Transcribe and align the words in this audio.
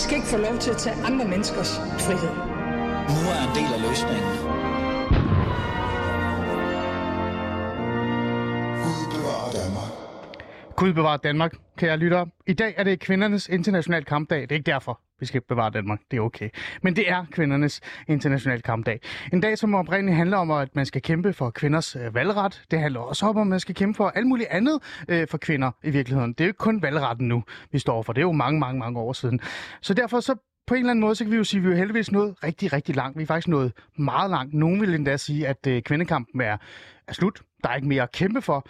skal 0.00 0.16
ikke 0.16 0.28
få 0.28 0.36
lov 0.36 0.58
til 0.58 0.70
at 0.70 0.76
tage 0.76 0.96
andre 1.04 1.24
menneskers 1.28 1.76
frihed. 2.06 2.34
Nu 3.14 3.20
er 3.34 3.40
en 3.48 3.52
del 3.58 3.70
af 3.76 3.80
løsningen. 3.88 4.32
Gud 8.84 9.04
bevarer 9.14 9.50
Danmark. 9.60 9.92
Gud 10.76 10.92
bevare 10.92 11.18
Danmark, 11.22 11.52
kære 11.78 11.96
lyttere. 11.96 12.26
I 12.46 12.52
dag 12.52 12.74
er 12.76 12.84
det 12.84 13.00
kvindernes 13.00 13.48
international 13.48 14.04
kampdag. 14.04 14.42
Det 14.42 14.52
er 14.52 14.56
ikke 14.56 14.70
derfor, 14.70 15.00
vi 15.20 15.26
skal 15.26 15.40
bevare 15.40 15.70
Danmark. 15.70 16.00
Det 16.10 16.16
er 16.16 16.20
okay. 16.20 16.48
Men 16.82 16.96
det 16.96 17.10
er 17.10 17.24
kvindernes 17.30 17.80
internationale 18.08 18.62
kampdag. 18.62 19.00
En 19.32 19.40
dag, 19.40 19.58
som 19.58 19.74
oprindeligt 19.74 20.16
handler 20.16 20.36
om, 20.36 20.50
at 20.50 20.76
man 20.76 20.86
skal 20.86 21.02
kæmpe 21.02 21.32
for 21.32 21.50
kvinders 21.50 21.96
øh, 21.96 22.14
valgret. 22.14 22.62
Det 22.70 22.80
handler 22.80 23.00
også 23.00 23.26
om, 23.26 23.38
at 23.38 23.46
man 23.46 23.60
skal 23.60 23.74
kæmpe 23.74 23.96
for 23.96 24.08
alt 24.08 24.26
muligt 24.26 24.48
andet 24.48 24.78
øh, 25.08 25.28
for 25.28 25.38
kvinder 25.38 25.70
i 25.84 25.90
virkeligheden. 25.90 26.32
Det 26.32 26.40
er 26.40 26.44
jo 26.44 26.48
ikke 26.48 26.58
kun 26.58 26.82
valgretten 26.82 27.28
nu, 27.28 27.44
vi 27.72 27.78
står 27.78 28.02
for. 28.02 28.12
Det 28.12 28.20
er 28.20 28.26
jo 28.26 28.32
mange, 28.32 28.60
mange, 28.60 28.78
mange 28.78 29.00
år 29.00 29.12
siden. 29.12 29.40
Så 29.80 29.94
derfor 29.94 30.20
så 30.20 30.34
på 30.66 30.74
en 30.74 30.78
eller 30.78 30.90
anden 30.90 31.00
måde, 31.00 31.14
så 31.14 31.24
kan 31.24 31.30
vi 31.30 31.36
jo 31.36 31.44
sige, 31.44 31.58
at 31.58 31.62
vi 31.62 31.68
er 31.68 31.72
jo 31.72 31.78
heldigvis 31.78 32.12
nået 32.12 32.44
rigtig, 32.44 32.72
rigtig 32.72 32.96
langt. 32.96 33.18
Vi 33.18 33.22
er 33.22 33.26
faktisk 33.26 33.48
nået 33.48 33.72
meget 33.96 34.30
langt. 34.30 34.54
Nogen 34.54 34.80
vil 34.80 34.94
endda 34.94 35.16
sige, 35.16 35.48
at 35.48 35.66
øh, 35.66 35.82
kvindekampen 35.82 36.40
er, 36.40 36.56
er 37.08 37.12
slut. 37.12 37.42
Der 37.62 37.68
er 37.68 37.74
ikke 37.74 37.88
mere 37.88 38.02
at 38.02 38.12
kæmpe 38.12 38.42
for. 38.42 38.66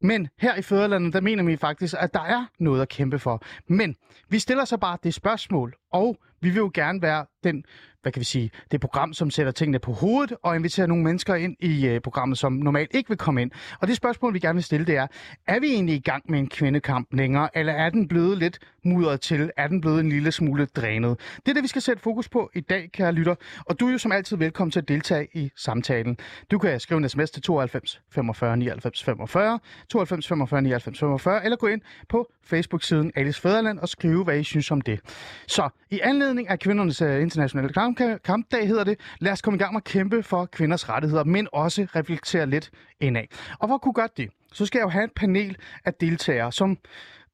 Men 0.00 0.28
her 0.38 0.54
i 0.56 0.62
Føderlandet, 0.62 1.12
der 1.12 1.20
mener 1.20 1.42
vi 1.44 1.56
faktisk, 1.56 1.94
at 1.98 2.14
der 2.14 2.20
er 2.20 2.44
noget 2.58 2.82
at 2.82 2.88
kæmpe 2.88 3.18
for. 3.18 3.42
Men 3.68 3.96
vi 4.28 4.38
stiller 4.38 4.64
så 4.64 4.76
bare 4.76 4.98
det 5.02 5.14
spørgsmål, 5.14 5.74
og 5.92 6.16
vi 6.46 6.50
vil 6.50 6.58
jo 6.58 6.70
gerne 6.74 7.02
være 7.02 7.26
den, 7.44 7.64
hvad 8.02 8.12
kan 8.12 8.20
vi 8.20 8.24
sige, 8.24 8.50
det 8.70 8.80
program, 8.80 9.12
som 9.12 9.30
sætter 9.30 9.52
tingene 9.52 9.78
på 9.78 9.92
hovedet, 9.92 10.36
og 10.42 10.56
inviterer 10.56 10.86
nogle 10.86 11.04
mennesker 11.04 11.34
ind 11.34 11.56
i 11.60 11.94
uh, 11.94 12.00
programmet, 12.02 12.38
som 12.38 12.52
normalt 12.52 12.90
ikke 12.94 13.08
vil 13.08 13.18
komme 13.18 13.42
ind. 13.42 13.50
Og 13.80 13.88
det 13.88 13.96
spørgsmål, 13.96 14.34
vi 14.34 14.38
gerne 14.38 14.54
vil 14.54 14.64
stille, 14.64 14.86
det 14.86 14.96
er, 14.96 15.06
er 15.46 15.60
vi 15.60 15.66
egentlig 15.66 15.94
i 15.94 16.00
gang 16.00 16.24
med 16.28 16.38
en 16.38 16.48
kvindekamp 16.48 17.08
længere, 17.12 17.48
eller 17.58 17.72
er 17.72 17.90
den 17.90 18.08
blevet 18.08 18.38
lidt 18.38 18.58
mudret 18.84 19.20
til? 19.20 19.50
Er 19.56 19.68
den 19.68 19.80
blevet 19.80 20.00
en 20.00 20.08
lille 20.08 20.32
smule 20.32 20.66
drænet? 20.66 21.20
Det 21.36 21.48
er 21.48 21.54
det, 21.54 21.62
vi 21.62 21.68
skal 21.68 21.82
sætte 21.82 22.02
fokus 22.02 22.28
på 22.28 22.50
i 22.54 22.60
dag, 22.60 22.90
kære 22.92 23.12
lytter. 23.12 23.34
Og 23.66 23.80
du 23.80 23.88
er 23.88 23.92
jo 23.92 23.98
som 23.98 24.12
altid 24.12 24.36
velkommen 24.36 24.70
til 24.70 24.80
at 24.80 24.88
deltage 24.88 25.28
i 25.34 25.50
samtalen. 25.56 26.18
Du 26.50 26.58
kan 26.58 26.80
skrive 26.80 26.98
en 26.98 27.08
sms 27.08 27.30
til 27.30 27.42
92 27.42 28.00
45 28.12 28.56
99 28.56 29.04
45, 29.04 29.58
92 29.88 30.28
45 30.28 30.62
99 30.62 30.98
45, 30.98 31.44
eller 31.44 31.56
gå 31.56 31.66
ind 31.66 31.80
på 32.08 32.32
Facebook-siden 32.44 33.12
Alice 33.16 33.40
Fæderland 33.40 33.78
og 33.78 33.88
skrive, 33.88 34.24
hvad 34.24 34.38
I 34.38 34.44
synes 34.44 34.70
om 34.70 34.80
det. 34.80 35.00
Så 35.46 35.68
i 35.90 36.00
anledning 36.02 36.35
af 36.48 36.58
kvindernes 36.58 37.02
øh, 37.02 37.22
internationale 37.22 37.68
kamp 37.68 38.00
kampdag 38.24 38.68
hedder 38.68 38.84
det, 38.84 39.00
lad 39.20 39.32
os 39.32 39.42
komme 39.42 39.56
i 39.56 39.58
gang 39.58 39.72
med 39.72 39.80
at 39.80 39.84
kæmpe 39.84 40.22
for 40.22 40.44
kvinders 40.44 40.88
rettigheder, 40.88 41.24
men 41.24 41.48
også 41.52 41.86
reflektere 41.96 42.46
lidt 42.46 42.70
indad. 43.00 43.24
Og 43.58 43.68
for 43.68 43.74
at 43.74 43.80
kunne 43.80 43.94
gøre 43.94 44.08
det, 44.16 44.30
så 44.52 44.66
skal 44.66 44.78
jeg 44.78 44.84
jo 44.84 44.88
have 44.88 45.04
et 45.04 45.12
panel 45.16 45.56
af 45.84 45.94
deltagere, 45.94 46.52
som 46.52 46.78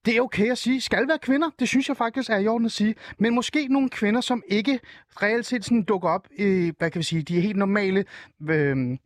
det 0.05 0.17
er 0.17 0.21
okay 0.21 0.51
at 0.51 0.59
sige, 0.59 0.81
skal 0.81 1.09
være 1.09 1.19
kvinder. 1.19 1.51
Det 1.59 1.69
synes 1.69 1.89
jeg 1.89 1.97
faktisk 1.97 2.31
er 2.31 2.39
i 2.39 2.47
orden 2.47 2.67
at 2.67 2.73
sige. 2.73 2.95
Men 3.19 3.35
måske 3.35 3.67
nogle 3.71 3.89
kvinder, 3.89 4.21
som 4.21 4.43
ikke 4.49 4.81
reelt 5.23 5.47
set 5.47 5.65
sådan 5.65 5.83
dukker 5.83 6.09
op 6.09 6.27
i, 6.39 6.73
hvad 6.79 6.91
kan 6.91 6.99
vi 6.99 7.05
sige, 7.05 7.23
de 7.23 7.37
er 7.37 7.41
helt 7.41 7.57
normale 7.57 8.05
øh, 8.49 8.99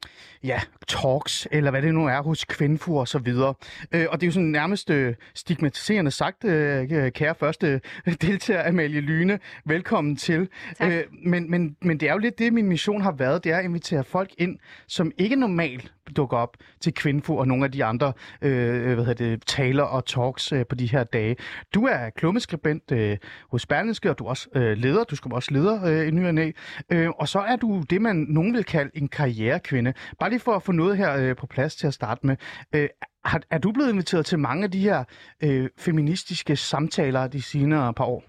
ja, 0.44 0.60
talks, 0.88 1.48
eller 1.50 1.70
hvad 1.70 1.82
det 1.82 1.94
nu 1.94 2.06
er, 2.06 2.22
hos 2.22 2.44
kvindfur 2.44 3.00
og 3.00 3.08
så 3.08 3.18
videre. 3.18 3.54
Øh, 3.92 4.06
og 4.10 4.20
det 4.20 4.26
er 4.26 4.28
jo 4.28 4.32
sådan 4.32 4.48
nærmest 4.48 4.90
øh, 4.90 5.14
stigmatiserende 5.34 6.10
sagt, 6.10 6.44
øh, 6.44 7.12
kære 7.12 7.34
første 7.34 7.80
deltager, 8.20 8.68
Amalie 8.68 9.00
Lyne. 9.00 9.38
Velkommen 9.64 10.16
til. 10.16 10.48
Øh, 10.82 11.02
men, 11.24 11.50
men, 11.50 11.76
men 11.82 12.00
det 12.00 12.08
er 12.08 12.12
jo 12.12 12.18
lidt 12.18 12.38
det, 12.38 12.52
min 12.52 12.66
mission 12.66 13.00
har 13.00 13.12
været, 13.12 13.44
det 13.44 13.52
er 13.52 13.58
at 13.58 13.64
invitere 13.64 14.04
folk 14.04 14.30
ind, 14.38 14.58
som 14.86 15.12
ikke 15.18 15.36
normalt 15.36 15.92
dukker 16.12 16.36
op 16.36 16.56
til 16.80 16.94
Kvinfo 16.94 17.36
og 17.36 17.48
nogle 17.48 17.64
af 17.64 17.72
de 17.72 17.84
andre 17.84 18.12
øh, 18.42 18.94
hvad 18.94 19.04
hedder 19.04 19.14
det, 19.14 19.46
taler 19.46 19.82
og 19.82 20.06
talks 20.06 20.52
øh, 20.52 20.66
på 20.68 20.74
de 20.74 20.86
her 20.86 21.04
dage. 21.04 21.36
Du 21.74 21.84
er 21.84 22.10
klummeskribent 22.10 22.92
øh, 22.92 23.16
hos 23.50 23.66
Berlingske, 23.66 24.10
og 24.10 24.18
du 24.18 24.24
er 24.24 24.28
også 24.28 24.48
øh, 24.54 24.76
leder. 24.76 25.04
Du 25.04 25.16
skal 25.16 25.32
også 25.32 25.50
leder 25.52 25.84
øh, 25.84 26.08
i 26.08 26.10
ny 26.10 26.54
øh, 26.90 27.08
Og 27.10 27.28
så 27.28 27.38
er 27.38 27.56
du 27.56 27.82
det, 27.90 28.02
man 28.02 28.16
nogen 28.28 28.54
vil 28.54 28.64
kalde 28.64 28.90
en 28.94 29.08
karrierekvinde. 29.08 29.92
Bare 30.20 30.30
lige 30.30 30.40
for 30.40 30.52
at 30.52 30.62
få 30.62 30.72
noget 30.72 30.96
her 30.96 31.16
øh, 31.16 31.36
på 31.36 31.46
plads 31.46 31.76
til 31.76 31.86
at 31.86 31.94
starte 31.94 32.26
med. 32.26 32.36
Øh, 32.72 32.88
har, 33.24 33.40
er 33.50 33.58
du 33.58 33.72
blevet 33.72 33.90
inviteret 33.90 34.26
til 34.26 34.38
mange 34.38 34.64
af 34.64 34.70
de 34.70 34.80
her 34.80 35.04
øh, 35.42 35.68
feministiske 35.78 36.56
samtaler 36.56 37.26
de 37.26 37.42
senere 37.42 37.94
par 37.94 38.04
år? 38.04 38.24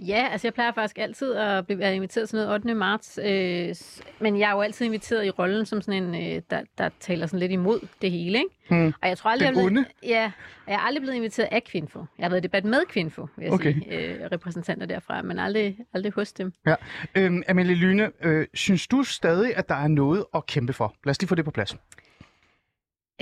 Ja, 0.00 0.28
altså 0.32 0.46
jeg 0.46 0.54
plejer 0.54 0.72
faktisk 0.72 0.98
altid 0.98 1.34
at 1.34 1.66
blive 1.66 1.94
inviteret 1.94 2.28
til 2.28 2.36
noget 2.36 2.52
8. 2.52 2.74
marts, 2.74 3.18
øh, 3.24 3.74
men 4.20 4.38
jeg 4.38 4.50
er 4.50 4.54
jo 4.54 4.60
altid 4.60 4.86
inviteret 4.86 5.26
i 5.26 5.30
rollen 5.30 5.66
som 5.66 5.82
sådan 5.82 6.02
en, 6.02 6.14
øh, 6.36 6.42
der, 6.50 6.62
der 6.78 6.90
taler 7.00 7.26
sådan 7.26 7.38
lidt 7.40 7.52
imod 7.52 7.88
det 8.02 8.10
hele, 8.10 8.38
ikke? 8.38 8.50
Hmm. 8.70 8.92
Og 9.02 9.08
jeg 9.08 9.18
tror 9.18 9.30
aldrig, 9.30 9.48
Den 9.48 9.56
jeg 9.56 9.66
blevet, 9.70 9.86
ja, 10.02 10.32
jeg 10.66 10.74
er 10.74 10.78
aldrig 10.78 11.02
blevet 11.02 11.16
inviteret 11.16 11.48
af 11.52 11.64
Kvinfo. 11.64 12.04
Jeg 12.18 12.24
har 12.24 12.30
været 12.30 12.40
i 12.40 12.42
debat 12.42 12.64
med 12.64 12.80
Kvinfo, 12.88 13.28
vil 13.36 13.44
jeg 13.44 13.52
Okay. 13.52 13.72
sige, 13.74 13.98
øh, 13.98 14.28
repræsentanter 14.32 14.86
derfra, 14.86 15.22
men 15.22 15.38
aldrig, 15.38 15.78
aldrig 15.94 16.12
hos 16.12 16.32
dem. 16.32 16.52
Ja. 16.66 16.74
Øhm, 17.14 17.42
Amalie 17.48 17.74
Lyne, 17.74 18.10
øh, 18.22 18.46
synes 18.54 18.86
du 18.86 19.02
stadig, 19.02 19.56
at 19.56 19.68
der 19.68 19.74
er 19.74 19.88
noget 19.88 20.24
at 20.34 20.46
kæmpe 20.46 20.72
for? 20.72 20.94
Lad 21.04 21.10
os 21.10 21.20
lige 21.20 21.28
få 21.28 21.34
det 21.34 21.44
på 21.44 21.50
plads. 21.50 21.72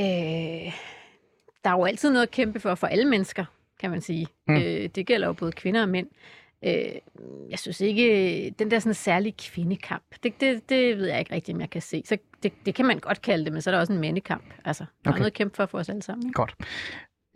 Øh, 0.01 0.05
der 1.65 1.71
er 1.71 1.73
jo 1.73 1.85
altid 1.85 2.11
noget 2.11 2.23
at 2.23 2.31
kæmpe 2.31 2.61
for, 2.61 2.75
for 2.75 2.87
alle 2.87 3.05
mennesker, 3.05 3.45
kan 3.81 3.91
man 3.91 4.01
sige. 4.01 4.27
Mm. 4.49 4.55
Mm. 4.55 4.61
Øh, 4.61 4.89
det 4.95 5.07
gælder 5.07 5.27
jo 5.27 5.33
både 5.33 5.53
kvinder 5.53 5.83
og 5.83 5.89
mænd. 5.89 6.07
Øh, 6.67 6.95
jeg 7.51 7.59
synes 7.59 7.81
ikke, 7.81 8.55
den 8.59 8.71
der 8.71 8.79
sådan 8.79 8.95
særlige 8.95 9.35
kvindekamp, 9.39 10.05
det, 10.23 10.41
det, 10.41 10.69
det 10.69 10.99
ved 10.99 11.07
jeg 11.07 11.19
ikke 11.19 11.35
rigtig, 11.35 11.55
om 11.55 11.61
jeg 11.61 11.71
kan 11.71 11.83
se. 11.83 12.03
Så 12.07 12.19
det, 12.43 12.53
det 12.67 12.75
kan 12.75 12.87
man 12.87 12.99
godt 12.99 13.23
kalde 13.23 13.45
det, 13.45 13.53
men 13.53 13.63
så 13.63 13.71
er 13.71 13.73
der 13.73 13.81
også 13.81 13.93
en 13.93 14.01
mandekamp. 14.01 14.45
Altså, 14.65 14.85
der. 14.85 15.11
Okay. 15.11 15.17
er 15.17 15.19
noget 15.19 15.31
at 15.31 15.37
kæmpe 15.37 15.57
for 15.57 15.67
for 15.67 15.79
os 15.79 15.89
alle 15.89 16.03
sammen. 16.03 16.27
Ikke? 16.27 16.35
Godt. 16.35 16.55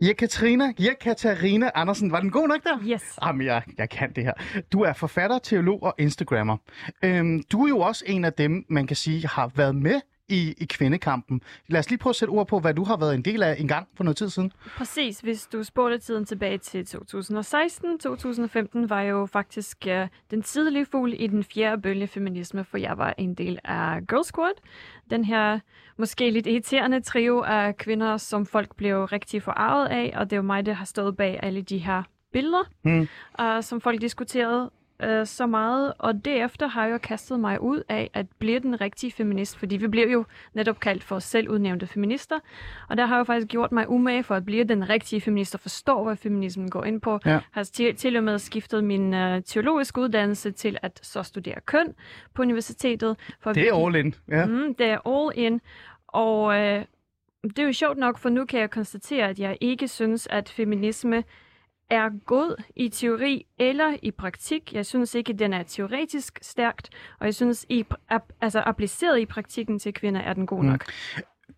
Jekaterina, 0.01 0.73
Jekaterina 0.79 1.71
Andersen, 1.75 2.11
var 2.11 2.19
den 2.19 2.31
god 2.31 2.47
nok 2.47 2.63
der? 2.63 2.79
Yes. 2.87 3.19
Jamen, 3.25 3.47
jeg, 3.47 3.63
jeg 3.77 3.89
kan 3.89 4.13
det 4.13 4.23
her. 4.23 4.33
Du 4.73 4.81
er 4.81 4.93
forfatter, 4.93 5.39
teolog 5.39 5.83
og 5.83 5.95
Instagrammer. 5.97 6.57
Øhm, 7.03 7.43
du 7.51 7.63
er 7.63 7.69
jo 7.69 7.79
også 7.79 8.03
en 8.07 8.25
af 8.25 8.33
dem, 8.33 8.65
man 8.69 8.87
kan 8.87 8.95
sige, 8.95 9.27
har 9.27 9.51
været 9.55 9.75
med 9.75 10.01
i, 10.29 10.53
i 10.57 10.65
kvindekampen. 10.65 11.41
Lad 11.67 11.79
os 11.79 11.89
lige 11.89 11.99
prøve 11.99 12.11
at 12.11 12.15
sætte 12.15 12.31
ord 12.31 12.47
på, 12.47 12.59
hvad 12.59 12.73
du 12.73 12.83
har 12.83 12.97
været 12.97 13.15
en 13.15 13.21
del 13.21 13.43
af 13.43 13.55
en 13.59 13.67
gang 13.67 13.87
for 13.95 14.03
noget 14.03 14.17
tid 14.17 14.29
siden. 14.29 14.51
Præcis. 14.77 15.19
Hvis 15.19 15.47
du 15.47 15.63
spurgte 15.63 15.97
tiden 15.97 16.25
tilbage 16.25 16.57
til 16.57 16.83
2016-2015, 16.83 18.87
var 18.87 19.01
jeg 19.01 19.11
jo 19.11 19.25
faktisk 19.25 19.77
uh, 19.87 20.07
den 20.31 20.41
tidlige 20.41 20.85
fugl 20.85 21.13
i 21.17 21.27
den 21.27 21.43
fjerde 21.43 21.81
bølge 21.81 22.07
feminisme, 22.07 22.63
for 22.63 22.77
jeg 22.77 22.97
var 22.97 23.13
en 23.17 23.33
del 23.33 23.59
af 23.63 24.07
Girl 24.07 24.23
Squad. 24.23 24.53
Den 25.09 25.25
her 25.25 25.59
måske 25.97 26.31
lidt 26.31 26.47
irriterende 26.47 27.01
trio 27.01 27.39
af 27.41 27.77
kvinder, 27.77 28.17
som 28.17 28.45
folk 28.45 28.75
blev 28.75 29.03
rigtig 29.03 29.43
forarvet 29.43 29.87
af, 29.87 30.13
og 30.15 30.25
det 30.25 30.33
er 30.33 30.37
jo 30.37 30.43
mig, 30.43 30.65
der 30.65 30.73
har 30.73 30.85
stået 30.85 31.17
bag 31.17 31.39
alle 31.43 31.61
de 31.61 31.77
her 31.77 32.03
billeder, 32.33 32.63
Mm. 32.83 33.07
uh, 33.41 33.61
som 33.61 33.81
folk 33.81 34.01
diskuterede 34.01 34.69
uh, 35.03 35.25
så 35.25 35.47
meget, 35.47 35.93
og 35.97 36.25
derefter 36.25 36.67
har 36.67 36.85
jeg 36.85 36.93
jo 36.93 36.97
kastet 36.97 37.39
mig 37.39 37.61
ud 37.61 37.83
af 37.89 38.09
at 38.13 38.25
blive 38.39 38.59
den 38.59 38.81
rigtige 38.81 39.11
feminist, 39.11 39.57
fordi 39.57 39.77
vi 39.77 39.87
blev 39.87 40.09
jo 40.09 40.25
netop 40.53 40.79
kaldt 40.79 41.03
for 41.03 41.19
selvudnævnte 41.19 41.87
feminister, 41.87 42.39
og 42.89 42.97
der 42.97 43.05
har 43.05 43.15
jeg 43.15 43.19
jo 43.19 43.23
faktisk 43.23 43.47
gjort 43.47 43.71
mig 43.71 43.89
umage 43.89 44.23
for 44.23 44.35
at 44.35 44.45
blive 44.45 44.63
den 44.63 44.89
rigtige 44.89 45.21
feminist 45.21 45.55
og 45.55 45.61
forstå, 45.61 46.03
hvad 46.03 46.15
feminismen 46.15 46.69
går 46.69 46.83
ind 46.83 47.01
på. 47.01 47.19
Ja. 47.25 47.39
Har 47.51 47.63
til, 47.63 47.95
til 47.95 48.17
og 48.17 48.23
med 48.23 48.39
skiftet 48.39 48.83
min 48.83 49.13
uh, 49.13 49.43
teologiske 49.45 50.01
uddannelse 50.01 50.51
til 50.51 50.77
at 50.81 50.99
så 51.03 51.23
studere 51.23 51.61
køn 51.65 51.93
på 52.33 52.41
universitetet. 52.41 53.17
For 53.39 53.53
Det 53.53 53.67
er 53.67 53.85
all 53.85 53.95
in. 53.95 54.15
Ja. 54.27 54.45
Mm, 54.45 54.75
det 54.75 54.87
er 54.87 55.07
all 55.07 55.45
in. 55.45 55.61
Og 56.07 56.55
øh, 56.59 56.85
det 57.43 57.59
er 57.59 57.63
jo 57.63 57.73
sjovt 57.73 57.97
nok, 57.97 58.17
for 58.17 58.29
nu 58.29 58.45
kan 58.45 58.59
jeg 58.59 58.69
konstatere, 58.69 59.29
at 59.29 59.39
jeg 59.39 59.57
ikke 59.61 59.87
synes, 59.87 60.27
at 60.31 60.49
feminisme 60.49 61.23
er 61.89 62.09
god 62.25 62.63
i 62.75 62.89
teori 62.89 63.45
eller 63.59 63.95
i 64.01 64.11
praktik. 64.11 64.73
Jeg 64.73 64.85
synes 64.85 65.15
ikke, 65.15 65.33
at 65.33 65.39
den 65.39 65.53
er 65.53 65.63
teoretisk 65.63 66.39
stærkt, 66.41 66.89
og 67.19 67.25
jeg 67.25 67.35
synes, 67.35 67.65
i, 67.69 67.85
ap, 68.09 68.23
altså 68.41 68.59
appliceret 68.65 69.19
i 69.19 69.25
praktikken 69.25 69.79
til 69.79 69.93
kvinder, 69.93 70.21
er 70.21 70.33
den 70.33 70.45
god 70.47 70.59
Mm. 70.63 70.65
nok. 70.69 70.85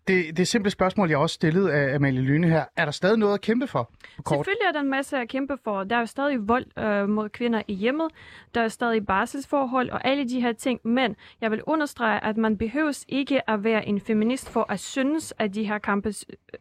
Det, 0.08 0.36
det 0.36 0.48
simple 0.48 0.70
spørgsmål, 0.70 1.08
jeg 1.08 1.18
også 1.18 1.34
stillede 1.34 1.72
af 1.72 1.94
Amalie 1.94 2.20
Lyne 2.20 2.48
her. 2.48 2.64
Er 2.76 2.84
der 2.84 2.92
stadig 2.92 3.18
noget 3.18 3.34
at 3.34 3.40
kæmpe 3.40 3.66
for? 3.66 3.90
Kort. 4.24 4.36
Selvfølgelig 4.38 4.66
er 4.68 4.72
der 4.72 4.80
en 4.80 4.90
masse 4.90 5.16
at 5.18 5.28
kæmpe 5.28 5.56
for. 5.64 5.84
Der 5.84 5.96
er 5.96 6.00
jo 6.00 6.06
stadig 6.06 6.48
vold 6.48 6.78
øh, 6.78 7.08
mod 7.08 7.28
kvinder 7.28 7.62
i 7.68 7.74
hjemmet. 7.74 8.08
Der 8.54 8.60
er 8.60 8.68
stadig 8.68 9.06
barselsforhold 9.06 9.90
og 9.90 10.06
alle 10.06 10.28
de 10.28 10.40
her 10.40 10.52
ting. 10.52 10.80
Men 10.84 11.16
jeg 11.40 11.50
vil 11.50 11.62
understrege, 11.66 12.24
at 12.24 12.36
man 12.36 12.58
behøves 12.58 13.04
ikke 13.08 13.50
at 13.50 13.64
være 13.64 13.86
en 13.88 14.00
feminist 14.00 14.50
for 14.50 14.72
at 14.72 14.80
synes, 14.80 15.34
at 15.38 15.54
de 15.54 15.64
her 15.64 15.78
kampe 15.78 16.12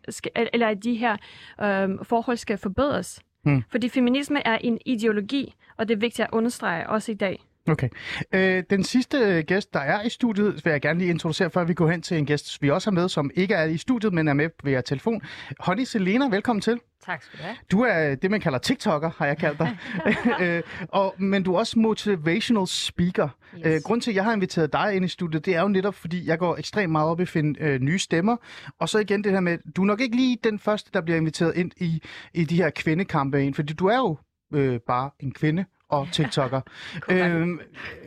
skal, 0.10 0.32
eller 0.54 0.68
at 0.68 0.84
de 0.84 0.96
her 0.96 1.18
øh, 1.62 1.90
forhold 2.04 2.38
skal 2.38 2.58
forbedres. 2.58 3.22
Hmm. 3.44 3.64
Fordi 3.70 3.90
feminisme 3.90 4.48
er 4.48 4.58
en 4.58 4.80
ideologi, 4.86 5.54
og 5.78 5.88
det 5.88 5.94
er 5.96 6.00
vigtigt 6.00 6.28
at 6.28 6.30
understrege 6.32 6.90
også 6.90 7.12
i 7.12 7.16
dag. 7.16 7.40
Okay. 7.70 7.90
Øh, 8.34 8.64
den 8.70 8.84
sidste 8.84 9.18
øh, 9.18 9.44
gæst, 9.48 9.74
der 9.74 9.80
er 9.80 10.04
i 10.04 10.10
studiet, 10.10 10.66
vil 10.66 10.72
jeg 10.72 10.82
gerne 10.82 11.00
lige 11.00 11.10
introducere, 11.10 11.50
før 11.50 11.64
vi 11.64 11.74
går 11.74 11.90
hen 11.90 12.02
til 12.02 12.18
en 12.18 12.26
gæst, 12.26 12.62
vi 12.62 12.70
også 12.70 12.90
har 12.90 12.94
med, 12.94 13.10
som 13.10 13.32
ikke 13.36 13.54
er 13.54 13.66
i 13.66 13.78
studiet, 13.78 14.14
men 14.14 14.28
er 14.28 14.34
med 14.34 14.50
via 14.64 14.82
telefon. 14.82 15.22
Honey 15.60 15.84
Selena, 15.84 16.28
velkommen 16.28 16.62
til. 16.62 16.80
Tak 17.06 17.24
skal 17.24 17.40
du 17.40 17.44
have. 17.44 17.56
Du 17.72 17.82
er 17.82 18.16
det, 18.16 18.32
man 18.32 18.42
kalder 18.42 18.58
TikToker, 18.60 19.12
har 19.18 19.26
jeg 19.26 19.38
kaldt 19.38 19.60
dig. 19.60 19.78
øh, 20.42 20.64
og, 20.90 21.16
men 21.18 21.44
du 21.44 21.54
er 21.54 21.60
også 21.60 21.80
motivational 21.80 22.68
speaker. 22.68 23.30
Yes. 23.56 23.66
Øh, 23.66 23.82
grund 23.84 24.02
til, 24.02 24.12
at 24.12 24.16
jeg 24.16 24.24
har 24.24 24.34
inviteret 24.34 24.74
dig 24.74 24.96
ind 24.96 25.06
i 25.06 25.08
studiet, 25.08 25.46
det 25.46 25.56
er 25.56 25.62
jo 25.62 25.68
netop, 25.68 25.96
fordi 25.96 26.28
jeg 26.28 26.40
går 26.40 26.58
ekstremt 26.58 26.92
meget 26.92 27.10
op 27.10 27.20
i 27.20 27.22
at 27.22 27.30
finde 27.30 27.62
øh, 27.62 27.80
nye 27.80 28.00
stemmer. 28.00 28.38
Og 28.80 28.90
så 28.90 29.00
igen 29.00 29.24
det 29.24 29.32
her 29.32 29.40
med, 29.40 29.58
du 29.76 29.82
er 29.82 29.86
nok 29.86 30.02
ikke 30.02 30.16
lige 30.16 30.38
den 30.44 30.60
første, 30.60 30.90
der 30.94 31.02
bliver 31.02 31.18
inviteret 31.18 31.56
ind 31.56 31.72
i, 31.78 32.02
i 32.34 32.44
de 32.44 32.56
her 32.56 32.70
kvindekampe 32.70 33.46
ind, 33.46 33.54
fordi 33.54 33.74
du 33.74 33.88
er 33.88 33.98
jo 33.98 34.18
øh, 34.54 34.80
bare 34.88 35.10
en 35.20 35.32
kvinde 35.32 35.66
og 35.92 36.08
TikToker. 36.12 36.62
øhm, 37.10 37.60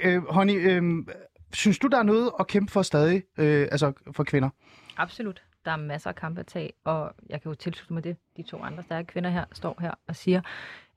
øh, 0.02 0.22
Honey, 0.28 0.70
øh, 0.70 0.82
synes 1.52 1.78
du, 1.78 1.86
der 1.86 1.98
er 1.98 2.02
noget 2.02 2.30
at 2.40 2.46
kæmpe 2.46 2.72
for 2.72 2.82
stadig, 2.82 3.22
øh, 3.38 3.68
altså 3.72 3.92
for 4.16 4.24
kvinder? 4.24 4.48
Absolut. 4.96 5.42
Der 5.64 5.70
er 5.70 5.76
masser 5.76 6.10
af 6.10 6.16
kampe 6.16 6.40
at 6.40 6.46
tage, 6.46 6.72
og 6.84 7.12
jeg 7.30 7.42
kan 7.42 7.50
jo 7.50 7.54
tilslutte 7.54 7.92
mig 7.92 8.04
det, 8.04 8.16
de 8.36 8.42
to 8.42 8.62
andre 8.62 8.82
stærke 8.82 9.06
kvinder 9.06 9.30
her 9.30 9.44
står 9.52 9.76
her 9.80 9.90
og 10.08 10.16
siger. 10.16 10.40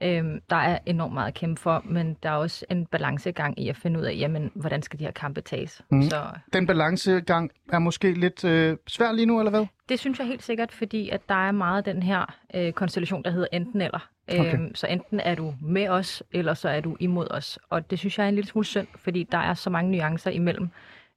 Øhm, 0.02 0.42
der 0.50 0.56
er 0.56 0.80
enormt 0.86 1.14
meget 1.14 1.28
at 1.28 1.34
kæmpe 1.34 1.62
for, 1.62 1.82
men 1.86 2.18
der 2.24 2.30
er 2.30 2.34
også 2.34 2.66
en 2.70 2.86
balancegang 2.86 3.60
i 3.60 3.70
at 3.70 3.76
finde 3.76 4.00
ud 4.00 4.04
af, 4.04 4.16
jamen, 4.20 4.52
hvordan 4.56 4.82
skal 4.82 5.00
de 5.00 5.04
her 5.04 5.12
kampe 5.12 5.42
tages. 5.42 5.82
Mm. 5.92 6.02
Så 6.02 6.24
Den 6.54 6.68
balancegang 6.68 7.52
er 7.74 7.80
måske 7.80 8.14
lidt 8.14 8.44
øh, 8.44 8.78
svær 8.88 9.12
lige 9.12 9.26
nu, 9.26 9.40
eller 9.40 9.50
hvad? 9.50 9.66
det 9.90 10.00
synes 10.00 10.20
jeg 10.20 10.28
helt 10.28 10.44
sikkert, 10.44 10.72
fordi 10.72 11.10
at 11.10 11.30
der 11.30 11.48
er 11.48 11.52
meget 11.52 11.86
den 11.86 12.04
her 12.04 12.36
øh, 12.56 12.74
konstellation, 12.74 13.24
der 13.24 13.32
hedder 13.32 13.48
enten 13.54 13.82
eller. 13.82 14.10
Okay. 14.30 14.54
Øhm, 14.54 14.76
så 14.76 14.88
enten 14.88 15.20
er 15.20 15.36
du 15.36 15.54
med 15.62 15.88
os, 15.88 16.24
eller 16.32 16.54
så 16.54 16.70
er 16.70 16.82
du 16.82 16.98
imod 17.00 17.28
os. 17.32 17.60
Og 17.70 17.92
det 17.92 18.00
synes 18.00 18.18
jeg 18.18 18.24
er 18.24 18.30
en 18.30 18.36
lille 18.36 18.48
smule 18.48 18.66
synd, 18.66 18.88
fordi 18.96 19.24
der 19.32 19.38
er 19.38 19.54
så 19.54 19.70
mange 19.70 19.92
nuancer 19.92 20.32
imellem, 20.32 20.70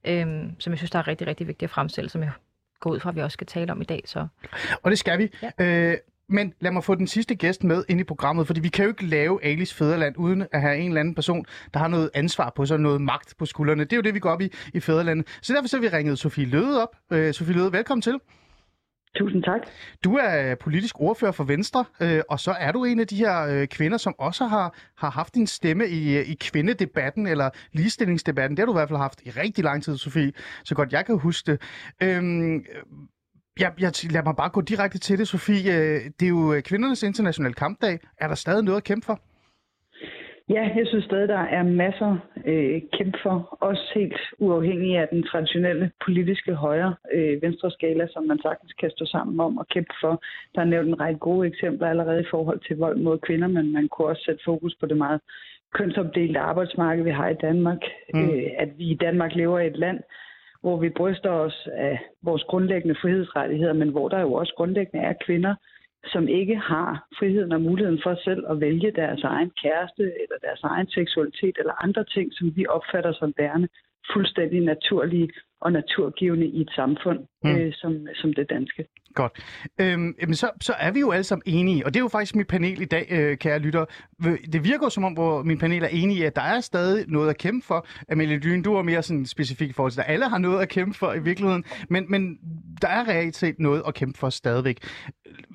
øhm, 0.05 0.55
som 0.59 0.71
jeg 0.71 0.77
synes, 0.77 0.91
der 0.91 0.99
er 0.99 1.07
rigtig, 1.07 1.27
rigtig 1.27 1.47
vigtigt 1.47 1.69
at 1.69 1.73
fremstille, 1.73 2.09
som 2.09 2.21
jeg 2.23 2.31
går 2.81 2.89
ud 2.91 2.99
fra, 2.99 3.09
at 3.09 3.15
vi 3.15 3.21
også 3.21 3.33
skal 3.33 3.47
tale 3.47 3.71
om 3.71 3.81
i 3.81 3.85
dag. 3.85 4.03
Så 4.05 4.27
Og 4.83 4.91
det 4.91 4.99
skal 4.99 5.19
vi. 5.19 5.29
Ja. 5.59 5.65
Øh, 5.91 5.97
men 6.29 6.53
lad 6.59 6.71
mig 6.71 6.83
få 6.83 6.95
den 6.95 7.07
sidste 7.07 7.35
gæst 7.35 7.63
med 7.63 7.83
ind 7.89 7.99
i 7.99 8.03
programmet, 8.03 8.47
fordi 8.47 8.59
vi 8.59 8.69
kan 8.69 8.85
jo 8.85 8.89
ikke 8.89 9.05
lave 9.05 9.45
Alice 9.45 9.75
Fæderland 9.75 10.15
uden 10.17 10.47
at 10.51 10.61
have 10.61 10.77
en 10.77 10.87
eller 10.87 10.99
anden 10.99 11.15
person, 11.15 11.45
der 11.73 11.79
har 11.79 11.87
noget 11.87 12.09
ansvar 12.13 12.53
på 12.55 12.65
sig, 12.65 12.79
noget 12.79 13.01
magt 13.01 13.33
på 13.39 13.45
skuldrene. 13.45 13.83
Det 13.83 13.93
er 13.93 13.97
jo 13.97 14.01
det, 14.01 14.13
vi 14.13 14.19
går 14.19 14.29
op 14.29 14.41
i 14.41 14.49
i 14.73 14.79
Fæderlandet. 14.79 15.27
Så 15.41 15.53
derfor 15.53 15.67
så 15.67 15.77
har 15.77 15.81
vi 15.81 15.87
ringet 15.87 16.19
Sofie 16.19 16.45
Løde 16.45 16.81
op. 16.81 16.95
Øh, 17.11 17.33
Sofie 17.33 17.55
Løde, 17.55 17.71
velkommen 17.73 18.01
til. 18.01 18.15
Tusind 19.15 19.43
tak. 19.43 19.61
Du 20.03 20.15
er 20.15 20.51
øh, 20.51 20.57
politisk 20.57 20.99
ordfører 20.99 21.31
for 21.31 21.43
Venstre, 21.43 21.85
øh, 22.01 22.21
og 22.29 22.39
så 22.39 22.51
er 22.51 22.71
du 22.71 22.83
en 22.83 22.99
af 22.99 23.07
de 23.07 23.15
her 23.15 23.41
øh, 23.41 23.67
kvinder, 23.67 23.97
som 23.97 24.15
også 24.17 24.45
har, 24.45 24.75
har 24.97 25.09
haft 25.09 25.33
en 25.33 25.47
stemme 25.47 25.87
i, 25.87 26.17
øh, 26.17 26.29
i 26.29 26.33
kvindedebatten, 26.33 27.27
eller 27.27 27.49
ligestillingsdebatten. 27.71 28.57
Det 28.57 28.61
har 28.61 28.65
du 28.65 28.71
i 28.71 28.79
hvert 28.79 28.89
fald 28.89 28.99
haft 28.99 29.21
i 29.25 29.29
rigtig 29.29 29.63
lang 29.63 29.83
tid, 29.83 29.97
Sofie, 29.97 30.31
så 30.63 30.75
godt 30.75 30.93
jeg 30.93 31.05
kan 31.05 31.17
huske 31.19 31.51
det. 31.51 31.61
Øhm, 32.03 32.65
jeg, 33.59 33.73
jeg, 33.79 33.93
lad 34.11 34.23
mig 34.23 34.35
bare 34.35 34.49
gå 34.49 34.61
direkte 34.61 34.99
til 34.99 35.17
det, 35.17 35.27
Sofie. 35.27 35.73
Øh, 35.73 36.01
det 36.19 36.25
er 36.25 36.29
jo 36.29 36.61
kvindernes 36.65 37.03
internationale 37.03 37.53
kampdag. 37.53 37.99
Er 38.17 38.27
der 38.27 38.35
stadig 38.35 38.63
noget 38.63 38.77
at 38.77 38.83
kæmpe 38.83 39.05
for? 39.05 39.19
Ja, 40.49 40.69
jeg 40.75 40.87
synes 40.87 41.05
stadig, 41.05 41.27
der 41.27 41.43
er 41.57 41.63
masser 41.63 42.17
øh, 42.45 42.81
kæmpe 42.93 43.17
for. 43.23 43.57
Også 43.61 43.91
helt 43.95 44.19
uafhængig 44.39 44.97
af 44.97 45.07
den 45.07 45.23
traditionelle 45.23 45.91
politiske 46.05 46.53
højre 46.53 46.95
øh, 47.13 47.53
skala, 47.69 48.07
som 48.07 48.23
man 48.23 48.39
sagtens 48.41 48.73
kan 48.73 48.91
stå 48.91 49.05
sammen 49.05 49.39
om 49.39 49.57
og 49.57 49.67
kæmpe 49.67 49.93
for. 50.01 50.23
Der 50.55 50.61
er 50.61 50.65
nævnt 50.65 50.87
en 50.87 50.99
række 50.99 51.19
gode 51.19 51.47
eksempler 51.47 51.87
allerede 51.87 52.21
i 52.21 52.31
forhold 52.31 52.59
til 52.67 52.77
vold 52.77 52.97
mod 52.97 53.17
kvinder, 53.17 53.47
men 53.47 53.73
man 53.73 53.87
kunne 53.87 54.07
også 54.07 54.23
sætte 54.25 54.41
fokus 54.45 54.75
på 54.79 54.85
det 54.85 54.97
meget 54.97 55.21
kønsopdelte 55.73 56.39
arbejdsmarked, 56.39 57.03
vi 57.03 57.09
har 57.09 57.29
i 57.29 57.41
Danmark. 57.41 57.81
Mm. 58.13 58.29
Øh, 58.29 58.43
at 58.57 58.69
vi 58.77 58.83
i 58.83 58.95
Danmark 59.01 59.35
lever 59.35 59.59
i 59.59 59.67
et 59.67 59.77
land, 59.77 59.99
hvor 60.61 60.77
vi 60.77 60.89
bryster 60.89 61.29
os 61.29 61.67
af 61.73 61.99
vores 62.21 62.43
grundlæggende 62.43 62.95
frihedsrettigheder, 63.01 63.73
men 63.73 63.89
hvor 63.89 64.09
der 64.09 64.19
jo 64.21 64.33
også 64.33 64.53
grundlæggende 64.57 65.05
er 65.05 65.13
kvinder, 65.25 65.55
som 66.05 66.27
ikke 66.27 66.55
har 66.55 67.07
friheden 67.19 67.51
og 67.51 67.61
muligheden 67.61 67.99
for 68.03 68.15
selv 68.23 68.43
at 68.49 68.59
vælge 68.61 68.91
deres 68.91 69.23
egen 69.23 69.51
kæreste 69.63 70.03
eller 70.03 70.37
deres 70.41 70.63
egen 70.63 70.87
seksualitet 70.87 71.55
eller 71.59 71.83
andre 71.83 72.03
ting, 72.03 72.33
som 72.33 72.55
vi 72.55 72.65
opfatter 72.67 73.13
som 73.13 73.33
værende 73.37 73.67
fuldstændig 74.13 74.61
naturlige 74.61 75.29
og 75.61 75.71
naturgivende 75.71 76.47
i 76.47 76.61
et 76.61 76.71
samfund 76.75 77.19
Mm. 77.43 77.55
øh, 77.55 77.73
som, 77.73 78.07
som 78.15 78.33
det 78.33 78.49
danske. 78.49 78.85
Godt. 79.15 79.31
Øhm, 79.81 80.33
så, 80.33 80.49
så 80.61 80.73
er 80.79 80.91
vi 80.91 80.99
jo 80.99 81.11
alle 81.11 81.23
sammen 81.23 81.43
enige, 81.45 81.85
og 81.85 81.93
det 81.93 81.99
er 81.99 82.03
jo 82.03 82.07
faktisk 82.07 82.35
mit 82.35 82.47
panel 82.47 82.81
i 82.81 82.85
dag, 82.85 83.07
øh, 83.11 83.37
kære 83.37 83.59
lytter. 83.59 83.85
Det 84.53 84.63
virker 84.63 84.85
jo 84.85 84.89
som 84.89 85.03
om, 85.03 85.13
hvor 85.13 85.43
min 85.43 85.57
panel 85.57 85.83
er 85.83 85.87
enige 85.87 86.19
i, 86.19 86.23
at 86.23 86.35
der 86.35 86.41
er 86.41 86.59
stadig 86.59 87.05
noget 87.07 87.29
at 87.29 87.37
kæmpe 87.37 87.65
for. 87.67 87.87
Amelie 88.09 88.39
Dyn, 88.39 88.61
du 88.61 88.75
er 88.75 88.81
mere 88.81 89.03
sådan 89.03 89.25
specifik 89.25 89.69
i 89.69 89.73
forhold 89.73 89.91
til, 89.91 89.99
at 89.99 90.05
alle 90.09 90.29
har 90.29 90.37
noget 90.37 90.61
at 90.61 90.69
kæmpe 90.69 90.97
for 90.97 91.13
i 91.13 91.19
virkeligheden, 91.19 91.63
men, 91.89 92.05
men 92.09 92.37
der 92.81 92.87
er 92.87 93.07
reelt 93.07 93.35
set 93.35 93.55
noget 93.59 93.83
at 93.87 93.93
kæmpe 93.93 94.19
for 94.19 94.29
stadigvæk. 94.29 94.77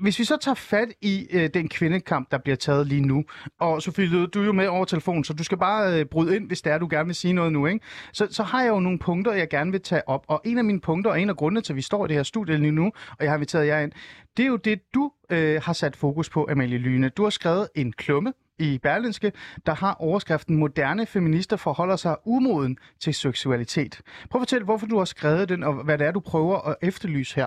Hvis 0.03 0.19
vi 0.19 0.25
så 0.25 0.37
tager 0.41 0.55
fat 0.55 0.89
i 1.03 1.27
øh, 1.33 1.51
den 1.55 1.69
kvindekamp, 1.69 2.31
der 2.31 2.39
bliver 2.39 2.57
taget 2.57 2.87
lige 2.87 3.01
nu, 3.07 3.25
og 3.61 3.83
Sofie 3.83 4.07
Løde, 4.07 4.27
du 4.27 4.41
er 4.41 4.45
jo 4.45 4.53
med 4.53 4.67
over 4.67 4.85
telefonen, 4.85 5.25
så 5.25 5.33
du 5.33 5.45
skal 5.45 5.59
bare 5.59 6.01
øh, 6.01 6.05
bryde 6.07 6.37
ind, 6.37 6.47
hvis 6.47 6.63
det 6.63 6.73
er, 6.73 6.79
du 6.79 6.89
gerne 6.91 7.07
vil 7.07 7.15
sige 7.15 7.33
noget 7.33 7.53
nu, 7.53 7.67
ikke? 7.67 7.81
Så, 8.13 8.27
så 8.31 8.43
har 8.43 8.63
jeg 8.63 8.69
jo 8.71 8.81
nogle 8.81 8.99
punkter, 8.99 9.33
jeg 9.33 9.49
gerne 9.49 9.71
vil 9.73 9.81
tage 9.81 9.96
op, 10.07 10.25
og 10.29 10.41
en 10.45 10.59
af 10.59 10.65
mine 10.65 10.81
punkter, 10.81 11.11
og 11.11 11.21
en 11.21 11.31
af 11.31 11.37
grundene 11.37 11.61
til, 11.61 11.73
at 11.73 11.77
vi 11.77 11.83
står 11.83 12.05
i 12.05 12.09
det 12.09 12.17
her 12.17 12.23
studie 12.23 12.57
lige 12.57 12.71
nu, 12.71 12.85
og 12.85 13.17
jeg 13.21 13.31
har 13.31 13.37
inviteret 13.37 13.67
jer 13.67 13.81
ind, 13.81 13.93
det 14.37 14.43
er 14.43 14.47
jo 14.47 14.57
det, 14.57 14.81
du 14.95 15.13
øh, 15.31 15.63
har 15.63 15.73
sat 15.73 15.97
fokus 15.97 16.31
på, 16.31 16.47
Amalie 16.51 16.79
Lyne. 16.79 17.09
Du 17.09 17.23
har 17.23 17.31
skrevet 17.31 17.69
en 17.75 17.93
klumme 17.93 18.33
i 18.59 18.79
Berlinske, 18.83 19.33
der 19.67 19.75
har 19.75 19.95
overskriften 19.95 20.57
Moderne 20.57 21.07
feminister 21.07 21.57
forholder 21.57 21.97
sig 21.97 22.17
umoden 22.25 22.79
til 23.01 23.15
seksualitet. 23.15 24.01
Prøv 24.31 24.39
at 24.39 24.41
fortælle, 24.41 24.65
hvorfor 24.65 24.87
du 24.87 24.99
har 24.99 25.05
skrevet 25.05 25.49
den, 25.49 25.63
og 25.63 25.75
hvad 25.85 25.99
det 25.99 26.07
er, 26.07 26.11
du 26.11 26.21
prøver 26.21 26.69
at 26.69 26.77
efterlyse 26.83 27.37
her. 27.37 27.47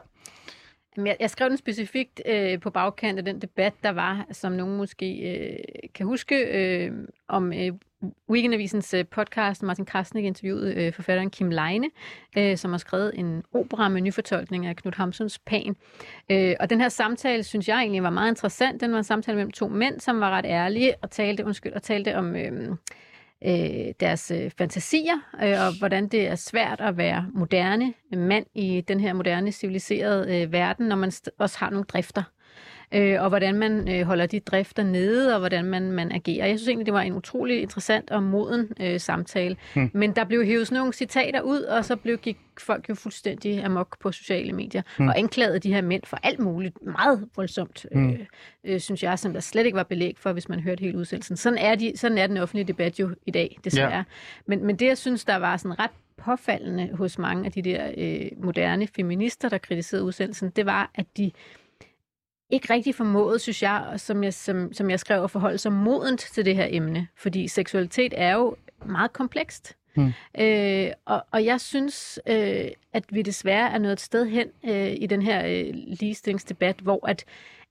Jeg, 1.07 1.17
jeg 1.19 1.29
skrev 1.29 1.49
den 1.49 1.57
specifikt 1.57 2.21
øh, 2.25 2.59
på 2.59 2.69
bagkant 2.69 3.17
af 3.17 3.25
den 3.25 3.41
debat, 3.41 3.73
der 3.83 3.89
var, 3.89 4.25
som 4.31 4.51
nogen 4.51 4.77
måske 4.77 5.17
øh, 5.17 5.89
kan 5.95 6.05
huske, 6.05 6.35
øh, 6.35 6.91
om 7.27 7.53
øh, 7.53 7.71
Weekendavisens 8.29 8.93
øh, 8.93 9.05
podcast. 9.05 9.63
Martin 9.63 9.85
Krasnik 9.85 10.25
interviewede 10.25 10.73
øh, 10.75 10.93
forfatteren 10.93 11.29
Kim 11.29 11.49
Leine, 11.49 11.89
øh, 12.37 12.57
som 12.57 12.71
har 12.71 12.77
skrevet 12.77 13.11
en 13.15 13.43
opera 13.53 13.89
med 13.89 14.01
nyfortolkning 14.01 14.65
af 14.65 14.75
Knud 14.75 14.93
Hamsuns 14.95 15.39
Pan. 15.39 15.75
Øh, 16.31 16.55
og 16.59 16.69
den 16.69 16.81
her 16.81 16.89
samtale, 16.89 17.43
synes 17.43 17.67
jeg 17.67 17.79
egentlig 17.79 18.03
var 18.03 18.09
meget 18.09 18.29
interessant. 18.29 18.81
Den 18.81 18.91
var 18.91 18.97
en 18.97 19.03
samtale 19.03 19.35
mellem 19.35 19.51
to 19.51 19.67
mænd, 19.67 19.99
som 19.99 20.19
var 20.19 20.29
ret 20.29 20.45
ærlige 20.45 20.93
og 21.01 21.11
talte, 21.11 21.45
undskyld, 21.45 21.73
og 21.73 21.83
talte 21.83 22.15
om... 22.15 22.35
Øh, 22.35 22.75
øh, 23.45 23.93
deres 23.99 24.31
øh, 24.31 24.51
fantasier, 24.57 25.17
øh, 25.43 25.67
og 25.67 25.77
hvordan 25.77 26.07
det 26.07 26.27
er 26.27 26.35
svært 26.35 26.81
at 26.81 26.97
være 26.97 27.25
moderne 27.33 27.93
mand 28.13 28.45
i 28.55 28.81
den 28.81 28.99
her 28.99 29.13
moderne, 29.13 29.51
civiliserede 29.51 30.41
øh, 30.41 30.51
verden, 30.51 30.87
når 30.87 30.95
man 30.95 31.09
st- 31.09 31.35
også 31.39 31.57
har 31.59 31.69
nogle 31.69 31.85
drifter. 31.85 32.23
Øh, 32.91 33.21
og 33.23 33.29
hvordan 33.29 33.55
man 33.55 33.89
øh, 33.89 34.05
holder 34.05 34.25
de 34.25 34.39
drifter 34.39 34.83
nede, 34.83 35.33
og 35.33 35.39
hvordan 35.39 35.65
man, 35.65 35.91
man 35.91 36.11
agerer. 36.11 36.47
Jeg 36.47 36.59
synes 36.59 36.67
egentlig, 36.67 36.85
det 36.85 36.93
var 36.93 37.01
en 37.01 37.13
utrolig 37.13 37.61
interessant 37.61 38.11
og 38.11 38.23
moden 38.23 38.69
øh, 38.81 38.99
samtale. 38.99 39.57
Hmm. 39.73 39.91
Men 39.93 40.15
der 40.15 40.23
blev 40.23 40.45
hævet 40.45 40.67
sådan 40.67 40.79
nogle 40.79 40.93
citater 40.93 41.41
ud, 41.41 41.61
og 41.61 41.85
så 41.85 41.95
blev, 41.95 42.17
gik 42.17 42.37
folk 42.59 42.89
jo 42.89 42.95
fuldstændig 42.95 43.63
amok 43.63 43.99
på 43.99 44.11
sociale 44.11 44.53
medier, 44.53 44.81
hmm. 44.97 45.07
og 45.07 45.19
anklagede 45.19 45.59
de 45.59 45.73
her 45.73 45.81
mænd 45.81 46.03
for 46.05 46.19
alt 46.23 46.39
muligt 46.39 46.75
meget 46.81 47.27
voldsomt, 47.35 47.85
hmm. 47.91 48.09
øh, 48.09 48.19
øh, 48.63 48.79
synes 48.79 49.03
jeg, 49.03 49.19
som 49.19 49.33
der 49.33 49.39
slet 49.39 49.65
ikke 49.65 49.75
var 49.75 49.83
belæg 49.83 50.15
for, 50.17 50.33
hvis 50.33 50.49
man 50.49 50.59
hørte 50.59 50.81
hele 50.81 50.97
udsendelsen. 50.97 51.37
Sådan 51.37 51.57
er, 51.57 51.75
de, 51.75 51.93
sådan 51.95 52.17
er 52.17 52.27
den 52.27 52.37
offentlige 52.37 52.67
debat 52.67 52.99
jo 52.99 53.09
i 53.25 53.31
dag, 53.31 53.57
desværre. 53.63 53.95
Ja. 53.97 54.03
Men, 54.45 54.65
men 54.65 54.75
det, 54.75 54.85
jeg 54.85 54.97
synes, 54.97 55.25
der 55.25 55.35
var 55.35 55.57
sådan 55.57 55.79
ret 55.79 55.91
påfaldende 56.17 56.89
hos 56.93 57.17
mange 57.17 57.45
af 57.45 57.51
de 57.51 57.61
der 57.61 57.91
øh, 57.97 58.43
moderne 58.43 58.87
feminister, 58.87 59.49
der 59.49 59.57
kritiserede 59.57 60.05
udsendelsen, 60.05 60.49
det 60.49 60.65
var, 60.65 60.91
at 60.95 61.05
de 61.17 61.31
ikke 62.49 62.73
rigtig 62.73 62.95
formåede, 62.95 63.39
synes 63.39 63.63
jeg, 63.63 63.93
som 63.97 64.23
jeg, 64.23 64.33
som, 64.33 64.73
som 64.73 64.89
jeg 64.89 64.99
skrev, 64.99 65.23
at 65.23 65.31
forholde 65.31 65.57
sig 65.57 65.71
modent 65.71 66.19
til 66.19 66.45
det 66.45 66.55
her 66.55 66.67
emne. 66.69 67.07
Fordi 67.15 67.47
seksualitet 67.47 68.13
er 68.17 68.33
jo 68.33 68.55
meget 68.85 69.13
komplekst. 69.13 69.75
Hmm. 69.95 70.11
Øh, 70.39 70.91
og, 71.05 71.25
og 71.31 71.45
jeg 71.45 71.61
synes, 71.61 72.19
øh, 72.27 72.67
at 72.93 73.03
vi 73.09 73.21
desværre 73.21 73.71
er 73.71 73.77
nået 73.77 73.93
et 73.93 73.99
sted 73.99 74.25
hen 74.25 74.47
øh, 74.65 74.93
i 74.97 75.07
den 75.07 75.21
her 75.21 75.45
øh, 75.45 75.73
ligestillingsdebat, 75.73 76.75
hvor 76.79 77.07
at 77.07 77.25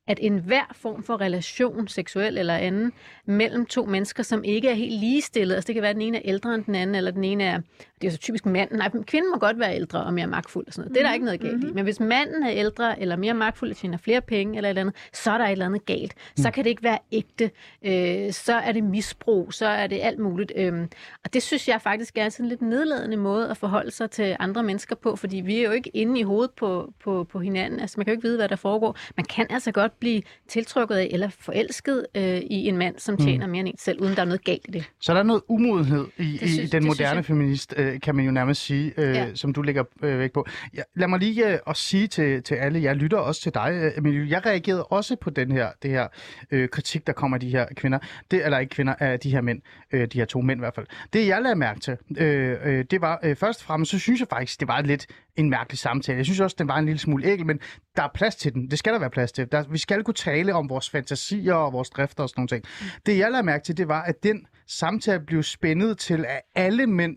at 0.08 0.18
enhver 0.22 0.72
form 0.72 1.02
for 1.02 1.20
relation, 1.20 1.88
seksuel 1.88 2.38
eller 2.38 2.54
anden, 2.54 2.92
mellem 3.26 3.66
to 3.66 3.84
mennesker, 3.84 4.22
som 4.22 4.44
ikke 4.44 4.68
er 4.68 4.74
helt 4.74 5.00
ligestillede, 5.00 5.56
altså 5.56 5.66
det 5.66 5.74
kan 5.74 5.82
være, 5.82 5.90
at 5.90 5.96
den 5.96 6.02
ene 6.02 6.16
er 6.16 6.22
ældre 6.24 6.54
end 6.54 6.64
den 6.64 6.74
anden, 6.74 6.96
eller 6.96 7.10
den 7.10 7.24
ene 7.24 7.44
er, 7.44 7.60
det 8.00 8.06
er 8.06 8.10
så 8.10 8.18
typisk 8.18 8.46
manden, 8.46 8.78
nej, 8.78 8.90
kvinden 9.06 9.30
må 9.30 9.38
godt 9.38 9.58
være 9.58 9.74
ældre 9.74 10.04
og 10.04 10.14
mere 10.14 10.26
magtfuld 10.26 10.66
og 10.66 10.72
sådan 10.72 10.82
noget. 10.82 10.94
Det 10.94 11.02
er 11.02 11.06
der 11.06 11.14
ikke 11.14 11.24
noget 11.24 11.40
galt 11.40 11.64
i. 11.64 11.72
Men 11.74 11.84
hvis 11.84 12.00
manden 12.00 12.42
er 12.42 12.50
ældre 12.50 13.00
eller 13.00 13.16
mere 13.16 13.34
magtfuld 13.34 13.70
og 13.70 13.76
tjener 13.76 13.98
flere 13.98 14.20
penge 14.20 14.56
eller 14.56 14.68
et 14.68 14.70
eller 14.70 14.80
andet, 14.80 14.94
så 15.12 15.30
er 15.30 15.38
der 15.38 15.44
et 15.44 15.52
eller 15.52 15.66
andet 15.66 15.86
galt. 15.86 16.14
Så 16.36 16.50
kan 16.50 16.64
det 16.64 16.70
ikke 16.70 16.82
være 16.82 16.98
ægte. 17.12 17.50
Øh, 17.82 18.32
så 18.32 18.54
er 18.54 18.72
det 18.72 18.84
misbrug, 18.84 19.52
så 19.52 19.66
er 19.66 19.86
det 19.86 20.00
alt 20.02 20.18
muligt. 20.18 20.52
Øh, 20.56 20.82
og 21.24 21.32
det 21.32 21.42
synes 21.42 21.68
jeg 21.68 21.80
faktisk 21.82 22.18
er 22.18 22.28
sådan 22.28 22.44
en 22.44 22.48
lidt 22.48 22.62
nedladende 22.62 23.16
måde 23.16 23.50
at 23.50 23.56
forholde 23.56 23.90
sig 23.90 24.10
til 24.10 24.36
andre 24.40 24.62
mennesker 24.62 24.96
på, 24.96 25.16
fordi 25.16 25.36
vi 25.36 25.58
er 25.58 25.62
jo 25.62 25.70
ikke 25.70 25.90
inde 25.94 26.20
i 26.20 26.22
hovedet 26.22 26.50
på, 26.50 26.92
på, 27.04 27.24
på 27.24 27.38
hinanden. 27.40 27.80
Altså 27.80 27.94
man 27.98 28.04
kan 28.04 28.12
jo 28.12 28.16
ikke 28.16 28.28
vide, 28.28 28.36
hvad 28.36 28.48
der 28.48 28.56
foregår. 28.56 28.96
Man 29.16 29.24
kan 29.24 29.46
altså 29.50 29.72
godt 29.72 29.98
blive 30.00 30.23
tiltrukket 30.49 30.95
af 30.97 31.09
eller 31.11 31.28
forelsket 31.40 32.07
øh, 32.14 32.37
i 32.38 32.69
en 32.69 32.76
mand, 32.76 32.99
som 32.99 33.17
tjener 33.17 33.47
mere 33.47 33.61
end 33.61 33.69
en 33.69 33.78
selv, 33.78 34.00
uden 34.00 34.14
der 34.17 34.21
er 34.23 34.26
noget 34.26 34.45
galt 34.45 34.64
i 34.69 34.71
det. 34.71 34.85
Så 35.00 35.12
der 35.12 35.19
er 35.19 35.23
noget 35.23 35.43
umodenhed 35.49 36.07
i, 36.19 36.23
Det 36.33 36.43
i 36.43 36.49
synes- 36.49 36.71
den 36.71 36.83
synes 36.83 36.87
moderne 36.87 37.17
jeg. 37.17 37.25
feminist, 37.25 37.75
øh, 37.76 38.00
kan 38.00 38.14
man 38.14 38.25
jo 38.25 38.31
nærmest 38.31 38.62
sige, 38.64 38.93
øh, 38.97 39.14
Ja. 39.14 39.35
som 39.35 39.52
du 39.52 39.62
lægger 39.62 39.85
øh, 40.02 40.19
væk 40.19 40.33
på. 40.33 40.47
Ja, 40.76 40.83
lad 40.97 41.09
mig 41.09 41.19
lige 41.19 41.52
øh, 41.52 41.59
også 41.67 41.83
sige 41.83 42.07
til, 42.07 42.43
til 42.43 42.55
alle, 42.55 42.83
jeg 42.83 42.97
lytter 42.97 43.19
også 43.19 43.40
til 43.43 43.55
dig, 43.55 43.71
øh, 43.83 43.93
Emilie. 43.99 44.26
Jeg 44.31 44.47
reagerede 44.47 44.85
også 44.85 45.17
på 45.17 45.31
den 45.31 45.52
her, 45.52 45.69
det 45.83 45.90
her 45.90 46.09
øh, 46.50 46.69
kritik, 46.69 47.07
der 47.07 47.12
kommer 47.12 47.37
af 47.37 47.40
de 47.40 47.49
her 47.50 47.67
kvinder, 47.76 47.99
det, 48.31 48.45
eller 48.45 48.59
ikke 48.59 48.71
kvinder, 48.71 48.95
af 49.00 49.21
de 49.21 49.31
her 49.31 49.40
mænd, 49.40 49.61
øh, 49.93 50.07
de 50.07 50.19
her 50.19 50.25
to 50.25 50.40
mænd 50.40 50.59
i 50.59 50.62
hvert 50.62 50.75
fald. 50.75 50.87
Det 51.12 51.26
jeg 51.26 51.43
lagde 51.43 51.57
mærke 51.57 51.81
til, 51.81 51.97
øh, 52.19 52.57
øh, 52.64 52.85
det 52.90 53.00
var 53.00 53.21
øh, 53.23 53.37
først 53.37 53.61
og 53.61 53.64
fremmest, 53.67 53.90
så 53.90 53.99
synes 53.99 54.21
jeg 54.21 54.28
faktisk, 54.31 54.61
det 54.61 54.69
var 54.69 54.81
lidt 54.83 55.07
en 55.37 55.50
mærkelig 55.50 55.78
samtale. 55.78 56.17
Jeg 56.19 56.25
synes 56.25 56.40
også, 56.40 56.57
den 56.59 56.69
var 56.69 56.76
en 56.78 56.85
lille 56.85 56.99
smule 56.99 57.25
ægel, 57.26 57.47
men 57.47 57.61
der 57.97 58.02
er 58.02 58.09
plads 58.14 58.37
til 58.37 58.55
den. 58.55 58.71
Det 58.71 58.78
skal 58.78 58.93
der 58.93 58.99
være 58.99 59.11
plads 59.11 59.33
til. 59.33 59.52
Der, 59.52 59.64
vi 59.71 59.78
skal 59.88 60.04
kunne 60.04 60.14
tale 60.14 60.54
om 60.54 60.68
vores 60.68 60.90
fantasier 60.90 61.54
og 61.54 61.73
vores 61.73 61.90
drifter 61.90 62.23
og 62.23 62.28
sådan 62.28 62.40
nogle 62.40 62.49
ting. 62.49 62.64
Det 63.07 63.18
jeg 63.18 63.30
lader 63.30 63.42
mærke 63.42 63.64
til, 63.64 63.76
det 63.76 63.88
var, 63.88 64.02
at 64.02 64.23
den 64.23 64.47
samtale 64.66 65.21
blev 65.21 65.42
spændet 65.42 65.99
til, 65.99 66.25
at 66.28 66.40
alle 66.54 66.87
mænd 66.87 67.16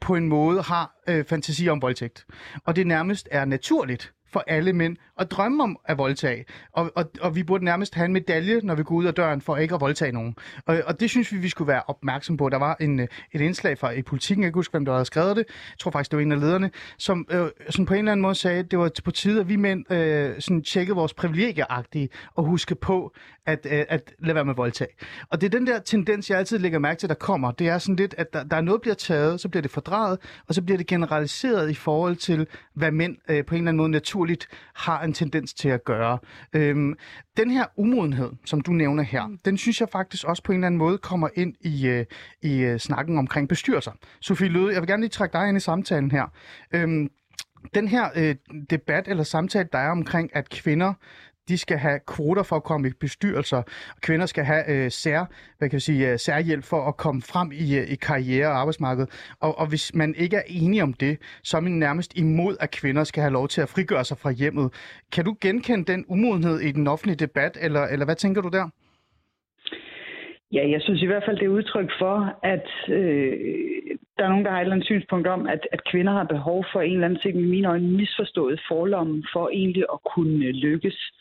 på 0.00 0.14
en 0.14 0.28
måde 0.28 0.62
har 0.62 0.94
øh, 1.08 1.24
fantasi 1.24 1.68
om 1.68 1.82
voldtægt. 1.82 2.26
Og 2.64 2.76
det 2.76 2.86
nærmest 2.86 3.28
er 3.30 3.44
naturligt 3.44 4.12
for 4.32 4.44
alle 4.46 4.72
mænd 4.72 4.96
at 5.18 5.30
drømme 5.30 5.62
om 5.62 5.78
at 5.84 5.98
voldtage. 5.98 6.44
Og, 6.72 6.92
og, 6.94 7.10
og 7.20 7.36
vi 7.36 7.42
burde 7.42 7.64
nærmest 7.64 7.94
have 7.94 8.04
en 8.04 8.12
medalje, 8.12 8.60
når 8.62 8.74
vi 8.74 8.82
går 8.82 8.94
ud 8.94 9.04
af 9.04 9.14
døren, 9.14 9.40
for 9.40 9.56
ikke 9.56 9.74
at 9.74 9.80
voldtage 9.80 10.12
nogen. 10.12 10.36
Og, 10.66 10.82
og 10.86 11.00
det 11.00 11.10
synes 11.10 11.32
vi, 11.32 11.36
vi 11.36 11.48
skulle 11.48 11.68
være 11.68 11.82
opmærksom 11.86 12.36
på. 12.36 12.48
Der 12.48 12.58
var 12.58 12.76
en, 12.80 13.00
øh, 13.00 13.08
et 13.32 13.40
indslag 13.40 13.78
fra 13.78 13.90
i 13.90 14.02
politikken, 14.02 14.42
jeg 14.42 14.52
kan 14.52 14.58
huske, 14.58 14.72
hvem 14.72 14.84
der 14.84 14.92
havde 14.92 15.04
skrevet 15.04 15.36
det. 15.36 15.44
Jeg 15.48 15.78
tror 15.78 15.90
faktisk, 15.90 16.10
det 16.10 16.16
var 16.16 16.22
en 16.22 16.32
af 16.32 16.40
lederne, 16.40 16.70
som 16.98 17.26
øh, 17.30 17.48
som 17.70 17.86
på 17.86 17.94
en 17.94 17.98
eller 17.98 18.12
anden 18.12 18.22
måde 18.22 18.34
sagde, 18.34 18.58
at 18.58 18.70
det 18.70 18.78
var 18.78 18.90
på 19.04 19.10
tide, 19.10 19.40
at 19.40 19.48
vi 19.48 19.56
mænd 19.56 19.92
øh, 19.92 20.34
sådan 20.38 20.62
tjekkede 20.62 20.96
vores 20.96 21.14
privilegieagtige 21.14 22.08
og 22.34 22.44
huske 22.44 22.74
på 22.74 23.14
at, 23.46 23.66
øh, 23.70 23.84
at 23.88 24.12
lade 24.18 24.34
være 24.34 24.44
med 24.44 24.54
voldtag. 24.54 24.88
Og 25.30 25.40
det 25.40 25.46
er 25.54 25.58
den 25.58 25.66
der 25.66 25.78
tendens, 25.78 26.30
jeg 26.30 26.38
altid 26.38 26.58
lægger 26.58 26.78
mærke 26.78 26.98
til, 26.98 27.08
der 27.08 27.14
kommer. 27.14 27.50
Det 27.50 27.68
er 27.68 27.78
sådan 27.78 27.96
lidt, 27.96 28.14
at 28.18 28.32
der, 28.32 28.44
der 28.44 28.56
er 28.56 28.60
noget, 28.60 28.80
bliver 28.80 28.94
taget, 28.94 29.40
så 29.40 29.48
bliver 29.48 29.62
det 29.62 29.70
fordrejet, 29.70 30.18
og 30.48 30.54
så 30.54 30.62
bliver 30.62 30.78
det 30.78 30.86
generaliseret 30.86 31.70
i 31.70 31.74
forhold 31.74 32.16
til, 32.16 32.46
hvad 32.74 32.90
mænd 32.90 33.16
øh, 33.28 33.44
på 33.44 33.54
en 33.54 33.60
eller 33.60 33.68
anden 33.68 33.76
måde 33.76 33.90
naturligt 34.20 34.46
har 34.74 35.02
en 35.02 35.12
tendens 35.12 35.54
til 35.54 35.68
at 35.68 35.84
gøre. 35.84 36.18
Øhm, 36.52 36.94
den 37.36 37.50
her 37.50 37.64
umodenhed, 37.76 38.32
som 38.44 38.60
du 38.60 38.72
nævner 38.72 39.02
her, 39.02 39.26
mm. 39.26 39.38
den 39.44 39.58
synes 39.58 39.80
jeg 39.80 39.88
faktisk 39.92 40.24
også 40.24 40.42
på 40.42 40.52
en 40.52 40.58
eller 40.58 40.66
anden 40.66 40.78
måde 40.78 40.98
kommer 40.98 41.28
ind 41.34 41.54
i, 41.60 41.86
øh, 41.86 42.04
i 42.42 42.58
øh, 42.58 42.78
snakken 42.78 43.18
omkring 43.18 43.48
bestyrelser. 43.48 43.92
Sofie 44.20 44.48
Løde, 44.48 44.72
jeg 44.72 44.82
vil 44.82 44.88
gerne 44.88 45.02
lige 45.02 45.10
trække 45.10 45.32
dig 45.32 45.48
ind 45.48 45.56
i 45.56 45.60
samtalen 45.60 46.10
her. 46.10 46.32
Øhm, 46.74 47.10
den 47.74 47.88
her 47.88 48.08
øh, 48.16 48.34
debat 48.70 49.08
eller 49.08 49.24
samtale, 49.24 49.68
der 49.72 49.78
er 49.78 49.90
omkring, 49.90 50.36
at 50.36 50.48
kvinder 50.48 50.94
de 51.52 51.58
skal 51.58 51.78
have 51.78 51.98
kvoter 52.06 52.42
for 52.42 52.56
at 52.56 52.64
komme 52.70 52.88
i 52.88 52.92
bestyrelser, 53.00 53.56
og 53.96 54.00
kvinder 54.06 54.26
skal 54.26 54.44
have 54.44 54.64
øh, 54.74 54.90
sær, 54.90 55.20
hvad 55.58 55.68
kan 55.68 55.76
jeg 55.76 55.82
sige, 55.82 56.12
øh, 56.12 56.18
særhjælp 56.18 56.64
for 56.64 56.80
at 56.90 56.96
komme 56.96 57.22
frem 57.32 57.48
i, 57.52 57.66
øh, 57.78 57.84
i 57.94 57.96
karriere 58.08 58.48
og 58.52 58.58
arbejdsmarked. 58.62 59.06
Og, 59.40 59.58
og 59.58 59.66
hvis 59.68 59.94
man 59.94 60.14
ikke 60.18 60.36
er 60.36 60.46
enig 60.46 60.82
om 60.82 60.92
det, 60.92 61.18
så 61.42 61.56
er 61.56 61.60
man 61.60 61.72
nærmest 61.72 62.18
imod, 62.18 62.56
at 62.60 62.70
kvinder 62.70 63.04
skal 63.04 63.20
have 63.20 63.32
lov 63.32 63.48
til 63.48 63.60
at 63.60 63.68
frigøre 63.68 64.04
sig 64.04 64.16
fra 64.18 64.30
hjemmet. 64.30 64.68
Kan 65.12 65.24
du 65.24 65.36
genkende 65.40 65.92
den 65.92 66.04
umodenhed 66.08 66.58
i 66.60 66.72
den 66.72 66.86
offentlige 66.86 67.16
debat, 67.26 67.58
eller, 67.60 67.82
eller 67.92 68.04
hvad 68.04 68.16
tænker 68.16 68.42
du 68.42 68.48
der? 68.48 68.68
Ja, 70.52 70.70
jeg 70.70 70.80
synes 70.82 71.02
i 71.02 71.06
hvert 71.06 71.22
fald, 71.26 71.38
det 71.38 71.44
er 71.44 71.58
udtryk 71.58 71.90
for, 71.98 72.16
at 72.42 72.68
øh, 72.88 73.32
der 74.16 74.24
er 74.24 74.28
nogen, 74.28 74.44
der 74.44 74.50
har 74.50 74.58
et 74.58 74.62
eller 74.62 74.74
andet 74.74 74.86
synspunkt 74.86 75.26
om, 75.26 75.46
at, 75.46 75.62
at 75.72 75.80
kvinder 75.90 76.12
har 76.12 76.24
behov 76.24 76.64
for 76.72 76.80
en 76.80 76.92
eller 76.92 77.06
anden 77.06 77.20
ting, 77.22 77.40
i 77.40 77.52
mine 77.54 77.68
øjne 77.68 77.88
misforstået 77.88 78.60
forlommen 78.68 79.24
for 79.32 79.48
egentlig 79.48 79.84
at 79.92 79.98
kunne 80.14 80.46
øh, 80.46 80.54
lykkes. 80.54 81.12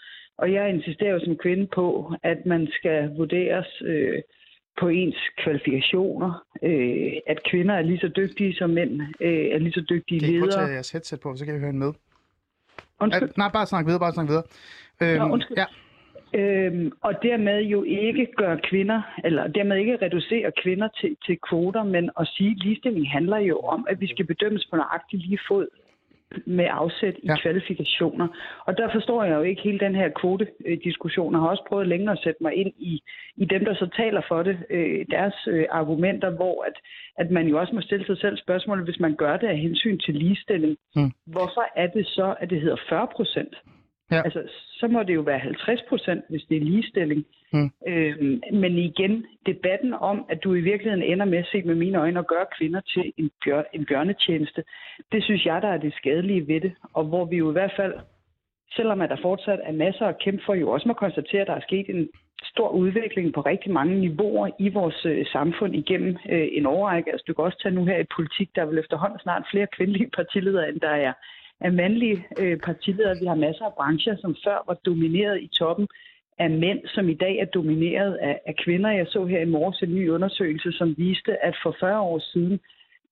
Og 0.42 0.54
jeg 0.54 0.70
insisterer 0.70 1.14
jo 1.14 1.20
som 1.26 1.38
kvinde 1.38 1.68
på, 1.68 2.14
at 2.24 2.46
man 2.46 2.68
skal 2.72 3.10
vurderes 3.18 3.82
øh, 3.86 4.22
på 4.80 4.88
ens 4.88 5.18
kvalifikationer, 5.44 6.46
øh, 6.64 7.12
at 7.28 7.44
kvinder 7.50 7.76
er 7.76 7.82
lige 7.82 8.00
så 8.00 8.08
dygtige 8.08 8.54
som 8.54 8.70
mænd, 8.70 9.02
øh, 9.22 9.46
er 9.46 9.58
lige 9.58 9.72
så 9.72 9.86
dygtige 9.90 10.20
ledere. 10.20 10.40
Prøv 10.40 10.48
at 10.48 10.54
tage 10.54 10.74
jeres 10.74 10.92
headset 10.92 11.20
på, 11.20 11.36
så 11.36 11.46
kan 11.46 11.56
vi 11.56 11.60
høre 11.60 11.70
en 11.70 11.80
med. 11.80 11.94
Undskyld? 13.00 13.30
Uh, 13.30 13.38
nej, 13.38 13.50
bare 13.54 13.66
snak 13.66 13.86
videre, 13.86 14.00
bare 14.00 14.14
snak 14.14 14.28
videre. 14.28 14.44
Øhm, 15.02 15.18
Nå, 15.18 15.34
undskyld. 15.34 15.58
Ja. 15.58 15.66
Øhm, 16.34 16.92
og 17.02 17.14
dermed 17.24 17.62
jo 17.64 17.84
ikke 17.84 18.28
gøre 18.38 18.60
kvinder, 18.70 19.02
eller 19.24 19.48
dermed 19.48 19.78
ikke 19.78 19.98
reducere 20.02 20.52
kvinder 20.64 20.88
til, 21.02 21.18
til 21.26 21.38
kvoter, 21.50 21.84
men 21.84 22.10
at 22.20 22.28
sige, 22.28 22.52
at 22.52 22.58
ligestilling 22.64 23.12
handler 23.12 23.38
jo 23.38 23.58
om, 23.60 23.88
at 23.90 24.02
vi 24.02 24.08
skal 24.08 24.26
bedømmes 24.26 24.68
på 24.70 24.76
nøjagtig 24.76 25.20
lige 25.20 25.40
fod 25.48 25.68
med 26.46 26.68
afsæt 26.70 27.16
i 27.24 27.28
ja. 27.28 27.36
kvalifikationer. 27.42 28.28
Og 28.66 28.78
der 28.78 28.90
forstår 28.92 29.24
jeg 29.24 29.36
jo 29.36 29.42
ikke 29.42 29.62
hele 29.62 29.80
den 29.80 29.96
her 29.96 30.10
kvotediskussion. 30.10 31.34
Jeg 31.34 31.42
har 31.42 31.48
også 31.48 31.64
prøvet 31.70 31.88
længere 31.88 32.12
at 32.12 32.24
sætte 32.24 32.44
mig 32.44 32.54
ind 32.56 32.74
i, 32.78 33.02
i 33.38 33.46
dem, 33.46 33.66
der 33.66 33.74
så 33.74 33.88
taler 33.98 34.22
for 34.28 34.44
det, 34.44 34.58
øh, 34.70 35.06
deres 35.12 35.36
øh, 35.48 35.66
argumenter, 35.72 36.30
hvor 36.30 36.64
at, 36.64 36.74
at 37.18 37.32
man 37.32 37.48
jo 37.48 37.60
også 37.60 37.76
må 37.76 37.82
stille 37.82 38.06
sig 38.06 38.18
selv 38.18 38.38
spørgsmålet, 38.38 38.86
hvis 38.86 39.00
man 39.00 39.16
gør 39.16 39.38
det 39.38 39.48
af 39.48 39.58
hensyn 39.58 39.98
til 39.98 40.16
ligestilling, 40.16 40.78
mm. 40.96 41.12
hvorfor 41.26 41.66
er 41.76 41.88
det 41.88 42.06
så, 42.08 42.36
at 42.40 42.50
det 42.50 42.62
hedder 42.62 42.78
40 42.90 43.08
procent? 43.16 43.56
Ja. 44.12 44.22
Altså, 44.22 44.44
så 44.80 44.88
må 44.88 45.04
det 45.04 45.16
jo 45.16 45.22
være 45.22 45.40
50 45.40 45.82
procent, 45.90 46.24
hvis 46.30 46.44
det 46.50 46.58
er 46.58 46.62
ligestilling. 46.62 47.26
Mm. 47.54 47.72
Øhm, 47.88 48.42
men 48.54 48.78
igen, 48.78 49.26
debatten 49.46 49.94
om, 49.94 50.26
at 50.30 50.44
du 50.44 50.54
i 50.54 50.62
virkeligheden 50.62 51.12
ender 51.12 51.26
med 51.26 51.38
at 51.38 51.48
se 51.52 51.62
med 51.62 51.76
mine 51.76 51.98
øjne 51.98 52.20
og 52.20 52.28
gøre 52.28 52.46
kvinder 52.58 52.82
til 52.82 53.14
en, 53.18 53.32
bjør, 53.44 53.64
en 53.74 53.86
bjørnetjeneste, 53.86 54.64
det 55.12 55.24
synes 55.24 55.46
jeg, 55.46 55.62
der 55.62 55.68
er 55.68 55.78
det 55.78 55.94
skadelige 55.94 56.48
ved 56.48 56.62
det. 56.62 56.74
Og 56.94 57.04
hvor 57.04 57.26
vi 57.26 57.38
jo 57.38 57.50
i 57.50 57.54
hvert 57.54 57.74
fald, 57.76 57.94
selvom 58.76 59.02
at 59.02 59.10
der 59.10 59.18
fortsat 59.22 59.60
er 59.64 59.72
masser 59.72 60.06
at 60.06 60.20
kæmpe 60.20 60.44
for, 60.46 60.54
jo 60.54 60.70
også 60.70 60.88
må 60.88 60.94
konstatere, 60.94 61.42
at 61.42 61.48
der 61.48 61.54
er 61.56 61.68
sket 61.70 61.90
en 61.90 62.10
stor 62.44 62.70
udvikling 62.70 63.34
på 63.34 63.42
rigtig 63.42 63.72
mange 63.72 64.00
niveauer 64.00 64.50
i 64.60 64.70
vores 64.70 65.06
øh, 65.06 65.26
samfund 65.32 65.76
igennem 65.76 66.18
øh, 66.30 66.48
en 66.52 66.66
overrække. 66.66 67.12
Altså, 67.12 67.26
du 67.28 67.34
kan 67.34 67.46
også 67.46 67.60
tage 67.62 67.76
nu 67.76 67.86
her 67.86 67.98
i 67.98 68.14
politik, 68.16 68.50
der 68.56 68.62
er 68.62 68.66
vel 68.66 68.78
efterhånden 68.78 69.20
snart 69.20 69.48
flere 69.52 69.68
kvindelige 69.68 70.10
partiledere, 70.10 70.70
end 70.70 70.80
der 70.80 70.90
er 70.90 71.14
af 71.62 71.74
mandlige 71.74 72.26
øh, 72.40 72.58
partiledere. 72.58 73.20
Vi 73.22 73.26
har 73.26 73.36
masser 73.36 73.66
af 73.66 73.74
brancher, 73.74 74.16
som 74.18 74.36
før 74.46 74.64
var 74.68 74.74
domineret 74.74 75.42
i 75.42 75.48
toppen 75.48 75.88
af 76.40 76.50
mænd, 76.50 76.80
som 76.88 77.10
i 77.10 77.14
dag 77.14 77.38
er 77.38 77.46
domineret 77.46 78.16
af, 78.16 78.40
af 78.46 78.56
kvinder. 78.64 78.92
Jeg 78.92 79.08
så 79.08 79.26
her 79.26 79.40
i 79.42 79.46
morges 79.46 79.82
en 79.82 79.96
ny 79.96 80.10
undersøgelse, 80.10 80.72
som 80.72 80.96
viste, 80.98 81.46
at 81.46 81.56
for 81.64 81.76
40 81.80 82.00
år 82.00 82.20
siden, 82.20 82.60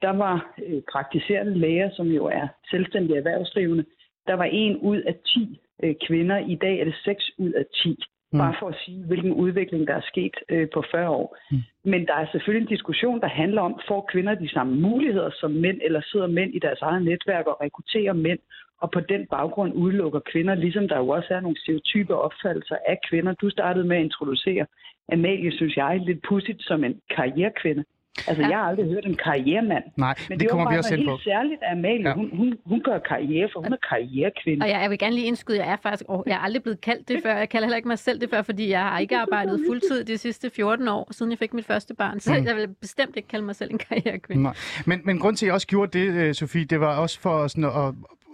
der 0.02 0.10
var 0.10 0.56
øh, 0.68 0.82
praktiserende 0.92 1.60
læger, 1.60 1.90
som 1.94 2.08
jo 2.08 2.26
er 2.26 2.48
selvstændige 2.70 3.18
erhvervsdrivende, 3.18 3.86
der 4.28 4.34
var 4.34 4.50
en 4.52 4.78
ud 4.78 5.02
af 5.02 5.16
10 5.26 5.60
øh, 5.84 5.96
kvinder. 6.08 6.38
I 6.38 6.56
dag 6.56 6.80
er 6.80 6.86
det 6.86 6.96
6 7.04 7.32
ud 7.38 7.52
af 7.52 7.66
10. 7.84 8.00
Mm. 8.32 8.40
Bare 8.40 8.56
for 8.60 8.68
at 8.68 8.78
sige, 8.86 9.06
hvilken 9.06 9.34
udvikling 9.34 9.88
der 9.88 9.96
er 9.96 10.08
sket 10.12 10.36
øh, 10.50 10.68
på 10.74 10.84
40 10.92 11.10
år. 11.10 11.38
Mm. 11.52 11.58
Men 11.84 12.06
der 12.06 12.14
er 12.14 12.28
selvfølgelig 12.32 12.66
en 12.66 12.76
diskussion, 12.76 13.22
der 13.22 13.28
handler 13.28 13.62
om, 13.62 13.80
får 13.88 14.10
kvinder 14.12 14.36
de 14.36 14.50
samme 14.50 14.76
muligheder 14.76 15.30
som 15.40 15.52
mænd, 15.52 15.80
eller 15.84 16.02
sidder 16.02 16.28
mænd 16.28 16.56
i 16.56 16.60
deres 16.60 16.82
eget 16.82 17.02
netværk 17.06 17.46
og 17.48 17.62
rekrutterer 17.62 18.14
mænd, 18.14 18.40
og 18.82 18.92
på 18.92 19.00
den 19.00 19.28
baggrund 19.30 19.74
udelukker 19.74 20.20
kvinder, 20.32 20.56
ligesom 20.56 20.88
der 20.88 20.98
jo 20.98 21.10
også 21.10 21.34
er 21.34 21.40
nogle 21.40 21.62
stereotype 21.62 22.16
opfattelser 22.16 22.78
af 22.88 22.98
kvinder. 23.10 23.34
Du 23.34 23.50
startede 23.50 23.88
med 23.88 23.98
at 23.98 24.04
introducere 24.04 24.66
Amalie, 25.12 25.52
synes 25.52 25.78
jeg, 25.78 26.02
lidt 26.06 26.22
pudsigt 26.30 26.64
som 26.64 26.84
en 26.84 27.02
karrierekvinde. 27.16 27.84
Altså, 28.28 28.44
ja. 28.44 28.50
jeg 28.50 28.58
har 28.58 28.66
aldrig 28.66 28.86
hørt 28.86 29.06
en 29.06 29.16
karrieremand. 29.16 29.84
Nej, 29.96 30.16
men 30.30 30.40
det, 30.40 30.40
det 30.40 30.50
kommer 30.50 30.72
vi 30.72 30.78
også 30.78 30.96
ind 30.96 31.06
på. 31.06 31.12
helt 31.12 31.24
særligt, 31.24 31.60
at 31.64 31.72
Amalie, 31.78 32.08
ja. 32.08 32.14
hun, 32.14 32.30
hun, 32.38 32.54
hun 32.66 32.82
gør 32.82 33.00
karriere, 33.00 33.50
for 33.54 33.60
hun 33.60 33.74
er 33.74 33.78
karrierekvinde. 33.90 34.64
Og 34.64 34.70
jeg, 34.70 34.82
jeg 34.82 34.90
vil 34.90 35.00
gerne 35.00 35.16
lige 35.16 35.28
indskyde, 35.28 35.58
jeg 35.58 35.72
er 35.72 35.76
faktisk, 35.84 36.04
oh, 36.08 36.24
jeg 36.28 36.34
er 36.34 36.40
aldrig 36.40 36.64
blevet 36.64 36.82
kaldt 36.82 37.08
det 37.08 37.20
før. 37.24 37.38
Jeg 37.38 37.50
kalder 37.50 37.66
heller 37.68 37.78
ikke 37.78 37.88
mig 37.88 38.00
selv 38.00 38.22
det 38.22 38.30
før, 38.30 38.42
fordi 38.42 38.70
jeg 38.70 38.82
har 38.82 39.00
ikke 39.00 39.18
arbejdet 39.18 39.62
fuldtid 39.68 40.04
de 40.04 40.18
sidste 40.18 40.50
14 40.50 40.88
år, 40.88 41.08
siden 41.12 41.32
jeg 41.32 41.40
fik 41.40 41.54
mit 41.54 41.66
første 41.66 41.94
barn. 41.96 42.20
Så 42.20 42.34
mm. 42.34 42.46
jeg 42.46 42.56
vil 42.56 42.68
bestemt 42.82 43.16
ikke 43.16 43.28
kalde 43.30 43.46
mig 43.46 43.56
selv 43.56 43.72
en 43.72 43.78
karrierekvinde. 43.78 44.44
Nej. 44.44 44.54
Men, 44.86 45.02
men 45.04 45.20
grund 45.20 45.38
til, 45.38 45.46
at 45.46 45.48
jeg 45.48 45.54
også 45.54 45.68
gjorde 45.68 46.00
det, 46.00 46.14
øh, 46.14 46.34
Sofie, 46.34 46.66
det 46.66 46.80
var 46.80 46.98
også 46.98 47.20
for 47.20 47.48
sådan 47.48 47.64
at, 47.64 47.94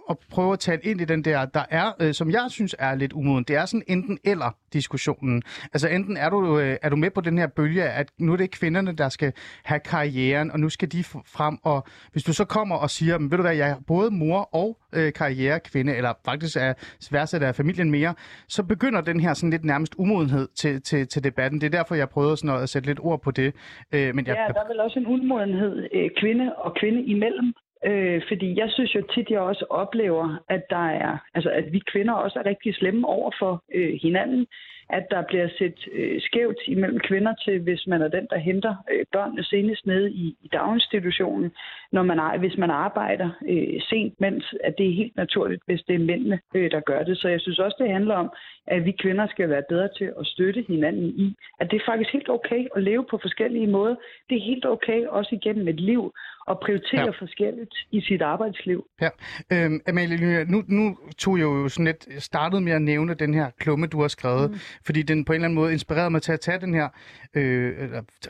at 0.09 0.17
prøve 0.31 0.53
at 0.53 0.59
tale 0.59 0.81
ind 0.83 1.01
i 1.01 1.05
den 1.05 1.25
der, 1.25 1.45
der 1.45 1.63
er, 1.69 1.91
øh, 2.01 2.13
som 2.13 2.31
jeg 2.31 2.45
synes 2.49 2.75
er 2.79 2.95
lidt 2.95 3.13
umoden. 3.13 3.43
Det 3.43 3.55
er 3.55 3.65
sådan 3.65 3.83
enten 3.87 4.19
eller 4.23 4.55
diskussionen. 4.73 5.43
Altså 5.73 5.87
enten 5.87 6.17
er 6.17 6.29
du, 6.29 6.59
øh, 6.59 6.77
er 6.81 6.89
du 6.89 6.95
med 6.95 7.11
på 7.11 7.21
den 7.21 7.37
her 7.37 7.47
bølge, 7.47 7.83
at 7.83 8.11
nu 8.17 8.33
er 8.33 8.37
det 8.37 8.51
kvinderne, 8.51 8.91
der 8.91 9.09
skal 9.09 9.33
have 9.63 9.79
karrieren, 9.79 10.51
og 10.51 10.59
nu 10.59 10.69
skal 10.69 10.91
de 10.91 11.03
frem, 11.03 11.57
og 11.63 11.83
hvis 12.11 12.23
du 12.23 12.33
så 12.33 12.45
kommer 12.45 12.75
og 12.75 12.89
siger, 12.89 13.17
ved 13.17 13.37
du 13.37 13.41
hvad, 13.41 13.55
jeg 13.55 13.69
er 13.69 13.75
både 13.87 14.11
mor 14.11 14.49
og 14.55 14.77
øh, 14.93 15.13
karrierekvinde, 15.13 15.95
eller 15.95 16.13
faktisk 16.25 16.57
er 16.57 16.73
værdsat 17.11 17.43
af 17.43 17.55
familien 17.55 17.91
mere, 17.91 18.13
så 18.47 18.63
begynder 18.63 19.01
den 19.01 19.19
her 19.19 19.33
sådan 19.33 19.49
lidt 19.49 19.65
nærmest 19.65 19.95
umodenhed 19.97 20.47
til, 20.55 20.81
til, 20.81 21.07
til 21.07 21.23
debatten. 21.23 21.61
Det 21.61 21.67
er 21.67 21.77
derfor, 21.77 21.95
jeg 21.95 22.09
prøvede 22.09 22.37
sådan 22.37 22.63
at 22.63 22.69
sætte 22.69 22.87
lidt 22.87 22.99
ord 22.99 23.21
på 23.21 23.31
det. 23.31 23.53
Øh, 23.93 24.15
men 24.15 24.27
jeg, 24.27 24.35
ja, 24.35 24.53
der 24.53 24.61
er 24.63 24.67
vel 24.67 24.79
også 24.79 24.99
en 24.99 25.07
umodenhed 25.07 25.87
øh, 25.93 26.09
kvinde 26.19 26.55
og 26.55 26.75
kvinde 26.79 27.03
imellem. 27.03 27.53
Øh, 27.85 28.21
fordi 28.27 28.59
jeg 28.59 28.69
synes 28.71 28.95
jo 28.95 29.01
tit, 29.13 29.29
jeg 29.29 29.39
også 29.39 29.65
oplever, 29.69 30.43
at 30.49 30.69
der 30.69 30.87
er, 30.89 31.17
altså 31.33 31.49
at 31.49 31.73
vi 31.73 31.79
kvinder 31.91 32.13
også 32.13 32.39
er 32.39 32.45
rigtig 32.45 32.75
slemme 32.75 33.07
over 33.07 33.31
for 33.39 33.63
øh, 33.73 33.99
hinanden. 34.01 34.47
At 34.89 35.05
der 35.11 35.21
bliver 35.27 35.49
set 35.57 35.87
øh, 35.91 36.21
skævt 36.21 36.57
imellem 36.67 36.99
kvinder 36.99 37.33
til, 37.45 37.59
hvis 37.59 37.87
man 37.87 38.01
er 38.01 38.07
den, 38.07 38.27
der 38.29 38.37
henter 38.37 38.75
øh, 38.91 39.05
børnene 39.11 39.43
senest 39.43 39.85
nede 39.85 40.11
i, 40.11 40.35
i 40.41 40.47
daginstitutionen, 40.53 41.51
når 41.93 42.03
man, 42.03 42.39
hvis 42.39 42.57
man 42.57 42.69
arbejder 42.69 43.29
øh, 43.49 43.81
sent, 43.89 44.13
mens 44.19 44.53
at 44.63 44.73
det 44.77 44.85
er 44.87 44.99
helt 45.01 45.15
naturligt, 45.15 45.61
hvis 45.65 45.81
det 45.87 45.95
er 45.95 45.99
mændene, 46.09 46.39
øh, 46.55 46.71
der 46.71 46.79
gør 46.79 47.03
det. 47.03 47.17
Så 47.17 47.27
jeg 47.27 47.41
synes 47.41 47.59
også, 47.59 47.77
det 47.79 47.91
handler 47.91 48.15
om, 48.15 48.29
at 48.67 48.85
vi 48.85 48.91
kvinder 48.91 49.27
skal 49.27 49.49
være 49.49 49.63
bedre 49.69 49.89
til 49.97 50.09
at 50.19 50.25
støtte 50.25 50.65
hinanden 50.67 51.09
i, 51.25 51.35
at 51.59 51.71
det 51.71 51.77
er 51.81 51.85
faktisk 51.91 52.13
helt 52.13 52.29
okay 52.29 52.67
at 52.75 52.83
leve 52.83 53.05
på 53.11 53.19
forskellige 53.21 53.67
måder. 53.67 53.95
Det 54.29 54.37
er 54.37 54.41
helt 54.51 54.65
okay 54.65 55.05
også 55.05 55.35
igennem 55.35 55.67
et 55.67 55.79
liv 55.79 56.13
at 56.49 56.59
prioritere 56.59 57.05
ja. 57.05 57.09
forskelligt 57.09 57.75
i 57.91 58.01
sit 58.01 58.21
arbejdsliv. 58.21 58.85
Ja, 59.01 59.09
øhm, 59.53 59.79
Amalie, 59.87 60.45
nu, 60.45 60.63
nu 60.67 60.97
tog 61.17 61.37
jeg 61.37 61.43
jo 61.43 61.69
sådan 61.69 61.85
lidt 61.85 62.23
startet 62.23 62.63
med 62.63 62.71
at 62.71 62.81
nævne 62.81 63.13
den 63.13 63.33
her 63.33 63.47
klumme, 63.59 63.87
du 63.87 64.01
har 64.01 64.07
skrevet, 64.07 64.51
mm 64.51 64.57
fordi 64.85 65.01
den 65.01 65.25
på 65.25 65.33
en 65.33 65.35
eller 65.35 65.45
anden 65.45 65.55
måde 65.55 65.73
inspirerede 65.73 66.09
mig 66.09 66.21
til 66.21 66.31
at 66.31 66.39
tage 66.39 66.59
den 66.59 66.73
her, 66.73 66.89
øh, 67.33 67.73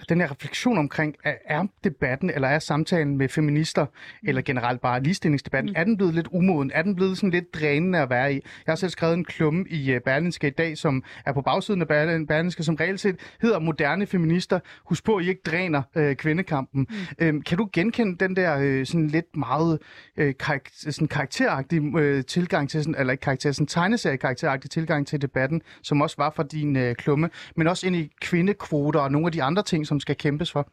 den 0.09 0.21
her 0.21 0.31
refleksion 0.31 0.77
omkring, 0.77 1.15
er, 1.23 1.35
er 1.45 1.67
debatten 1.83 2.29
eller 2.29 2.47
er 2.47 2.59
samtalen 2.59 3.17
med 3.17 3.29
feminister, 3.53 3.85
eller 4.23 4.41
generelt 4.41 4.81
bare 4.81 5.03
ligestillingsdebatten, 5.03 5.69
mm. 5.69 5.75
er 5.77 5.83
den 5.83 5.97
blevet 5.97 6.13
lidt 6.13 6.27
umoden? 6.31 6.71
Er 6.73 6.81
den 6.81 6.95
blevet 6.95 7.17
sådan 7.17 7.29
lidt 7.29 7.53
drænende 7.53 7.99
at 7.99 8.09
være 8.09 8.33
i? 8.33 8.35
Jeg 8.35 8.71
har 8.71 8.75
selv 8.75 8.89
skrevet 8.89 9.13
en 9.13 9.25
klumme 9.25 9.65
i 9.69 9.95
uh, 9.95 10.01
Berlinske 10.05 10.47
i 10.47 10.49
dag, 10.49 10.77
som 10.77 11.03
er 11.25 11.33
på 11.33 11.41
bagsiden 11.41 11.81
af 11.81 11.87
Berlin, 11.87 12.27
Berlinske, 12.27 12.63
som 12.63 12.75
reelt 12.75 12.99
set 12.99 13.15
hedder 13.41 13.59
Moderne 13.59 14.07
Feminister. 14.07 14.59
Husk 14.85 15.03
på, 15.03 15.15
at 15.15 15.25
I 15.25 15.29
ikke 15.29 15.41
dræner 15.45 15.81
øh, 15.95 16.15
kvindekampen. 16.15 16.87
Mm. 16.89 17.25
Øhm, 17.25 17.41
kan 17.41 17.57
du 17.57 17.69
genkende 17.73 18.15
den 18.19 18.35
der 18.35 18.57
øh, 18.57 18.85
sådan 18.85 19.07
lidt 19.07 19.37
meget 19.37 19.79
øh, 20.17 20.33
karak- 20.43 20.91
sådan 20.91 21.07
karakteragtige 21.07 21.99
øh, 21.99 22.25
tilgang 22.25 22.69
til, 22.69 22.83
sådan, 22.83 22.95
eller 22.99 23.11
ikke 23.11 23.21
karakter, 23.21 23.51
sådan 23.51 23.67
tegneserie-karakteragtig 23.67 24.69
tilgang 24.69 25.07
til 25.07 25.21
debatten, 25.21 25.61
som 25.81 26.01
også 26.01 26.15
var 26.17 26.29
fra 26.35 26.43
din 26.43 26.75
øh, 26.75 26.95
klumme, 26.95 27.29
men 27.55 27.67
også 27.67 27.87
ind 27.87 27.95
i 27.95 28.11
kvindekvoter 28.21 28.99
og 28.99 29.11
nogle 29.11 29.27
af 29.27 29.31
de 29.31 29.43
andre 29.43 29.63
ting, 29.63 29.87
som 29.87 29.99
skal 29.99 30.15
kæmpes 30.15 30.51
for? 30.51 30.67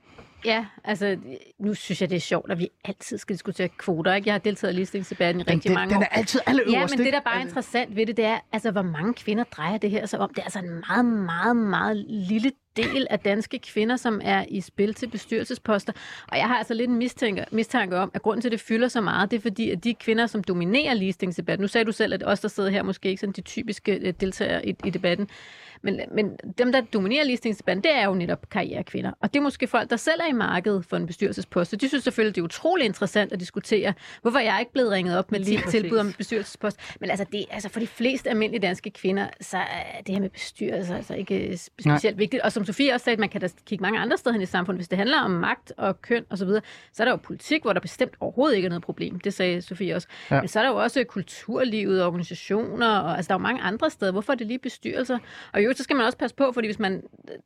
Ja, 0.44 0.66
altså 0.84 1.16
nu 1.58 1.74
synes 1.74 2.00
jeg, 2.00 2.10
det 2.10 2.16
er 2.16 2.20
sjovt, 2.20 2.50
at 2.52 2.58
vi 2.58 2.68
altid 2.84 3.18
skal 3.18 3.34
diskutere 3.34 3.68
kvoter. 3.68 4.14
Ikke? 4.14 4.28
Jeg 4.28 4.34
har 4.34 4.38
deltaget 4.38 4.72
i 4.72 4.76
ligestillingsdebatten 4.76 5.40
i 5.40 5.44
Den, 5.44 5.52
rigtig 5.52 5.68
den, 5.68 5.74
mange 5.74 5.94
den 5.94 6.02
år. 6.02 6.02
er 6.02 6.08
altid 6.16 6.40
alle 6.46 6.62
Ja, 6.70 6.78
øverst, 6.78 6.96
men 6.96 7.04
det, 7.06 7.12
der 7.12 7.20
bare 7.20 7.36
er 7.36 7.40
interessant 7.44 7.96
ved 7.96 8.06
det, 8.06 8.16
det 8.16 8.24
er, 8.24 8.38
altså, 8.52 8.70
hvor 8.70 8.82
mange 8.82 9.14
kvinder 9.14 9.44
drejer 9.44 9.78
det 9.78 9.90
her 9.90 10.06
som 10.06 10.20
om. 10.20 10.28
Det 10.28 10.38
er 10.38 10.42
altså 10.42 10.58
en 10.58 10.70
meget, 10.88 11.04
meget, 11.06 11.56
meget 11.56 11.96
lille 12.08 12.52
del 12.76 13.06
af 13.10 13.18
danske 13.18 13.58
kvinder, 13.58 13.96
som 13.96 14.20
er 14.24 14.44
i 14.48 14.60
spil 14.60 14.94
til 14.94 15.08
bestyrelsesposter. 15.08 15.92
Og 16.28 16.38
jeg 16.38 16.46
har 16.48 16.56
altså 16.58 16.74
lidt 16.74 16.90
en 16.90 16.96
mistanke, 16.96 17.44
mistanke 17.50 17.96
om, 17.96 18.10
at 18.14 18.22
grunden 18.22 18.40
til, 18.42 18.48
at 18.48 18.52
det 18.52 18.60
fylder 18.60 18.88
så 18.88 19.00
meget, 19.00 19.30
det 19.30 19.36
er 19.36 19.40
fordi, 19.40 19.70
at 19.70 19.84
de 19.84 19.94
kvinder, 19.94 20.26
som 20.26 20.44
dominerer 20.44 20.94
ligestillingsdebatten, 20.94 21.62
nu 21.62 21.68
sagde 21.68 21.84
du 21.84 21.92
selv, 21.92 22.14
at 22.14 22.22
os, 22.26 22.40
der 22.40 22.48
sidder 22.48 22.70
her, 22.70 22.82
måske 22.82 23.08
ikke 23.08 23.20
sådan 23.20 23.32
de 23.32 23.40
typiske 23.40 23.92
øh, 23.92 24.12
deltagere 24.20 24.66
i, 24.66 24.74
i 24.84 24.90
debatten, 24.90 25.28
men, 25.82 26.00
men 26.14 26.36
dem, 26.58 26.72
der 26.72 26.80
dominerer 26.80 27.24
ligestillingsdebatten, 27.24 27.82
det 27.84 27.94
er 27.94 28.04
jo 28.06 28.14
netop 28.14 28.48
karrierekvinder. 28.50 29.12
Og 29.20 29.34
det 29.34 29.38
er 29.40 29.42
måske 29.42 29.66
folk, 29.66 29.90
der 29.90 29.96
selv 29.96 30.20
er 30.20 30.28
i 30.30 30.32
markedet 30.32 30.84
for 30.84 30.96
en 30.96 31.06
bestyrelsespost. 31.06 31.70
Så 31.70 31.76
de 31.76 31.88
synes 31.88 32.04
selvfølgelig, 32.04 32.34
det 32.34 32.40
er 32.40 32.44
utrolig 32.44 32.84
interessant 32.86 33.32
at 33.32 33.40
diskutere, 33.40 33.94
hvorfor 34.22 34.38
jeg 34.38 34.56
ikke 34.60 34.72
blevet 34.72 34.90
ringet 34.90 35.18
op 35.18 35.32
med 35.32 35.40
Lige 35.40 35.56
til, 35.58 35.64
præcis. 35.64 35.80
tilbud 35.80 35.98
om 35.98 36.12
bestyrelsespost. 36.18 36.80
Men 37.00 37.10
altså, 37.10 37.26
det, 37.32 37.44
altså 37.50 37.68
for 37.68 37.80
de 37.80 37.86
fleste 37.86 38.30
almindelige 38.30 38.60
danske 38.62 38.90
kvinder, 38.90 39.26
så 39.40 39.56
er 39.58 40.00
det 40.06 40.14
her 40.14 40.20
med 40.20 40.30
bestyrelse 40.30 40.94
altså 40.96 41.14
ikke 41.14 41.46
øh, 41.48 41.52
spe- 41.52 41.68
Nej. 41.86 41.96
specielt 41.96 42.18
vigtigt. 42.18 42.42
Og 42.42 42.52
som 42.52 42.64
Sofie 42.64 42.92
også 42.94 43.04
sagde, 43.04 43.20
man 43.20 43.28
kan 43.28 43.40
da 43.40 43.48
kigge 43.66 43.82
mange 43.82 43.98
andre 43.98 44.16
steder 44.18 44.32
hen 44.32 44.42
i 44.42 44.46
samfundet. 44.46 44.78
Hvis 44.78 44.88
det 44.88 44.98
handler 44.98 45.20
om 45.20 45.30
magt 45.30 45.72
og 45.76 46.02
køn 46.02 46.24
osv., 46.30 46.36
så, 46.36 46.44
videre, 46.44 46.62
så 46.92 47.02
er 47.02 47.04
der 47.04 47.12
jo 47.12 47.16
politik, 47.16 47.62
hvor 47.62 47.72
der 47.72 47.80
bestemt 47.80 48.14
overhovedet 48.20 48.56
ikke 48.56 48.66
er 48.66 48.70
noget 48.70 48.82
problem. 48.82 49.20
Det 49.20 49.34
sagde 49.34 49.62
Sofie 49.62 49.94
også. 49.94 50.08
Ja. 50.30 50.40
Men 50.40 50.48
så 50.48 50.58
er 50.58 50.62
der 50.62 50.70
jo 50.70 50.76
også 50.76 51.04
kulturlivet, 51.04 52.04
organisationer, 52.04 52.88
og 52.98 53.16
altså, 53.16 53.28
der 53.28 53.34
er 53.34 53.38
jo 53.38 53.42
mange 53.42 53.60
andre 53.62 53.90
steder. 53.90 54.12
Hvorfor 54.12 54.32
er 54.32 54.36
det 54.36 54.46
lige 54.46 54.58
bestyrelser? 54.58 55.18
Og 55.52 55.64
jo, 55.64 55.69
så 55.76 55.82
skal 55.82 55.96
man 55.96 56.06
også 56.06 56.18
passe 56.18 56.36
på, 56.36 56.50
fordi 56.54 56.68
hvis 56.68 56.78
man 56.78 57.02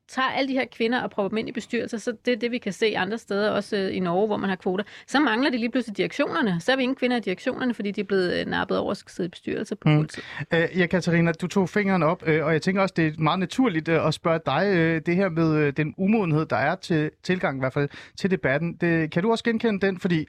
tager 0.09 0.29
alle 0.29 0.49
de 0.49 0.53
her 0.53 0.65
kvinder 0.73 1.03
og 1.03 1.11
prøver 1.11 1.29
dem 1.29 1.39
ind 1.39 1.49
i 1.49 1.53
bestyrelser, 1.53 1.99
så 1.99 2.13
det 2.25 2.33
er 2.33 2.37
det, 2.37 2.51
vi 2.51 2.59
kan 2.59 2.73
se 2.73 2.97
andre 2.97 3.19
steder, 3.19 3.51
også 3.51 3.77
øh, 3.77 3.97
i 3.97 4.01
Norge, 4.01 4.27
hvor 4.27 4.37
man 4.37 4.49
har 4.49 4.57
kvoter, 4.57 4.85
så 5.07 5.21
mangler 5.21 5.51
det 5.51 5.61
lige 5.61 5.71
pludselig 5.71 5.97
direktionerne. 5.97 6.61
Så 6.61 6.73
er 6.73 6.77
vi 6.77 6.83
ingen 6.83 6.97
kvinder 6.97 7.17
i 7.17 7.21
direktionerne, 7.21 7.75
fordi 7.75 7.91
de 7.91 8.01
er 8.01 8.05
blevet 8.05 8.41
øh, 8.41 8.47
nappet 8.47 8.79
over 8.79 8.91
at 8.91 9.05
sidde 9.07 9.27
i 9.27 9.31
bestyrelser 9.31 9.77
på 9.77 9.89
Mm. 9.95 10.09
Øh, 10.53 10.69
ja, 10.79 10.87
Katarina, 10.87 11.33
du 11.33 11.47
tog 11.47 11.69
fingeren 11.69 12.03
op, 12.03 12.23
øh, 12.27 12.45
og 12.45 12.53
jeg 12.53 12.63
tænker 12.63 12.83
også, 12.83 12.95
det 12.97 13.07
er 13.07 13.13
meget 13.19 13.39
naturligt 13.39 13.89
øh, 13.89 14.07
at 14.07 14.15
spørge 14.15 14.41
dig, 14.47 14.73
øh, 14.75 15.03
det 15.07 15.17
her 15.17 15.29
med 15.29 15.57
øh, 15.57 15.73
den 15.77 15.95
umodenhed, 15.97 16.47
der 16.47 16.57
er 16.57 16.75
til 16.75 17.11
tilgang 17.23 17.59
i 17.59 17.61
hvert 17.61 17.73
fald 17.73 17.89
til 18.17 18.31
debatten. 18.31 18.75
Det, 18.75 19.11
kan 19.11 19.23
du 19.23 19.31
også 19.31 19.45
genkende 19.45 19.87
den? 19.87 20.01
Fordi 20.01 20.27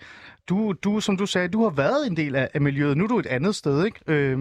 du, 0.49 0.73
du, 0.83 0.99
som 0.99 1.17
du 1.17 1.25
sagde, 1.25 1.47
du 1.47 1.63
har 1.63 1.69
været 1.69 2.07
en 2.07 2.17
del 2.17 2.35
af, 2.35 2.49
af 2.53 2.61
miljøet. 2.61 2.97
Nu 2.97 3.03
er 3.03 3.07
du 3.07 3.19
et 3.19 3.25
andet 3.25 3.55
sted, 3.55 3.85
ikke? 3.85 3.99
Øh, 4.07 4.39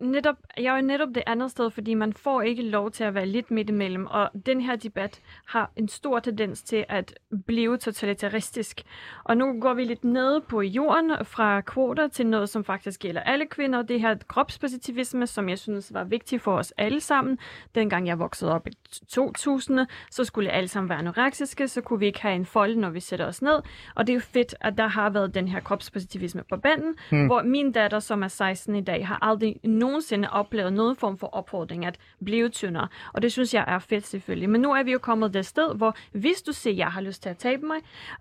netop, 0.00 0.36
jeg 0.56 0.72
er 0.72 0.76
jo 0.76 0.86
netop 0.86 1.08
det 1.14 1.22
andet 1.26 1.50
sted, 1.50 1.70
fordi 1.70 1.94
man 1.94 2.12
får 2.12 2.42
ikke 2.42 2.62
lov 2.62 2.90
til 2.90 3.04
at 3.04 3.14
være 3.14 3.26
lidt 3.26 3.50
midt 3.50 3.70
imellem, 3.70 4.06
og 4.06 4.30
den 4.46 4.60
her 4.60 4.76
debat 4.76 5.20
har 5.46 5.70
en 5.76 5.88
stor 5.88 6.18
tendens 6.18 6.62
til 6.62 6.84
at 6.88 7.14
blive 7.46 7.76
totalitaristisk. 7.76 8.82
Og 9.24 9.36
nu 9.36 9.60
går 9.60 9.74
vi 9.74 9.84
lidt 9.84 10.04
ned 10.04 10.40
på 10.40 10.62
jorden 10.62 11.12
fra 11.24 11.60
kvoter 11.60 12.08
til 12.08 12.26
noget, 12.26 12.48
som 12.48 12.64
faktisk 12.64 13.00
gælder 13.00 13.20
alle 13.20 13.46
kvinder, 13.46 13.82
det 13.82 14.00
her 14.00 14.14
kropspositivisme, 14.28 15.26
som 15.26 15.48
jeg 15.48 15.58
synes 15.58 15.94
var 15.94 16.04
vigtigt 16.04 16.42
for 16.42 16.56
os 16.56 16.72
alle 16.76 17.00
sammen. 17.00 17.38
Dengang 17.74 18.06
jeg 18.06 18.18
voksede 18.18 18.52
op 18.52 18.66
i 18.66 18.70
2000, 19.08 19.86
så 20.10 20.24
skulle 20.24 20.50
alle 20.50 20.68
sammen 20.68 20.88
være 20.88 20.98
anoreksiske, 20.98 21.68
så 21.68 21.80
kunne 21.80 21.98
vi 21.98 22.06
ikke 22.06 22.22
have 22.22 22.34
en 22.34 22.46
fold, 22.46 22.76
når 22.76 22.90
vi 22.90 23.00
sætter 23.00 23.26
os 23.26 23.42
ned. 23.42 23.62
Og 23.94 24.06
det 24.06 24.12
er 24.12 24.14
jo 24.14 24.20
fedt, 24.20 24.54
at 24.60 24.78
der 24.78 24.86
har 24.86 25.10
været 25.10 25.34
den 25.34 25.48
her 25.48 25.60
kropspositivisme 25.60 26.42
på 26.50 26.56
banden, 26.56 26.94
hmm. 27.10 27.26
hvor 27.26 27.42
min 27.42 27.72
datter, 27.72 27.98
som 27.98 28.22
er 28.22 28.28
16 28.28 28.74
i 28.74 28.80
dag, 28.80 29.06
har 29.06 29.18
aldrig 29.22 29.60
nogensinde 29.68 30.30
oplevet 30.30 30.72
nogen 30.72 30.96
form 30.96 31.18
for 31.18 31.26
opfordring 31.26 31.86
at 31.86 31.98
blive 32.24 32.48
tyndere. 32.48 32.88
Og 33.12 33.22
det 33.22 33.32
synes 33.32 33.54
jeg 33.54 33.64
er 33.68 33.78
fedt 33.78 34.06
selvfølgelig. 34.06 34.50
Men 34.50 34.60
nu 34.60 34.72
er 34.72 34.82
vi 34.82 34.92
jo 34.92 34.98
kommet 34.98 35.34
det 35.34 35.46
sted, 35.46 35.76
hvor 35.76 35.96
hvis 36.12 36.42
du 36.42 36.52
siger, 36.52 36.74
at 36.74 36.78
jeg 36.78 36.86
har 36.86 37.00
lyst 37.00 37.22
til 37.22 37.28
at 37.28 37.36
tabe 37.36 37.66
mig, 37.66 37.76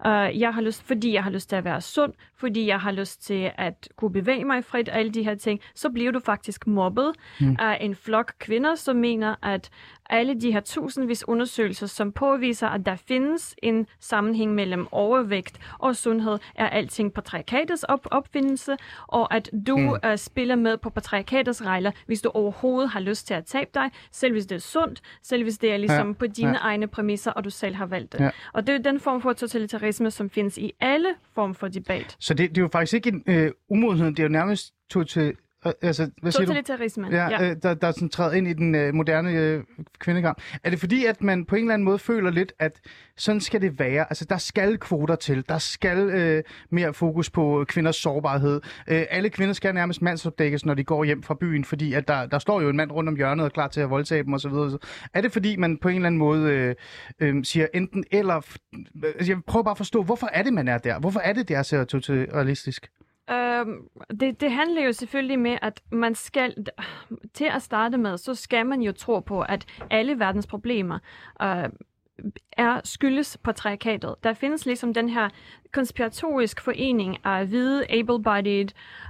uh, 0.05 0.39
jeg 0.39 0.53
har 0.53 0.62
lyst, 0.62 0.83
fordi 0.83 1.13
jeg 1.13 1.23
har 1.23 1.31
lyst 1.31 1.49
til 1.49 1.55
at 1.55 1.63
være 1.63 1.81
sund, 1.81 2.13
fordi 2.36 2.67
jeg 2.67 2.79
har 2.79 2.91
lyst 2.91 3.23
til 3.23 3.51
at 3.57 3.88
kunne 3.95 4.12
bevæge 4.12 4.45
mig 4.45 4.63
frit, 4.63 4.89
alle 4.91 5.12
de 5.12 5.23
her 5.23 5.36
ting, 5.36 5.60
så 5.75 5.89
bliver 5.89 6.12
du 6.12 6.19
faktisk 6.19 6.67
mobbet 6.67 7.12
mm. 7.39 7.55
af 7.60 7.77
en 7.81 7.95
flok 7.95 8.33
kvinder, 8.39 8.75
som 8.75 8.95
mener, 8.95 9.36
at 9.43 9.69
alle 10.09 10.41
de 10.41 10.51
her 10.51 10.59
tusindvis 10.59 11.27
undersøgelser, 11.27 11.87
som 11.87 12.11
påviser, 12.11 12.67
at 12.67 12.85
der 12.85 12.95
findes 12.95 13.55
en 13.63 13.87
sammenhæng 13.99 14.55
mellem 14.55 14.87
overvægt 14.91 15.59
og 15.79 15.95
sundhed, 15.95 16.37
er 16.55 16.69
alting 16.69 17.13
patriarkatets 17.13 17.83
op- 17.83 18.07
opfindelse, 18.11 18.75
og 19.07 19.35
at 19.35 19.49
du 19.67 19.77
mm. 19.77 19.87
uh, 19.89 20.15
spiller 20.15 20.55
med 20.55 20.77
på 20.77 20.89
patriarkatets 20.89 21.65
regler, 21.65 21.91
hvis 22.05 22.21
du 22.21 22.29
overhovedet 22.29 22.89
har 22.89 22.99
lyst 22.99 23.27
til 23.27 23.33
at 23.33 23.45
tabe 23.45 23.69
dig, 23.73 23.91
selv 24.11 24.31
hvis 24.33 24.45
det 24.45 24.55
er 24.55 24.59
sundt, 24.59 25.01
selv 25.23 25.43
hvis 25.43 25.57
det 25.57 25.71
er 25.71 25.77
ligesom 25.77 26.07
Ja, 26.07 26.13
på 26.13 26.27
dine 26.27 26.49
ja. 26.49 26.57
egne 26.61 26.87
præmisser, 26.87 27.31
og 27.31 27.43
du 27.43 27.49
selv 27.49 27.75
har 27.75 27.85
valgt 27.85 28.11
det. 28.13 28.19
Ja. 28.19 28.29
Og 28.53 28.67
det 28.67 28.75
er 28.75 28.79
den 28.79 28.99
form 28.99 29.21
for 29.21 29.33
totalitarisme, 29.33 30.11
som 30.11 30.29
findes 30.29 30.57
i 30.57 30.71
alle 30.79 31.09
form 31.35 31.55
for 31.55 31.67
debat. 31.67 32.15
så 32.19 32.33
det, 32.33 32.49
det 32.49 32.57
er 32.57 32.61
jo 32.61 32.69
faktisk 32.71 32.93
ikke 32.93 33.09
en 33.09 33.23
øh, 33.27 33.51
umodenhed, 33.69 34.07
det 34.07 34.19
er 34.19 34.23
jo 34.23 34.29
nærmest. 34.29 34.73
Øh, 35.17 35.33
altså, 35.81 36.09
hvad 36.21 36.31
siger 36.31 36.45
du? 36.45 36.47
Totalitarisme, 36.47 37.07
Ja, 37.11 37.29
ja. 37.29 37.49
Øh, 37.49 37.55
der, 37.63 37.73
der 37.73 37.91
sådan 37.91 38.09
træder 38.09 38.33
ind 38.33 38.47
i 38.47 38.53
den 38.53 38.75
øh, 38.75 38.93
moderne 38.93 39.31
øh, 39.31 39.63
kvindekamp. 39.99 40.41
Er 40.63 40.69
det 40.69 40.79
fordi, 40.79 41.05
at 41.05 41.23
man 41.23 41.45
på 41.45 41.55
en 41.55 41.61
eller 41.61 41.73
anden 41.73 41.85
måde 41.85 41.99
føler 41.99 42.31
lidt, 42.31 42.53
at 42.59 42.79
sådan 43.17 43.41
skal 43.41 43.61
det 43.61 43.79
være? 43.79 44.05
Altså, 44.09 44.25
der 44.25 44.37
skal 44.37 44.77
kvoter 44.77 45.15
til. 45.15 45.49
Der 45.49 45.57
skal 45.57 45.97
øh, 45.97 46.43
mere 46.69 46.93
fokus 46.93 47.29
på 47.29 47.65
kvinders 47.67 47.95
sårbarhed. 47.95 48.61
Øh, 48.87 49.05
alle 49.09 49.29
kvinder 49.29 49.53
skal 49.53 49.73
nærmest 49.73 50.01
mandsopdækkes, 50.01 50.65
når 50.65 50.73
de 50.73 50.83
går 50.83 51.03
hjem 51.03 51.23
fra 51.23 51.35
byen, 51.39 51.65
fordi 51.65 51.93
at 51.93 52.07
der, 52.07 52.25
der 52.25 52.39
står 52.39 52.61
jo 52.61 52.69
en 52.69 52.77
mand 52.77 52.91
rundt 52.91 53.09
om 53.09 53.15
hjørnet 53.15 53.43
og 53.43 53.45
er 53.45 53.49
klar 53.49 53.67
til 53.67 53.81
at 53.81 53.89
voldtage 53.89 54.23
dem 54.23 54.33
osv. 54.33 54.53
Er 55.13 55.21
det 55.21 55.31
fordi, 55.31 55.55
man 55.55 55.77
på 55.77 55.89
en 55.89 55.95
eller 55.95 56.07
anden 56.07 56.19
måde 56.19 56.51
øh, 56.51 56.75
øh, 57.19 57.43
siger 57.43 57.67
enten 57.73 58.03
eller... 58.11 58.41
Altså, 59.03 59.31
jeg 59.31 59.37
prøver 59.47 59.63
bare 59.63 59.71
at 59.71 59.77
forstå, 59.77 60.03
hvorfor 60.03 60.29
er 60.33 60.43
det, 60.43 60.53
man 60.53 60.67
er 60.67 60.77
der? 60.77 60.99
Hvorfor 60.99 61.19
er 61.19 61.33
det, 61.33 61.47
det 61.47 61.55
er 61.55 61.63
så 61.63 61.83
totalistisk? 61.83 62.89
Øhm, 63.31 63.87
det, 64.19 64.41
det 64.41 64.51
handler 64.51 64.83
jo 64.85 64.91
selvfølgelig 64.91 65.39
med, 65.39 65.57
at 65.61 65.81
man 65.91 66.15
skal, 66.15 66.65
til 67.33 67.45
at 67.45 67.61
starte 67.61 67.97
med, 67.97 68.17
så 68.17 68.35
skal 68.35 68.65
man 68.65 68.81
jo 68.81 68.91
tro 68.91 69.19
på, 69.19 69.41
at 69.41 69.65
alle 69.89 70.19
verdens 70.19 70.47
problemer 70.47 70.99
øh, 71.41 71.69
er 72.51 72.81
skyldes 72.83 73.37
patriarkatet. 73.43 74.15
Der 74.23 74.33
findes 74.33 74.65
ligesom 74.65 74.93
den 74.93 75.09
her 75.09 75.29
konspiratorisk 75.71 76.61
forening 76.61 77.17
af 77.23 77.47
hvide, 77.47 77.85
able-bodied 77.89 78.67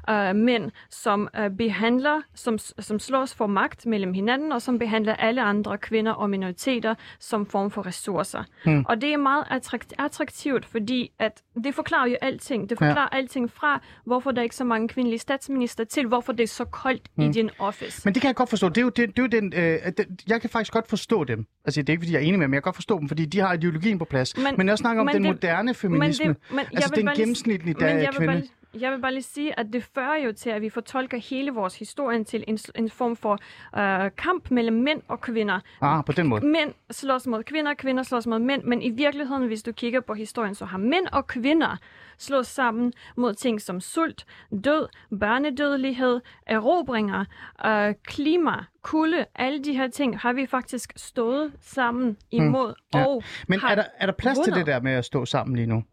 øh, 0.09 0.35
mænd, 0.35 0.71
som 0.89 1.29
øh, 1.39 1.49
behandler, 1.49 2.21
som, 2.33 2.57
som 2.57 2.99
slås 2.99 3.35
for 3.35 3.47
magt 3.47 3.85
mellem 3.85 4.13
hinanden, 4.13 4.51
og 4.51 4.61
som 4.61 4.79
behandler 4.79 5.15
alle 5.15 5.41
andre 5.41 5.77
kvinder 5.77 6.11
og 6.11 6.29
minoriteter 6.29 6.95
som 7.19 7.45
form 7.45 7.71
for 7.71 7.85
ressourcer. 7.85 8.43
Hmm. 8.65 8.85
Og 8.89 9.01
det 9.01 9.13
er 9.13 9.17
meget 9.17 9.43
attrakt- 9.51 9.93
attraktivt, 9.97 10.65
fordi 10.65 11.11
at 11.19 11.43
det 11.63 11.75
forklarer 11.75 12.07
jo 12.09 12.15
alting. 12.21 12.69
Det 12.69 12.77
forklarer 12.77 13.09
ja. 13.11 13.17
alting 13.17 13.51
fra, 13.51 13.81
hvorfor 14.05 14.31
der 14.31 14.39
er 14.39 14.43
ikke 14.43 14.55
så 14.55 14.63
mange 14.63 14.87
kvindelige 14.87 15.19
statsminister, 15.19 15.83
til 15.83 16.07
hvorfor 16.07 16.31
det 16.33 16.43
er 16.43 16.47
så 16.47 16.65
koldt 16.65 17.01
Hmm. 17.15 17.25
i 17.25 17.31
din 17.31 17.49
office. 17.59 18.01
Men 18.05 18.13
det 18.13 18.21
kan 18.21 18.27
jeg 18.27 18.35
godt 18.35 18.49
forstå. 18.49 18.69
Det 18.69 18.77
er 18.77 18.81
jo, 18.81 18.89
det, 18.89 19.07
det 19.09 19.19
er 19.19 19.23
jo 19.23 19.27
den, 19.27 19.53
øh, 19.55 19.79
den, 19.97 20.05
jeg 20.27 20.41
kan 20.41 20.49
faktisk 20.49 20.73
godt 20.73 20.87
forstå 20.89 21.23
dem. 21.23 21.45
Altså, 21.65 21.81
det 21.81 21.89
er 21.89 21.93
ikke, 21.93 22.01
fordi 22.01 22.13
jeg 22.13 22.19
er 22.19 22.23
enig 22.23 22.39
med 22.39 22.43
dem, 22.43 22.49
men 22.49 22.53
jeg 22.53 22.63
kan 22.63 22.67
godt 22.67 22.75
forstå 22.75 22.99
dem, 22.99 23.07
fordi 23.07 23.25
de 23.25 23.39
har 23.39 23.53
ideologien 23.53 23.99
på 23.99 24.05
plads. 24.05 24.35
Men, 24.37 24.43
Men- 24.43 24.53
men 24.57 24.67
jeg 24.69 24.77
snakker 24.77 24.99
om 24.99 25.05
men 25.05 25.15
den 25.15 25.23
det- 25.23 25.31
moderne 25.31 25.73
feminisme. 25.73 26.25
Men 26.25 26.33
det, 26.35 26.51
men 26.51 26.65
altså, 26.73 26.93
den 26.95 27.09
gennemsnitlige 27.15 27.73
men 27.73 27.81
der 27.81 27.87
jeg 27.87 27.97
vil 27.97 28.07
kvinde. 28.27 28.33
Bare, 28.33 28.41
jeg 28.73 28.91
vil 28.91 29.01
bare 29.01 29.13
lige 29.13 29.23
sige, 29.23 29.59
at 29.59 29.65
det 29.73 29.83
fører 29.83 30.15
jo 30.25 30.31
til, 30.31 30.49
at 30.49 30.61
vi 30.61 30.69
fortolker 30.69 31.17
hele 31.17 31.51
vores 31.51 31.79
historie 31.79 32.23
til 32.23 32.43
en, 32.47 32.59
en 32.75 32.89
form 32.89 33.15
for 33.15 33.33
øh, 33.77 34.11
kamp 34.17 34.51
mellem 34.51 34.75
mænd 34.75 35.01
og 35.07 35.21
kvinder. 35.21 35.59
Ah, 35.81 36.05
på 36.05 36.11
den 36.11 36.27
måde. 36.27 36.45
Mænd 36.45 36.73
slås 36.91 37.27
mod 37.27 37.43
kvinder, 37.43 37.73
kvinder 37.73 38.03
slås 38.03 38.27
mod 38.27 38.39
mænd, 38.39 38.63
men 38.63 38.81
i 38.81 38.89
virkeligheden, 38.89 39.47
hvis 39.47 39.63
du 39.63 39.71
kigger 39.71 40.01
på 40.01 40.13
historien, 40.13 40.55
så 40.55 40.65
har 40.65 40.77
mænd 40.77 41.07
og 41.11 41.27
kvinder 41.27 41.77
slået 42.17 42.45
sammen 42.45 42.93
mod 43.15 43.33
ting 43.33 43.61
som 43.61 43.81
sult, 43.81 44.25
død, 44.63 44.87
børnedødelighed, 45.19 46.21
erobringer, 46.47 47.25
øh, 47.65 47.93
klima, 48.03 48.63
kulde, 48.81 49.25
alle 49.35 49.63
de 49.63 49.73
her 49.73 49.87
ting 49.87 50.19
har 50.19 50.33
vi 50.33 50.45
faktisk 50.45 50.93
stået 50.95 51.51
sammen 51.61 52.17
imod. 52.31 52.73
Ja. 52.93 53.05
Og 53.05 53.23
Men 53.47 53.59
er 53.69 53.75
der, 53.75 53.83
er 53.97 54.05
der 54.05 54.13
plads 54.13 54.37
til 54.37 54.51
vundet. 54.51 54.65
det 54.65 54.73
der 54.73 54.81
med 54.81 54.91
at 54.91 55.05
stå 55.05 55.25
sammen 55.25 55.55
lige 55.55 55.67
nu? 55.67 55.83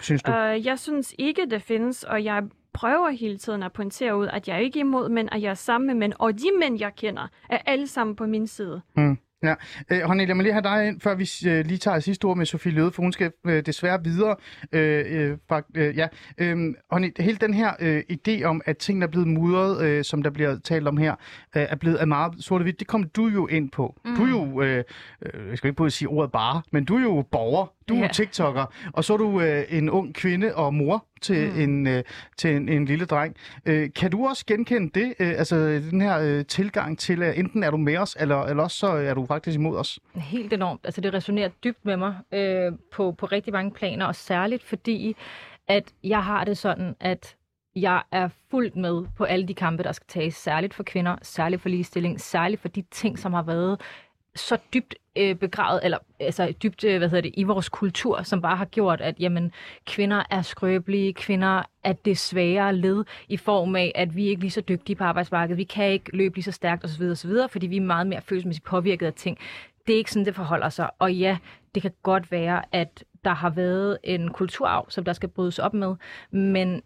Synes 0.00 0.22
du? 0.22 0.32
Øh, 0.32 0.66
jeg 0.66 0.78
synes 0.78 1.14
ikke, 1.18 1.46
det 1.50 1.62
findes, 1.62 2.04
og 2.04 2.24
jeg 2.24 2.42
prøver 2.72 3.10
hele 3.10 3.38
tiden 3.38 3.62
at 3.62 3.72
pointere 3.72 4.16
ud, 4.16 4.26
at 4.26 4.48
jeg 4.48 4.54
er 4.56 4.60
ikke 4.60 4.78
er 4.78 4.84
imod 4.84 5.08
mænd, 5.08 5.28
at 5.32 5.42
jeg 5.42 5.50
er 5.50 5.54
sammen 5.54 5.86
med 5.86 5.94
mænd, 5.94 6.12
og 6.18 6.32
de 6.32 6.46
mænd, 6.60 6.80
jeg 6.80 6.94
kender, 6.96 7.28
er 7.50 7.58
alle 7.66 7.86
sammen 7.86 8.16
på 8.16 8.26
min 8.26 8.46
side. 8.46 8.80
Mm. 8.96 9.18
Ja, 9.42 9.54
øh, 9.90 10.00
Håndel, 10.00 10.26
jeg 10.26 10.36
må 10.36 10.42
lige 10.42 10.52
have 10.52 10.62
dig 10.62 10.88
ind, 10.88 11.00
før 11.00 11.14
vi 11.14 11.30
øh, 11.46 11.66
lige 11.66 11.78
tager 11.78 12.00
sidste 12.00 12.24
ord 12.24 12.36
med 12.36 12.46
Sofie 12.46 12.72
Løde, 12.72 12.92
for 12.92 13.02
hun 13.02 13.12
skal 13.12 13.32
øh, 13.46 13.66
desværre 13.66 14.04
videre. 14.04 14.36
Øh, 14.72 15.04
øh, 15.08 15.38
fakt, 15.48 15.66
øh, 15.76 15.96
ja. 15.96 16.06
øh, 16.38 16.74
Håndel, 16.90 17.12
hele 17.18 17.36
den 17.36 17.54
her 17.54 17.72
øh, 17.80 18.02
idé 18.12 18.42
om, 18.42 18.62
at 18.64 18.78
tingene 18.78 19.04
er 19.04 19.08
blevet 19.08 19.28
mudret, 19.28 19.86
øh, 19.86 20.04
som 20.04 20.22
der 20.22 20.30
bliver 20.30 20.58
talt 20.64 20.88
om 20.88 20.96
her, 20.96 21.12
øh, 21.56 21.62
er 21.68 21.76
blevet 21.76 22.00
er 22.02 22.04
meget 22.04 22.32
sort 22.40 22.60
og 22.60 22.62
hvidt, 22.62 22.80
det 22.80 22.86
kom 22.86 23.02
du 23.04 23.26
jo 23.26 23.46
ind 23.46 23.70
på. 23.70 24.00
Mm. 24.04 24.16
Du 24.16 24.24
er 24.24 24.28
jo, 24.28 24.62
øh, 24.62 24.84
øh, 25.22 25.48
jeg 25.48 25.58
skal 25.58 25.68
ikke 25.68 25.76
både 25.76 25.90
sige 25.90 26.08
ordet 26.08 26.32
bare, 26.32 26.62
men 26.70 26.84
du 26.84 26.96
er 26.96 27.02
jo 27.02 27.24
borger, 27.32 27.66
du 27.90 27.96
er 27.96 28.00
Ja. 28.00 28.08
TikToker, 28.08 28.64
og 28.92 29.04
så 29.04 29.12
er 29.12 29.16
du 29.16 29.40
øh, 29.40 29.64
en 29.68 29.90
ung 29.90 30.14
kvinde 30.14 30.54
og 30.54 30.74
mor 30.74 31.04
til, 31.22 31.50
mm. 31.52 31.60
en, 31.60 31.86
øh, 31.86 32.02
til 32.36 32.56
en, 32.56 32.68
en 32.68 32.84
lille 32.84 33.04
dreng. 33.04 33.36
Øh, 33.66 33.88
kan 33.96 34.10
du 34.10 34.26
også 34.28 34.46
genkende 34.46 35.00
det, 35.00 35.14
øh, 35.20 35.28
altså 35.38 35.56
den 35.90 36.00
her 36.00 36.18
øh, 36.20 36.44
tilgang 36.46 36.98
til, 36.98 37.22
at 37.22 37.38
enten 37.38 37.62
er 37.62 37.70
du 37.70 37.76
med 37.76 37.96
os, 37.96 38.16
eller, 38.20 38.42
eller 38.42 38.62
også 38.62 38.76
så 38.76 38.86
er 38.86 39.14
du 39.14 39.26
faktisk 39.26 39.54
imod 39.54 39.76
os? 39.76 39.98
Helt 40.14 40.52
enormt. 40.52 40.80
Altså 40.84 41.00
det 41.00 41.14
resonerer 41.14 41.48
dybt 41.64 41.84
med 41.84 41.96
mig 41.96 42.14
øh, 42.32 42.72
på, 42.92 43.12
på 43.12 43.26
rigtig 43.26 43.52
mange 43.52 43.70
planer, 43.70 44.06
og 44.06 44.14
særligt 44.14 44.62
fordi, 44.64 45.16
at 45.68 45.84
jeg 46.04 46.24
har 46.24 46.44
det 46.44 46.58
sådan, 46.58 46.94
at 47.00 47.36
jeg 47.76 48.02
er 48.12 48.28
fuldt 48.50 48.76
med 48.76 49.04
på 49.16 49.24
alle 49.24 49.48
de 49.48 49.54
kampe, 49.54 49.82
der 49.82 49.92
skal 49.92 50.06
tages, 50.08 50.34
særligt 50.34 50.74
for 50.74 50.82
kvinder, 50.82 51.16
særligt 51.22 51.62
for 51.62 51.68
ligestilling, 51.68 52.20
særligt 52.20 52.60
for 52.60 52.68
de 52.68 52.82
ting, 52.90 53.18
som 53.18 53.32
har 53.32 53.42
været 53.42 53.80
så 54.40 54.58
dybt 54.74 54.94
øh, 55.16 55.34
begravet, 55.34 55.80
eller 55.84 55.98
altså 56.20 56.54
dybt, 56.62 56.84
øh, 56.84 56.98
hvad 56.98 57.08
hedder 57.08 57.22
det, 57.22 57.34
i 57.34 57.42
vores 57.42 57.68
kultur, 57.68 58.22
som 58.22 58.42
bare 58.42 58.56
har 58.56 58.64
gjort, 58.64 59.00
at 59.00 59.14
jamen, 59.20 59.52
kvinder 59.86 60.22
er 60.30 60.42
skrøbelige, 60.42 61.12
kvinder 61.12 61.62
er 61.84 61.92
det 61.92 62.18
svagere 62.18 62.76
led 62.76 63.04
i 63.28 63.36
form 63.36 63.76
af, 63.76 63.92
at 63.94 64.16
vi 64.16 64.26
ikke 64.26 64.38
er 64.38 64.40
lige 64.40 64.50
så 64.50 64.60
dygtige 64.60 64.96
på 64.96 65.04
arbejdsmarkedet, 65.04 65.58
vi 65.58 65.64
kan 65.64 65.90
ikke 65.90 66.16
løbe 66.16 66.34
lige 66.34 66.44
så 66.44 66.52
stærkt 66.52 66.84
osv., 66.84 67.02
osv., 67.02 67.32
fordi 67.50 67.66
vi 67.66 67.76
er 67.76 67.80
meget 67.80 68.06
mere 68.06 68.20
følelsesmæssigt 68.20 68.66
påvirket 68.66 69.06
af 69.06 69.14
ting. 69.14 69.38
Det 69.86 69.92
er 69.92 69.98
ikke 69.98 70.12
sådan, 70.12 70.26
det 70.26 70.34
forholder 70.34 70.68
sig. 70.68 70.90
Og 70.98 71.14
ja, 71.14 71.38
det 71.74 71.82
kan 71.82 71.92
godt 72.02 72.32
være, 72.32 72.62
at 72.72 73.04
der 73.24 73.34
har 73.34 73.50
været 73.50 73.98
en 74.04 74.28
kulturarv, 74.28 74.90
som 74.90 75.04
der 75.04 75.12
skal 75.12 75.28
brydes 75.28 75.58
op 75.58 75.74
med, 75.74 75.94
men 76.30 76.82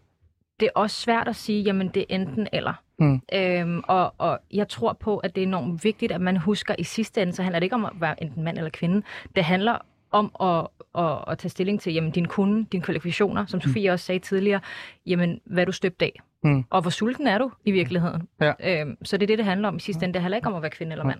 det 0.59 0.65
er 0.65 0.79
også 0.79 1.01
svært 1.01 1.27
at 1.27 1.35
sige, 1.35 1.63
jamen 1.63 1.87
det 1.87 2.01
er 2.01 2.15
enten 2.15 2.47
eller. 2.53 2.73
Mm. 2.99 3.21
Øhm, 3.33 3.81
og, 3.87 4.13
og 4.17 4.39
jeg 4.53 4.67
tror 4.67 4.93
på, 4.93 5.17
at 5.17 5.35
det 5.35 5.43
er 5.43 5.47
enormt 5.47 5.83
vigtigt, 5.83 6.11
at 6.11 6.21
man 6.21 6.37
husker, 6.37 6.75
i 6.79 6.83
sidste 6.83 7.21
ende, 7.21 7.33
så 7.33 7.43
handler 7.43 7.59
det 7.59 7.63
ikke 7.63 7.75
om 7.75 7.85
at 7.85 7.91
være 7.99 8.23
enten 8.23 8.43
mand 8.43 8.57
eller 8.57 8.69
kvinde. 8.69 9.01
Det 9.35 9.43
handler 9.43 9.77
om 10.11 10.31
at, 10.41 10.67
at, 11.03 11.23
at 11.27 11.37
tage 11.37 11.49
stilling 11.49 11.81
til 11.81 11.93
jamen, 11.93 12.11
din 12.11 12.25
kunde, 12.25 12.65
dine 12.71 12.83
kvalifikationer, 12.83 13.45
som 13.45 13.61
Sofie 13.61 13.91
også 13.91 14.05
sagde 14.05 14.19
tidligere, 14.19 14.61
jamen, 15.05 15.39
hvad 15.45 15.65
du 15.65 15.71
støbt 15.71 16.01
af? 16.01 16.19
Mm. 16.43 16.63
Og 16.69 16.81
hvor 16.81 16.91
sulten 16.91 17.27
er 17.27 17.37
du 17.37 17.51
i 17.65 17.71
virkeligheden? 17.71 18.27
Ja. 18.41 18.81
Øhm, 18.81 18.97
så 19.03 19.17
det 19.17 19.23
er 19.23 19.27
det, 19.27 19.37
det 19.37 19.45
handler 19.45 19.67
om 19.67 19.75
i 19.75 19.79
sidste 19.79 20.03
ende. 20.03 20.13
Det 20.13 20.21
handler 20.21 20.35
ikke 20.35 20.47
om 20.47 20.55
at 20.55 20.61
være 20.61 20.71
kvinde 20.71 20.91
eller 20.91 21.05
mand. 21.05 21.19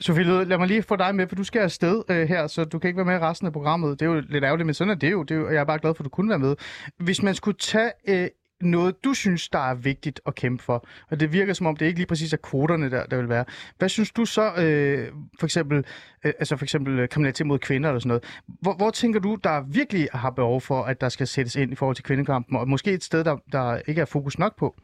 Sofie 0.00 0.24
Løde, 0.24 0.44
lad 0.44 0.58
mig 0.58 0.68
lige 0.68 0.82
få 0.82 0.96
dig 0.96 1.14
med, 1.14 1.28
for 1.28 1.36
du 1.36 1.44
skal 1.44 1.60
afsted 1.60 2.02
øh, 2.08 2.28
her, 2.28 2.46
så 2.46 2.64
du 2.64 2.78
kan 2.78 2.88
ikke 2.88 2.96
være 2.96 3.04
med 3.04 3.14
i 3.14 3.18
resten 3.18 3.46
af 3.46 3.52
programmet. 3.52 4.00
Det 4.00 4.06
er 4.06 4.10
jo 4.10 4.22
lidt 4.28 4.44
ærgerligt, 4.44 4.66
men 4.66 4.74
sådan 4.74 4.90
er 4.90 4.94
det 4.94 5.12
jo. 5.12 5.22
Det 5.22 5.34
er 5.34 5.38
jo 5.38 5.50
jeg 5.50 5.60
er 5.60 5.64
bare 5.64 5.78
glad 5.78 5.94
for, 5.94 6.02
at 6.02 6.04
du 6.04 6.10
kunne 6.10 6.28
være 6.28 6.38
med. 6.38 6.56
Hvis 6.98 7.22
man 7.22 7.34
skulle 7.34 7.58
tage 7.58 7.90
øh, 8.08 8.28
noget, 8.62 9.04
du 9.04 9.14
synes, 9.14 9.48
der 9.48 9.58
er 9.58 9.74
vigtigt 9.74 10.20
at 10.26 10.34
kæmpe 10.34 10.62
for, 10.62 10.86
og 11.10 11.20
det 11.20 11.32
virker 11.32 11.52
som 11.52 11.66
om, 11.66 11.76
det 11.76 11.86
ikke 11.86 11.98
lige 11.98 12.06
præcis 12.06 12.32
er 12.32 12.36
kvoterne, 12.36 12.90
der, 12.90 13.06
der 13.06 13.16
vil 13.16 13.28
være. 13.28 13.44
Hvad 13.78 13.88
synes 13.88 14.12
du 14.12 14.24
så, 14.24 14.42
øh, 14.42 15.08
for 15.40 15.46
eksempel, 15.46 15.78
øh, 16.24 16.32
altså 16.38 16.56
for 16.56 16.64
eksempel 16.64 16.98
øh, 16.98 17.08
kriminalitet 17.08 17.46
mod 17.46 17.58
kvinder 17.58 17.88
eller 17.88 18.00
sådan 18.00 18.08
noget? 18.08 18.42
Hvor, 18.62 18.76
hvor 18.76 18.90
tænker 18.90 19.20
du, 19.20 19.36
der 19.44 19.64
virkelig 19.74 20.08
har 20.12 20.30
behov 20.30 20.60
for, 20.60 20.82
at 20.82 21.00
der 21.00 21.08
skal 21.08 21.26
sættes 21.26 21.56
ind 21.56 21.72
i 21.72 21.74
forhold 21.74 21.96
til 21.96 22.04
kvindekampen, 22.04 22.56
og 22.56 22.68
måske 22.68 22.92
et 22.92 23.02
sted, 23.02 23.24
der, 23.24 23.36
der 23.52 23.80
ikke 23.88 24.00
er 24.00 24.10
fokus 24.12 24.38
nok 24.38 24.58
på? 24.58 24.74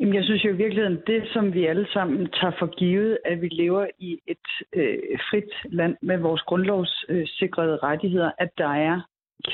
Jamen, 0.00 0.14
jeg 0.14 0.24
synes 0.24 0.44
jo 0.44 0.50
i 0.50 0.56
virkeligheden, 0.56 0.98
det 1.06 1.28
som 1.32 1.54
vi 1.54 1.66
alle 1.66 1.86
sammen 1.92 2.28
tager 2.40 2.52
for 2.58 2.76
givet, 2.78 3.18
at 3.24 3.42
vi 3.42 3.48
lever 3.48 3.86
i 3.98 4.18
et 4.26 4.48
øh, 4.72 4.98
frit 5.30 5.52
land 5.64 5.96
med 6.02 6.18
vores 6.18 6.42
grundlovssikrede 6.42 7.76
rettigheder, 7.76 8.30
at 8.38 8.48
der 8.58 8.68
er 8.68 9.00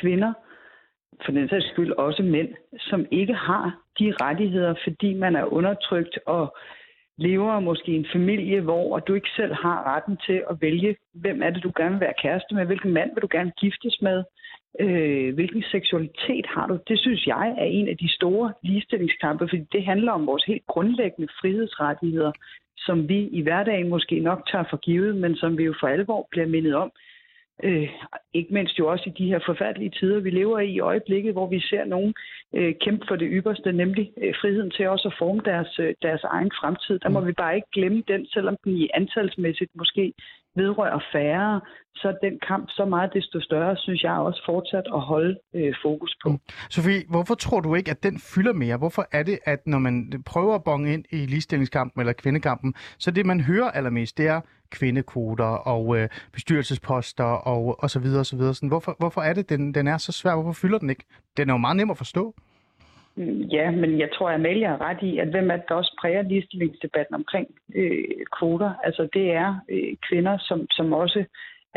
kvinder, 0.01 0.33
for 1.25 1.33
den 1.33 1.49
sags 1.49 1.67
skyld 1.67 1.93
også 1.93 2.23
mænd, 2.23 2.49
som 2.81 3.07
ikke 3.11 3.35
har 3.35 3.83
de 3.99 4.15
rettigheder, 4.21 4.75
fordi 4.85 5.15
man 5.15 5.37
er 5.37 5.53
undertrykt 5.53 6.19
og 6.27 6.57
lever 7.19 7.61
måske 7.61 7.93
i 7.93 7.97
en 7.97 8.07
familie, 8.13 8.61
hvor 8.61 8.99
du 8.99 9.15
ikke 9.15 9.29
selv 9.37 9.55
har 9.55 9.95
retten 9.95 10.17
til 10.27 10.43
at 10.51 10.57
vælge, 10.61 10.97
hvem 11.15 11.43
er 11.43 11.51
det, 11.51 11.63
du 11.63 11.73
gerne 11.77 11.91
vil 11.91 12.01
være 12.01 12.21
kæreste 12.23 12.55
med, 12.55 12.67
hvilken 12.67 12.93
mand 12.93 13.11
vil 13.15 13.23
du 13.23 13.29
gerne 13.31 13.53
giftes 13.61 14.03
med, 14.03 14.25
øh, 14.81 15.35
hvilken 15.35 15.63
seksualitet 15.63 16.47
har 16.47 16.67
du. 16.67 16.79
Det 16.89 16.99
synes 17.01 17.27
jeg 17.27 17.55
er 17.59 17.65
en 17.65 17.89
af 17.89 17.97
de 17.97 18.15
store 18.15 18.53
ligestillingskampe, 18.63 19.49
fordi 19.49 19.65
det 19.73 19.85
handler 19.85 20.13
om 20.13 20.27
vores 20.27 20.45
helt 20.45 20.67
grundlæggende 20.67 21.33
frihedsrettigheder, 21.41 22.33
som 22.77 23.09
vi 23.09 23.19
i 23.19 23.43
hverdagen 23.43 23.89
måske 23.89 24.21
nok 24.21 24.41
tager 24.51 24.65
for 24.71 24.77
givet, 24.77 25.17
men 25.17 25.37
som 25.37 25.59
vi 25.59 25.65
jo 25.65 25.75
for 25.81 25.87
alvor 25.87 26.29
bliver 26.31 26.47
mindet 26.47 26.75
om. 26.75 26.93
Øh, 27.65 27.89
ikke 28.35 28.55
mindst 28.55 28.79
jo 28.79 28.87
også 28.87 29.05
i 29.07 29.19
de 29.19 29.27
her 29.27 29.41
forfærdelige 29.47 29.91
tider, 29.91 30.21
vi 30.21 30.31
lever 30.31 30.59
i 30.59 30.69
i 30.79 30.81
øjeblikket, 30.81 31.33
hvor 31.33 31.47
vi 31.47 31.61
ser 31.61 31.85
nogen 31.85 32.15
øh, 32.55 32.75
kæmpe 32.85 33.05
for 33.09 33.17
det 33.17 33.29
ypperste, 33.31 33.73
nemlig 33.73 34.13
øh, 34.23 34.35
friheden 34.41 34.71
til 34.71 34.89
også 34.89 35.09
at 35.09 35.19
forme 35.19 35.43
deres, 35.45 35.79
øh, 35.79 35.95
deres 36.03 36.25
egen 36.25 36.51
fremtid. 36.61 36.99
Der 36.99 37.09
må 37.09 37.21
vi 37.21 37.33
bare 37.33 37.57
ikke 37.57 37.71
glemme 37.73 38.03
den, 38.09 38.27
selvom 38.27 38.57
den 38.65 38.73
i 38.77 38.89
antalsmæssigt 38.95 39.71
måske 39.75 40.13
vedrører 40.59 41.01
færre, 41.13 41.61
så 41.95 42.09
er 42.09 42.29
den 42.29 42.39
kamp 42.49 42.67
så 42.69 42.85
meget 42.85 43.11
desto 43.15 43.41
større, 43.41 43.77
synes 43.77 44.03
jeg 44.03 44.13
også 44.13 44.43
fortsat 44.47 44.87
at 44.95 45.01
holde 45.01 45.39
øh, 45.55 45.75
fokus 45.83 46.17
på. 46.23 46.29
Mm. 46.29 46.39
Sofie, 46.71 47.03
hvorfor 47.09 47.35
tror 47.35 47.61
du 47.61 47.75
ikke, 47.75 47.91
at 47.91 48.03
den 48.03 48.19
fylder 48.35 48.53
mere? 48.53 48.77
Hvorfor 48.77 49.07
er 49.13 49.23
det, 49.23 49.39
at 49.45 49.67
når 49.67 49.79
man 49.79 50.23
prøver 50.27 50.55
at 50.55 50.65
bonge 50.65 50.93
ind 50.95 51.05
i 51.11 51.17
ligestillingskampen 51.17 52.01
eller 52.01 52.13
kvindekampen, 52.13 52.75
så 52.99 53.11
det, 53.11 53.27
man 53.27 53.41
hører 53.41 53.71
allermest, 53.71 54.19
det 54.19 54.27
er 54.27 54.41
kvindekvoter 54.71 55.45
og 55.45 55.99
øh, 55.99 56.09
bestyrelsesposter 56.33 57.25
og, 57.25 57.83
og 57.83 57.91
så 57.91 57.99
videre 57.99 58.21
og 58.21 58.27
så 58.27 58.37
videre. 58.37 58.55
Sådan, 58.55 58.69
hvorfor, 58.69 58.97
hvorfor 58.99 59.21
er 59.21 59.33
det, 59.33 59.49
den, 59.49 59.75
den 59.75 59.87
er 59.87 59.99
så 59.99 60.13
svær? 60.13 60.35
Hvorfor 60.35 60.53
fylder 60.53 60.79
den 60.79 60.91
ikke? 60.91 61.05
Den 61.37 61.49
er 61.49 61.55
jo 61.55 61.59
meget 61.59 61.77
nem 61.77 61.91
at 61.91 61.97
forstå. 61.97 62.35
Mm, 63.19 63.41
ja, 63.41 63.71
men 63.71 63.99
jeg 63.99 64.09
tror, 64.15 64.29
at 64.29 64.35
Amalie 64.35 64.67
har 64.67 64.81
ret 64.81 65.03
i, 65.03 65.19
at 65.19 65.29
hvem 65.29 65.51
er 65.51 65.57
det, 65.57 65.69
der 65.69 65.75
også 65.75 65.95
præger 66.01 66.23
ligestillingsdebatten 66.23 67.15
omkring 67.15 67.47
øh, 67.75 68.05
kvoter? 68.39 68.73
Altså 68.85 69.09
det 69.15 69.33
er 69.33 69.61
øh, 69.69 69.97
kvinder, 70.09 70.39
som, 70.39 70.67
som 70.71 70.93
også 70.93 71.25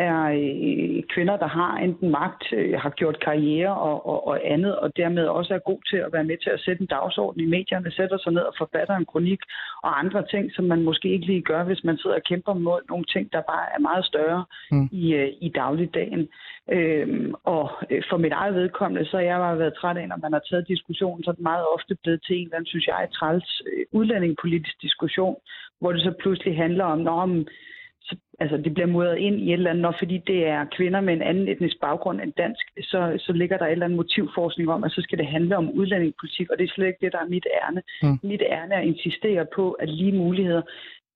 er 0.07 0.19
øh, 0.41 1.03
kvinder, 1.13 1.37
der 1.37 1.47
har 1.47 1.73
enten 1.77 2.09
magt, 2.09 2.43
øh, 2.53 2.79
har 2.83 2.89
gjort 2.89 3.19
karriere 3.19 3.75
og, 3.77 4.05
og, 4.11 4.27
og 4.27 4.51
andet, 4.53 4.79
og 4.79 4.97
dermed 4.97 5.25
også 5.25 5.53
er 5.53 5.59
god 5.69 5.81
til 5.89 5.97
at 5.97 6.13
være 6.13 6.23
med 6.23 6.37
til 6.43 6.49
at 6.49 6.59
sætte 6.59 6.81
en 6.81 6.87
dagsorden 6.87 7.41
i 7.41 7.45
medierne, 7.45 7.91
sætter 7.91 8.17
sig 8.17 8.33
ned 8.33 8.41
og 8.41 8.55
forfatter 8.57 8.95
en 8.95 9.05
kronik 9.05 9.41
og 9.83 9.99
andre 9.99 10.21
ting, 10.27 10.51
som 10.55 10.65
man 10.65 10.81
måske 10.83 11.07
ikke 11.09 11.25
lige 11.25 11.41
gør, 11.41 11.63
hvis 11.63 11.83
man 11.83 11.97
sidder 11.97 12.15
og 12.15 12.23
kæmper 12.23 12.53
mod 12.53 12.79
nogle 12.89 13.05
ting, 13.05 13.33
der 13.33 13.41
bare 13.41 13.65
er 13.75 13.79
meget 13.79 14.05
større 14.05 14.45
Mm. 14.71 14.89
i, 14.91 15.13
øh, 15.13 15.31
i 15.41 15.49
dagligdagen. 15.49 16.29
Øhm, 16.71 17.33
og 17.43 17.69
øh, 17.89 18.03
for 18.09 18.17
mit 18.17 18.31
eget 18.31 18.55
vedkommende, 18.55 19.05
så 19.05 19.17
har 19.17 19.23
jeg 19.23 19.37
bare 19.37 19.59
været 19.59 19.73
træt 19.73 19.97
af, 19.97 20.07
når 20.07 20.17
man 20.21 20.33
har 20.33 20.43
taget 20.49 20.67
diskussionen, 20.67 21.23
så 21.23 21.29
er 21.29 21.35
det 21.35 21.43
meget 21.43 21.65
ofte 21.75 21.95
blevet 22.03 22.21
til 22.23 22.35
en 22.35 22.43
eller 22.43 22.55
anden, 22.55 22.67
synes 22.67 22.87
jeg, 22.87 23.07
træls 23.13 23.61
øh, 23.65 23.85
udlændingepolitisk 23.91 24.81
diskussion, 24.81 25.35
hvor 25.79 25.91
det 25.91 26.01
så 26.01 26.13
pludselig 26.19 26.55
handler 26.57 26.85
om, 26.85 26.99
når 26.99 27.19
altså 28.41 28.57
det 28.57 28.73
bliver 28.73 28.87
modret 28.87 29.17
ind 29.17 29.39
i 29.39 29.47
et 29.47 29.53
eller 29.53 29.69
andet, 29.69 29.81
når 29.81 29.95
fordi 29.99 30.17
det 30.27 30.47
er 30.47 30.65
kvinder 30.77 31.01
med 31.01 31.13
en 31.13 31.21
anden 31.21 31.47
etnisk 31.47 31.77
baggrund 31.81 32.21
end 32.21 32.33
dansk, 32.33 32.65
så, 32.81 32.99
så 33.25 33.31
ligger 33.33 33.57
der 33.57 33.65
et 33.65 33.71
eller 33.71 33.85
andet 33.85 34.01
motivforskning 34.03 34.69
om, 34.69 34.83
at 34.83 34.91
så 34.91 35.01
skal 35.01 35.17
det 35.17 35.27
handle 35.27 35.57
om 35.57 35.69
udlændingepolitik, 35.69 36.49
og 36.49 36.57
det 36.57 36.63
er 36.63 36.73
slet 36.75 36.87
ikke 36.87 37.05
det, 37.05 37.11
der 37.11 37.19
er 37.19 37.33
mit 37.35 37.47
ærne. 37.61 37.81
Mm. 38.01 38.09
Mm. 38.09 38.19
Mit 38.23 38.43
ærne 38.45 38.73
er 38.75 38.79
at 38.79 38.85
insistere 38.85 39.45
på, 39.55 39.71
at 39.71 39.89
lige 39.89 40.17
muligheder, 40.17 40.61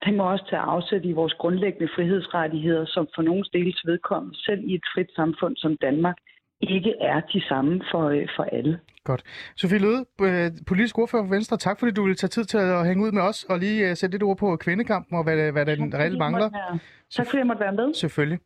den 0.06 0.16
må 0.18 0.32
også 0.32 0.46
tage 0.50 0.62
afsæt 0.62 1.06
i 1.06 1.12
vores 1.12 1.34
grundlæggende 1.34 1.94
frihedsrettigheder, 1.96 2.86
som 2.86 3.08
for 3.16 3.22
nogle 3.22 3.44
dels 3.54 3.82
vedkommende, 3.86 4.38
selv 4.46 4.62
i 4.64 4.74
et 4.74 4.86
frit 4.94 5.12
samfund 5.16 5.56
som 5.58 5.78
Danmark, 5.78 6.18
ikke 6.62 6.94
er 7.02 7.20
de 7.20 7.42
samme 7.50 7.82
for, 7.92 8.04
øh, 8.10 8.28
for 8.36 8.44
alle. 8.44 8.80
Godt. 9.06 9.24
Sofie 9.56 9.80
Løde, 9.80 10.06
øh, 10.22 10.52
politisk 10.68 10.98
ordfører 10.98 11.24
for 11.24 11.30
Venstre, 11.30 11.58
tak 11.58 11.80
fordi 11.80 11.91
du 11.91 12.04
ville 12.04 12.15
tage 12.15 12.28
tid 12.30 12.46
til 12.46 12.58
at 12.58 12.88
hænge 12.88 13.04
ud 13.06 13.12
med 13.12 13.22
os 13.22 13.44
og 13.44 13.60
lige 13.60 13.89
øh, 13.89 13.96
sætte 13.98 14.13
lidt 14.13 14.24
ord 14.24 14.38
på 14.38 14.56
kvindekampen 14.56 15.18
og 15.18 15.24
hvad, 15.24 15.52
hvad 15.52 15.65
den 15.65 15.94
reelt 15.94 16.18
mangler. 16.18 16.50
være- 16.50 16.80
Tak 17.15 17.26
fordi 17.26 17.38
jeg 17.38 17.48
måtte 17.48 17.60
være 17.60 17.74
med. 17.74 17.94
Selvfølgelig. 17.94 18.39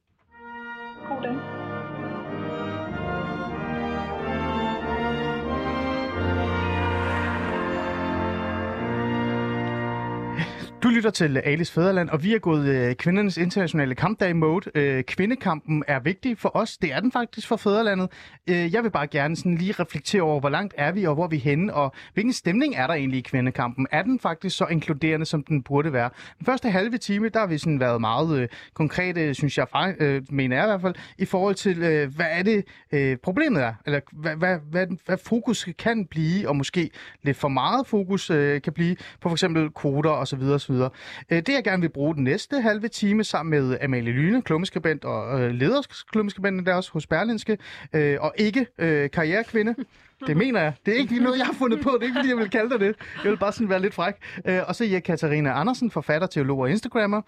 God 1.07 1.23
dag. 1.23 1.58
Du 10.83 10.89
lytter 10.89 11.09
til 11.09 11.37
Alice 11.37 11.73
Fæderland, 11.73 12.09
og 12.09 12.23
vi 12.23 12.35
er 12.35 12.39
gået 12.39 12.65
øh, 12.65 12.95
kvindernes 12.95 13.37
internationale 13.37 13.95
kampdag 13.95 14.35
mode. 14.35 14.71
Øh, 14.75 15.03
kvindekampen 15.03 15.83
er 15.87 15.99
vigtig 15.99 16.37
for 16.37 16.51
os. 16.53 16.77
Det 16.77 16.93
er 16.93 16.99
den 16.99 17.11
faktisk 17.11 17.47
for 17.47 17.55
Fæderlandet. 17.55 18.09
Øh, 18.49 18.73
jeg 18.73 18.83
vil 18.83 18.89
bare 18.89 19.07
gerne 19.07 19.35
sådan 19.35 19.55
lige 19.55 19.71
reflektere 19.71 20.21
over, 20.21 20.39
hvor 20.39 20.49
langt 20.49 20.73
er 20.77 20.91
vi, 20.91 21.05
og 21.05 21.13
hvor 21.13 21.23
er 21.23 21.27
vi 21.27 21.37
henne, 21.37 21.73
og 21.73 21.93
hvilken 22.13 22.33
stemning 22.33 22.75
er 22.75 22.87
der 22.87 22.93
egentlig 22.93 23.17
i 23.17 23.21
kvindekampen? 23.21 23.87
Er 23.91 24.03
den 24.03 24.19
faktisk 24.19 24.57
så 24.57 24.65
inkluderende, 24.65 25.25
som 25.25 25.43
den 25.43 25.63
burde 25.63 25.93
være? 25.93 26.09
Den 26.37 26.45
første 26.45 26.69
halve 26.69 26.97
time, 26.97 27.29
der 27.29 27.39
har 27.39 27.47
vi 27.47 27.57
sådan 27.57 27.79
været 27.79 28.01
meget 28.01 28.39
øh, 28.39 28.47
konkrete, 28.73 29.33
synes 29.33 29.57
jeg, 29.57 29.95
øh, 29.99 30.21
mener 30.29 30.55
jeg 30.55 30.65
i 30.65 30.69
hvert 30.69 30.81
fald, 30.81 30.95
i 31.17 31.25
forhold 31.25 31.55
til, 31.55 31.83
øh, 31.83 32.15
hvad 32.15 32.27
er 32.29 32.43
det 32.43 32.65
øh, 32.91 33.17
problemet 33.17 33.63
er, 33.63 33.73
eller 33.85 33.99
hvad, 34.11 34.35
hvad, 34.35 34.57
hvad, 34.71 34.87
hvad 35.05 35.17
fokus 35.25 35.67
kan 35.79 36.05
blive, 36.05 36.49
og 36.49 36.55
måske 36.55 36.89
lidt 37.23 37.37
for 37.37 37.47
meget 37.47 37.87
fokus 37.87 38.29
øh, 38.29 38.61
kan 38.61 38.73
blive 38.73 38.95
på 38.95 39.29
for 39.29 39.31
eksempel 39.31 39.69
kvoter 39.69 40.09
osv. 40.09 40.41
osv. 40.41 40.68
Øh, 40.69 41.37
det 41.37 41.49
jeg 41.49 41.63
gerne 41.63 41.81
vil 41.81 41.89
bruge 41.89 42.15
den 42.15 42.23
næste 42.23 42.61
halve 42.61 42.87
time 42.87 43.23
sammen 43.23 43.49
med 43.69 43.77
Amalie 43.81 44.11
Lyne, 44.13 44.41
klummeskribent 44.41 45.05
og 45.05 45.41
øh, 45.41 45.51
ledersklummeskribenten 45.51 46.65
der 46.65 46.73
også 46.73 46.91
hos 46.93 47.07
Berlinske, 47.07 47.57
øh, 47.93 48.17
og 48.21 48.33
ikke 48.37 48.67
øh, 48.77 49.09
karrierekvinde. 49.11 49.75
Det 50.27 50.37
mener 50.37 50.61
jeg. 50.61 50.73
Det 50.85 50.93
er 50.93 50.97
ikke 50.97 51.19
noget, 51.19 51.37
jeg 51.37 51.45
har 51.45 51.53
fundet 51.53 51.81
på. 51.81 51.89
Det 51.89 52.01
er 52.01 52.03
ikke, 52.03 52.15
fordi 52.15 52.29
jeg 52.29 52.37
vil 52.37 52.49
kalde 52.49 52.69
dig 52.69 52.79
det. 52.79 52.95
Jeg 53.23 53.31
vil 53.31 53.37
bare 53.37 53.51
sådan 53.53 53.69
være 53.69 53.81
lidt 53.81 53.93
fræk. 53.93 54.13
Øh, 54.45 54.59
og 54.67 54.75
så 54.75 54.83
er 54.83 54.87
jeg 54.87 55.03
Katarina 55.03 55.49
Andersen, 55.59 55.91
forfatter, 55.91 56.27
teolog 56.27 56.59
og 56.59 56.69
Instagrammer. 56.69 57.21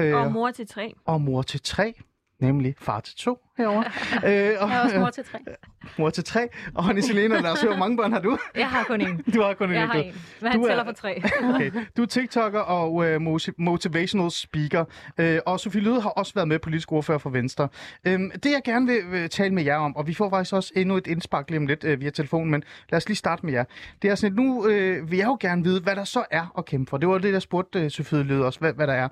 Øh, 0.00 0.14
Og 0.14 0.32
mor 0.32 0.50
til 0.50 0.66
tre. 0.68 0.94
og 1.04 1.20
mor 1.20 1.42
til 1.42 1.60
tre, 1.60 1.94
nemlig 2.40 2.74
far 2.78 3.00
til 3.00 3.16
to 3.16 3.38
herovre. 3.58 3.84
øh, 4.14 4.56
og, 4.60 4.68
Jeg 4.70 4.76
er 4.76 4.80
også 4.84 4.98
mor 4.98 5.10
til 5.10 5.24
tre. 5.24 5.38
mor 5.98 6.10
til 6.10 6.24
tre. 6.24 6.48
Og 6.74 6.84
Honey 6.84 7.00
Selena, 7.00 7.40
lad 7.40 7.50
os 7.50 7.60
høre, 7.62 7.70
hvor 7.70 7.78
mange 7.78 7.96
børn 7.96 8.12
har 8.12 8.20
du? 8.20 8.38
Jeg 8.54 8.68
har 8.68 8.84
kun 8.84 9.00
en. 9.00 9.22
Du 9.34 9.42
har 9.42 9.54
kun 9.54 9.68
en 9.68 9.74
Jeg 9.74 9.86
har 9.88 9.94
en. 9.94 10.14
Men 10.40 10.50
han 10.50 10.60
Du 10.60 10.64
er- 10.64 10.68
tæller 10.68 10.84
for 10.84 10.92
tre. 10.92 11.22
Okay. 11.54 11.70
Du 11.96 12.02
er 12.02 12.06
TikToker 12.06 12.60
og 12.60 12.94
uh, 12.94 13.22
motivational 13.58 14.30
speaker. 14.30 14.84
Uh, 15.20 15.24
og 15.46 15.60
Sofie 15.60 15.80
Lyde 15.80 16.00
har 16.00 16.10
også 16.10 16.34
været 16.34 16.48
med 16.48 16.58
politisk 16.58 16.92
ordfører 16.92 17.18
for 17.18 17.30
Venstre. 17.30 17.68
Um, 18.14 18.30
det 18.42 18.50
jeg 18.52 18.60
gerne 18.64 18.86
vil 18.86 19.22
uh, 19.22 19.26
tale 19.30 19.54
med 19.54 19.64
jer 19.64 19.76
om, 19.76 19.96
og 19.96 20.06
vi 20.06 20.14
får 20.14 20.30
faktisk 20.30 20.54
også 20.54 20.72
endnu 20.76 20.96
et 20.96 21.06
indspark 21.06 21.50
lige 21.50 21.58
om 21.58 21.66
lidt 21.66 21.84
uh, 21.84 22.00
via 22.00 22.10
telefonen, 22.10 22.50
men 22.50 22.62
lad 22.90 22.96
os 22.96 23.08
lige 23.08 23.16
starte 23.16 23.46
med 23.46 23.52
jer. 23.52 23.64
Det 24.02 24.10
er 24.10 24.14
sådan, 24.14 24.38
at 24.38 24.44
nu 24.44 24.58
uh, 24.60 25.10
vil 25.10 25.18
jeg 25.18 25.26
jo 25.26 25.36
gerne 25.40 25.64
vide, 25.64 25.80
hvad 25.80 25.96
der 25.96 26.04
så 26.04 26.24
er 26.30 26.54
at 26.58 26.64
kæmpe 26.64 26.90
for. 26.90 26.96
Det 26.96 27.08
var 27.08 27.18
det, 27.18 27.32
jeg 27.32 27.42
spurgte 27.42 27.84
uh, 27.84 27.90
Sofie 27.90 28.22
Lyde 28.22 28.44
også, 28.46 28.58
hvad, 28.60 28.72
hvad 28.72 28.86
der 28.86 28.92
er. 28.92 29.08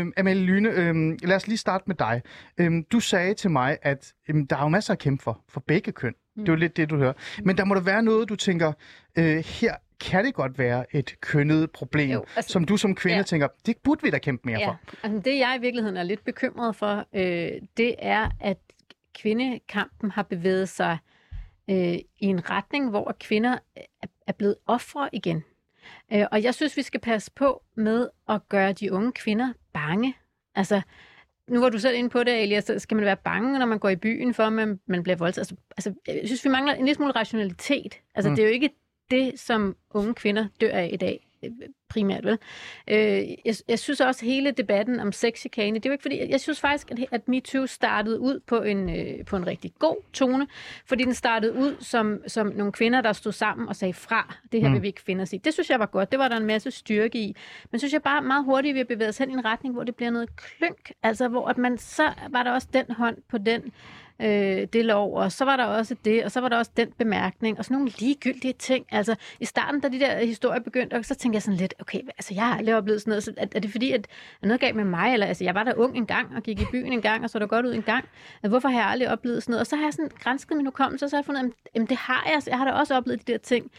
Um, 0.00 0.12
Amalie 0.16 0.42
Lyne, 0.44 0.90
um, 0.90 1.16
lad 1.22 1.36
os 1.36 1.46
lige 1.46 1.58
starte 1.58 1.84
med 1.86 1.94
dig. 1.96 2.22
Um, 2.60 2.84
du 2.92 3.00
sagde 3.00 3.34
til 3.34 3.50
mig, 3.50 3.78
at 3.84 4.12
um, 4.30 4.46
der 4.46 4.56
er 4.56 4.62
jo 4.62 4.68
masser 4.68 4.92
at 4.92 4.98
kæmpe 4.98 5.22
for, 5.22 5.44
for 5.48 5.60
begge 5.60 5.92
køn. 5.92 6.14
Det 6.36 6.48
er 6.48 6.52
jo 6.52 6.56
lidt 6.56 6.76
det, 6.76 6.90
du 6.90 6.96
hører. 6.96 7.12
Men 7.44 7.56
der 7.56 7.64
må 7.64 7.74
der 7.74 7.80
være 7.80 8.02
noget, 8.02 8.28
du 8.28 8.36
tænker, 8.36 8.72
øh, 9.18 9.36
her 9.36 9.74
kan 10.00 10.24
det 10.24 10.34
godt 10.34 10.58
være 10.58 10.96
et 10.96 11.20
kønnet 11.20 11.70
problem, 11.70 12.10
Jo, 12.10 12.24
altså- 12.36 12.52
som 12.52 12.64
du 12.64 12.76
som 12.76 12.94
kvinde 12.94 13.16
ja. 13.16 13.22
tænker, 13.22 13.48
det 13.66 13.76
burde 13.84 14.02
vi 14.02 14.10
da 14.10 14.18
kæmpe 14.18 14.48
mere 14.48 14.58
Ja, 14.60 14.68
for. 14.68 14.78
altså 15.02 15.20
det 15.24 15.38
jeg 15.38 15.56
i 15.58 15.60
virkeligheden 15.60 15.96
er 15.96 16.02
lidt 16.02 16.24
bekymret 16.24 16.76
for, 16.76 17.06
øh, 17.14 17.50
det 17.76 17.94
er, 17.98 18.28
at 18.40 18.58
kvindekampen 19.14 20.10
har 20.10 20.22
bevæget 20.22 20.68
sig 20.68 20.98
øh, 21.70 21.76
i 21.76 22.04
en 22.20 22.50
retning, 22.50 22.90
hvor 22.90 23.16
kvinder 23.20 23.58
er, 23.76 24.06
er 24.26 24.32
blevet 24.32 24.56
ofre 24.66 25.08
igen. 25.12 25.44
Øh, 26.12 26.24
og 26.32 26.42
jeg 26.42 26.54
synes, 26.54 26.76
vi 26.76 26.82
skal 26.82 27.00
passe 27.00 27.30
på 27.36 27.62
med 27.76 28.08
at 28.28 28.48
gøre 28.48 28.72
de 28.72 28.92
unge 28.92 29.12
kvinder 29.12 29.52
bange. 29.72 30.14
Altså, 30.54 30.82
nu 31.50 31.60
var 31.60 31.68
du 31.68 31.78
selv 31.78 31.96
inde 31.96 32.10
på 32.10 32.24
det, 32.24 32.42
Elias, 32.42 32.64
så 32.64 32.78
skal 32.78 32.94
man 32.94 33.04
være 33.04 33.16
bange, 33.16 33.58
når 33.58 33.66
man 33.66 33.78
går 33.78 33.88
i 33.88 33.96
byen, 33.96 34.34
for 34.34 34.42
at 34.42 34.52
man, 34.52 34.80
man 34.86 35.02
bliver 35.02 35.16
voldtaget. 35.16 35.50
Altså, 35.50 35.56
altså, 35.76 35.94
jeg 36.06 36.22
synes, 36.24 36.44
vi 36.44 36.50
mangler 36.50 36.74
en 36.74 36.84
lille 36.84 36.94
smule 36.94 37.12
rationalitet. 37.12 38.00
Altså, 38.14 38.30
mm. 38.30 38.36
Det 38.36 38.42
er 38.42 38.46
jo 38.48 38.52
ikke 38.52 38.70
det, 39.10 39.40
som 39.40 39.76
unge 39.90 40.14
kvinder 40.14 40.46
dør 40.60 40.70
af 40.70 40.90
i 40.92 40.96
dag 40.96 41.23
primært, 41.88 42.24
vel? 42.24 42.38
Øh, 42.88 42.96
jeg, 43.44 43.54
jeg 43.68 43.78
synes 43.78 44.00
også, 44.00 44.24
hele 44.24 44.50
debatten 44.50 45.00
om 45.00 45.12
sexchikane, 45.12 45.74
det 45.78 45.86
er 45.86 45.90
jo 45.90 45.92
ikke 45.92 46.02
fordi, 46.02 46.30
jeg 46.30 46.40
synes 46.40 46.60
faktisk, 46.60 46.90
at, 46.90 46.98
at 47.10 47.28
MeToo 47.28 47.66
startede 47.66 48.20
ud 48.20 48.40
på 48.46 48.62
en, 48.62 48.96
øh, 48.96 49.24
på 49.24 49.36
en 49.36 49.46
rigtig 49.46 49.72
god 49.78 49.96
tone, 50.12 50.46
fordi 50.86 51.04
den 51.04 51.14
startede 51.14 51.52
ud 51.54 51.76
som, 51.80 52.20
som 52.26 52.46
nogle 52.46 52.72
kvinder, 52.72 53.00
der 53.00 53.12
stod 53.12 53.32
sammen 53.32 53.68
og 53.68 53.76
sagde 53.76 53.94
fra, 53.94 54.34
det 54.52 54.60
her 54.60 54.68
Mm. 54.68 54.74
vil 54.74 54.82
vi 54.82 54.86
ikke 54.86 55.02
finde 55.02 55.22
os 55.22 55.32
i. 55.32 55.36
Det 55.36 55.52
synes 55.52 55.70
jeg 55.70 55.78
var 55.78 55.86
godt, 55.86 56.10
det 56.12 56.18
var 56.18 56.28
der 56.28 56.36
en 56.36 56.46
masse 56.46 56.70
styrke 56.70 57.18
i. 57.18 57.36
Men 57.70 57.78
synes 57.78 57.92
jeg 57.92 58.02
bare 58.02 58.22
meget 58.22 58.44
hurtigt, 58.44 58.74
vi 58.74 58.78
har 58.78 58.84
bevæget 58.84 59.08
os 59.08 59.18
hen 59.18 59.30
i 59.30 59.32
en 59.32 59.44
retning, 59.44 59.74
hvor 59.74 59.84
det 59.84 59.94
bliver 59.96 60.10
noget 60.10 60.36
klynk, 60.36 60.92
altså 61.02 61.28
hvor 61.28 61.48
at 61.48 61.58
man, 61.58 61.78
så 61.78 62.12
var 62.30 62.42
der 62.42 62.50
også 62.50 62.68
den 62.72 62.84
hånd 62.90 63.16
på 63.28 63.38
den 63.38 63.62
øh, 64.20 64.66
det 64.72 64.84
lov, 64.84 65.14
og 65.14 65.32
så 65.32 65.44
var 65.44 65.56
der 65.56 65.64
også 65.64 65.96
det, 66.04 66.24
og 66.24 66.30
så 66.30 66.40
var 66.40 66.48
der 66.48 66.56
også 66.56 66.70
den 66.76 66.92
bemærkning, 66.98 67.58
og 67.58 67.64
sådan 67.64 67.74
nogle 67.74 67.92
ligegyldige 67.98 68.52
ting. 68.52 68.86
Altså, 68.90 69.14
i 69.40 69.44
starten, 69.44 69.80
da 69.80 69.88
de 69.88 70.00
der 70.00 70.24
historier 70.24 70.60
begyndte, 70.60 70.94
og 70.94 71.04
så 71.04 71.14
tænkte 71.14 71.36
jeg 71.36 71.42
sådan 71.42 71.58
lidt, 71.58 71.74
okay, 71.80 71.98
altså, 71.98 72.34
jeg 72.34 72.46
har 72.46 72.58
aldrig 72.58 72.76
oplevet 72.76 73.00
sådan 73.00 73.10
noget, 73.10 73.24
så 73.24 73.32
er, 73.36 73.46
er 73.54 73.60
det 73.60 73.70
fordi, 73.70 73.90
at 73.92 74.06
er 74.42 74.46
noget 74.46 74.60
galt 74.60 74.76
med 74.76 74.84
mig, 74.84 75.12
eller 75.12 75.26
altså, 75.26 75.44
jeg 75.44 75.54
var 75.54 75.64
der 75.64 75.74
ung 75.76 75.96
en 75.96 76.06
gang, 76.06 76.36
og 76.36 76.42
gik 76.42 76.60
i 76.60 76.64
byen 76.72 76.92
en 76.92 77.02
gang, 77.02 77.24
og 77.24 77.30
så 77.30 77.38
der 77.38 77.46
godt 77.46 77.66
ud 77.66 77.74
en 77.74 77.82
gang. 77.82 78.04
Altså, 78.34 78.48
hvorfor 78.48 78.68
har 78.68 78.78
jeg 78.78 78.88
aldrig 78.88 79.10
oplevet 79.10 79.42
sådan 79.42 79.52
noget? 79.52 79.60
Og 79.60 79.66
så 79.66 79.76
har 79.76 79.84
jeg 79.84 79.92
sådan 79.92 80.10
grænsket 80.18 80.56
min 80.56 80.66
hukommelse, 80.66 81.06
og 81.06 81.10
så 81.10 81.16
har 81.16 81.20
jeg 81.20 81.26
fundet, 81.26 81.44
at 81.44 81.70
jamen, 81.74 81.88
det 81.88 81.96
har 81.96 82.24
jeg, 82.26 82.42
jeg 82.46 82.58
har 82.58 82.64
da 82.64 82.70
også 82.70 82.96
oplevet 82.96 83.26
de 83.26 83.32
der 83.32 83.38
ting. 83.38 83.70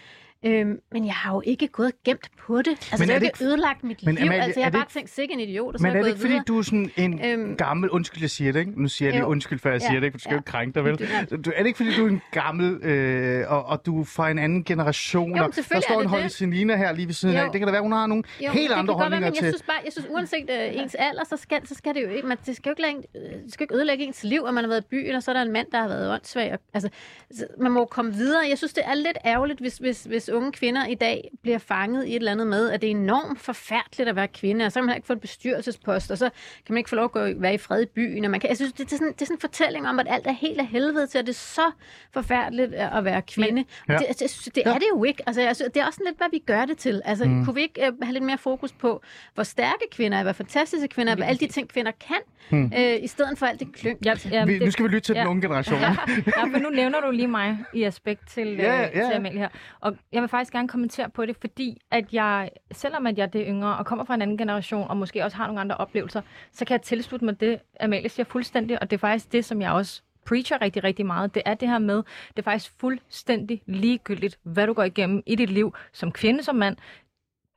Øhm, 0.45 0.79
men 0.91 1.05
jeg 1.05 1.13
har 1.13 1.33
jo 1.33 1.41
ikke 1.45 1.67
gået 1.67 1.91
gemt 2.03 2.27
på 2.39 2.57
det. 2.57 2.67
Altså, 2.67 2.95
Men 2.99 3.07
det 3.09 3.15
er 3.15 3.19
ikke 3.21 3.45
ødelagt 3.45 3.83
mit 3.83 4.05
Men 4.05 4.15
liv. 4.15 4.23
Amalie, 4.25 4.43
altså, 4.43 4.59
jeg 4.59 4.65
har 4.65 4.71
bare 4.71 4.85
tænkt, 4.93 5.09
sikke 5.09 5.33
en 5.33 5.39
idiot, 5.39 5.73
og 5.73 5.79
så 5.79 5.83
Men 5.87 5.91
er 5.95 5.99
er 5.99 6.01
det 6.03 6.07
ikke, 6.09 6.19
fordi 6.19 6.31
videre. 6.31 6.43
du 6.47 6.57
er 6.57 6.61
sådan 6.61 6.91
en 6.97 7.25
Øhm, 7.25 7.57
gammel, 7.57 7.89
undskyld, 7.89 8.21
jeg 8.23 8.29
siger 8.29 8.51
det, 8.51 8.59
ikke? 8.59 8.81
Nu 8.81 8.87
siger 8.87 9.09
jeg 9.09 9.13
lige 9.15 9.25
undskyld, 9.25 9.59
før 9.59 9.71
jeg 9.71 9.81
Ja, 9.81 9.87
siger 9.87 9.99
det, 9.99 10.05
ikke? 10.07 10.13
For 10.13 10.17
du 10.17 10.21
skal 10.21 10.31
jo 10.31 10.35
ja. 10.35 10.39
ikke 10.39 10.51
krænke 10.51 10.75
dig, 10.75 10.83
vel? 10.85 10.97
Det 11.31 11.45
Du, 11.45 11.51
er 11.55 11.59
det 11.59 11.67
ikke, 11.67 11.77
fordi 11.77 11.95
du 11.97 12.05
er 12.05 12.09
en 12.09 12.21
gammel, 12.31 12.73
øh, 12.83 13.51
og, 13.51 13.65
og 13.65 13.85
du 13.85 14.01
er 14.01 14.05
fra 14.05 14.31
en 14.31 14.39
anden 14.39 14.63
generation? 14.63 15.37
Jo, 15.37 15.43
og 15.43 15.55
der 15.55 15.61
står 15.61 16.01
en. 16.23 16.29
Selina 16.29 16.75
her 16.75 16.93
lige 16.93 17.05
ved 17.07 17.13
siden 17.13 17.35
Jo. 17.35 17.41
af. 17.41 17.51
Det 17.51 17.59
kan 17.59 17.67
da 17.67 17.71
være, 17.71 17.81
hun 17.81 17.91
har 17.91 18.07
nogle 18.07 18.23
Jo, 18.45 18.51
helt 18.51 18.71
andre 18.71 18.93
holdninger 18.93 19.29
til... 19.29 19.43
jeg 19.43 19.53
synes 19.53 19.63
bare, 19.63 19.77
jeg 19.85 19.91
synes 19.91 20.07
uanset 20.11 20.49
øh, 20.49 20.81
ens 20.81 20.95
alder, 20.95 21.23
så 21.23 21.37
skal, 21.37 21.67
så 21.67 21.75
skal 21.75 21.93
det 21.93 22.03
jo 22.03 22.07
ikke, 22.09 22.27
man, 22.27 22.37
det 22.45 22.55
skal 22.55 22.69
jo 22.79 22.85
ikke, 22.85 22.97
en- 23.15 23.21
øh, 23.37 23.43
det 23.43 23.53
skal 23.53 23.63
ikke 23.63 23.75
ødelægge 23.75 24.05
ens 24.05 24.23
liv, 24.23 24.43
at 24.47 24.53
man 24.53 24.63
har 24.63 24.69
været 24.69 24.81
i 24.81 24.87
byen, 24.89 25.15
og 25.15 25.23
så 25.23 25.31
er 25.31 25.35
der 25.35 25.41
en 25.41 25.51
mand, 25.51 25.67
der 25.71 25.81
har 25.81 25.87
været 25.87 26.11
åndssvag. 26.13 26.51
Og, 26.53 26.59
altså, 26.73 26.89
så 27.31 27.47
man 27.59 27.71
må 27.71 27.85
komme 27.85 28.13
videre. 28.13 28.41
Jeg 28.49 28.57
synes, 28.57 28.73
det 28.73 28.83
er 28.85 28.93
lidt 28.93 29.17
ærgerligt, 29.25 29.59
hvis, 29.59 29.77
hvis, 29.77 30.03
hvis 30.03 30.29
unge 30.35 30.51
kvinder 30.51 30.85
i 30.87 30.95
dag 30.95 31.29
bliver 31.41 31.57
fanget 31.57 32.05
i 32.07 32.09
et 32.09 32.15
eller 32.15 32.31
andet 32.31 32.47
med, 32.47 32.71
at 32.71 32.81
det 32.81 32.87
er 32.87 32.91
enormt 32.91 33.39
forfærdeligt 33.39 34.09
at 34.09 34.15
være 34.15 34.27
kvinde, 34.27 34.65
og 34.65 34.71
så 34.71 34.79
kan 34.79 34.85
man 34.85 34.95
ikke 34.95 35.07
få 35.07 35.13
en 35.13 35.19
bestyrelsespost, 35.19 36.11
og 36.11 36.17
så 36.17 36.29
kan 36.65 36.73
man 36.73 36.77
ikke 36.77 36.89
få 36.89 36.95
lov 36.95 37.05
at 37.05 37.11
gå, 37.11 37.19
være 37.35 37.53
i 37.53 37.57
fred 37.57 37.81
i 37.81 37.85
byen. 37.85 38.25
Og 38.25 38.31
man 38.31 38.39
kan, 38.39 38.49
jeg 38.49 38.57
synes, 38.57 38.73
det, 38.73 38.85
det, 38.85 38.93
er 38.93 38.97
sådan, 38.97 39.13
det 39.13 39.21
er 39.21 39.25
sådan 39.25 39.35
en 39.37 39.41
fortælling 39.41 39.87
om, 39.87 39.99
at 39.99 40.07
alt 40.09 40.27
er 40.27 40.31
helt 40.31 40.59
af 40.59 40.67
helvede 40.67 41.07
til, 41.07 41.17
at 41.17 41.25
det 41.25 41.31
er 41.33 41.35
så 41.35 41.71
forfærdeligt 42.13 42.73
at 42.73 43.03
være 43.05 43.21
kvinde. 43.21 43.53
Men, 43.53 43.65
Ja. 43.89 43.93
ja. 43.93 43.97
det, 43.97 44.19
det, 44.19 44.55
det 44.55 44.63
er 44.65 44.73
det 44.73 44.87
jo 44.93 45.03
ikke. 45.03 45.23
Altså, 45.27 45.41
jeg 45.41 45.55
synes, 45.55 45.71
det 45.73 45.81
er 45.81 45.85
også 45.85 45.97
sådan 45.97 46.05
lidt, 46.11 46.17
hvad 46.17 46.27
vi 46.31 46.39
gør 46.45 46.65
det 46.65 46.77
til. 46.77 47.01
Altså, 47.05 47.25
mm. 47.25 47.45
kunne 47.45 47.55
vi 47.55 47.61
ikke 47.61 47.81
uh, 47.91 47.97
have 48.03 48.13
lidt 48.13 48.23
mere 48.23 48.37
fokus 48.37 48.71
på, 48.71 49.01
hvor 49.33 49.43
stærke 49.43 49.83
kvinder 49.91 50.17
er, 50.17 50.23
hvor 50.23 50.31
fantastiske 50.31 50.87
kvinder 50.87 51.11
er, 51.11 51.17
hvad 51.17 51.27
alle 51.27 51.39
de 51.39 51.47
ting, 51.47 51.69
kvinder 51.69 51.91
kan, 52.07 52.17
mm. 52.49 52.71
øh, 52.77 53.03
i 53.03 53.07
stedet 53.07 53.37
for 53.37 53.45
alt 53.45 53.59
det 53.59 53.73
klynk. 53.73 54.05
Ja, 54.05 54.13
ja, 54.31 54.45
Vi, 54.45 54.59
nu 54.59 54.71
skal 54.71 54.83
vi 54.83 54.89
lytte 54.89 54.99
til 54.99 55.15
den 55.15 55.23
ja. 55.23 55.29
unge 55.29 55.41
generation. 55.41 55.79
Ja, 56.37 56.43
for 56.43 56.59
nu 56.59 56.69
nævner 56.69 56.99
du 57.01 57.11
lige 57.11 57.27
mig 57.27 57.57
i 57.73 57.83
aspekt 57.83 58.29
til, 58.29 58.47
Ja, 58.55 58.73
ja, 58.73 58.81
ja, 58.81 59.07
til. 59.07 59.15
Amalie 59.15 59.39
her. 59.39 59.49
Og 59.79 59.97
jeg 60.15 60.21
vil 60.21 60.29
faktisk 60.29 60.53
gerne 60.53 60.67
kommentere 60.67 61.09
på 61.09 61.25
det, 61.25 61.37
fordi 61.41 61.81
at 61.91 62.13
jeg, 62.13 62.49
selvom 62.71 63.07
at 63.07 63.17
jeg 63.17 63.23
er 63.23 63.27
det 63.27 63.45
yngre 63.47 63.77
og 63.77 63.85
kommer 63.85 64.05
fra 64.05 64.15
en 64.15 64.21
anden 64.21 64.37
generation, 64.37 64.87
og 64.87 64.97
måske 64.97 65.23
også 65.23 65.37
har 65.37 65.47
nogle 65.47 65.61
andre 65.61 65.77
oplevelser, 65.77 66.21
så 66.51 66.65
kan 66.65 66.73
jeg 66.73 66.81
tilslutte 66.81 67.25
mig 67.25 67.39
det, 67.39 67.59
Amalie 67.79 68.09
siger 68.09 68.25
fuldstændig, 68.25 68.81
og 68.81 68.89
det 68.89 68.97
er 68.97 68.99
faktisk 68.99 69.31
det, 69.31 69.45
som 69.45 69.61
jeg 69.61 69.71
også 69.71 70.01
preacher 70.25 70.61
rigtig, 70.61 70.83
rigtig 70.83 71.05
meget. 71.05 71.35
Det 71.35 71.43
er 71.45 71.53
det 71.53 71.69
her 71.69 71.79
med, 71.79 71.95
det 71.95 72.37
er 72.37 72.41
faktisk 72.41 72.73
fuldstændig 72.79 73.61
ligegyldigt, 73.65 74.39
hvad 74.43 74.67
du 74.67 74.73
går 74.73 74.83
igennem 74.83 75.23
i 75.25 75.35
dit 75.35 75.49
liv, 75.49 75.75
som 75.93 76.11
kvinde, 76.11 76.43
som 76.43 76.55
mand. 76.55 76.77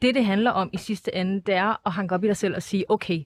Det, 0.02 0.14
det 0.14 0.24
handler 0.24 0.50
om 0.50 0.70
i 0.72 0.76
sidste 0.76 1.14
ende, 1.14 1.40
det 1.40 1.54
er 1.54 1.86
at 1.86 1.92
hanke 1.92 2.14
op 2.14 2.24
i 2.24 2.26
dig 2.26 2.36
selv 2.36 2.56
og 2.56 2.62
sige, 2.62 2.90
okay, 2.90 3.24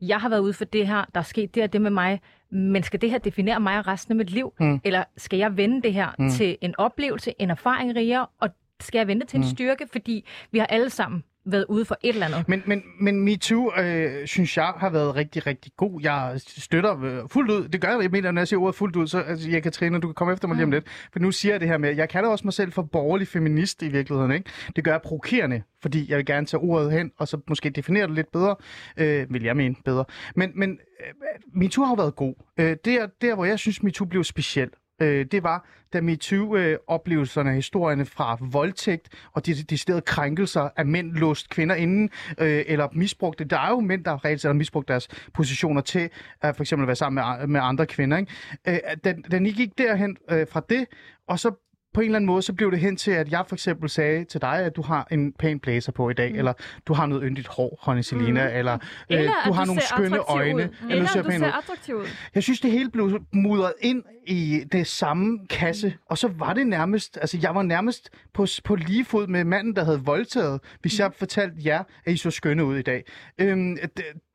jeg 0.00 0.20
har 0.20 0.28
været 0.28 0.40
ude 0.40 0.52
for 0.52 0.64
det 0.64 0.86
her, 0.86 1.04
der 1.14 1.20
er 1.20 1.24
sket 1.24 1.54
det 1.54 1.62
og 1.62 1.72
det 1.72 1.80
med 1.80 1.90
mig, 1.90 2.20
men 2.50 2.82
skal 2.82 3.00
det 3.00 3.10
her 3.10 3.18
definere 3.18 3.60
mig 3.60 3.78
og 3.78 3.86
resten 3.86 4.12
af 4.12 4.16
mit 4.16 4.30
liv? 4.30 4.52
Mm. 4.60 4.80
Eller 4.84 5.04
skal 5.16 5.38
jeg 5.38 5.56
vende 5.56 5.82
det 5.82 5.92
her 5.92 6.08
mm. 6.18 6.30
til 6.30 6.58
en 6.60 6.74
oplevelse, 6.78 7.34
en 7.38 7.50
erfaring 7.50 7.96
rigere, 7.96 8.26
og 8.40 8.50
skal 8.80 8.98
jeg 8.98 9.06
vende 9.06 9.20
det 9.20 9.28
til 9.28 9.36
en 9.36 9.44
Mm. 9.44 9.50
styrke? 9.50 9.86
Fordi 9.92 10.24
vi 10.52 10.58
har 10.58 10.66
alle 10.66 10.90
sammen 10.90 11.24
været 11.48 11.64
ude 11.68 11.84
for 11.84 11.98
et 12.02 12.08
eller 12.08 12.26
andet. 12.26 12.48
Men, 12.48 12.62
men, 12.66 12.82
men 13.00 13.20
MeToo, 13.20 13.72
øh, 13.80 14.26
synes 14.26 14.56
jeg, 14.56 14.72
har 14.76 14.90
været 14.90 15.16
rigtig, 15.16 15.46
rigtig 15.46 15.72
god. 15.76 16.00
Jeg 16.02 16.32
støtter 16.46 17.02
øh, 17.02 17.28
fuldt 17.28 17.50
ud. 17.50 17.68
Det 17.68 17.80
gør 17.80 17.88
jeg, 17.88 18.02
jeg 18.02 18.10
mener, 18.10 18.30
når 18.30 18.40
jeg 18.40 18.48
siger 18.48 18.60
ordet 18.60 18.74
fuldt 18.74 18.96
ud, 18.96 19.06
så 19.06 19.18
altså, 19.20 19.50
jeg, 19.50 19.62
Katrine, 19.62 20.00
du 20.00 20.06
kan 20.08 20.14
komme 20.14 20.32
efter 20.32 20.48
mig 20.48 20.54
lige 20.56 20.64
om 20.64 20.70
lidt. 20.70 20.86
For 21.12 21.18
nu 21.18 21.30
siger 21.32 21.52
jeg 21.52 21.60
det 21.60 21.68
her 21.68 21.78
med, 21.78 21.96
jeg 21.96 22.08
kalder 22.08 22.28
også 22.28 22.44
mig 22.46 22.52
selv 22.54 22.72
for 22.72 22.82
borgerlig 22.82 23.28
feminist 23.28 23.82
i 23.82 23.88
virkeligheden. 23.88 24.32
Ikke? 24.32 24.50
Det 24.76 24.84
gør 24.84 24.90
jeg 24.90 25.00
provokerende, 25.02 25.62
fordi 25.82 26.10
jeg 26.10 26.16
vil 26.18 26.26
gerne 26.26 26.46
tage 26.46 26.60
ordet 26.60 26.92
hen, 26.92 27.12
og 27.18 27.28
så 27.28 27.40
måske 27.48 27.70
definere 27.70 28.06
det 28.06 28.14
lidt 28.14 28.32
bedre. 28.32 28.56
Øh, 28.96 29.26
vil 29.32 29.42
jeg 29.42 29.56
mene 29.56 29.74
bedre. 29.84 30.04
Men, 30.36 30.52
men 30.54 30.70
øh, 30.70 31.12
MeToo 31.54 31.84
har 31.84 31.90
jo 31.90 31.94
været 31.94 32.16
god. 32.16 32.34
Øh, 32.60 32.76
der, 32.84 33.06
der, 33.20 33.34
hvor 33.34 33.44
jeg 33.44 33.58
synes, 33.58 33.82
MeToo 33.82 34.06
blev 34.06 34.24
speciel, 34.24 34.70
øh, 35.00 35.26
det 35.32 35.42
var, 35.42 35.66
da 35.92 36.00
MeToo-oplevelserne, 36.00 37.50
øh, 37.50 37.56
historierne 37.56 38.04
fra 38.04 38.38
voldtægt 38.40 39.08
og 39.32 39.46
de 39.46 39.54
deciderede 39.54 40.00
krænkelser 40.00 40.68
af 40.76 40.86
mænd 40.86 41.12
låst 41.12 41.50
kvinder 41.50 41.74
inden, 41.74 42.10
øh, 42.38 42.64
eller 42.66 42.88
misbrugte. 42.92 43.44
Der 43.44 43.58
er 43.58 43.68
jo 43.70 43.80
mænd, 43.80 44.04
der 44.04 44.24
reelt 44.24 44.40
set 44.40 44.48
har 44.48 44.52
misbrugt 44.52 44.88
deres 44.88 45.08
positioner 45.34 45.80
til 45.80 46.10
at 46.40 46.56
for 46.56 46.62
eksempel 46.62 46.86
være 46.86 46.96
sammen 46.96 47.24
med, 47.40 47.46
med 47.46 47.60
andre 47.62 47.86
kvinder. 47.86 48.16
Ikke? 48.16 48.32
Øh, 48.68 48.78
den, 49.04 49.24
den 49.30 49.46
I 49.46 49.52
gik 49.52 49.78
derhen 49.78 50.16
øh, 50.30 50.46
fra 50.50 50.62
det, 50.68 50.86
og 51.28 51.38
så 51.38 51.65
på 51.96 52.00
en 52.00 52.04
eller 52.04 52.16
anden 52.16 52.26
måde, 52.26 52.42
så 52.42 52.52
blev 52.52 52.70
det 52.70 52.80
hen 52.80 52.96
til, 52.96 53.10
at 53.10 53.32
jeg 53.32 53.44
for 53.48 53.56
eksempel 53.56 53.88
sagde 53.88 54.24
til 54.24 54.40
dig, 54.40 54.58
at 54.58 54.76
du 54.76 54.82
har 54.82 55.06
en 55.10 55.32
pæn 55.32 55.60
blazer 55.60 55.92
på 55.92 56.10
i 56.10 56.14
dag, 56.14 56.32
mm. 56.32 56.38
eller 56.38 56.52
du 56.86 56.94
har 56.94 57.06
noget 57.06 57.22
yndigt 57.26 57.46
hår, 57.46 57.78
Honey 57.82 58.02
Selina, 58.02 58.48
mm. 58.48 58.56
eller, 58.56 58.74
øh, 58.74 58.80
Eller 59.08 59.32
du 59.44 59.50
at 59.50 59.56
har 59.56 59.64
du 59.64 59.66
nogle 59.66 59.82
skønne 59.82 60.18
øjne, 60.18 60.54
ud. 60.54 60.60
eller, 60.60 60.72
Eller 60.90 61.06
du 61.06 61.12
ser 61.12 61.22
du 61.22 61.30
ser 61.30 61.52
attraktiv 61.52 61.94
ud. 61.94 62.06
Jeg 62.34 62.42
synes, 62.42 62.60
det 62.60 62.70
hele 62.70 62.90
blev 62.90 63.20
mudret 63.32 63.72
ind 63.80 64.02
i 64.26 64.64
det 64.72 64.86
samme 64.86 65.38
kasse, 65.50 65.94
og 66.06 66.18
så 66.18 66.28
var 66.28 66.52
det 66.52 66.66
nærmest, 66.66 67.18
altså 67.20 67.38
jeg 67.42 67.54
var 67.54 67.62
nærmest 67.62 68.10
på, 68.34 68.46
på 68.64 68.74
lige 68.74 69.04
fod 69.04 69.26
med 69.26 69.44
manden, 69.44 69.76
der 69.76 69.84
havde 69.84 70.00
voldtaget, 70.04 70.60
hvis 70.80 71.00
jeg 71.00 71.12
fortalte 71.18 71.56
jer, 71.64 71.82
at 72.06 72.12
I 72.12 72.16
så 72.16 72.30
skønne 72.30 72.64
ud 72.64 72.76
i 72.76 72.82
dag. 72.82 73.04
Øhm, 73.40 73.76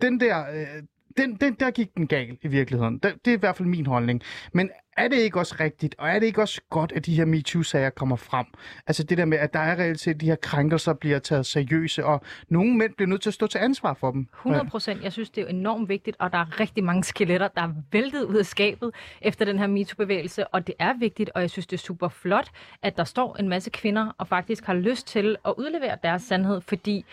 den 0.01 0.19
der, 0.19 0.39
øh, 0.39 0.83
den, 1.17 1.35
den, 1.35 1.53
der 1.53 1.71
gik 1.71 1.95
den 1.97 2.07
galt 2.07 2.39
i 2.41 2.47
virkeligheden. 2.47 2.97
Det, 2.97 3.15
det 3.25 3.31
er 3.31 3.37
i 3.37 3.39
hvert 3.39 3.55
fald 3.55 3.67
min 3.69 3.85
holdning. 3.85 4.21
Men 4.53 4.69
er 4.97 5.07
det 5.07 5.17
ikke 5.17 5.39
også 5.39 5.55
rigtigt, 5.59 5.95
og 5.97 6.09
er 6.09 6.19
det 6.19 6.25
ikke 6.25 6.41
også 6.41 6.61
godt, 6.69 6.91
at 6.91 7.05
de 7.05 7.15
her 7.15 7.25
MeToo-sager 7.25 7.89
kommer 7.89 8.15
frem? 8.15 8.45
Altså 8.87 9.03
det 9.03 9.17
der 9.17 9.25
med, 9.25 9.37
at 9.37 9.53
der 9.53 9.59
er 9.59 9.79
reelt 9.79 9.99
set, 9.99 10.13
at 10.13 10.21
de 10.21 10.25
her 10.25 10.35
krænkelser 10.35 10.93
bliver 10.93 11.19
taget 11.19 11.45
seriøse, 11.45 12.05
og 12.05 12.21
nogle 12.49 12.77
mænd 12.77 12.93
bliver 12.95 13.09
nødt 13.09 13.21
til 13.21 13.29
at 13.29 13.33
stå 13.33 13.47
til 13.47 13.57
ansvar 13.57 13.93
for 13.93 14.11
dem. 14.11 14.27
100 14.33 14.65
procent. 14.69 15.03
Jeg 15.03 15.11
synes, 15.11 15.29
det 15.29 15.43
er 15.43 15.47
enormt 15.47 15.89
vigtigt, 15.89 16.17
og 16.19 16.31
der 16.31 16.37
er 16.37 16.59
rigtig 16.59 16.83
mange 16.83 17.03
skeletter, 17.03 17.47
der 17.47 17.61
er 17.61 17.73
væltet 17.91 18.23
ud 18.23 18.35
af 18.35 18.45
skabet 18.45 18.91
efter 19.21 19.45
den 19.45 19.59
her 19.59 19.67
MeToo-bevægelse, 19.67 20.47
og 20.47 20.67
det 20.67 20.75
er 20.79 20.93
vigtigt, 20.99 21.29
og 21.35 21.41
jeg 21.41 21.49
synes, 21.49 21.67
det 21.67 21.77
er 21.77 21.81
super 21.81 22.07
flot, 22.07 22.49
at 22.81 22.97
der 22.97 23.03
står 23.03 23.35
en 23.39 23.49
masse 23.49 23.69
kvinder 23.69 24.15
og 24.17 24.27
faktisk 24.27 24.65
har 24.65 24.73
lyst 24.73 25.07
til 25.07 25.35
at 25.45 25.53
udlevere 25.57 25.97
deres 26.03 26.21
sandhed, 26.21 26.61
fordi 26.61 27.05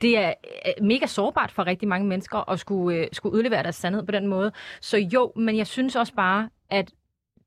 det 0.00 0.18
er 0.18 0.34
øh, 0.66 0.84
mega 0.84 1.06
sårbart 1.06 1.50
for 1.50 1.66
rigtig 1.66 1.88
mange 1.88 2.06
mennesker 2.06 2.50
at 2.50 2.60
skulle, 2.60 2.98
øh, 2.98 3.08
skulle 3.12 3.36
udlevere 3.36 3.62
deres 3.62 3.76
sandhed 3.76 4.06
på 4.06 4.12
den 4.12 4.26
måde. 4.26 4.52
Så 4.80 4.98
jo, 4.98 5.32
men 5.36 5.56
jeg 5.56 5.66
synes 5.66 5.96
også 5.96 6.14
bare, 6.14 6.48
at 6.70 6.92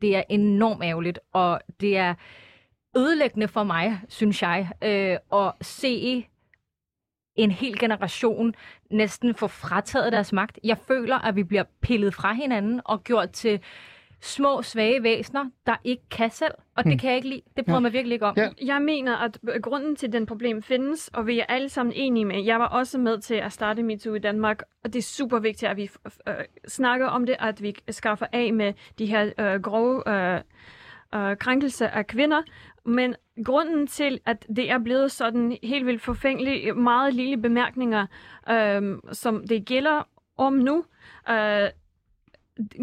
det 0.01 0.15
er 0.15 0.23
enormt 0.29 0.83
ærgerligt, 0.83 1.19
og 1.33 1.61
det 1.79 1.97
er 1.97 2.13
ødelæggende 2.97 3.47
for 3.47 3.63
mig, 3.63 3.99
synes 4.09 4.41
jeg, 4.41 4.69
øh, 4.83 5.39
at 5.39 5.53
se 5.61 6.25
en 7.35 7.51
hel 7.51 7.79
generation 7.79 8.55
næsten 8.91 9.35
få 9.35 9.47
frataget 9.47 10.11
deres 10.11 10.33
magt. 10.33 10.59
Jeg 10.63 10.77
føler, 10.77 11.19
at 11.19 11.35
vi 11.35 11.43
bliver 11.43 11.63
pillet 11.81 12.13
fra 12.13 12.33
hinanden 12.33 12.81
og 12.85 13.03
gjort 13.03 13.31
til 13.31 13.59
små, 14.23 14.61
svage 14.61 15.03
væsener, 15.03 15.45
der 15.65 15.75
ikke 15.83 16.03
kan 16.11 16.29
selv. 16.31 16.53
Og 16.75 16.83
det 16.83 16.99
kan 16.99 17.09
jeg 17.09 17.15
ikke 17.17 17.29
lide. 17.29 17.41
Det 17.57 17.65
bryder 17.65 17.75
Ja. 17.77 17.81
mig 17.81 17.93
virkelig 17.93 18.13
ikke 18.15 18.25
om. 18.25 18.33
Ja. 18.37 18.49
Jeg 18.65 18.81
mener, 18.81 19.17
at 19.17 19.37
grunden 19.61 19.95
til, 19.95 20.07
at 20.07 20.13
den 20.13 20.25
problem 20.25 20.61
findes, 20.61 21.07
og 21.13 21.27
vi 21.27 21.39
er 21.39 21.45
alle 21.49 21.69
sammen 21.69 21.93
enige 21.95 22.25
med, 22.25 22.43
jeg 22.43 22.59
var 22.59 22.67
også 22.67 22.97
med 22.97 23.17
til 23.21 23.35
at 23.35 23.51
starte 23.53 23.83
MeToo 23.83 24.13
i 24.13 24.19
Danmark, 24.19 24.61
og 24.83 24.93
det 24.93 24.99
er 24.99 25.03
super 25.03 25.39
vigtigt, 25.39 25.71
at 25.71 25.77
vi 25.77 25.89
øh, 26.27 26.33
snakker 26.67 27.07
om 27.07 27.25
det, 27.25 27.35
at 27.39 27.61
vi 27.61 27.75
skaffer 27.89 28.25
af 28.31 28.53
med 28.53 28.73
de 28.99 29.05
her 29.05 29.31
øh, 29.39 29.61
grove 29.61 30.09
øh, 30.09 30.41
øh, 31.15 31.37
krænkelser 31.37 31.87
af 31.87 32.07
kvinder. 32.07 32.41
Men 32.85 33.15
grunden 33.45 33.87
til, 33.87 34.19
at 34.25 34.45
det 34.55 34.71
er 34.71 34.79
blevet 34.79 35.11
sådan 35.11 35.57
helt 35.63 35.85
vildt 35.85 36.01
forfængeligt, 36.01 36.77
meget 36.77 37.13
lille 37.13 37.37
bemærkninger, 37.37 38.05
øh, 38.49 38.97
som 39.11 39.47
det 39.47 39.65
gælder 39.65 40.07
om 40.37 40.53
nu, 40.53 40.85
øh, 41.29 41.69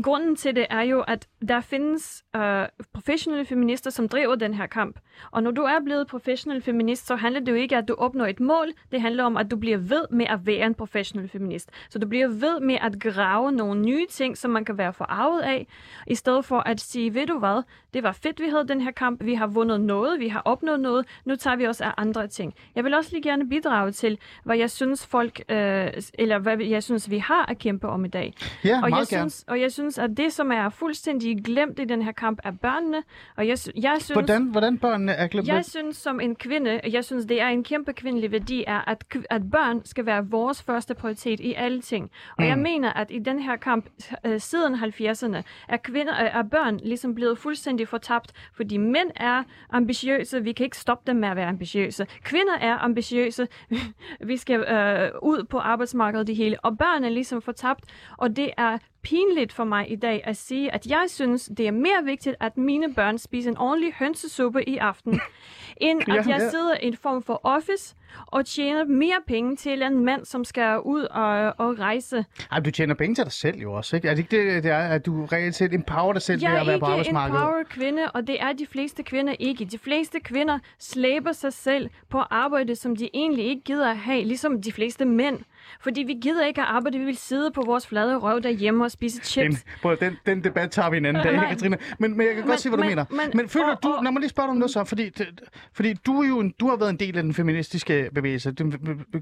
grunden 0.02 0.36
til 0.36 0.56
det 0.56 0.66
er 0.70 0.82
jo, 0.82 1.00
at 1.00 1.28
der 1.48 1.60
findes 1.60 2.24
øh, 2.36 2.66
professionelle 2.92 3.44
feminister, 3.44 3.90
som 3.90 4.08
driver 4.08 4.34
den 4.34 4.54
her 4.54 4.66
kamp. 4.66 4.98
Og 5.30 5.42
når 5.42 5.50
du 5.50 5.62
er 5.62 5.80
blevet 5.84 6.06
professionel 6.06 6.62
feminist, 6.62 7.06
så 7.06 7.16
handler 7.16 7.40
det 7.40 7.48
jo 7.48 7.56
ikke 7.56 7.76
at 7.76 7.88
du 7.88 7.94
opnår 7.98 8.26
et 8.26 8.40
mål. 8.40 8.68
Det 8.92 9.00
handler 9.00 9.24
om, 9.24 9.36
at 9.36 9.50
du 9.50 9.56
bliver 9.56 9.78
ved 9.78 10.02
med 10.10 10.26
at 10.28 10.46
være 10.46 10.66
en 10.66 10.74
professionel 10.74 11.28
feminist. 11.28 11.70
Så 11.90 11.98
du 11.98 12.08
bliver 12.08 12.28
ved 12.28 12.60
med 12.60 12.78
at 12.82 13.00
grave 13.00 13.52
nogle 13.52 13.80
nye 13.82 14.06
ting, 14.10 14.38
som 14.38 14.50
man 14.50 14.64
kan 14.64 14.78
være 14.78 14.92
forarvet 14.92 15.40
af, 15.40 15.66
i 16.06 16.14
stedet 16.14 16.44
for 16.44 16.58
at 16.58 16.80
sige, 16.80 17.14
ved 17.14 17.26
du 17.26 17.38
hvad, 17.38 17.62
det 17.94 18.02
var 18.02 18.12
fedt, 18.12 18.40
vi 18.40 18.48
havde 18.48 18.68
den 18.68 18.80
her 18.80 18.90
kamp, 18.90 19.24
vi 19.24 19.34
har 19.34 19.46
vundet 19.46 19.80
noget, 19.80 20.20
vi 20.20 20.28
har 20.28 20.42
opnået 20.44 20.80
noget, 20.80 21.06
nu 21.24 21.36
tager 21.36 21.56
vi 21.56 21.64
også 21.64 21.84
af 21.84 21.92
andre 21.96 22.26
ting. 22.26 22.54
Jeg 22.74 22.84
vil 22.84 22.94
også 22.94 23.10
lige 23.12 23.22
gerne 23.22 23.48
bidrage 23.48 23.90
til, 23.90 24.18
hvad 24.44 24.56
jeg 24.56 24.70
synes 24.70 25.06
folk, 25.06 25.40
øh, 25.48 25.88
eller 26.14 26.38
hvad 26.38 26.58
jeg 26.58 26.82
synes, 26.82 27.10
vi 27.10 27.18
har 27.18 27.50
at 27.50 27.58
kæmpe 27.58 27.88
om 27.88 28.04
i 28.04 28.08
dag. 28.08 28.34
Ja, 28.64 28.80
Og 28.82 28.90
jeg, 28.90 28.96
gerne. 28.96 29.06
synes, 29.06 29.44
og 29.48 29.60
jeg 29.60 29.72
synes, 29.72 29.98
at 29.98 30.10
det, 30.16 30.32
som 30.32 30.52
er 30.52 30.68
fuldstændig 30.68 31.29
glemt 31.34 31.78
i 31.78 31.84
den 31.84 32.02
her 32.02 32.12
kamp, 32.12 32.40
er 32.44 32.50
børnene. 32.50 33.02
Og 33.36 33.48
jeg, 33.48 33.58
jeg 33.76 33.96
synes, 33.98 34.08
Hvordan, 34.08 34.42
hvordan 34.44 34.78
børnene 34.78 35.12
er 35.12 35.26
glemt? 35.26 35.48
jeg 35.48 35.64
synes 35.64 35.96
som 35.96 36.20
en 36.20 36.36
kvinde, 36.36 36.80
jeg 36.92 37.04
synes, 37.04 37.24
det 37.24 37.40
er 37.40 37.48
en 37.48 37.64
kæmpe 37.64 37.92
kvindelig 37.92 38.32
værdi, 38.32 38.64
er, 38.66 38.88
at, 38.90 39.04
at 39.30 39.50
børn 39.50 39.84
skal 39.84 40.06
være 40.06 40.26
vores 40.26 40.62
første 40.62 40.94
prioritet 40.94 41.40
i 41.40 41.54
alle 41.54 41.80
ting. 41.80 42.10
Og 42.36 42.42
mm. 42.42 42.48
jeg 42.48 42.58
mener, 42.58 42.92
at 42.92 43.10
i 43.10 43.18
den 43.18 43.38
her 43.38 43.56
kamp 43.56 43.90
øh, 44.26 44.40
siden 44.40 44.74
70'erne, 44.74 45.42
er, 45.68 45.76
kvinder, 45.76 46.24
øh, 46.24 46.36
er 46.36 46.42
børn 46.42 46.80
ligesom 46.82 47.14
blevet 47.14 47.38
fuldstændig 47.38 47.88
fortabt, 47.88 48.32
fordi 48.56 48.76
mænd 48.76 49.10
er 49.16 49.42
ambitiøse, 49.70 50.42
vi 50.42 50.52
kan 50.52 50.64
ikke 50.64 50.76
stoppe 50.76 51.10
dem 51.10 51.16
med 51.16 51.28
at 51.28 51.36
være 51.36 51.48
ambitiøse. 51.48 52.06
Kvinder 52.22 52.54
er 52.60 52.78
ambitiøse, 52.78 53.48
vi 54.30 54.36
skal 54.36 54.60
øh, 54.60 55.10
ud 55.22 55.44
på 55.44 55.58
arbejdsmarkedet 55.58 56.26
det 56.26 56.36
hele, 56.36 56.60
og 56.60 56.78
børn 56.78 57.04
er 57.04 57.08
ligesom 57.08 57.42
fortabt, 57.42 57.84
og 58.18 58.36
det 58.36 58.50
er 58.56 58.78
pinligt 59.02 59.52
for 59.52 59.64
mig 59.64 59.92
i 59.92 59.96
dag 59.96 60.20
at 60.24 60.36
sige, 60.36 60.74
at 60.74 60.86
jeg 60.86 61.04
synes, 61.08 61.50
det 61.56 61.66
er 61.66 61.70
mere 61.70 62.04
vigtigt, 62.04 62.36
at 62.40 62.56
mine 62.56 62.94
børn 62.94 63.18
spiser 63.18 63.50
en 63.50 63.56
ordentlig 63.58 63.92
hønsesuppe 63.98 64.68
i 64.68 64.76
aften, 64.76 65.20
end 65.76 66.00
at 66.08 66.26
jeg 66.26 66.40
sidder 66.50 66.74
i 66.82 66.86
en 66.86 66.96
form 66.96 67.22
for 67.22 67.40
office 67.44 67.94
og 68.26 68.46
tjener 68.46 68.84
mere 68.84 69.16
penge 69.26 69.56
til 69.56 69.82
en 69.82 70.04
mand, 70.04 70.24
som 70.24 70.44
skal 70.44 70.80
ud 70.84 71.02
og, 71.02 71.54
og 71.58 71.78
rejse. 71.78 72.24
Ej, 72.52 72.60
du 72.60 72.70
tjener 72.70 72.94
penge 72.94 73.14
til 73.14 73.24
dig 73.24 73.32
selv 73.32 73.58
jo 73.58 73.72
også, 73.72 73.96
ikke? 73.96 74.08
Er 74.08 74.14
det 74.14 74.18
ikke 74.32 74.54
det, 74.54 74.62
det 74.64 74.70
er, 74.70 74.78
at 74.78 75.06
du 75.06 75.24
reelt 75.24 75.54
set 75.54 75.74
empower 75.74 76.12
dig 76.12 76.22
selv 76.22 76.42
Jeg 76.42 76.50
ved 76.50 76.56
er 76.56 76.60
at 76.60 76.66
være 76.66 76.78
på 76.80 76.86
ikke 76.98 77.10
en 77.10 77.16
arbejdsmarkedet? 77.16 77.40
power 77.40 77.62
kvinde, 77.70 78.10
og 78.10 78.26
det 78.26 78.42
er 78.42 78.52
de 78.52 78.66
fleste 78.66 79.02
kvinder 79.02 79.34
ikke. 79.38 79.64
De 79.64 79.78
fleste 79.78 80.20
kvinder 80.20 80.58
slæber 80.78 81.32
sig 81.32 81.52
selv 81.52 81.90
på 82.08 82.18
arbejde, 82.18 82.76
som 82.76 82.96
de 82.96 83.08
egentlig 83.14 83.44
ikke 83.44 83.62
gider 83.62 83.90
at 83.90 83.96
have, 83.98 84.24
ligesom 84.24 84.62
de 84.62 84.72
fleste 84.72 85.04
mænd. 85.04 85.38
Fordi 85.80 86.02
vi 86.02 86.14
gider 86.22 86.46
ikke 86.46 86.60
at 86.60 86.66
arbejde, 86.66 86.98
vi 86.98 87.04
vil 87.04 87.16
sidde 87.16 87.50
på 87.54 87.62
vores 87.66 87.86
flade 87.86 88.16
røv 88.16 88.40
derhjemme 88.42 88.84
og 88.84 88.90
spise 88.90 89.16
Den, 89.18 89.24
chips. 89.24 89.64
prøv, 89.82 89.96
den, 90.00 90.16
den 90.26 90.44
debat 90.44 90.70
tager 90.70 90.90
vi 90.90 90.96
en 90.96 91.04
anden 91.04 91.22
dag. 91.22 91.48
Katrine. 91.48 91.78
Men, 91.98 92.16
men 92.16 92.26
jeg 92.26 92.34
kan 92.34 92.42
godt 92.44 92.48
Men- 92.52 92.58
se, 92.58 92.68
hvad 92.68 92.76
du 92.78 92.82
men- 92.84 92.88
mener. 92.90 93.04
men- 93.10 93.30
Men 93.34 93.48
føler 93.48 93.66
og- 93.66 93.82
du... 93.82 93.88
og- 93.92 94.04
Lad 94.04 94.12
mig 94.12 94.20
lige 94.20 94.30
spørge 94.30 94.46
dig 94.46 94.50
om 94.50 94.56
noget 94.56 94.70
så, 94.70 94.84
fordi, 94.84 95.08
det- 95.08 95.40
fordi 95.72 95.92
du, 95.92 96.22
er 96.22 96.28
jo 96.28 96.38
en, 96.40 96.54
du 96.60 96.68
har 96.68 96.76
været 96.76 96.90
en 96.90 96.96
del 96.96 97.16
af 97.16 97.22
den 97.22 97.34
feministiske 97.34 98.10
bevægelse, 98.14 98.52
den 98.52 98.74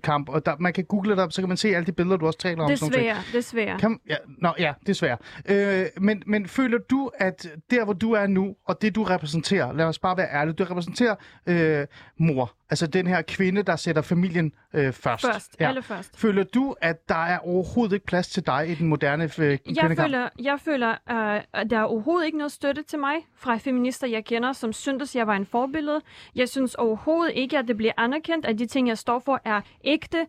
kamp, 0.04 0.28
og 0.28 0.46
der, 0.46 0.52
man 0.60 0.72
kan 0.72 0.84
google 0.84 1.16
dig 1.16 1.24
op, 1.24 1.32
så 1.32 1.42
kan 1.42 1.48
man 1.48 1.56
se 1.56 1.68
alle 1.76 1.86
de 1.86 1.92
billeder, 1.92 2.16
du 2.16 2.26
også 2.26 2.38
taler 2.38 2.62
om. 2.62 2.70
Desværre, 2.70 3.16
desværre. 3.32 3.78
Kan, 3.78 4.00
ja, 4.08 4.16
nå, 4.38 4.52
ja, 4.58 4.72
desværre. 4.86 5.16
Øh, 5.48 5.86
men, 6.00 6.22
men 6.26 6.46
føler 6.46 6.78
du, 6.78 7.10
at 7.14 7.48
der, 7.70 7.84
hvor 7.84 7.92
du 7.92 8.12
er 8.12 8.26
nu, 8.26 8.54
og 8.66 8.82
det, 8.82 8.94
du 8.94 9.02
repræsenterer, 9.02 9.72
lad 9.72 9.86
os 9.86 9.98
bare 9.98 10.16
være 10.16 10.28
ærlige, 10.32 10.54
du 10.54 10.64
repræsenterer 10.64 11.14
øh, 11.46 11.86
mor, 12.18 12.54
altså 12.70 12.86
den 12.86 13.06
her 13.06 13.22
kvinde, 13.22 13.62
der 13.62 13.76
sætter 13.76 14.02
familien 14.02 14.52
øh, 14.74 14.92
først. 14.92 15.26
Først, 15.26 15.56
allerførst. 15.58 16.20
Føler 16.20 16.44
du, 16.44 16.76
at 16.80 17.08
der 17.08 17.24
er 17.24 17.38
overhovedet 17.38 17.94
ikke 17.94 18.06
plads 18.06 18.28
til 18.28 18.46
dig 18.46 18.68
i 18.68 18.74
den 18.74 18.88
moderne 18.88 19.24
øh, 19.38 19.58
Jeg 19.76 19.96
føler, 19.96 20.28
jeg 20.38 20.60
føler 20.60 20.90
uh, 20.90 21.60
at 21.60 21.70
der 21.70 21.78
er 21.78 21.82
overhovedet 21.82 22.26
ikke 22.26 22.38
noget 22.38 22.52
støtte 22.52 22.82
til 22.82 22.98
mig 22.98 23.14
fra 23.36 23.56
feminister, 23.56 24.06
jeg 24.06 24.24
kender, 24.24 24.52
som 24.52 24.72
syntes, 24.72 25.16
jeg 25.16 25.26
var 25.26 25.36
en 25.36 25.46
forbillede. 25.46 26.00
Jeg 26.34 26.48
synes 26.48 26.74
overhovedet 26.74 27.32
ikke, 27.34 27.58
at 27.58 27.68
det 27.68 27.76
bliver 27.76 27.92
anerkendt, 27.96 28.46
at 28.46 28.58
de 28.58 28.66
ting, 28.66 28.88
jeg 28.88 28.98
står 28.98 29.18
for, 29.18 29.40
er 29.44 29.60
ægte, 29.84 30.26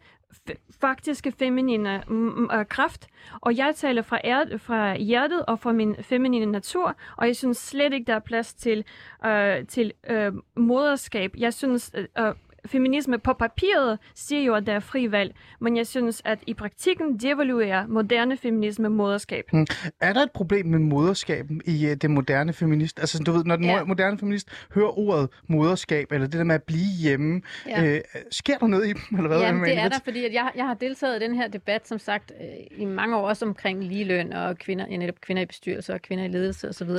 faktiske 0.81 1.31
feminine 1.31 2.03
øh, 2.53 2.65
kraft. 2.65 3.07
Og 3.41 3.57
jeg 3.57 3.75
taler 3.75 4.01
fra, 4.01 4.19
er, 4.23 4.57
fra 4.57 4.97
hjertet 4.97 5.45
og 5.45 5.59
fra 5.59 5.71
min 5.71 5.95
feminine 6.01 6.45
natur, 6.45 6.95
og 7.17 7.27
jeg 7.27 7.35
synes 7.35 7.57
slet 7.57 7.93
ikke, 7.93 8.05
der 8.05 8.15
er 8.15 8.19
plads 8.19 8.53
til, 8.53 8.85
øh, 9.25 9.67
til 9.67 9.93
øh, 10.09 10.33
moderskab. 10.55 11.33
Jeg 11.37 11.53
synes... 11.53 11.91
øh, 11.95 12.07
øh 12.19 12.33
Feminisme 12.65 13.19
på 13.19 13.33
papiret 13.33 13.99
siger 14.15 14.41
jo, 14.41 14.55
at 14.55 14.65
der 14.67 14.73
er 14.73 14.79
fri 14.79 15.11
valg, 15.11 15.35
men 15.59 15.77
jeg 15.77 15.87
synes, 15.87 16.21
at 16.25 16.39
i 16.47 16.53
praktikken 16.53 17.17
devaluerer 17.17 17.87
moderne 17.87 18.37
feminisme 18.37 18.89
moderskab. 18.89 19.45
Er 20.01 20.13
der 20.13 20.21
et 20.21 20.31
problem 20.31 20.65
med 20.65 20.79
moderskaben 20.79 21.61
i 21.65 21.85
uh, 21.85 21.91
det 21.91 22.11
moderne 22.11 22.53
feminist? 22.53 22.99
Altså, 22.99 23.23
du 23.23 23.31
ved, 23.31 23.43
når 23.43 23.55
den 23.55 23.65
Ja. 23.65 23.77
ja. 23.77 23.83
moderne 23.83 24.17
feminist 24.17 24.49
hører 24.73 24.99
ordet 24.99 25.29
moderskab, 25.47 26.11
eller 26.11 26.27
det 26.27 26.37
der 26.37 26.43
med 26.43 26.55
at 26.55 26.63
blive 26.63 26.85
hjemme, 27.01 27.41
Ja. 27.67 27.81
ja. 27.83 27.95
øh, 27.95 28.01
sker 28.31 28.57
der 28.57 28.67
noget 28.67 28.85
i 28.87 28.93
dem, 28.93 29.01
eller 29.17 29.27
hvad? 29.27 29.39
Jamen, 29.39 29.63
det 29.63 29.77
er 29.77 29.89
der, 29.89 29.99
fordi 30.03 30.25
at 30.25 30.33
jeg, 30.33 30.51
jeg 30.55 30.65
har 30.67 30.73
deltaget 30.73 31.21
i 31.21 31.25
den 31.25 31.35
her 31.35 31.47
debat, 31.47 31.87
som 31.87 31.99
sagt, 31.99 32.31
øh, 32.41 32.47
i 32.81 32.85
mange 32.85 33.17
år 33.17 33.27
også 33.27 33.45
omkring 33.45 33.83
ligeløn 33.83 34.33
og 34.33 34.57
kvinder, 34.57 34.85
ja, 34.91 34.97
netop 34.97 35.21
kvinder 35.21 35.43
i 35.43 35.45
bestyrelser 35.45 35.93
og 35.93 36.01
kvinder 36.01 36.23
i 36.23 36.27
ledelse 36.27 36.69
osv. 36.69 36.89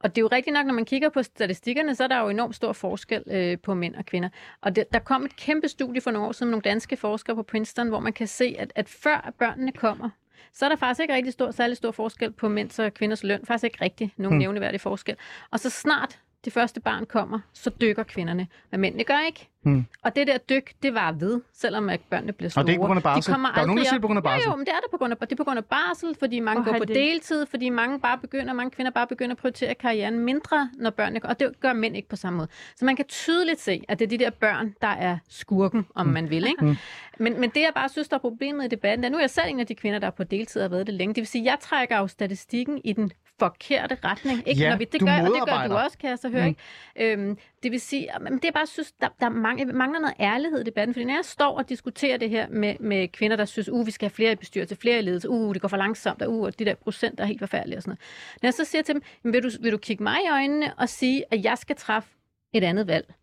Og 0.00 0.16
det 0.16 0.20
er 0.20 0.22
jo 0.22 0.28
rigtigt 0.32 0.54
nok, 0.54 0.66
når 0.66 0.74
man 0.74 0.84
kigger 0.84 1.08
på 1.08 1.22
statistikkerne, 1.22 1.94
så 1.94 2.04
er 2.04 2.08
der 2.08 2.20
jo 2.20 2.28
enormt 2.28 2.54
stor 2.54 2.72
forskel 2.72 3.22
øh, 3.26 3.58
på 3.58 3.74
mænd 3.74 3.94
og 3.94 4.06
kvinder. 4.06 4.28
Og 4.60 4.76
det, 4.76 4.92
der 4.92 4.98
kom 4.98 5.24
et 5.24 5.36
kæmpe 5.36 5.68
studie 5.68 6.00
for 6.00 6.10
nogle 6.10 6.28
år 6.28 6.32
siden 6.32 6.48
med 6.48 6.50
nogle 6.50 6.62
danske 6.62 6.96
forskere 6.96 7.36
på 7.36 7.42
Princeton, 7.42 7.88
hvor 7.88 8.00
man 8.00 8.12
kan 8.12 8.26
se, 8.26 8.56
at, 8.58 8.72
at 8.74 8.88
før 8.88 9.32
børnene 9.38 9.72
kommer, 9.72 10.10
så 10.52 10.64
er 10.64 10.68
der 10.68 10.76
faktisk 10.76 11.00
ikke 11.00 11.14
rigtig 11.14 11.32
stor, 11.32 11.50
særlig 11.50 11.76
stor 11.76 11.90
forskel 11.90 12.32
på 12.32 12.48
mænds 12.48 12.78
og 12.78 12.94
kvinders 12.94 13.24
løn. 13.24 13.46
Faktisk 13.46 13.64
ikke 13.64 13.84
rigtig 13.84 14.12
nogen 14.16 14.34
Hmm. 14.34 14.38
nævneværdig 14.38 14.80
forskel. 14.80 15.16
Og 15.50 15.60
så 15.60 15.70
snart 15.70 16.20
det 16.44 16.52
første 16.52 16.80
barn 16.80 17.06
kommer, 17.06 17.38
så 17.52 17.70
dykker 17.80 18.02
kvinderne, 18.02 18.46
men 18.70 18.80
mændene 18.80 19.04
gør 19.04 19.18
ikke. 19.26 19.48
Hmm. 19.62 19.84
Og 20.02 20.16
det 20.16 20.26
der 20.26 20.38
dyk, 20.38 20.72
det 20.82 20.94
var 20.94 21.12
ved, 21.12 21.40
selvom 21.54 21.88
at 21.88 22.00
børnene 22.10 22.32
bliver 22.32 22.50
store. 22.50 22.62
Og 22.62 22.66
det 22.66 22.70
er 22.70 22.72
ikke 22.72 22.80
på 22.82 22.86
grund 22.86 22.96
af 22.98 23.02
barsel? 23.02 23.32
De 23.34 23.38
Der 23.38 23.60
er 23.60 23.66
nogen, 23.66 23.78
der 23.78 23.84
siger, 23.84 23.94
er 23.96 24.00
på 24.00 24.06
grund 24.06 24.16
af 24.16 24.22
barsel. 24.22 24.44
Jo, 24.46 24.50
jo, 24.50 24.56
men 24.56 24.66
det 24.66 24.72
er 24.72 24.80
det 24.80 24.90
på 24.90 24.96
grund 24.96 25.12
af, 25.12 25.18
det 25.18 25.32
er 25.32 25.36
på 25.36 25.44
grund 25.44 25.58
af 25.58 25.64
barsel, 25.64 26.16
fordi 26.18 26.40
mange 26.40 26.60
Og 26.60 26.64
går 26.66 26.78
på 26.78 26.84
det- 26.84 26.96
deltid, 26.96 27.46
fordi 27.46 27.68
mange 27.68 28.00
bare 28.00 28.18
begynder, 28.18 28.52
mange 28.52 28.70
kvinder 28.70 28.90
bare 28.92 29.06
begynder 29.06 29.32
at 29.34 29.38
prioritere 29.38 29.74
karrieren 29.74 30.18
mindre, 30.18 30.70
når 30.74 30.90
børnene 30.90 31.20
går, 31.20 31.28
og 31.28 31.40
det 31.40 31.60
gør 31.60 31.72
mænd 31.72 31.96
ikke 31.96 32.08
på 32.08 32.16
samme 32.16 32.36
måde. 32.36 32.48
Så 32.76 32.84
man 32.84 32.96
kan 32.96 33.04
tydeligt 33.04 33.60
se, 33.60 33.82
at 33.88 33.98
det 33.98 34.04
er 34.04 34.08
de 34.08 34.18
der 34.18 34.30
børn, 34.30 34.74
der 34.80 34.88
er 34.88 35.18
skurken, 35.28 35.86
om 35.94 36.06
man 36.06 36.30
vil. 36.30 36.46
Ikke? 36.46 36.64
Mm. 36.64 36.76
Men, 37.18 37.40
men 37.40 37.50
det, 37.50 37.60
jeg 37.60 37.70
bare 37.74 37.88
synes, 37.88 38.08
der 38.08 38.16
er 38.16 38.20
problemet 38.20 38.64
i 38.64 38.68
debatten, 38.68 39.04
er, 39.04 39.08
nu 39.08 39.16
er 39.16 39.20
jeg 39.20 39.30
selv 39.30 39.46
en 39.48 39.60
af 39.60 39.66
de 39.66 39.74
kvinder, 39.74 39.98
der 39.98 40.06
er 40.06 40.10
på 40.10 40.24
deltid 40.24 40.60
og 40.60 40.64
har 40.64 40.68
været 40.68 40.86
det 40.86 40.94
længe. 40.94 41.14
Det 41.14 41.20
vil 41.20 41.26
sige, 41.28 41.42
at 41.42 41.46
jeg 41.46 41.56
trækker 41.60 41.98
jo 41.98 42.06
statistikken 42.06 42.80
i 42.84 42.92
den 42.92 43.12
forkerte 43.38 43.98
retning. 44.04 44.48
Ikke? 44.48 44.60
Ja, 44.60 44.70
Når 44.70 44.76
vi, 44.76 44.84
det 44.84 45.00
gør, 45.00 45.12
og 45.12 45.26
det 45.26 45.48
gør 45.48 45.66
du 45.68 45.74
også, 45.74 45.98
kan 45.98 46.10
jeg 46.10 46.18
så 46.18 46.28
høre. 46.28 46.42
Mm. 46.42 46.48
Ikke? 46.96 47.12
Øhm, 47.12 47.38
det 47.62 47.70
vil 47.72 47.80
sige, 47.80 48.08
men 48.20 48.32
det 48.32 48.44
er 48.44 48.52
bare 48.52 48.66
synes, 48.66 48.92
der, 48.92 49.08
der 49.20 49.28
mangler, 49.28 49.72
mangler 49.72 50.00
noget 50.00 50.14
ærlighed 50.20 50.60
i 50.60 50.64
debatten. 50.64 50.94
Fordi 50.94 51.04
når 51.04 51.14
jeg 51.14 51.24
står 51.24 51.58
og 51.58 51.68
diskuterer 51.68 52.16
det 52.16 52.30
her 52.30 52.48
med, 52.48 52.74
med 52.80 53.08
kvinder, 53.08 53.36
der 53.36 53.44
synes, 53.44 53.68
uh, 53.68 53.86
vi 53.86 53.90
skal 53.90 54.06
have 54.08 54.14
flere 54.14 54.32
i 54.32 54.34
bestyrelse, 54.34 54.76
flere 54.76 54.98
i 54.98 55.02
ledelse, 55.02 55.28
uh, 55.28 55.54
det 55.54 55.62
går 55.62 55.68
for 55.68 55.76
langsomt, 55.76 56.22
og 56.22 56.32
uh, 56.32 56.44
og 56.44 56.58
de 56.58 56.64
der 56.64 56.74
procent 56.74 57.20
er 57.20 57.24
helt 57.24 57.40
forfærdelige 57.40 57.78
og 57.78 57.82
sådan 57.82 57.90
noget. 57.90 58.00
Når 58.42 58.46
jeg 58.46 58.54
så 58.54 58.64
siger 58.64 58.82
til 58.82 58.94
dem, 58.94 59.02
"Men 59.22 59.32
vil 59.32 59.42
du, 59.42 59.50
vil 59.60 59.72
du 59.72 59.78
kigge 59.78 60.02
mig 60.02 60.16
i 60.26 60.28
øjnene 60.32 60.74
og 60.78 60.88
sige, 60.88 61.24
at 61.30 61.44
jeg 61.44 61.58
skal 61.58 61.76
træffe 61.76 62.08
et 62.52 62.64
andet 62.64 62.86
valg? 62.86 63.14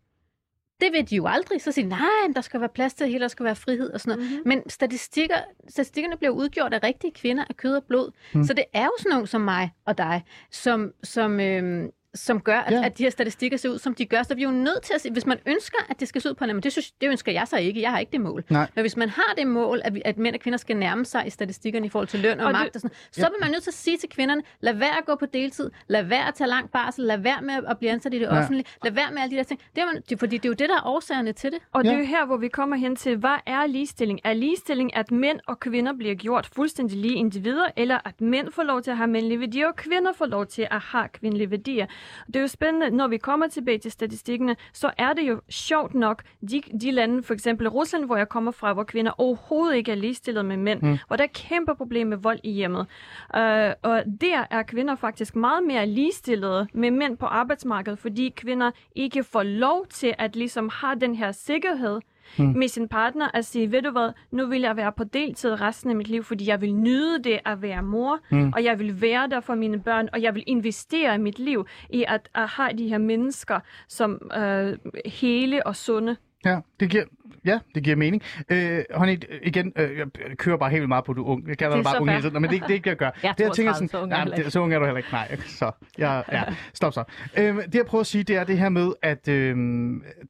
Det 0.82 0.92
vil 0.92 1.10
de 1.10 1.16
jo 1.16 1.28
aldrig. 1.28 1.62
Så 1.62 1.72
siger 1.72 1.86
de, 1.86 1.90
nej, 1.90 2.34
der 2.36 2.42
skal 2.42 2.60
være 2.60 2.70
plads 2.70 2.94
til 2.94 3.08
hele, 3.08 3.20
der 3.20 3.28
skal 3.28 3.44
være 3.44 3.56
frihed 3.56 3.94
og 3.94 4.02
sådan 4.02 4.18
noget. 4.18 4.32
Mhm. 4.32 4.42
Men 4.46 4.70
statistikker, 4.70 5.36
statistikkerne 5.70 6.18
bliver 6.18 6.32
udgjort 6.32 6.74
af 6.74 6.84
rigtige 6.84 7.12
kvinder 7.12 7.44
af 7.50 7.58
kød 7.58 7.76
og 7.76 7.84
blod. 7.84 8.12
Mm. 8.34 8.44
Så 8.44 8.54
det 8.54 8.64
er 8.74 8.84
jo 8.84 8.92
sådan 9.00 9.10
nogen 9.10 9.28
som 9.28 9.42
mig 9.42 9.72
og 9.86 9.98
dig, 9.98 10.24
som, 10.52 10.92
som, 11.04 11.40
øhm, 11.40 11.90
som 12.16 12.41
gør, 12.41 12.57
at, 12.57 12.72
Ja. 12.72 12.78
ja. 12.80 12.86
at 12.86 12.97
de 12.97 13.03
her 13.03 13.09
statistikker 13.09 13.57
ser 13.57 13.70
ud, 13.70 13.78
som 13.80 13.95
de 13.95 14.05
gør. 14.05 14.24
Så 14.24 14.36
vi 14.36 14.41
er 14.43 14.45
jo 14.45 14.51
nødt 14.51 14.82
til 14.84 14.93
at 14.93 15.01
se, 15.01 15.12
hvis 15.12 15.26
man 15.26 15.38
ønsker, 15.45 15.78
at 15.89 15.99
det 15.99 16.07
skal 16.07 16.22
se 16.22 16.30
ud 16.30 16.34
på 16.34 16.43
en 16.43 16.49
måde, 16.49 16.62
det, 16.62 16.72
synes, 16.72 16.91
det 16.91 17.07
ønsker 17.09 17.32
jeg 17.32 17.47
så 17.47 17.57
ikke. 17.57 17.82
Jeg 17.82 17.91
har 17.91 17.99
ikke 17.99 18.12
det 18.12 18.22
mål. 18.22 18.43
Nej. 18.49 18.68
Men 18.76 18.84
hvis 18.84 18.97
man 18.97 19.09
har 19.09 19.34
det 19.38 19.47
mål, 19.47 19.82
at, 19.84 19.95
vi, 19.95 20.01
at 20.05 20.18
mænd 20.18 20.36
og 20.36 20.41
kvinder 20.41 20.57
skal 20.57 20.78
nærme 20.78 21.05
sig 21.05 21.28
i 21.28 21.30
statistikkerne 21.30 21.86
i 21.86 21.89
forhold 21.89 22.07
til 22.07 22.20
løn 22.20 22.39
og, 22.39 22.45
Og 22.45 22.47
og 22.47 22.53
det- 22.53 22.59
magt 22.62 22.76
og 22.76 22.82
sådan 22.82 22.95
så 23.12 23.20
bliver 23.22 23.39
man 23.41 23.51
nødt 23.51 23.64
til 23.64 23.70
at 23.70 23.74
sige 23.74 23.97
til 23.97 24.09
kvinderne, 24.09 24.41
lad 24.62 24.74
være 24.74 24.97
at 24.97 25.05
gå 25.05 25.16
på 25.16 25.26
deltid, 25.26 25.72
lad 25.88 26.03
være 26.03 26.28
at 26.28 26.34
tage 26.36 26.47
lang 26.47 26.70
barsel, 26.72 27.03
lad 27.03 27.18
være 27.18 27.41
med 27.41 27.53
at 27.68 27.78
blive 27.78 27.91
ansat 27.91 28.14
i 28.14 28.20
det 28.20 28.26
Ja. 28.26 28.39
offentlige, 28.39 28.66
lad 28.84 28.91
være 28.91 29.12
med 29.12 29.22
alle 29.22 29.32
de 29.32 29.38
der 29.38 29.43
ting. 29.43 29.59
Det 29.76 29.82
er 29.82 29.86
man, 29.86 30.03
det, 30.09 30.20
fordi 30.20 30.38
det 30.38 30.45
er 30.45 30.49
jo 30.49 30.53
det, 30.53 30.70
der 30.70 30.76
er 30.76 30.86
årsagerne 30.88 31.34
til 31.34 31.51
det. 31.51 31.59
Og 31.72 31.84
det 31.84 31.89
Ja. 31.89 31.95
er 31.95 31.99
jo 31.99 32.05
her, 32.05 32.26
hvor 32.26 32.38
vi 32.38 32.47
kommer 32.47 32.76
hen 32.76 32.95
til, 32.95 33.18
hvad 33.18 33.38
er 33.45 33.68
ligestilling? 33.68 34.20
Er 34.24 34.34
ligestilling, 34.34 34.95
at 34.95 35.12
mænd 35.12 35.39
og 35.47 35.59
kvinder 35.59 35.93
bliver 35.93 36.16
gjort 36.16 36.49
fuldstændig 36.55 36.97
lige 36.97 37.16
individer, 37.16 37.68
eller 37.76 37.99
at 38.05 38.22
mænd 38.22 38.51
får 38.51 38.64
lov 38.64 38.82
til 38.82 38.91
at 38.91 38.97
have 38.97 39.07
mandlige 39.07 39.39
værdier, 39.39 39.68
og 39.68 39.76
kvinder 39.76 40.14
får 40.14 40.26
lov 40.26 40.45
til 40.45 40.68
at 40.72 40.82
have 40.82 41.07
kvindelige 41.14 41.51
værdier? 41.51 41.86
Det 42.28 42.36
er 42.36 42.41
jo 42.41 42.47
spændende, 42.47 42.89
når 42.89 43.08
vi 43.08 43.18
kommer 43.18 43.47
tilbage 43.47 43.78
til 43.78 43.91
statistikkerne, 43.91 44.56
så 44.74 44.91
er 44.97 45.14
det 45.14 45.22
jo 45.22 45.41
sjovt 45.49 45.93
nok, 45.93 46.24
de, 46.52 46.62
de 46.82 46.91
lande, 46.91 47.24
for 47.24 47.34
eksempel 47.34 47.70
Rusland, 47.70 48.06
hvor 48.06 48.18
jeg 48.18 48.30
kommer 48.30 48.52
fra, 48.52 48.74
hvor 48.74 48.84
kvinder 48.84 49.12
overhovedet 49.18 49.76
ikke 49.76 49.91
er 49.91 49.95
ligestillet 49.95 50.45
med 50.45 50.58
mænd, 50.58 50.82
mm. 50.82 50.97
hvor 51.08 51.16
der 51.16 51.24
er 51.24 51.28
kæmpe 51.34 51.76
problem 51.76 52.08
med 52.08 52.18
vold 52.18 52.39
i 52.43 52.52
hjemmet. 52.52 52.88
Uh, 53.34 53.41
og 53.82 54.04
der 54.22 54.45
er 54.49 54.64
kvinder 54.64 54.95
faktisk 54.95 55.36
meget 55.36 55.64
mere 55.64 55.86
ligestillede 55.86 56.68
med 56.74 56.91
mænd 56.91 57.18
på 57.18 57.26
arbejdsmarkedet, 57.26 57.99
fordi 57.99 58.34
kvinder 58.36 58.72
ikke 58.95 59.24
får 59.24 59.43
lov 59.43 59.86
til 59.89 60.14
at 60.18 60.36
ligesom 60.36 60.70
have 60.74 60.99
den 60.99 61.16
her 61.16 61.32
sikkerhed 61.32 61.99
mm. 62.38 62.45
med 62.45 62.67
sin 62.67 62.88
partner 62.88 63.30
at 63.34 63.45
sige, 63.45 63.72
ved 63.72 63.82
du 63.82 63.91
hvad, 63.91 64.11
nu 64.32 64.47
vil 64.47 64.61
jeg 64.61 64.78
være 64.78 64.91
på 64.91 65.03
deltid 65.03 65.61
resten 65.61 65.89
af 65.89 65.95
mit 65.95 66.07
liv, 66.07 66.24
fordi 66.24 66.47
jeg 66.47 66.61
vil 66.61 66.74
nyde 66.74 67.24
det 67.24 67.39
at 67.45 67.61
være 67.61 67.84
mor, 67.84 68.19
mm. 68.32 68.53
og 68.55 68.63
jeg 68.63 68.80
vil 68.80 69.01
være 69.01 69.30
der 69.30 69.39
for 69.39 69.55
mine 69.55 69.80
børn, 69.80 70.09
og 70.13 70.22
jeg 70.22 70.36
vil 70.36 70.43
investere 70.47 71.17
mit 71.17 71.39
liv 71.39 71.65
i 71.89 72.05
at, 72.07 72.30
at 72.36 72.47
have 72.49 72.78
de 72.78 72.88
her 72.88 72.97
mennesker 72.97 73.59
som 73.88 74.32
øh, 74.38 74.78
hele 75.05 75.67
og 75.67 75.76
sunde. 75.76 76.17
Ja, 76.46 76.60
det 76.80 76.89
giver, 76.89 77.04
ja, 77.46 77.60
det 77.76 77.84
giver 77.84 77.96
mening. 77.96 78.22
Øh, 78.50 78.84
Honey, 78.94 79.18
igen, 79.44 79.74
øh, 79.76 79.98
jeg 79.98 80.08
kører 80.38 80.58
bare 80.58 80.70
helt 80.70 80.88
meget 80.88 81.06
på, 81.06 81.14
du 81.14 81.24
er 81.24 81.28
ung. 81.28 81.48
Jeg 81.48 81.58
kalder 81.58 81.76
dig 81.76 81.84
bare 81.84 82.02
ung 82.02 82.10
hele 82.10 82.22
tiden. 82.22 82.42
Men 82.42 82.52
det, 82.52 82.62
det 82.62 82.70
er 82.70 82.74
ikke 82.74 82.84
det, 82.84 82.89
jeg 82.89 82.98
gør. 82.98 83.12
Jeg 83.24 83.34
det, 83.38 83.44
jeg 83.44 83.52
tænker 83.52 83.72
32, 83.72 83.89
så 83.89 84.02
ung 84.02 84.10
nej, 84.10 84.24
det, 84.36 84.54
så 84.54 84.60
ung 84.60 84.74
er 84.74 84.80
du 84.80 84.86
heller 84.86 84.98
ikke. 84.98 85.10
Nej, 85.12 85.38
så, 85.46 85.72
ja, 85.98 86.22
ja, 86.32 86.44
stop 86.74 86.94
så. 86.94 87.04
Øh, 87.38 87.56
det, 87.56 87.76
jeg 87.76 87.86
prøver 87.86 88.00
at 88.00 88.08
sige, 88.08 88.24
det 88.24 88.36
er 88.36 88.44
det 88.44 88.58
her 88.58 88.70
med, 88.70 88.92
at 89.02 89.28
øh, 89.28 89.56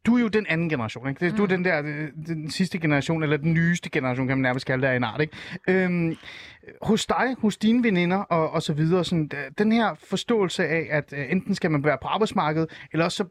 du 0.06 0.16
er 0.18 0.22
jo 0.22 0.28
den 0.28 0.46
anden 0.50 0.70
generation. 0.70 1.10
Ikke? 1.10 1.32
Du 1.32 1.44
er 1.44 1.48
den 1.48 1.66
der, 1.66 1.82
øh, 1.86 2.08
den 2.28 2.52
sidste 2.52 2.80
generation, 2.80 3.24
eller 3.24 3.38
den 3.38 3.54
nyeste 3.54 3.90
generation, 3.90 4.28
kan 4.28 4.38
man 4.38 4.42
nærmest 4.42 4.66
kalde 4.66 4.82
det 4.82 4.88
af 4.88 4.96
en 4.96 5.04
art. 5.04 5.22
Ikke? 5.22 5.36
Øh, 5.68 6.16
hos 6.82 7.06
dig, 7.06 7.36
hos 7.40 7.58
dine 7.58 7.84
veninder 7.84 8.18
og, 8.18 8.52
og 8.52 8.62
så 8.62 8.74
videre, 8.74 9.06
sådan, 9.06 9.32
øh, 9.34 9.52
den 9.58 9.72
her 9.72 9.96
forståelse 10.10 10.68
af, 10.68 10.88
at 10.90 11.14
øh, 11.18 11.32
enten 11.32 11.56
skal 11.56 11.72
man 11.72 11.84
være 11.84 11.98
på 12.02 12.08
arbejdsmarkedet, 12.08 12.70
eller 12.92 13.06
også 13.06 13.18
så 13.18 13.26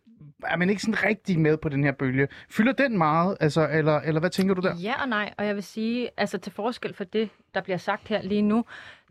er 0.47 0.57
man 0.57 0.71
ikke 0.71 0.83
sådan 0.83 1.05
rigtig 1.05 1.41
med 1.41 1.57
på 1.57 1.69
den 1.69 1.85
her 1.85 1.93
bølge. 1.93 2.29
Fylder 2.51 2.73
den 2.73 2.99
meget, 2.99 3.37
altså, 3.41 3.69
eller, 3.73 4.01
eller 4.01 4.21
hvad 4.21 4.31
tænker 4.31 4.55
du 4.55 4.61
der? 4.61 4.77
Ja 4.77 5.03
og 5.03 5.09
nej, 5.09 5.35
og 5.39 5.47
jeg 5.47 5.55
vil 5.55 5.63
sige, 5.63 6.11
altså 6.17 6.39
til 6.39 6.53
forskel 6.53 6.95
for 6.95 7.05
det, 7.05 7.29
der 7.55 7.61
bliver 7.61 7.77
sagt 7.77 8.09
her 8.09 8.23
lige 8.23 8.43
nu, 8.43 8.65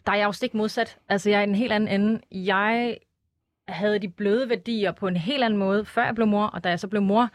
der 0.05 0.11
er 0.11 0.17
jeg 0.17 0.25
jo 0.25 0.31
stik 0.31 0.53
modsat. 0.53 0.97
Altså 1.09 1.29
jeg 1.29 1.37
er 1.37 1.41
i 1.41 1.49
en 1.49 1.55
helt 1.55 1.71
anden 1.71 2.01
ende. 2.01 2.21
Jeg 2.31 2.97
havde 3.67 3.99
de 3.99 4.07
bløde 4.07 4.49
værdier 4.49 4.91
på 4.91 5.07
en 5.07 5.17
helt 5.17 5.43
anden 5.43 5.59
måde, 5.59 5.85
før 5.85 6.05
jeg 6.05 6.15
blev 6.15 6.27
mor, 6.27 6.45
og 6.45 6.63
da 6.63 6.69
jeg 6.69 6.79
så 6.79 6.87
blev 6.87 7.01
mor, 7.01 7.29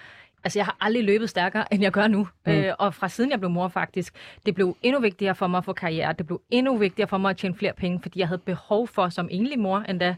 altså 0.44 0.58
jeg 0.58 0.66
har 0.66 0.76
aldrig 0.80 1.04
løbet 1.04 1.30
stærkere, 1.30 1.74
end 1.74 1.82
jeg 1.82 1.92
gør 1.92 2.08
nu. 2.08 2.28
Mm. 2.46 2.52
Øh, 2.52 2.74
og 2.78 2.94
fra 2.94 3.08
siden 3.08 3.30
jeg 3.30 3.38
blev 3.38 3.50
mor 3.50 3.68
faktisk, 3.68 4.14
det 4.46 4.54
blev 4.54 4.76
endnu 4.82 5.00
vigtigere 5.00 5.34
for 5.34 5.46
mig 5.46 5.58
at 5.58 5.64
få 5.64 5.72
karriere, 5.72 6.12
det 6.12 6.26
blev 6.26 6.40
endnu 6.50 6.76
vigtigere 6.76 7.08
for 7.08 7.18
mig 7.18 7.30
at 7.30 7.36
tjene 7.36 7.54
flere 7.54 7.72
penge, 7.72 8.00
fordi 8.02 8.20
jeg 8.20 8.28
havde 8.28 8.38
behov 8.38 8.88
for 8.88 9.08
som 9.08 9.28
enlig 9.30 9.58
mor 9.58 9.78
endda, 9.78 10.16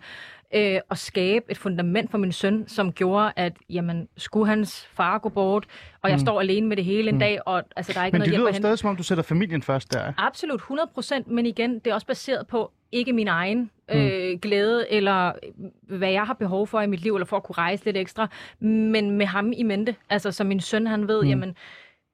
øh, 0.55 0.81
at 0.91 0.99
skabe 0.99 1.45
et 1.51 1.59
fundament 1.59 2.11
for 2.11 2.19
min 2.19 2.33
søn, 2.33 2.65
som 2.69 2.93
gjorde, 2.93 3.33
at 3.37 3.53
jamen, 3.71 4.09
skulle 4.17 4.47
hans 4.47 4.89
far 4.95 5.19
gå 5.19 5.29
bort, 5.29 5.67
og 6.03 6.11
jeg 6.11 6.17
mm. 6.17 6.21
står 6.21 6.41
alene 6.41 6.67
med 6.67 6.77
det 6.77 6.85
hele 6.85 7.09
en 7.09 7.15
Mm. 7.15 7.19
dag, 7.21 7.39
og 7.47 7.63
altså, 7.77 7.93
der 7.93 8.01
er 8.01 8.05
ikke 8.05 8.15
Men 8.15 8.19
noget 8.19 8.27
det 8.27 8.33
hjælp 8.33 8.41
lyder 8.41 8.49
at 8.49 8.55
hente. 8.55 8.63
stadig, 8.67 8.79
som 8.79 8.91
om 8.91 8.97
du 8.97 9.03
sætter 9.03 9.25
familien 9.25 9.63
først 9.63 9.93
der. 9.93 10.13
Absolut, 10.19 10.57
100 10.61 10.91
procent, 10.95 11.29
men 11.29 11.47
igen, 11.47 11.75
det 11.75 11.87
er 11.87 11.95
også 11.95 12.07
baseret 12.07 12.47
på 12.47 12.73
ikke 12.93 13.13
min 13.13 13.29
egen 13.29 13.71
øh, 13.91 14.39
glæde, 14.43 14.93
eller 14.93 15.27
øh, 15.29 15.99
hvad 15.99 16.11
jeg 16.11 16.23
har 16.25 16.35
behov 16.35 16.67
for 16.67 16.81
i 16.81 16.87
mit 16.87 17.01
liv, 17.01 17.15
eller 17.15 17.27
for 17.27 17.37
at 17.37 17.43
kunne 17.43 17.55
rejse 17.59 17.85
lidt 17.85 17.97
ekstra, 17.97 18.29
men 18.61 19.11
med 19.11 19.27
ham 19.27 19.53
i 19.57 19.63
mente. 19.63 19.95
Altså, 20.11 20.33
som 20.33 20.47
min 20.47 20.61
søn, 20.61 20.87
han 20.87 21.09
ved, 21.09 21.23
mm. 21.23 21.29
jamen, 21.29 21.57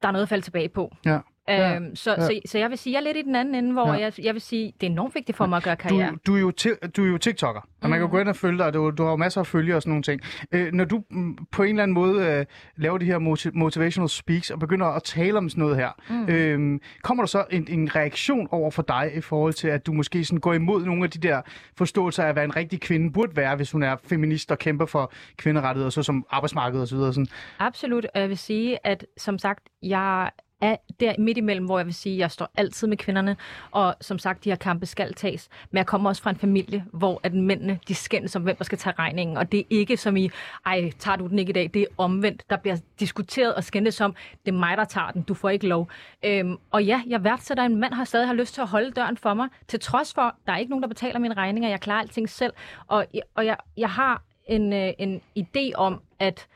der 0.02 0.08
er 0.08 0.12
noget 0.12 0.22
at 0.22 0.28
falde 0.28 0.44
tilbage 0.44 0.68
på. 0.68 0.92
Ja. 1.06 1.18
Ja, 1.48 1.76
Øhm, 1.76 1.96
så, 1.96 2.10
ja. 2.10 2.20
så, 2.26 2.40
så 2.46 2.58
jeg 2.58 2.70
vil 2.70 2.78
sige, 2.78 2.92
jeg 2.92 2.98
er 2.98 3.02
lidt 3.04 3.16
i 3.16 3.22
den 3.22 3.34
anden 3.36 3.54
ende, 3.54 3.72
hvor 3.72 3.86
Ja. 3.86 4.00
jeg, 4.00 4.12
jeg 4.24 4.34
vil 4.34 4.42
sige, 4.42 4.72
det 4.80 4.86
er 4.86 4.90
enormt 4.90 5.14
vigtigt 5.14 5.36
for 5.36 5.46
mig 5.46 5.56
at 5.56 5.62
gøre 5.62 5.76
karriere. 5.76 6.10
Du, 6.10 6.16
du, 6.26 6.36
er 6.36 6.40
jo 6.40 6.52
du 6.96 7.04
er 7.04 7.08
jo 7.08 7.18
TikToker, 7.18 7.60
og 7.82 7.90
man 7.90 7.98
kan 7.98 8.06
jo 8.06 8.10
gå 8.10 8.18
ind 8.18 8.28
og 8.28 8.36
følge 8.36 8.58
dig, 8.58 8.66
og 8.66 8.74
du, 8.74 8.90
du 8.90 9.02
har 9.02 9.10
jo 9.10 9.16
masser 9.16 9.40
af 9.40 9.46
følgere 9.46 9.76
og 9.76 9.82
sådan 9.82 9.90
nogle 9.90 10.02
ting. 10.02 10.20
Øh, 10.52 10.72
når 10.72 10.84
du 10.84 11.02
mm, 11.10 11.38
på 11.52 11.62
en 11.62 11.68
eller 11.68 11.82
anden 11.82 11.94
måde 11.94 12.26
øh, 12.26 12.46
laver 12.76 12.98
de 12.98 13.04
her 13.04 13.18
moti- 13.18 13.50
motivational 13.58 14.08
speaks 14.08 14.50
og 14.50 14.58
begynder 14.58 14.86
at 14.86 15.02
tale 15.02 15.38
om 15.38 15.48
sådan 15.48 15.62
noget 15.62 15.76
her, 15.76 15.90
mm. 16.10 16.26
øh, 16.28 16.80
kommer 17.02 17.22
der 17.24 17.28
så 17.28 17.44
en, 17.50 17.66
en 17.70 17.96
reaktion 17.96 18.48
over 18.50 18.70
for 18.70 18.82
dig 18.82 19.10
i 19.16 19.20
forhold 19.20 19.52
til, 19.52 19.68
at 19.68 19.86
du 19.86 19.92
måske 19.92 20.24
sådan 20.24 20.40
går 20.40 20.52
imod 20.52 20.84
nogle 20.84 21.04
af 21.04 21.10
de 21.10 21.18
der 21.28 21.42
forståelser 21.76 22.24
af, 22.24 22.32
hvad 22.32 22.44
en 22.44 22.56
rigtig 22.56 22.80
kvinde 22.80 23.12
burde 23.12 23.36
være, 23.36 23.56
hvis 23.56 23.70
hun 23.72 23.82
er 23.82 23.96
feminist 24.04 24.50
og 24.50 24.58
kæmper 24.58 24.86
for 24.86 25.12
kvinderettigheder, 25.36 25.90
så 25.90 26.02
som 26.02 26.26
arbejdsmarkedet 26.30 26.82
og 26.82 26.88
så 26.88 26.96
videre. 26.96 27.12
Sådan. 27.12 27.26
Absolut, 27.58 28.06
og 28.14 28.20
jeg 28.20 28.28
vil 28.28 28.38
sige, 28.38 28.86
at 28.86 29.06
som 29.16 29.38
sagt, 29.38 29.68
jeg 29.82 30.30
er 30.62 30.76
der 31.00 31.14
midt 31.18 31.38
imellem, 31.38 31.66
hvor 31.66 31.78
jeg 31.78 31.86
vil 31.86 31.94
sige, 31.94 32.14
at 32.14 32.18
jeg 32.18 32.30
står 32.30 32.50
altid 32.56 32.88
med 32.88 32.96
kvinderne, 32.96 33.36
og 33.70 33.94
som 34.00 34.18
sagt, 34.18 34.44
de 34.44 34.50
her 34.50 34.56
kampe 34.56 34.86
skal 34.86 35.14
tages. 35.14 35.48
Men 35.70 35.76
jeg 35.76 35.86
kommer 35.86 36.10
også 36.10 36.22
fra 36.22 36.30
en 36.30 36.36
familie, 36.36 36.84
hvor 36.92 37.20
at 37.22 37.34
mændene, 37.34 37.78
de 37.88 37.94
skændes 37.94 38.36
om, 38.36 38.42
hvem 38.42 38.56
der 38.56 38.64
skal 38.64 38.78
tage 38.78 38.94
regningen, 38.98 39.36
og 39.36 39.52
det 39.52 39.60
er 39.60 39.64
ikke 39.70 39.96
som 39.96 40.16
i, 40.16 40.30
ej, 40.66 40.90
tager 40.98 41.16
du 41.16 41.26
den 41.26 41.38
ikke 41.38 41.50
i 41.50 41.52
dag? 41.52 41.70
Det 41.74 41.82
er 41.82 41.86
omvendt. 41.98 42.50
Der 42.50 42.56
bliver 42.56 42.76
diskuteret 43.00 43.54
og 43.54 43.64
skændes 43.64 44.00
om, 44.00 44.14
det 44.46 44.54
er 44.54 44.58
mig, 44.58 44.76
der 44.76 44.84
tager 44.84 45.10
den, 45.10 45.22
du 45.22 45.34
får 45.34 45.48
ikke 45.48 45.66
lov. 45.66 45.90
Øhm, 46.24 46.56
og 46.70 46.84
ja, 46.84 47.02
jeg 47.06 47.24
værdsætter, 47.24 47.64
at 47.64 47.70
en 47.70 47.76
mand 47.76 47.94
har 47.94 48.04
stadig 48.04 48.26
har 48.26 48.34
lyst 48.34 48.54
til 48.54 48.60
at 48.60 48.68
holde 48.68 48.90
døren 48.90 49.16
for 49.16 49.34
mig, 49.34 49.48
til 49.68 49.80
trods 49.80 50.14
for, 50.14 50.36
der 50.46 50.52
er 50.52 50.56
ikke 50.56 50.70
nogen, 50.70 50.82
der 50.82 50.88
betaler 50.88 51.18
mine 51.18 51.34
regninger, 51.34 51.68
jeg 51.68 51.80
klarer 51.80 52.00
alting 52.00 52.28
selv, 52.28 52.52
og, 52.86 53.06
og 53.34 53.46
jeg, 53.46 53.56
jeg 53.76 53.90
har 53.90 54.22
en, 54.46 54.72
øh, 54.72 54.92
en 54.98 55.20
idé 55.38 55.72
om, 55.74 56.00
at 56.18 56.46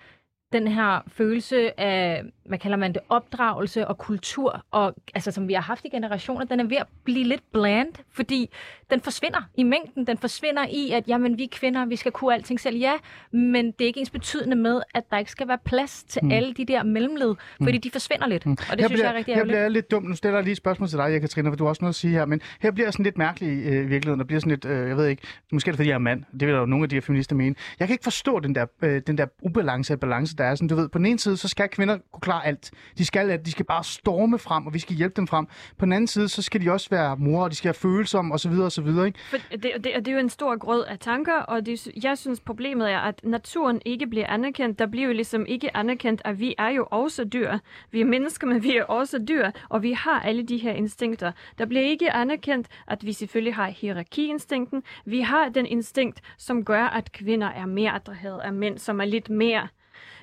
den 0.52 0.68
her 0.68 1.00
følelse 1.08 1.80
af, 1.80 2.22
hvad 2.48 2.58
kalder 2.58 2.76
man 2.76 2.92
det, 2.92 3.02
opdragelse 3.08 3.88
og 3.88 3.98
kultur, 3.98 4.64
og, 4.70 4.94
altså, 5.14 5.30
som 5.30 5.48
vi 5.48 5.52
har 5.52 5.60
haft 5.60 5.84
i 5.84 5.88
generationer, 5.88 6.44
den 6.44 6.60
er 6.60 6.64
ved 6.64 6.76
at 6.76 6.86
blive 7.04 7.24
lidt 7.24 7.42
bland, 7.52 7.88
fordi 8.12 8.50
den 8.90 9.00
forsvinder 9.00 9.48
i 9.54 9.62
mængden. 9.62 10.06
Den 10.06 10.18
forsvinder 10.18 10.66
i, 10.70 10.90
at 10.90 11.08
jamen, 11.08 11.38
vi 11.38 11.44
er 11.44 11.48
kvinder, 11.52 11.84
vi 11.86 11.96
skal 11.96 12.12
kunne 12.12 12.34
alting 12.34 12.60
selv. 12.60 12.76
Ja, 12.76 12.92
men 13.32 13.66
det 13.66 13.80
er 13.80 13.86
ikke 13.86 14.00
ens 14.00 14.10
betydende 14.10 14.56
med, 14.56 14.80
at 14.94 15.02
der 15.10 15.18
ikke 15.18 15.30
skal 15.30 15.48
være 15.48 15.58
plads 15.64 16.04
til 16.04 16.24
mm. 16.24 16.30
alle 16.30 16.54
de 16.54 16.64
der 16.64 16.82
mellemled, 16.82 17.34
fordi 17.62 17.78
de 17.78 17.90
forsvinder 17.90 18.26
lidt. 18.26 18.46
Mm. 18.46 18.52
Og 18.52 18.56
det 18.58 18.68
her 18.68 18.76
synes 18.76 18.88
bliver, 18.88 19.04
jeg 19.04 19.12
er 19.12 19.18
rigtig 19.18 19.34
Her 19.34 19.38
ærgerligt. 19.38 19.52
bliver 19.52 19.62
jeg 19.62 19.70
lidt 19.70 19.90
dum. 19.90 20.02
Nu 20.02 20.14
stiller 20.14 20.36
jeg 20.36 20.44
lige 20.44 20.52
et 20.52 20.56
spørgsmål 20.56 20.88
til 20.88 20.98
dig, 20.98 21.20
Katrina, 21.20 21.50
for 21.50 21.56
du 21.56 21.64
har 21.64 21.68
også 21.68 21.82
noget 21.82 21.92
at 21.92 21.96
sige 21.96 22.12
her. 22.12 22.24
Men 22.24 22.40
her 22.60 22.70
bliver 22.70 22.86
jeg 22.86 22.92
sådan 22.92 23.04
lidt 23.04 23.18
mærkelig 23.18 23.48
øh, 23.48 23.72
i 23.72 23.86
virkeligheden. 23.86 24.18
Der 24.18 24.26
bliver 24.26 24.40
sådan 24.40 24.50
lidt, 24.50 24.64
øh, 24.64 24.88
jeg 24.88 24.96
ved 24.96 25.06
ikke, 25.06 25.22
måske 25.52 25.68
er 25.68 25.72
det 25.72 25.76
fordi 25.78 25.88
jeg 25.88 25.94
er 25.94 25.98
mand. 25.98 26.24
Det 26.32 26.46
vil 26.46 26.54
der 26.54 26.60
jo 26.60 26.66
nogle 26.66 26.82
af 26.82 26.88
de 26.88 26.96
her 26.96 27.00
feminister 27.00 27.36
mene. 27.36 27.54
Jeg 27.78 27.88
kan 27.88 27.94
ikke 27.94 28.04
forstå 28.04 28.40
den 28.40 28.54
der, 28.54 28.66
øh, 28.82 29.02
den 29.06 29.18
der 29.18 29.26
ubalance 29.42 29.96
balance, 29.96 30.36
der 30.36 30.44
er. 30.44 30.54
Sådan, 30.54 30.68
du 30.68 30.74
ved, 30.74 30.88
på 30.88 30.98
den 30.98 31.06
ene 31.06 31.18
side, 31.18 31.36
så 31.36 31.48
skal 31.48 31.68
kvinder 31.68 31.98
kunne 32.12 32.20
klare 32.20 32.35
klare 32.36 32.46
alt. 32.46 32.70
De 32.98 33.04
skal 33.04 33.30
at 33.30 33.46
De 33.46 33.50
skal 33.50 33.64
bare 33.64 33.84
storme 33.84 34.38
frem, 34.38 34.66
og 34.66 34.74
vi 34.74 34.78
skal 34.78 34.96
hjælpe 34.96 35.14
dem 35.16 35.26
frem. 35.26 35.46
På 35.78 35.84
den 35.84 35.92
anden 35.92 36.06
side, 36.06 36.28
så 36.28 36.42
skal 36.42 36.60
de 36.60 36.70
også 36.70 36.90
være 36.90 37.16
mor, 37.16 37.44
og 37.44 37.50
de 37.50 37.56
skal 37.56 37.68
have 37.68 37.74
følsomme, 37.74 38.34
og 38.34 38.40
så 38.40 38.48
videre 38.48 38.64
og 38.64 38.72
så 38.72 38.82
videre. 38.82 39.06
Ikke? 39.06 39.18
For 39.30 39.36
det, 39.52 39.62
det, 39.62 39.82
det 39.84 40.08
er 40.08 40.12
jo 40.12 40.18
en 40.18 40.28
stor 40.28 40.58
grød 40.58 40.84
af 40.84 40.98
tanker, 40.98 41.38
og 41.38 41.66
det, 41.66 41.88
jeg 42.02 42.18
synes 42.18 42.40
problemet 42.40 42.90
er, 42.90 42.98
at 42.98 43.20
naturen 43.24 43.80
ikke 43.84 44.06
bliver 44.06 44.26
anerkendt. 44.26 44.78
Der 44.78 44.86
bliver 44.86 45.06
jo 45.06 45.12
ligesom 45.12 45.46
ikke 45.46 45.76
anerkendt, 45.76 46.22
at 46.24 46.38
vi 46.40 46.54
er 46.58 46.68
jo 46.68 46.86
også 46.90 47.24
dyr. 47.24 47.58
Vi 47.90 48.00
er 48.00 48.04
mennesker, 48.04 48.46
men 48.46 48.62
vi 48.62 48.76
er 48.76 48.84
også 48.84 49.18
dyr, 49.28 49.50
og 49.68 49.82
vi 49.82 49.92
har 49.92 50.20
alle 50.20 50.42
de 50.42 50.56
her 50.56 50.72
instinkter. 50.72 51.32
Der 51.58 51.66
bliver 51.66 51.82
ikke 51.82 52.12
anerkendt, 52.12 52.68
at 52.88 53.06
vi 53.06 53.12
selvfølgelig 53.12 53.54
har 53.54 53.68
hierarkiinstinkten. 53.68 54.82
Vi 55.04 55.20
har 55.20 55.48
den 55.48 55.66
instinkt, 55.66 56.20
som 56.38 56.64
gør, 56.64 56.84
at 56.84 57.12
kvinder 57.12 57.48
er 57.48 57.66
mere 57.66 57.94
attraheret 57.94 58.40
af 58.40 58.52
mænd, 58.52 58.78
som 58.78 59.00
er 59.00 59.04
lidt 59.04 59.30
mere 59.30 59.68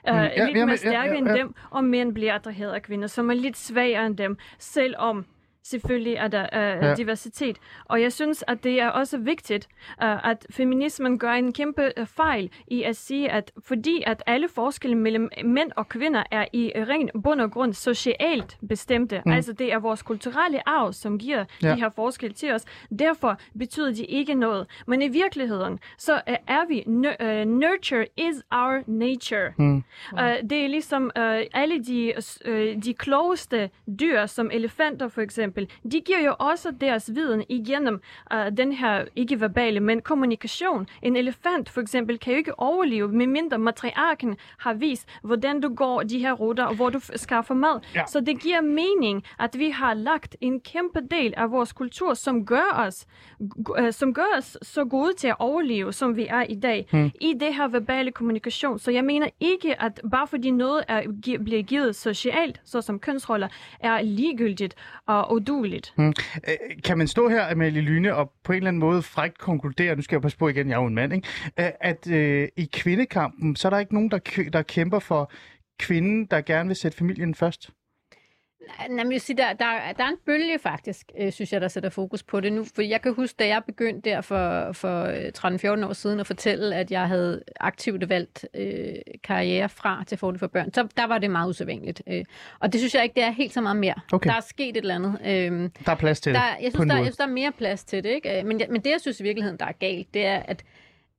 Uh, 0.10 0.16
ja, 0.16 0.46
lidt 0.46 0.58
ja, 0.58 0.66
mere 0.66 0.78
stærke 0.78 0.98
ja, 0.98 1.14
ja, 1.14 1.18
end 1.18 1.28
ja. 1.28 1.34
dem, 1.34 1.56
og 1.70 1.84
mænd 1.84 2.14
bliver 2.14 2.34
attraheret 2.34 2.72
af 2.72 2.82
kvinder, 2.82 3.08
som 3.08 3.30
er 3.30 3.34
lidt 3.34 3.58
svagere 3.58 4.06
end 4.06 4.18
dem, 4.18 4.38
selvom 4.60 5.26
selvfølgelig 5.64 6.14
er 6.16 6.28
der 6.28 6.44
uh, 6.44 6.84
Ja. 6.86 6.96
diversitet. 6.96 7.58
Og 7.86 8.02
jeg 8.02 8.14
synes, 8.14 8.44
at 8.48 8.64
det 8.64 8.82
er 8.82 8.88
også 8.90 9.18
vigtigt, 9.18 9.68
uh, 10.04 10.28
at 10.30 10.46
feminismen 10.50 11.20
gør 11.20 11.32
en 11.32 11.54
kæmpe 11.54 11.92
uh, 12.00 12.08
fejl 12.08 12.50
i 12.68 12.84
at 12.84 12.96
sige, 12.96 13.32
at 13.32 13.52
fordi 13.66 14.04
at 14.06 14.24
alle 14.26 14.48
forskelle 14.50 14.96
mellem 14.98 15.30
mænd 15.44 15.72
og 15.76 15.90
kvinder 15.90 16.24
er 16.32 16.46
i 16.54 16.72
ren 16.76 17.10
bund 17.24 17.42
og 17.42 17.52
grund 17.52 17.74
socialt 17.74 18.58
bestemte, 18.70 19.22
mm. 19.26 19.32
altså 19.32 19.54
det 19.54 19.74
er 19.74 19.80
vores 19.80 20.02
kulturelle 20.02 20.70
arv, 20.70 20.94
som 20.94 21.20
giver 21.20 21.46
Ja. 21.64 21.72
de 21.72 21.76
her 21.80 21.90
forskelle 21.90 22.34
til 22.34 22.52
os, 22.54 22.66
derfor 23.00 23.38
betyder 23.60 23.92
de 23.94 24.06
ikke 24.06 24.34
noget. 24.34 24.68
Men 24.88 25.02
i 25.02 25.08
virkeligheden, 25.08 25.80
så 25.98 26.14
uh, 26.14 26.34
er 26.48 26.68
vi, 26.68 26.84
nu- 26.88 27.10
uh, 27.24 27.48
nurture 27.60 28.06
is 28.18 28.44
our 28.52 28.80
nature. 28.88 29.54
Mm. 29.58 29.84
Uh, 30.14 30.20
det 30.50 30.64
er 30.64 30.68
ligesom 30.68 31.04
uh, 31.04 31.24
alle 31.54 31.84
de, 31.84 32.14
uh, 32.48 32.54
de 32.84 32.94
klogeste 32.94 33.70
dyr, 34.00 34.26
som 34.26 34.50
elefanter 34.54 35.08
for 35.08 35.22
eksempel, 35.22 35.53
de 35.92 36.02
giver 36.02 36.20
jo 36.26 36.36
også 36.40 36.72
deres 36.82 37.12
viden 37.16 37.44
igennem 37.50 38.02
uh, 38.34 38.58
den 38.58 38.72
her 38.72 39.06
ikke 39.16 39.42
verbale, 39.42 39.80
men 39.80 40.02
kommunikation. 40.02 40.88
En 41.02 41.16
elefant 41.16 41.70
for 41.70 41.82
eksempel 41.82 42.20
kan 42.20 42.34
jo 42.34 42.38
ikke 42.38 42.60
overleve, 42.60 43.08
medmindre 43.08 43.58
matriarken 43.58 44.38
har 44.58 44.74
vist, 44.74 45.10
hvordan 45.24 45.62
du 45.62 45.76
går 45.76 46.02
de 46.04 46.20
her 46.20 46.34
ruter, 46.34 46.64
og 46.64 46.76
hvor 46.76 46.90
du 46.90 47.00
skaffer 47.16 47.54
mad. 47.54 47.80
Ja. 47.96 48.04
Så 48.08 48.20
det 48.20 48.42
giver 48.42 48.62
mening, 48.62 49.24
at 49.40 49.60
vi 49.60 49.70
har 49.70 49.94
lagt 49.94 50.36
en 50.42 50.60
kæmpe 50.60 51.00
del 51.12 51.34
af 51.38 51.52
vores 51.52 51.74
kultur, 51.74 52.14
som 52.14 52.46
gør 52.46 52.86
os, 52.88 53.06
uh, 53.40 53.92
som 53.92 54.14
gør 54.14 54.38
os 54.38 54.58
så 54.62 54.86
gode 54.86 55.14
til 55.14 55.28
at 55.28 55.36
overleve, 55.40 55.94
som 55.94 56.16
vi 56.16 56.28
er 56.30 56.44
i 56.50 56.56
dag, 56.56 56.88
Hmm. 56.92 57.12
i 57.22 57.34
det 57.40 57.56
her 57.56 57.68
verbale 57.68 58.12
kommunikation. 58.12 58.80
Så 58.80 58.92
jeg 58.92 59.04
mener 59.04 59.28
ikke, 59.40 59.82
at 59.82 60.02
bare 60.12 60.28
fordi 60.28 60.52
noget 60.52 60.84
er, 60.88 61.02
bliver 61.46 61.62
givet 61.64 61.96
socialt, 61.96 62.62
såsom 62.66 63.00
kønsroller, 63.00 63.48
er 63.80 64.02
ligegyldigt 64.02 64.76
og 65.06 65.43
uduligt. 65.52 65.94
Mm. 65.98 66.08
Øh, 66.48 66.56
Kan 66.84 66.98
man 66.98 67.08
stå 67.08 67.30
her, 67.30 67.52
Amalie 67.52 67.82
Lyne, 67.82 68.16
og 68.16 68.32
på 68.44 68.52
en 68.52 68.58
eller 68.58 68.68
anden 68.68 68.80
måde 68.80 69.02
frækt 69.02 69.38
konkludere, 69.38 69.96
nu 69.96 70.02
skal 70.02 70.16
jeg 70.16 70.22
passe 70.22 70.38
på 70.38 70.48
igen, 70.50 70.68
jeg 70.70 70.76
er 70.76 70.80
jo 70.82 70.88
en 70.88 70.96
mand, 70.96 71.14
ikke? 71.14 71.28
Øh, 71.60 71.70
at 71.82 72.10
øh, 72.12 72.48
i 72.58 72.70
kvindekampen, 72.74 73.56
så 73.56 73.68
er 73.68 73.70
der 73.70 73.80
ikke 73.80 73.94
nogen, 73.94 74.12
der, 74.12 74.20
k- 74.30 74.50
der 74.50 74.62
kæmper 74.62 75.00
for 75.00 75.32
kvinden, 75.80 76.26
der 76.26 76.42
gerne 76.42 76.68
vil 76.68 76.76
sætte 76.76 76.98
familien 76.98 77.36
først? 77.36 77.70
Nej, 78.90 79.04
men 79.04 79.12
jeg 79.12 79.22
sige, 79.22 79.38
der, 79.38 79.54
der, 79.54 79.66
der 79.98 80.04
er 80.04 80.08
en 80.10 80.18
bølge 80.26 80.60
faktisk, 80.60 81.12
øh, 81.20 81.32
synes 81.32 81.54
jeg, 81.54 81.62
der 81.62 81.68
sætter 81.68 81.90
fokus 81.90 82.24
på 82.24 82.40
det 82.40 82.54
nu. 82.54 82.66
For 82.76 82.82
jeg 82.82 83.02
kan 83.02 83.14
huske, 83.14 83.36
da 83.40 83.48
jeg 83.48 83.62
begyndte 83.68 84.10
der 84.10 84.22
for, 84.22 84.72
for 84.72 85.04
øh, 85.04 85.78
13-14 85.84 85.86
år 85.88 85.94
siden 85.94 86.20
at 86.20 86.28
fortælle, 86.28 86.76
at 86.76 86.92
jeg 86.92 87.08
havde 87.08 87.44
aktivt 87.60 88.10
valgt 88.10 88.46
øh, 88.54 88.96
karriere 89.24 89.70
fra 89.70 90.04
til 90.08 90.18
fordel 90.18 90.40
for 90.40 90.48
børn, 90.48 90.74
så 90.74 90.88
der 90.98 91.08
var 91.08 91.18
det 91.18 91.32
meget 91.32 91.50
usædvanligt. 91.50 92.02
Øh, 92.08 92.26
og 92.60 92.74
det 92.74 92.80
synes 92.82 92.96
jeg 92.96 93.04
ikke, 93.04 93.16
det 93.16 93.24
er 93.24 93.32
helt 93.32 93.54
så 93.54 93.62
meget 93.62 93.78
mere. 93.78 93.96
Okay. 94.14 94.30
Der 94.30 94.36
er 94.36 94.42
sket 94.42 94.70
et 94.70 94.78
eller 94.78 94.96
andet. 94.96 95.18
Øh, 95.26 95.70
Der 95.86 95.92
er 95.92 95.96
plads 95.96 96.22
til 96.22 96.34
der, 96.34 96.40
det, 96.40 96.64
jeg, 96.64 96.72
synes, 96.72 96.90
der, 96.90 96.96
jeg 96.96 97.06
synes, 97.06 97.18
der 97.18 97.24
er 97.24 97.28
mere 97.30 97.52
plads 97.52 97.84
til 97.84 98.04
det. 98.04 98.10
Ikke? 98.10 98.40
Øh, 98.40 98.46
Men, 98.46 98.60
jeg- 98.60 98.68
men 98.70 98.82
det, 98.82 98.90
jeg 98.92 99.02
synes 99.02 99.20
i 99.20 99.24
virkeligheden, 99.24 99.60
der 99.60 99.66
er 99.66 99.72
galt, 99.72 100.14
det 100.14 100.26
er, 100.26 100.38
at, 100.46 100.64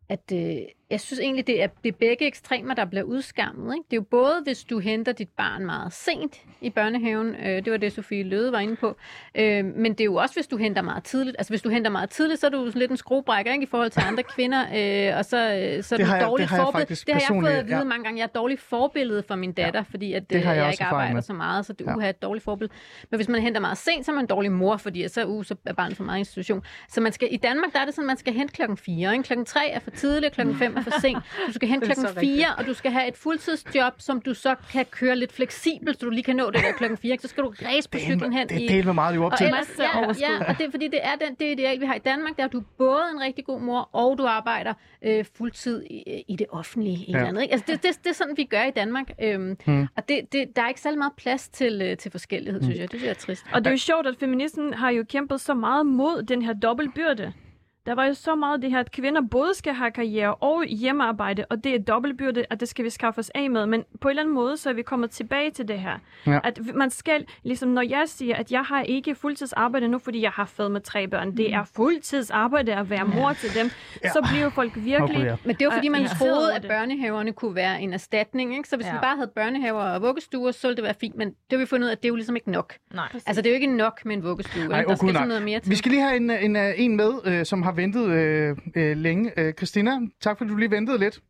at 0.08 0.32
øh, 0.32 0.56
jeg 0.90 1.00
synes 1.00 1.20
egentlig, 1.20 1.46
det 1.46 1.62
er, 1.62 1.66
det 1.84 1.88
er 1.92 1.96
begge 2.00 2.26
ekstremer, 2.26 2.74
der 2.74 2.84
bliver 2.84 3.02
udskammet. 3.02 3.74
Ikke? 3.74 3.84
Det 3.90 3.92
er 3.92 4.00
jo 4.00 4.02
både, 4.10 4.34
hvis 4.44 4.64
du 4.64 4.78
henter 4.78 5.12
dit 5.12 5.28
barn 5.28 5.66
meget 5.66 5.92
sent 5.92 6.40
i 6.60 6.70
børnehaven, 6.70 7.34
øh, 7.34 7.64
det 7.64 7.70
var 7.70 7.76
det, 7.78 7.92
Sofie 7.92 8.22
Løde 8.22 8.52
var 8.52 8.58
inde 8.58 8.76
på, 8.76 8.96
øh, 9.34 9.64
men 9.64 9.92
det 9.92 10.00
er 10.00 10.04
jo 10.04 10.14
også, 10.14 10.34
hvis 10.34 10.46
du 10.46 10.56
henter 10.56 10.82
meget 10.82 11.04
tidligt. 11.04 11.36
Altså, 11.38 11.52
hvis 11.52 11.62
du 11.62 11.68
henter 11.68 11.90
meget 11.90 12.10
tidligt, 12.10 12.40
så 12.40 12.46
er 12.46 12.50
du 12.50 12.70
lidt 12.74 12.90
en 12.90 12.96
skruebrækker 12.96 13.52
ikke? 13.52 13.62
i 13.62 13.66
forhold 13.66 13.90
til 13.90 14.02
andre 14.06 14.22
kvinder, 14.22 14.60
øh, 15.12 15.18
og 15.18 15.24
så, 15.24 15.36
øh, 15.36 15.82
så 15.82 15.94
er 15.94 15.98
Det 15.98 16.06
du 16.06 16.12
jeg- 16.12 16.22
dårligt 16.24 16.50
det 16.50 16.56
forbillede. 16.58 16.94
Det 16.94 17.14
har 17.14 17.20
jeg 17.20 17.40
fået 17.42 17.50
at 17.52 17.66
vide 17.66 17.76
ja. 17.76 17.84
mange 17.84 18.04
gange. 18.04 18.18
Jeg 18.18 18.22
er 18.24 18.28
et 18.28 18.34
dårligt 18.34 18.60
forbillede 18.60 19.22
for 19.28 19.34
min 19.34 19.52
datter, 19.52 19.80
ja. 19.80 19.84
fordi 19.90 20.12
at, 20.12 20.30
Det 20.30 20.36
øh, 20.36 20.42
har 20.42 20.52
jeg 20.52 20.62
jeg, 20.62 20.70
ikke 20.72 20.84
arbejder 20.84 21.14
med. 21.14 21.22
så 21.22 21.32
meget, 21.32 21.66
så 21.66 21.72
det 21.72 21.84
Ja. 21.86 21.96
uha, 21.96 22.08
et 22.10 22.22
dårligt 22.22 22.44
forbillede. 22.44 22.74
Men 23.10 23.18
hvis 23.18 23.28
man 23.28 23.40
henter 23.42 23.60
meget 23.60 23.78
sent, 23.78 24.04
så 24.06 24.10
er 24.12 24.14
man 24.14 24.24
en 24.24 24.28
dårlig 24.28 24.52
mor, 24.52 24.76
fordi 24.76 25.08
så, 25.08 25.24
uh, 25.24 25.44
så 25.44 25.54
er 25.66 25.72
barnet 25.72 25.96
for 25.96 26.04
meget 26.04 26.18
institution. 26.18 26.62
Så 26.88 27.00
man 27.00 27.12
skal, 27.12 27.28
i 27.30 27.36
Danmark 27.36 27.72
der 27.72 27.78
er 27.80 27.84
det 27.84 27.94
sådan, 27.94 28.04
at 28.04 28.06
man 28.06 28.16
skal 28.16 28.32
hente 28.32 28.54
klokken 28.54 28.76
4. 28.76 29.12
Ikke? 29.12 29.22
Klokken 29.24 29.44
3 29.46 29.68
er 29.70 29.78
for 29.78 29.90
tidligt, 29.90 30.34
klokken 30.34 30.56
5 30.56 30.73
er 30.76 30.82
for 30.82 31.00
sent. 31.00 31.18
Du 31.46 31.52
skal 31.52 31.68
Det 31.68 31.74
er 31.76 31.80
klokken 31.80 32.06
så 32.06 32.20
4, 32.20 32.46
og 32.58 32.66
du 32.66 32.74
skal 32.74 32.90
have 32.92 33.08
et 33.08 33.16
fuldtidsjob, 33.16 33.92
som 33.98 34.20
du 34.20 34.34
så 34.34 34.54
kan 34.72 34.84
køre 34.84 35.16
lidt 35.16 35.32
fleksibelt, 35.32 36.00
så 36.00 36.06
du 36.06 36.10
lige 36.10 36.22
kan 36.22 36.36
nå 36.36 36.46
det 36.50 36.54
der 36.62 36.72
klokken 36.72 36.96
4. 36.98 37.16
Så 37.20 37.28
skal 37.28 37.42
du 37.44 37.54
ræse 37.68 37.88
på 37.90 37.98
cyklen 37.98 38.32
hen 38.32 38.48
det 38.48 38.60
i... 38.60 38.64
er 38.64 38.68
delt 38.68 38.84
med 38.86 38.94
meget 38.94 39.14
jo 39.16 39.24
op 39.24 39.32
Og 39.32 39.38
til. 39.38 39.46
ellers, 39.46 39.78
ja, 39.78 39.84
ja, 40.20 40.44
og 40.48 40.58
det 40.58 40.66
er 40.66 40.70
fordi, 40.70 40.88
det 40.88 41.00
er 41.02 41.14
den, 41.26 41.34
det 41.40 41.52
ideal, 41.52 41.80
vi 41.80 41.86
har 41.86 41.94
i 41.94 41.98
Danmark, 41.98 42.36
der 42.36 42.42
er, 42.42 42.46
at 42.46 42.52
du 42.52 42.58
er 42.58 42.64
både 42.78 43.02
en 43.14 43.20
rigtig 43.20 43.44
god 43.44 43.60
mor, 43.60 43.88
og 43.92 44.18
du 44.18 44.26
arbejder 44.26 44.74
øh, 45.04 45.24
fuldtid 45.38 45.82
i, 45.90 46.24
i 46.28 46.36
det 46.36 46.46
offentlige. 46.50 47.04
Ja. 47.08 47.16
Eller 47.16 47.28
andet, 47.28 47.42
ikke? 47.42 47.52
Altså, 47.52 47.64
det, 47.72 47.82
det, 47.82 48.04
det 48.04 48.10
er 48.10 48.14
sådan, 48.14 48.36
vi 48.36 48.44
gør 48.44 48.62
i 48.62 48.70
Danmark. 48.70 49.10
Øhm, 49.22 49.56
Hmm. 49.66 49.86
Og 49.96 50.08
det, 50.08 50.20
det, 50.32 50.56
der 50.56 50.62
er 50.62 50.68
ikke 50.68 50.80
særlig 50.80 50.98
meget 50.98 51.12
plads 51.16 51.48
til, 51.48 51.82
øh, 51.82 51.96
til 51.96 52.10
forskellighed, 52.10 52.62
synes 52.62 52.78
jeg. 52.78 52.82
Det 52.82 52.90
synes 52.90 53.02
jeg 53.04 53.10
er 53.10 53.14
trist. 53.14 53.44
Og 53.52 53.60
det 53.60 53.66
er 53.66 53.70
jo 53.70 53.76
sjovt, 53.76 54.06
at 54.06 54.14
feministen 54.20 54.74
har 54.74 54.90
jo 54.90 55.04
kæmpet 55.08 55.40
så 55.40 55.54
meget 55.54 55.86
mod 55.86 56.22
den 56.22 56.42
her 56.42 56.52
dobbeltbyrde. 56.52 57.32
Der 57.86 57.94
var 57.94 58.06
jo 58.06 58.14
så 58.14 58.34
meget 58.34 58.62
det 58.62 58.70
her, 58.70 58.80
at 58.80 58.90
kvinder 58.92 59.20
både 59.30 59.54
skal 59.54 59.74
have 59.74 59.90
karriere 59.90 60.34
og 60.34 60.64
hjemmearbejde, 60.64 61.44
og 61.50 61.64
det 61.64 61.74
er 61.74 61.78
dobbeltbyrde, 61.78 62.44
at 62.50 62.60
det 62.60 62.68
skal 62.68 62.84
vi 62.84 62.90
skaffe 62.90 63.18
os 63.18 63.30
af 63.34 63.50
med. 63.50 63.66
Men 63.66 63.84
på 64.00 64.08
en 64.08 64.10
eller 64.10 64.22
anden 64.22 64.34
måde, 64.34 64.56
så 64.56 64.68
er 64.68 64.72
vi 64.72 64.82
kommet 64.82 65.10
tilbage 65.10 65.50
til 65.50 65.68
det 65.68 65.78
her. 65.78 65.98
Ja. 66.26 66.38
At 66.44 66.60
man 66.74 66.90
skal, 66.90 67.24
ligesom 67.42 67.68
når 67.68 67.82
jeg 67.82 68.02
siger, 68.06 68.36
at 68.36 68.52
jeg 68.52 68.62
har 68.62 68.82
ikke 68.82 69.14
fuldtidsarbejde 69.14 69.88
nu, 69.88 69.98
fordi 69.98 70.22
jeg 70.22 70.30
har 70.30 70.44
fået 70.44 70.70
med 70.70 70.80
tre 70.80 71.08
børn. 71.08 71.36
Det 71.36 71.54
er 71.54 71.64
fuldtidsarbejde 71.76 72.74
at 72.74 72.90
være 72.90 73.04
mor 73.04 73.32
til 73.32 73.54
dem. 73.54 73.70
Ja. 74.04 74.08
Så 74.08 74.26
bliver 74.32 74.50
folk 74.50 74.72
virkelig... 74.76 75.16
Gud, 75.16 75.24
ja. 75.24 75.36
Men 75.44 75.56
det 75.56 75.66
var 75.66 75.72
fordi, 75.72 75.88
man 75.88 76.00
irriteret 76.00 76.18
troede, 76.18 76.54
at 76.54 76.62
børnehaverne 76.68 77.32
kunne 77.32 77.54
være 77.54 77.80
en 77.82 77.92
erstatning. 77.92 78.56
Ikke? 78.56 78.68
Så 78.68 78.76
hvis 78.76 78.86
Ja. 78.86 78.92
vi 78.92 78.98
bare 79.02 79.16
havde 79.16 79.30
børnehaver 79.34 79.82
og 79.82 80.02
vuggestuer, 80.02 80.50
så 80.50 80.66
ville 80.68 80.76
det 80.76 80.84
være 80.84 80.94
fint. 81.00 81.14
Men 81.16 81.28
det 81.28 81.36
har 81.50 81.58
vi 81.58 81.66
fundet 81.66 81.84
ud 81.84 81.88
af, 81.88 81.92
at 81.92 82.02
det 82.02 82.08
er 82.08 82.10
jo 82.10 82.16
ligesom 82.16 82.36
ikke 82.36 82.50
nok. 82.50 82.74
Nej. 82.94 83.08
Altså, 83.26 83.42
det 83.42 83.46
er 83.46 83.50
jo 83.50 83.54
ikke 83.54 83.76
nok 83.76 84.00
med 84.04 84.16
en 84.16 84.22
vuggestue. 84.24 84.72
Ej, 84.72 84.78
ikke? 84.78 84.88
Der 84.90 84.96
skal 84.96 85.12
sådan 85.12 85.28
noget 85.28 85.42
mere 85.42 85.60
til. 85.60 85.70
Vi 85.70 85.76
skal 85.76 85.90
lige 85.90 86.02
have 86.02 86.16
en, 86.16 86.30
en, 86.30 86.56
en, 86.56 86.74
en 86.76 86.96
med, 86.96 87.12
øh, 87.24 87.46
som 87.46 87.62
har 87.62 87.73
ventet 87.76 88.06
øh, 88.10 88.56
øh, 88.76 88.96
længe. 88.96 89.40
Øh, 89.40 89.52
Christina, 89.52 89.90
tak 90.20 90.38
fordi 90.38 90.50
du 90.50 90.56
lige 90.56 90.70
ventede 90.70 90.98
lidt. 90.98 91.20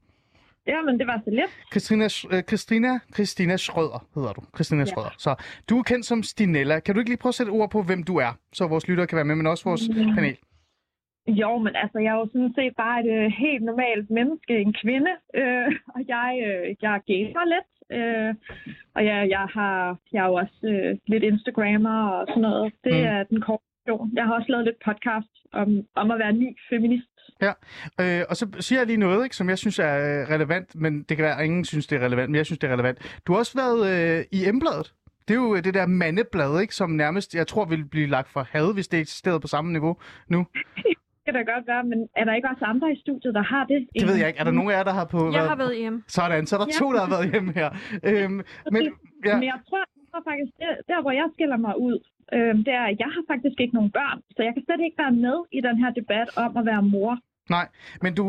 Ja, 0.66 0.82
men 0.82 0.98
det 0.98 1.06
var 1.06 1.20
så 1.24 1.30
lidt. 1.30 1.50
Christina, 1.72 2.04
øh, 2.32 2.42
Christina, 2.42 2.98
Christina 3.14 3.56
Schrøder 3.56 4.06
hedder 4.14 4.32
du. 4.32 4.42
Christina 4.54 4.80
Ja. 4.80 4.84
Schrøder. 4.84 5.14
Så 5.18 5.34
du 5.70 5.78
er 5.78 5.82
kendt 5.82 6.06
som 6.06 6.22
Stinella. 6.22 6.80
Kan 6.80 6.94
du 6.94 6.98
ikke 7.00 7.10
lige 7.10 7.18
prøve 7.22 7.30
at 7.30 7.34
sætte 7.34 7.50
ord 7.50 7.70
på, 7.70 7.82
hvem 7.82 8.02
du 8.02 8.16
er, 8.16 8.32
så 8.52 8.66
vores 8.66 8.88
lyttere 8.88 9.06
kan 9.06 9.16
være 9.16 9.24
med, 9.24 9.34
men 9.34 9.46
også 9.46 9.64
vores 9.64 9.88
Mm. 9.88 10.14
panel? 10.14 10.36
Jo, 11.28 11.58
men 11.58 11.76
altså, 11.82 11.98
jeg 11.98 12.12
er 12.14 12.18
jo 12.18 12.26
sådan 12.32 12.52
set 12.58 12.72
bare 12.76 13.00
et 13.04 13.10
øh, 13.18 13.32
helt 13.44 13.62
normalt 13.64 14.10
menneske, 14.10 14.52
en 14.58 14.74
kvinde, 14.82 15.10
øh, 15.34 15.66
og 15.94 16.00
jeg, 16.08 16.28
øh, 16.48 16.66
jeg 16.82 17.00
gamer 17.10 17.44
lidt, 17.54 17.70
øh, 17.98 18.34
og 18.94 19.04
jeg, 19.04 19.18
jeg, 19.30 19.46
har, 19.56 19.96
jeg 20.12 20.22
er 20.24 20.28
jo 20.28 20.34
også 20.34 20.60
øh, 20.72 20.98
lidt 21.06 21.22
Instagrammer 21.24 22.08
og 22.08 22.26
sådan 22.28 22.42
noget. 22.42 22.72
Det 22.84 22.92
Mm. 22.94 23.06
er 23.12 23.22
den 23.22 23.40
korte 23.40 23.64
version. 23.86 24.10
Jeg 24.14 24.24
har 24.24 24.34
også 24.34 24.46
lavet 24.48 24.64
lidt 24.64 24.76
podcast 24.84 25.32
om, 25.52 25.68
om 25.94 26.10
at 26.10 26.18
være 26.18 26.32
ny 26.32 26.48
feminist. 26.70 27.08
Øh, 28.00 28.22
og 28.30 28.36
så 28.36 28.46
siger 28.60 28.78
jeg 28.78 28.86
lige 28.86 28.96
noget, 28.96 29.24
ikke, 29.24 29.36
som 29.36 29.48
jeg 29.48 29.58
synes 29.58 29.78
er 29.78 29.94
øh, 29.96 30.28
relevant, 30.34 30.74
men 30.76 31.02
det 31.02 31.16
kan 31.16 31.24
være, 31.24 31.38
at 31.38 31.44
ingen 31.44 31.64
synes, 31.64 31.86
det 31.86 31.96
er 32.00 32.04
relevant, 32.06 32.30
men 32.30 32.36
jeg 32.36 32.46
synes, 32.46 32.58
det 32.58 32.68
er 32.70 32.72
relevant. 32.72 33.20
Du 33.26 33.32
har 33.32 33.38
også 33.38 33.54
været 33.58 33.80
øh, 34.18 34.24
i 34.32 34.48
Embladet. 34.48 34.94
Det 35.28 35.34
er 35.34 35.38
jo 35.38 35.54
øh, 35.56 35.64
det 35.64 35.74
der 35.74 35.86
mandeblad, 35.86 36.60
ikke, 36.60 36.74
som 36.74 36.90
nærmest, 36.90 37.34
jeg 37.34 37.46
tror, 37.46 37.64
vil 37.64 37.84
blive 37.84 38.06
lagt 38.06 38.28
for 38.32 38.42
had, 38.50 38.74
hvis 38.74 38.88
det 38.88 39.00
eksisterede 39.00 39.40
på 39.40 39.46
samme 39.46 39.72
niveau 39.72 39.96
nu. 40.28 40.46
Det 41.26 41.32
kan 41.32 41.46
da 41.46 41.52
godt 41.54 41.66
være, 41.66 41.84
men 41.84 41.98
er 42.16 42.24
der 42.24 42.34
ikke 42.34 42.48
også 42.52 42.64
andre 42.64 42.92
i 42.92 42.98
studiet, 43.04 43.34
der 43.34 43.42
har 43.42 43.64
det? 43.72 43.88
Det 44.00 44.08
ved 44.08 44.16
jeg 44.20 44.28
ikke. 44.28 44.40
Er 44.40 44.44
der 44.44 44.50
nogen 44.58 44.70
af 44.70 44.76
jer, 44.76 44.84
der 44.90 44.92
har 45.00 45.04
på... 45.14 45.20
Jeg 45.32 45.42
har 45.52 45.56
været 45.56 45.76
hjemme. 45.76 46.02
Sådan, 46.08 46.46
så 46.46 46.52
er 46.56 46.60
der 46.60 46.70
Ja. 46.74 46.78
to, 46.82 46.86
der 46.92 47.00
har 47.04 47.10
været 47.16 47.30
hjemme 47.32 47.50
her. 47.60 47.68
Øhm, 48.08 48.40
men, 48.74 48.82
ja, 49.28 49.34
Men 49.38 49.44
jeg 49.52 49.58
tror, 49.68 49.78
jeg 49.78 50.04
tror 50.10 50.22
faktisk, 50.30 50.52
der, 50.62 50.70
der 50.90 51.02
hvor 51.02 51.10
jeg 51.20 51.26
skiller 51.34 51.56
mig 51.66 51.74
ud, 51.86 51.96
øh, 52.32 52.54
det 52.66 52.72
er, 52.80 52.84
at 52.90 52.96
jeg 52.98 53.10
har 53.14 53.22
faktisk 53.32 53.60
ikke 53.60 53.74
nogen 53.74 53.90
børn, 53.90 54.18
så 54.36 54.42
jeg 54.42 54.52
kan 54.54 54.62
slet 54.64 54.80
ikke 54.86 54.98
være 54.98 55.12
med 55.26 55.36
i 55.52 55.60
den 55.60 55.76
her 55.82 55.90
debat 56.00 56.28
om 56.36 56.56
at 56.56 56.66
være 56.66 56.82
mor. 56.82 57.18
Nej, 57.50 57.68
men 58.02 58.14
du, 58.14 58.22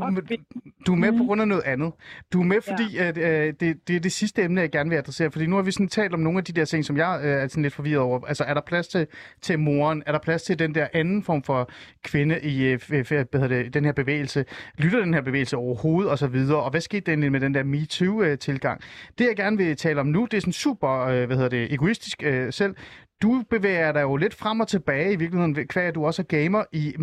du 0.88 0.92
er 0.94 0.96
med 0.96 1.12
på 1.12 1.18
Mhm. 1.18 1.26
grund 1.28 1.42
af 1.42 1.48
noget 1.48 1.64
andet. 1.64 1.92
Du 2.34 2.40
er 2.42 2.46
med, 2.46 2.62
fordi 2.62 2.98
at, 2.98 3.18
øh, 3.18 3.54
det, 3.60 3.88
det 3.88 3.96
er 3.96 4.00
det 4.00 4.12
sidste 4.12 4.44
emne, 4.44 4.62
jeg 4.62 4.72
gerne 4.72 4.90
vil 4.90 4.98
adressere. 4.98 5.32
Fordi 5.32 5.46
nu 5.46 5.56
har 5.56 5.64
vi 5.64 5.72
sådan 5.72 5.88
talt 5.88 6.14
om 6.14 6.20
nogle 6.20 6.38
af 6.38 6.44
de 6.44 6.54
der 6.54 6.66
ting, 6.66 6.86
som 6.86 6.98
jeg 6.98 7.20
øh, 7.24 7.30
er 7.32 7.48
sådan 7.48 7.64
lidt 7.64 7.74
forvirret 7.74 8.02
over. 8.02 8.26
Altså, 8.28 8.44
er 8.44 8.54
der 8.54 8.62
plads 8.62 8.88
til, 8.88 9.08
til 9.42 9.60
moren? 9.60 10.04
Er 10.06 10.12
der 10.12 10.20
plads 10.20 10.44
til 10.44 10.60
den 10.60 10.76
der 10.76 10.88
anden 10.94 11.24
form 11.24 11.44
for 11.44 11.70
kvinde 12.04 12.40
i 12.44 12.64
øh, 12.66 12.80
hvad 12.90 13.26
hedder 13.34 13.48
det, 13.48 13.74
den 13.74 13.86
her 13.86 13.92
bevægelse? 13.92 14.46
Lytter 14.78 15.00
den 15.00 15.14
her 15.14 15.22
bevægelse 15.22 15.58
overhovedet? 15.58 16.12
Og 16.12 16.18
så 16.18 16.28
videre. 16.28 16.64
Og 16.64 16.72
hvad 16.72 16.82
skete 16.82 17.02
der 17.02 17.12
egentlig 17.12 17.32
med 17.32 17.40
den 17.40 17.54
der 17.54 17.64
MeToo-tilgang? 17.64 18.82
Det, 19.18 19.26
jeg 19.28 19.36
gerne 19.36 19.58
vil 19.58 19.76
tale 19.78 20.00
om 20.00 20.08
nu, 20.08 20.28
det 20.32 20.38
er 20.38 20.42
sådan 20.42 20.54
super, 20.54 20.90
øh, 21.06 21.26
hvad 21.26 21.36
hedder 21.36 21.50
det, 21.50 21.74
egoistisk 21.74 22.24
øh, 22.24 22.54
selv. 22.54 22.76
Du 23.22 23.44
bevæger 23.50 23.92
dig 23.92 24.02
jo 24.02 24.16
lidt 24.16 24.34
frem 24.34 24.60
og 24.60 24.68
tilbage 24.68 25.14
i 25.14 25.16
virkeligheden, 25.16 25.56
ved- 25.56 25.66
du 25.94 26.06
også 26.06 26.22
er 26.22 26.26
gamer 26.26 26.64
i 26.72 26.96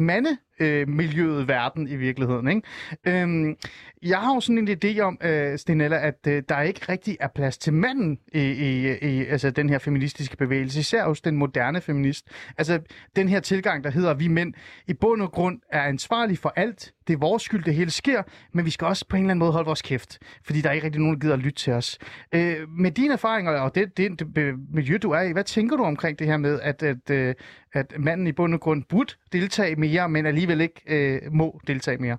Øh, 0.62 0.88
mandemiljøet 0.88 1.48
verden 1.48 1.88
i 1.88 1.96
virkeligheden. 1.96 2.48
Ikke? 2.48 2.62
Øhm, 3.06 3.56
jeg 4.02 4.18
har 4.18 4.34
jo 4.34 4.40
sådan 4.40 4.68
en 4.68 4.78
idé 4.84 5.00
om, 5.00 5.18
øh, 5.24 5.58
Stenella, 5.58 6.06
at 6.06 6.26
øh, 6.28 6.42
der 6.48 6.60
ikke 6.60 6.80
rigtig 6.88 7.16
er 7.20 7.28
plads 7.28 7.58
til 7.58 7.72
manden 7.72 8.18
i, 8.34 8.40
i, 8.40 8.98
i 9.02 9.26
altså 9.26 9.50
den 9.50 9.68
her 9.68 9.78
feministiske 9.78 10.36
bevægelse, 10.36 10.80
især 10.80 11.04
hos 11.04 11.20
den 11.20 11.36
moderne 11.36 11.80
feminist. 11.80 12.26
Altså 12.58 12.80
den 13.16 13.28
her 13.28 13.40
tilgang, 13.40 13.84
der 13.84 13.90
hedder, 13.90 14.10
at 14.10 14.20
vi 14.20 14.28
mænd 14.28 14.54
i 14.86 14.94
bund 14.94 15.22
og 15.22 15.32
grund 15.32 15.60
er 15.72 15.82
ansvarlige 15.82 16.36
for 16.36 16.52
alt. 16.56 16.92
Det 17.06 17.14
er 17.14 17.18
vores 17.18 17.42
skyld, 17.42 17.64
det 17.64 17.74
hele 17.74 17.90
sker, 17.90 18.22
men 18.52 18.64
vi 18.64 18.70
skal 18.70 18.86
også 18.86 19.04
på 19.08 19.16
en 19.16 19.22
eller 19.22 19.30
anden 19.30 19.38
måde 19.38 19.52
holde 19.52 19.66
vores 19.66 19.82
kæft, 19.82 20.18
fordi 20.44 20.60
der 20.60 20.68
er 20.68 20.72
ikke 20.72 20.84
rigtig 20.84 21.00
nogen, 21.00 21.14
der 21.14 21.20
gider 21.20 21.34
at 21.34 21.40
lytte 21.40 21.58
til 21.58 21.72
os. 21.72 21.98
Øh, 22.34 22.56
med 22.78 22.90
dine 22.90 23.12
erfaringer 23.12 23.52
og 23.52 23.74
det, 23.74 23.96
det, 23.96 24.18
det 24.36 24.54
miljø, 24.74 24.98
du 25.02 25.10
er 25.10 25.20
i, 25.20 25.32
hvad 25.32 25.44
tænker 25.44 25.76
du 25.76 25.82
omkring 25.82 26.18
det 26.18 26.26
her 26.26 26.36
med, 26.36 26.60
at, 26.60 26.82
at, 26.82 27.10
øh, 27.10 27.34
at 27.72 27.94
manden 27.98 28.26
i 28.26 28.32
bund 28.32 28.54
og 28.54 28.60
grund 28.60 28.84
burde 28.88 29.12
deltage 29.32 29.76
mere, 29.76 30.08
men 30.08 30.26
alligevel 30.26 30.60
ikke 30.60 30.80
øh, 30.86 31.32
må 31.32 31.60
deltage 31.66 31.98
mere? 31.98 32.18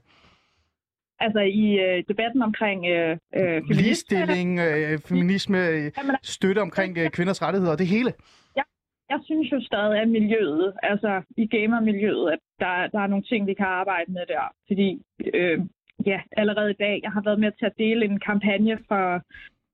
Altså 1.19 1.39
i 1.39 1.65
øh, 1.85 2.03
debatten 2.07 2.41
omkring 2.41 2.85
øh, 2.85 3.11
øh, 3.11 3.17
feminisme, 3.39 3.73
Ligestilling, 3.75 4.59
øh, 4.59 4.99
feminisme, 4.99 5.67
øh, 5.67 5.91
støtte 6.23 6.59
omkring 6.59 6.97
øh, 6.97 7.09
kvinders 7.09 7.41
rettigheder 7.41 7.73
og 7.73 7.79
det 7.79 7.87
hele. 7.87 8.13
jeg 9.09 9.19
synes 9.23 9.51
jo 9.51 9.59
stadig, 9.61 10.01
at 10.01 10.07
miljøet, 10.07 10.73
altså 10.83 11.21
i 11.37 11.47
gamermiljøet, 11.47 12.31
at 12.31 12.39
der, 12.59 12.87
der 12.87 12.99
er 12.99 13.07
nogle 13.07 13.23
ting, 13.23 13.47
vi 13.47 13.53
kan 13.53 13.65
arbejde 13.65 14.11
med 14.11 14.25
der. 14.27 14.45
Fordi 14.67 15.01
øh, 15.33 15.59
ja, 16.05 16.19
allerede 16.31 16.71
i 16.71 16.81
dag, 16.85 16.99
jeg 17.03 17.11
har 17.11 17.21
været 17.21 17.39
med 17.39 17.51
til 17.51 17.65
at 17.65 17.77
dele 17.77 18.05
en 18.05 18.19
kampagne 18.19 18.77
for, 18.87 19.21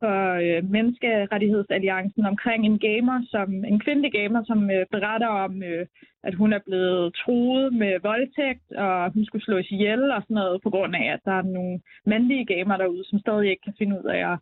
for 0.02 0.20
øh, 0.46 0.70
Menneskerettighedsalliancen 0.76 2.26
omkring 2.26 2.66
en 2.66 2.80
gamer, 2.80 3.18
som 3.34 3.50
en 3.72 3.80
kvindelig 3.80 4.12
gamer, 4.12 4.44
som 4.44 4.72
øh, 4.72 4.86
beretter 4.92 5.28
om, 5.28 5.64
øh, 5.64 5.86
at 6.24 6.34
hun 6.36 6.54
er 6.54 6.60
blevet 6.68 7.14
truet 7.14 7.74
med 7.74 7.94
voldtægt, 8.10 8.72
og 8.72 9.12
hun 9.14 9.26
skulle 9.26 9.46
slås 9.46 9.72
ihjel 9.72 10.12
og 10.12 10.22
sådan 10.22 10.40
noget, 10.42 10.62
på 10.64 10.70
grund 10.70 10.96
af, 10.96 11.06
at 11.14 11.20
der 11.26 11.32
er 11.32 11.42
nogle 11.42 11.80
mandlige 12.06 12.46
gamer 12.46 12.78
derude, 12.78 13.04
som 13.06 13.20
stadig 13.20 13.50
ikke 13.50 13.66
kan 13.66 13.76
finde 13.78 14.00
ud 14.00 14.08
af 14.10 14.32
at 14.34 14.40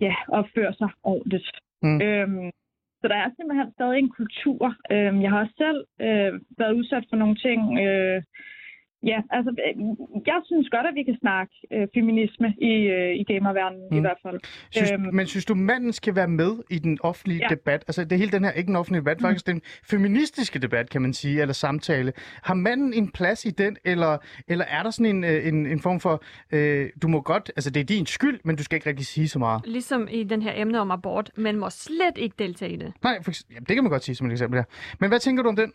ja, 0.00 0.14
opføre 0.28 0.74
sig 0.74 0.90
ordentligt. 1.02 1.50
Mm. 1.82 2.00
Øhm, 2.02 2.50
så 3.00 3.08
der 3.08 3.16
er 3.16 3.30
simpelthen 3.36 3.72
stadig 3.72 3.98
en 3.98 4.10
kultur. 4.20 4.74
Øhm, 4.90 5.22
jeg 5.22 5.30
har 5.30 5.40
også 5.40 5.56
selv 5.64 5.80
øh, 6.06 6.32
været 6.58 6.72
udsat 6.78 7.04
for 7.10 7.16
nogle 7.16 7.36
ting. 7.46 7.60
Øh, 7.86 8.22
ja, 9.12 9.18
altså, 9.30 9.50
øh, 9.66 9.74
jeg 10.26 10.40
synes 10.44 10.68
godt, 10.70 10.86
at 10.86 10.94
vi 10.94 11.02
kan 11.02 11.16
snakke 11.20 11.52
øh, 11.72 11.88
feminisme 11.94 12.48
i, 12.58 12.72
øh, 12.96 13.14
i 13.20 13.24
gamerverdenen 13.24 13.88
Mm. 13.90 13.96
i 13.96 14.00
hvert 14.00 14.18
fald. 14.22 14.40
Synes, 14.70 14.92
Øhm. 14.92 15.14
men 15.14 15.26
synes 15.26 15.44
du, 15.44 15.54
manden 15.54 15.92
skal 15.92 16.14
være 16.16 16.28
med 16.28 16.52
i 16.70 16.78
den 16.78 16.98
offentlige 17.02 17.40
Ja. 17.42 17.46
debat? 17.54 17.84
Altså, 17.88 18.04
det 18.04 18.12
er 18.12 18.16
hele 18.16 18.30
den 18.32 18.44
her, 18.44 18.50
ikke 18.52 18.70
en 18.70 18.76
offentlig 18.76 19.00
debat, 19.00 19.20
faktisk 19.20 19.46
den 19.46 19.62
feministiske 19.90 20.58
debat, 20.58 20.90
kan 20.90 21.02
man 21.02 21.12
sige, 21.12 21.40
eller 21.40 21.52
samtale. 21.54 22.12
Har 22.42 22.54
manden 22.54 22.94
en 22.94 23.10
plads 23.10 23.44
i 23.44 23.50
den, 23.50 23.76
eller, 23.84 24.18
eller 24.48 24.64
er 24.64 24.82
der 24.82 24.90
sådan 24.90 25.16
en, 25.16 25.24
øh, 25.24 25.48
en, 25.48 25.66
en 25.66 25.80
form 25.80 26.00
for, 26.00 26.22
øh, 26.52 26.90
du 27.02 27.08
må 27.08 27.20
godt, 27.20 27.50
altså 27.56 27.70
det 27.70 27.80
er 27.80 27.84
din 27.84 28.06
skyld, 28.06 28.40
men 28.44 28.56
du 28.56 28.62
skal 28.62 28.76
ikke 28.76 28.88
rigtig 28.88 29.06
sige 29.06 29.28
så 29.28 29.38
meget? 29.38 29.62
Ligesom 29.66 30.08
i 30.10 30.22
den 30.24 30.42
her 30.42 30.52
emne 30.56 30.80
om 30.80 30.90
abort, 30.90 31.30
men 31.36 31.56
må 31.56 31.70
slet 31.70 32.18
ikke 32.18 32.34
deltage 32.38 32.72
i 32.72 32.76
det. 32.76 32.92
Nej, 33.02 33.22
for, 33.22 33.32
jamen, 33.50 33.64
det 33.68 33.74
kan 33.76 33.84
man 33.84 33.90
godt 33.90 34.04
sige 34.04 34.14
som 34.14 34.26
et 34.26 34.32
eksempel 34.32 34.58
her. 34.58 34.64
Men 35.00 35.08
hvad 35.10 35.18
tænker 35.20 35.42
du 35.42 35.48
om 35.48 35.56
den? 35.56 35.72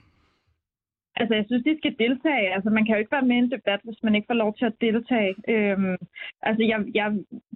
Altså, 1.19 1.35
jeg 1.35 1.45
synes, 1.47 1.63
de 1.63 1.77
skal 1.77 1.95
deltage. 1.99 2.53
Altså, 2.55 2.69
man 2.69 2.85
kan 2.85 2.93
jo 2.95 2.99
ikke 2.99 3.11
være 3.11 3.29
med 3.29 3.35
i 3.35 3.39
en 3.39 3.51
debat, 3.51 3.79
hvis 3.83 4.03
man 4.03 4.15
ikke 4.15 4.29
får 4.29 4.33
lov 4.43 4.55
til 4.55 4.65
at 4.65 4.81
deltage. 4.81 5.35
Øhm, 5.47 5.95
altså, 6.41 6.63
jeg, 6.71 6.79
jeg, 6.99 7.07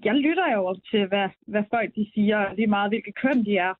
jeg 0.05 0.15
lytter 0.15 0.53
jo 0.53 0.79
til, 0.91 1.05
hvad, 1.07 1.29
hvad 1.47 1.63
folk 1.69 1.95
de 1.95 2.05
siger, 2.13 2.53
lige 2.53 2.67
meget 2.67 2.91
hvilket 2.91 3.15
køn 3.15 3.45
de 3.45 3.57
er. 3.57 3.73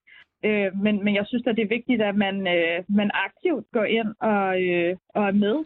Øh, 0.46 0.70
men, 0.84 1.04
men 1.04 1.16
jeg 1.16 1.26
synes, 1.28 1.48
at 1.48 1.56
det 1.56 1.64
er 1.64 1.76
vigtigt, 1.78 2.02
at 2.02 2.16
man, 2.16 2.36
øh, 2.56 2.84
man 2.90 3.12
aktivt 3.14 3.66
går 3.72 3.84
ind 3.84 4.10
og, 4.20 4.62
øh, 4.70 4.96
og 5.16 5.24
er 5.28 5.32
med. 5.46 5.58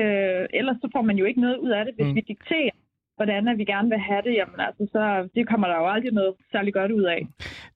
Øh, 0.00 0.46
ellers 0.58 0.76
så 0.82 0.88
får 0.94 1.02
man 1.02 1.16
jo 1.16 1.24
ikke 1.24 1.40
noget 1.40 1.56
ud 1.56 1.70
af 1.70 1.84
det, 1.84 1.94
hvis 1.94 2.04
Mm. 2.04 2.10
mm. 2.10 2.16
vi 2.16 2.20
dikterer, 2.20 2.76
hvordan 3.20 3.48
at 3.48 3.58
vi 3.58 3.64
gerne 3.64 3.88
vil 3.88 3.98
have 3.98 4.22
det. 4.26 4.34
Jamen, 4.40 4.60
altså, 4.68 4.82
så 4.92 5.28
det 5.34 5.48
kommer 5.48 5.66
der 5.68 5.76
jo 5.76 5.86
aldrig 5.94 6.12
noget 6.12 6.34
særlig 6.52 6.72
godt 6.74 6.92
ud 6.92 7.02
af. 7.02 7.20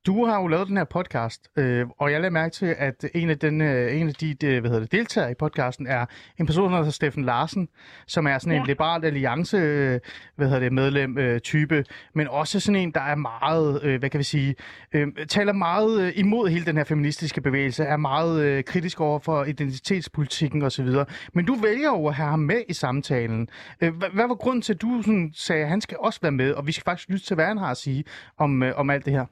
Du 0.07 0.25
har 0.25 0.41
jo 0.43 0.47
lavet 0.47 0.69
den 0.69 0.77
her 0.77 0.85
podcast, 0.85 1.49
øh, 1.59 1.87
og 1.99 2.13
jeg 2.13 2.21
lader 2.21 2.31
mærke 2.31 2.53
til, 2.53 2.75
at 2.79 3.05
en 3.15 3.31
af, 3.31 3.39
den, 3.39 3.61
øh, 3.61 4.01
en 4.01 4.09
af 4.09 4.15
de 4.15 4.35
de 4.35 4.61
hvad 4.61 4.71
hedder 4.71 4.81
det, 4.81 4.93
deltagere 4.93 5.31
i 5.31 5.35
podcasten 5.35 5.87
er 5.87 6.07
en 6.41 6.47
person, 6.47 6.71
der 6.73 6.77
hedder 6.79 6.91
Steffen 6.91 7.25
Larsen, 7.25 7.69
som 8.07 8.27
er 8.27 8.39
sådan 8.39 8.53
en 8.53 8.59
Ja. 8.63 8.67
liberal 8.67 9.05
alliance 9.05 9.57
øh, 9.57 10.01
hvad 10.37 10.47
hedder 10.47 10.61
det, 10.61 10.73
medlem 10.73 11.19
øh, 11.19 11.41
type, 11.41 11.85
men 12.15 12.29
også 12.29 12.61
sådan 12.61 12.81
en, 12.81 12.91
der 12.91 13.01
er 13.01 13.15
meget, 13.15 13.81
øh, 13.85 13.99
hvad 13.99 14.11
kan 14.11 14.19
vi 14.19 14.25
sige, 14.25 14.55
øh, 14.95 15.07
taler 15.29 15.53
meget 15.53 16.03
øh, 16.03 16.13
imod 16.17 16.49
hele 16.49 16.65
den 16.67 16.77
her 16.77 16.85
feministiske 16.85 17.41
bevægelse, 17.41 17.85
er 17.85 17.97
meget 17.97 18.43
øh, 18.45 18.65
kritisk 18.65 19.01
over 19.01 19.19
for 19.19 19.45
identitetspolitikken 19.45 20.63
osv. 20.63 20.89
Men 21.33 21.45
du 21.45 21.55
vælger 21.55 21.89
jo 21.89 22.07
at 22.07 22.15
have 22.15 22.29
ham 22.29 22.39
med 22.39 22.63
i 22.69 22.73
samtalen. 22.73 23.49
Øh, 23.81 23.95
hvad, 23.97 24.09
hvad 24.15 24.29
var 24.29 24.35
grunden 24.35 24.63
til, 24.63 24.75
at 24.75 24.83
du 24.83 25.03
sådan, 25.03 25.33
sagde, 25.35 25.63
at 25.63 25.69
han 25.69 25.81
skal 25.81 25.99
også 26.01 26.21
være 26.23 26.39
med, 26.43 26.53
og 26.53 26.67
vi 26.67 26.73
skal 26.73 26.85
faktisk 26.85 27.09
lytte 27.09 27.27
til, 27.27 27.35
hvad 27.35 27.47
han 27.47 27.59
har 27.59 27.71
at 27.71 27.77
sige 27.77 28.05
om, 28.39 28.63
øh, 28.63 28.73
om 28.77 28.91
alt 28.91 29.05
det 29.05 29.13
her? 29.13 29.27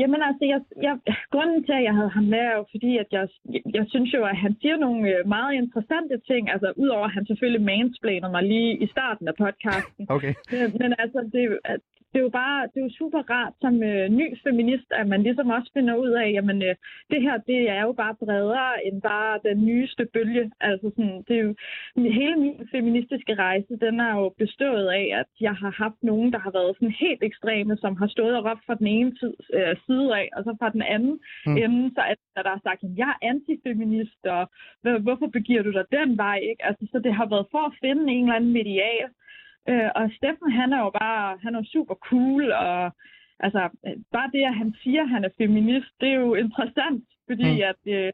Jamen 0.00 0.20
altså, 0.28 0.44
jeg, 0.52 0.60
jeg, 0.86 0.94
grunden 1.34 1.64
til, 1.64 1.74
at 1.78 1.84
jeg 1.88 1.94
havde 1.98 2.12
ham 2.18 2.26
med, 2.34 2.38
er 2.38 2.56
jo 2.60 2.64
fordi, 2.74 2.92
at 3.02 3.08
jeg, 3.16 3.28
jeg, 3.54 3.62
jeg 3.76 3.84
synes 3.88 4.10
jo, 4.14 4.24
at 4.32 4.36
han 4.44 4.52
siger 4.60 4.76
nogle 4.76 5.00
øh, 5.12 5.28
meget 5.36 5.52
interessante 5.62 6.16
ting. 6.30 6.42
Altså, 6.54 6.72
udover 6.76 7.04
at 7.06 7.14
han 7.16 7.26
selvfølgelig 7.26 7.64
mansplaner 7.70 8.30
mig 8.30 8.42
lige 8.42 8.72
i 8.84 8.86
starten 8.94 9.28
af 9.28 9.34
podcasten. 9.44 10.06
Okay. 10.16 10.34
Men, 10.52 10.66
men 10.80 10.90
altså, 10.98 11.18
det, 11.34 11.42
det 12.14 12.20
er 12.20 12.28
jo 12.30 12.34
bare, 12.42 12.60
det 12.74 12.78
er 12.80 12.84
jo 12.88 12.90
super 12.98 13.22
rart 13.30 13.52
som 13.60 13.82
øh, 13.82 14.08
ny 14.08 14.26
feminist, 14.46 14.88
at 15.00 15.06
man 15.08 15.22
ligesom 15.22 15.48
også 15.50 15.70
finder 15.74 15.94
ud 16.04 16.10
af, 16.10 16.28
jamen 16.32 16.62
øh, 16.62 16.74
det 17.10 17.22
her, 17.22 17.36
det 17.50 17.60
er 17.70 17.82
jo 17.82 17.92
bare 17.92 18.14
bredere 18.24 18.86
end 18.86 19.02
bare 19.02 19.40
den 19.48 19.64
nyeste 19.66 20.06
bølge. 20.14 20.50
Altså 20.60 20.90
sådan, 20.96 21.22
det 21.28 21.34
er 21.38 21.42
jo, 21.48 21.54
hele 22.20 22.36
min 22.36 22.68
feministiske 22.70 23.34
rejse, 23.34 23.72
den 23.80 24.00
er 24.00 24.12
jo 24.20 24.28
bestået 24.38 24.86
af, 24.88 25.06
at 25.20 25.26
jeg 25.40 25.54
har 25.54 25.70
haft 25.84 26.00
nogen, 26.02 26.32
der 26.32 26.38
har 26.38 26.50
været 26.50 26.76
sådan 26.76 26.94
helt 27.04 27.22
ekstreme, 27.22 27.76
som 27.76 27.96
har 27.96 28.06
stået 28.06 28.36
og 28.36 28.44
råbt 28.50 28.64
fra 28.66 28.74
den 28.74 28.86
ene 28.86 29.12
tid, 29.20 29.34
øh, 29.54 29.76
side 29.86 30.08
af, 30.20 30.28
og 30.36 30.44
så 30.44 30.56
fra 30.60 30.70
den 30.70 30.82
anden 30.82 31.20
Mm. 31.46 31.56
ende, 31.56 31.90
så 31.94 32.02
at 32.12 32.18
der 32.44 32.48
har 32.56 32.60
sagt, 32.68 32.84
at 32.84 32.90
jeg 32.96 33.08
er 33.22 33.26
antifeminist, 33.32 34.26
og 34.26 34.42
"Hvor- 34.82 34.98
hvorfor 34.98 35.26
begiver 35.26 35.62
du 35.62 35.72
dig 35.72 35.84
den 35.92 36.16
vej? 36.18 36.38
Ikke? 36.50 36.64
Altså, 36.68 36.84
så 36.92 36.98
det 36.98 37.14
har 37.14 37.26
været 37.34 37.46
for 37.50 37.62
at 37.66 37.74
finde 37.84 38.12
en 38.12 38.24
eller 38.24 38.34
anden 38.38 38.52
medial. 38.52 39.08
Øh, 39.70 39.88
og 39.94 40.04
Steffen, 40.16 40.50
han 40.60 40.72
er 40.72 40.78
jo 40.86 40.90
bare, 41.00 41.38
han 41.42 41.54
er 41.54 41.62
super 41.74 41.94
cool, 42.08 42.52
og 42.52 42.92
altså, 43.40 43.62
bare 44.12 44.30
det, 44.34 44.42
at 44.50 44.54
han 44.62 44.74
siger, 44.82 45.02
at 45.02 45.08
han 45.08 45.24
er 45.24 45.32
feminist, 45.38 45.90
det 46.00 46.08
er 46.08 46.18
jo 46.26 46.34
interessant, 46.34 47.04
fordi 47.28 47.50
Mm. 47.54 47.68
at 47.70 47.80
øh, 47.96 48.12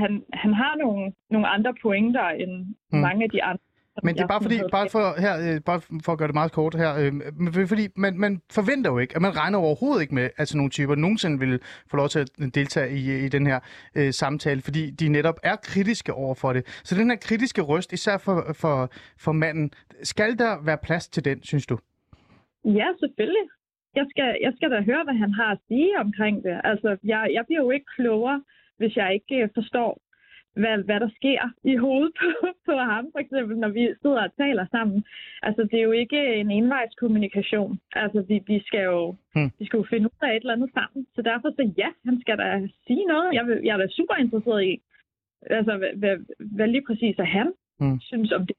han, 0.00 0.22
han 0.32 0.52
har 0.54 0.76
nogle, 0.82 1.12
nogle 1.30 1.48
andre 1.48 1.74
pointer 1.82 2.28
end 2.28 2.52
Mm. 2.92 2.98
mange 2.98 3.24
af 3.24 3.30
de 3.30 3.42
andre. 3.42 3.64
Men 4.02 4.14
det 4.14 4.22
er 4.22 4.26
bare 4.26 4.42
fordi, 4.42 4.58
bare 4.72 4.88
for, 4.92 5.20
her, 5.20 5.54
øh, 5.54 5.60
bare 5.60 5.80
for 6.04 6.12
at 6.12 6.18
gøre 6.18 6.28
det 6.28 6.34
meget 6.34 6.52
kort 6.52 6.74
her, 6.74 6.94
øh, 6.98 7.12
men 7.36 7.68
fordi 7.68 7.88
man, 7.96 8.18
man 8.18 8.40
forventer 8.52 8.90
jo 8.90 8.98
ikke, 8.98 9.16
at 9.16 9.22
man 9.22 9.36
regner 9.36 9.58
overhovedet 9.58 10.02
ikke 10.02 10.14
med, 10.14 10.30
at 10.36 10.48
sådan 10.48 10.56
nogle 10.58 10.70
typer 10.70 10.94
nogensinde 10.94 11.38
vil 11.38 11.60
få 11.90 11.96
lov 11.96 12.08
til 12.08 12.18
at 12.18 12.28
deltage 12.54 12.90
i, 12.96 13.24
i 13.24 13.28
den 13.28 13.46
her 13.46 13.60
øh, 13.94 14.12
samtale, 14.12 14.60
fordi 14.62 14.90
de 14.90 15.08
netop 15.08 15.34
er 15.42 15.56
kritiske 15.56 16.14
over 16.14 16.34
for 16.34 16.52
det. 16.52 16.80
Så 16.84 16.94
den 16.94 17.10
her 17.10 17.16
kritiske 17.16 17.62
røst, 17.62 17.92
især 17.92 18.18
for, 18.18 18.52
for, 18.52 18.90
for 19.18 19.32
manden, 19.32 19.70
skal 20.02 20.38
der 20.38 20.64
være 20.64 20.78
plads 20.82 21.08
til 21.08 21.24
den, 21.24 21.42
synes 21.42 21.66
du? 21.66 21.78
Ja, 22.64 22.86
selvfølgelig. 23.00 23.46
Jeg 23.94 24.06
skal, 24.10 24.38
jeg 24.40 24.52
skal 24.56 24.70
da 24.70 24.80
høre, 24.80 25.04
hvad 25.04 25.14
han 25.14 25.32
har 25.32 25.50
at 25.52 25.58
sige 25.68 25.98
omkring 25.98 26.44
det. 26.44 26.60
Altså, 26.64 26.96
jeg, 27.04 27.30
jeg 27.32 27.46
bliver 27.46 27.62
jo 27.62 27.70
ikke 27.70 27.86
klogere, 27.96 28.42
hvis 28.76 28.96
jeg 28.96 29.14
ikke 29.14 29.34
øh, 29.42 29.48
forstår, 29.54 30.00
hvad, 30.60 30.78
hvad 30.84 31.00
der 31.00 31.08
sker 31.16 31.40
i 31.64 31.76
hovedet 31.76 32.12
på, 32.20 32.26
på 32.68 32.72
ham, 32.76 33.04
for 33.12 33.18
eksempel, 33.18 33.56
når 33.58 33.68
vi 33.68 33.94
sidder 34.02 34.22
og 34.22 34.36
taler 34.36 34.66
sammen. 34.70 35.04
Altså, 35.42 35.62
det 35.70 35.78
er 35.78 35.82
jo 35.82 35.90
ikke 35.90 36.34
en 36.34 36.50
envejskommunikation. 36.50 37.80
Altså, 37.92 38.24
vi, 38.28 38.40
vi, 38.46 38.62
skal 38.66 38.80
jo, 38.84 39.16
Hmm. 39.34 39.50
vi 39.58 39.64
skal 39.66 39.76
jo 39.76 39.86
finde 39.90 40.06
ud 40.06 40.18
af 40.28 40.30
et 40.36 40.40
eller 40.40 40.52
andet 40.52 40.70
sammen. 40.74 41.06
Så 41.14 41.22
derfor 41.22 41.50
så 41.50 41.72
ja, 41.78 41.88
han 42.04 42.20
skal 42.20 42.38
da 42.38 42.68
sige 42.86 43.04
noget. 43.04 43.32
Jeg, 43.32 43.44
jeg 43.64 43.72
er 43.74 43.76
da 43.76 43.86
super 43.88 44.14
interesseret 44.14 44.64
i, 44.64 44.80
altså, 45.42 45.76
hvad, 45.76 45.92
hvad, 45.96 46.16
hvad 46.56 46.68
lige 46.68 46.84
præcis 46.86 47.16
er 47.18 47.24
han 47.38 47.52
Hmm. 47.80 48.00
synes 48.00 48.32
om 48.32 48.46
det. 48.46 48.56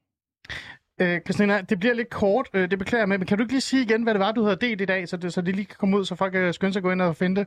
Øh, 1.02 1.16
Christina, 1.26 1.54
det 1.70 1.76
bliver 1.80 1.94
lidt 1.94 2.10
kort, 2.22 2.46
øh, 2.56 2.64
det 2.70 2.78
beklager 2.78 3.02
jeg 3.02 3.08
med, 3.08 3.18
men 3.18 3.26
kan 3.26 3.36
du 3.38 3.42
ikke 3.44 3.56
lige 3.56 3.70
sige 3.70 3.82
igen, 3.86 4.02
hvad 4.02 4.14
det 4.14 4.20
var, 4.26 4.32
du 4.32 4.42
havde 4.46 4.64
delt 4.66 4.80
i 4.80 4.90
dag, 4.94 5.08
så 5.08 5.16
det, 5.16 5.32
så 5.32 5.40
det 5.42 5.56
lige 5.56 5.70
kan 5.70 5.76
komme 5.80 5.96
ud, 5.98 6.04
så 6.04 6.14
folk 6.16 6.32
kan 6.32 6.52
skynde 6.52 6.72
sig 6.72 6.80
at 6.80 6.86
gå 6.86 6.92
ind 6.92 7.02
og 7.02 7.16
finde 7.22 7.36
det? 7.40 7.46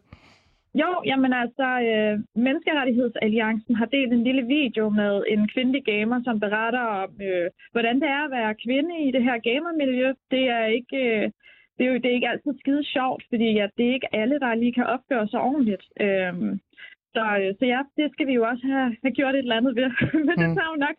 Jo, 0.81 0.89
jamen 1.11 1.33
altså, 1.43 1.67
øh, 1.91 2.13
Menneskerettighedsalliancen 2.45 3.75
har 3.75 3.85
delt 3.95 4.13
en 4.13 4.23
lille 4.23 4.43
video 4.57 4.89
med 4.89 5.13
en 5.33 5.41
kvindelig 5.53 5.83
gamer, 5.91 6.17
som 6.27 6.39
beretter 6.45 6.83
om, 7.03 7.09
øh, 7.29 7.47
hvordan 7.73 7.95
det 8.01 8.09
er 8.17 8.21
at 8.25 8.31
være 8.39 8.61
kvinde 8.65 8.93
i 9.07 9.11
det 9.15 9.23
her 9.27 9.37
gamermiljø. 9.49 10.07
Det 10.31 10.43
er 10.57 10.65
ikke... 10.79 10.97
Øh, 11.15 11.31
det 11.77 11.83
er 11.85 11.91
jo 11.91 11.97
det 12.03 12.09
er 12.09 12.17
ikke 12.19 12.29
altid 12.33 12.53
skide 12.59 12.83
sjovt, 12.95 13.23
fordi 13.29 13.47
ja, 13.59 13.65
det 13.77 13.83
er 13.89 13.93
ikke 13.97 14.15
alle, 14.21 14.39
der 14.39 14.55
lige 14.55 14.73
kan 14.79 14.87
opføre 14.95 15.27
sig 15.27 15.39
ordentligt. 15.49 15.83
Øhm, 16.05 16.51
så, 17.15 17.23
øh, 17.41 17.49
så 17.59 17.63
ja, 17.73 17.79
det 17.97 18.07
skal 18.13 18.27
vi 18.27 18.33
jo 18.39 18.43
også 18.51 18.63
have, 18.73 18.89
have 19.03 19.15
gjort 19.19 19.35
et 19.35 19.39
eller 19.45 19.59
andet 19.59 19.75
ved. 19.79 19.89
Men 20.27 20.35
det 20.41 20.47
Mm. 20.49 20.55
tager 20.57 20.71
jo 20.73 20.77
nok 20.85 20.95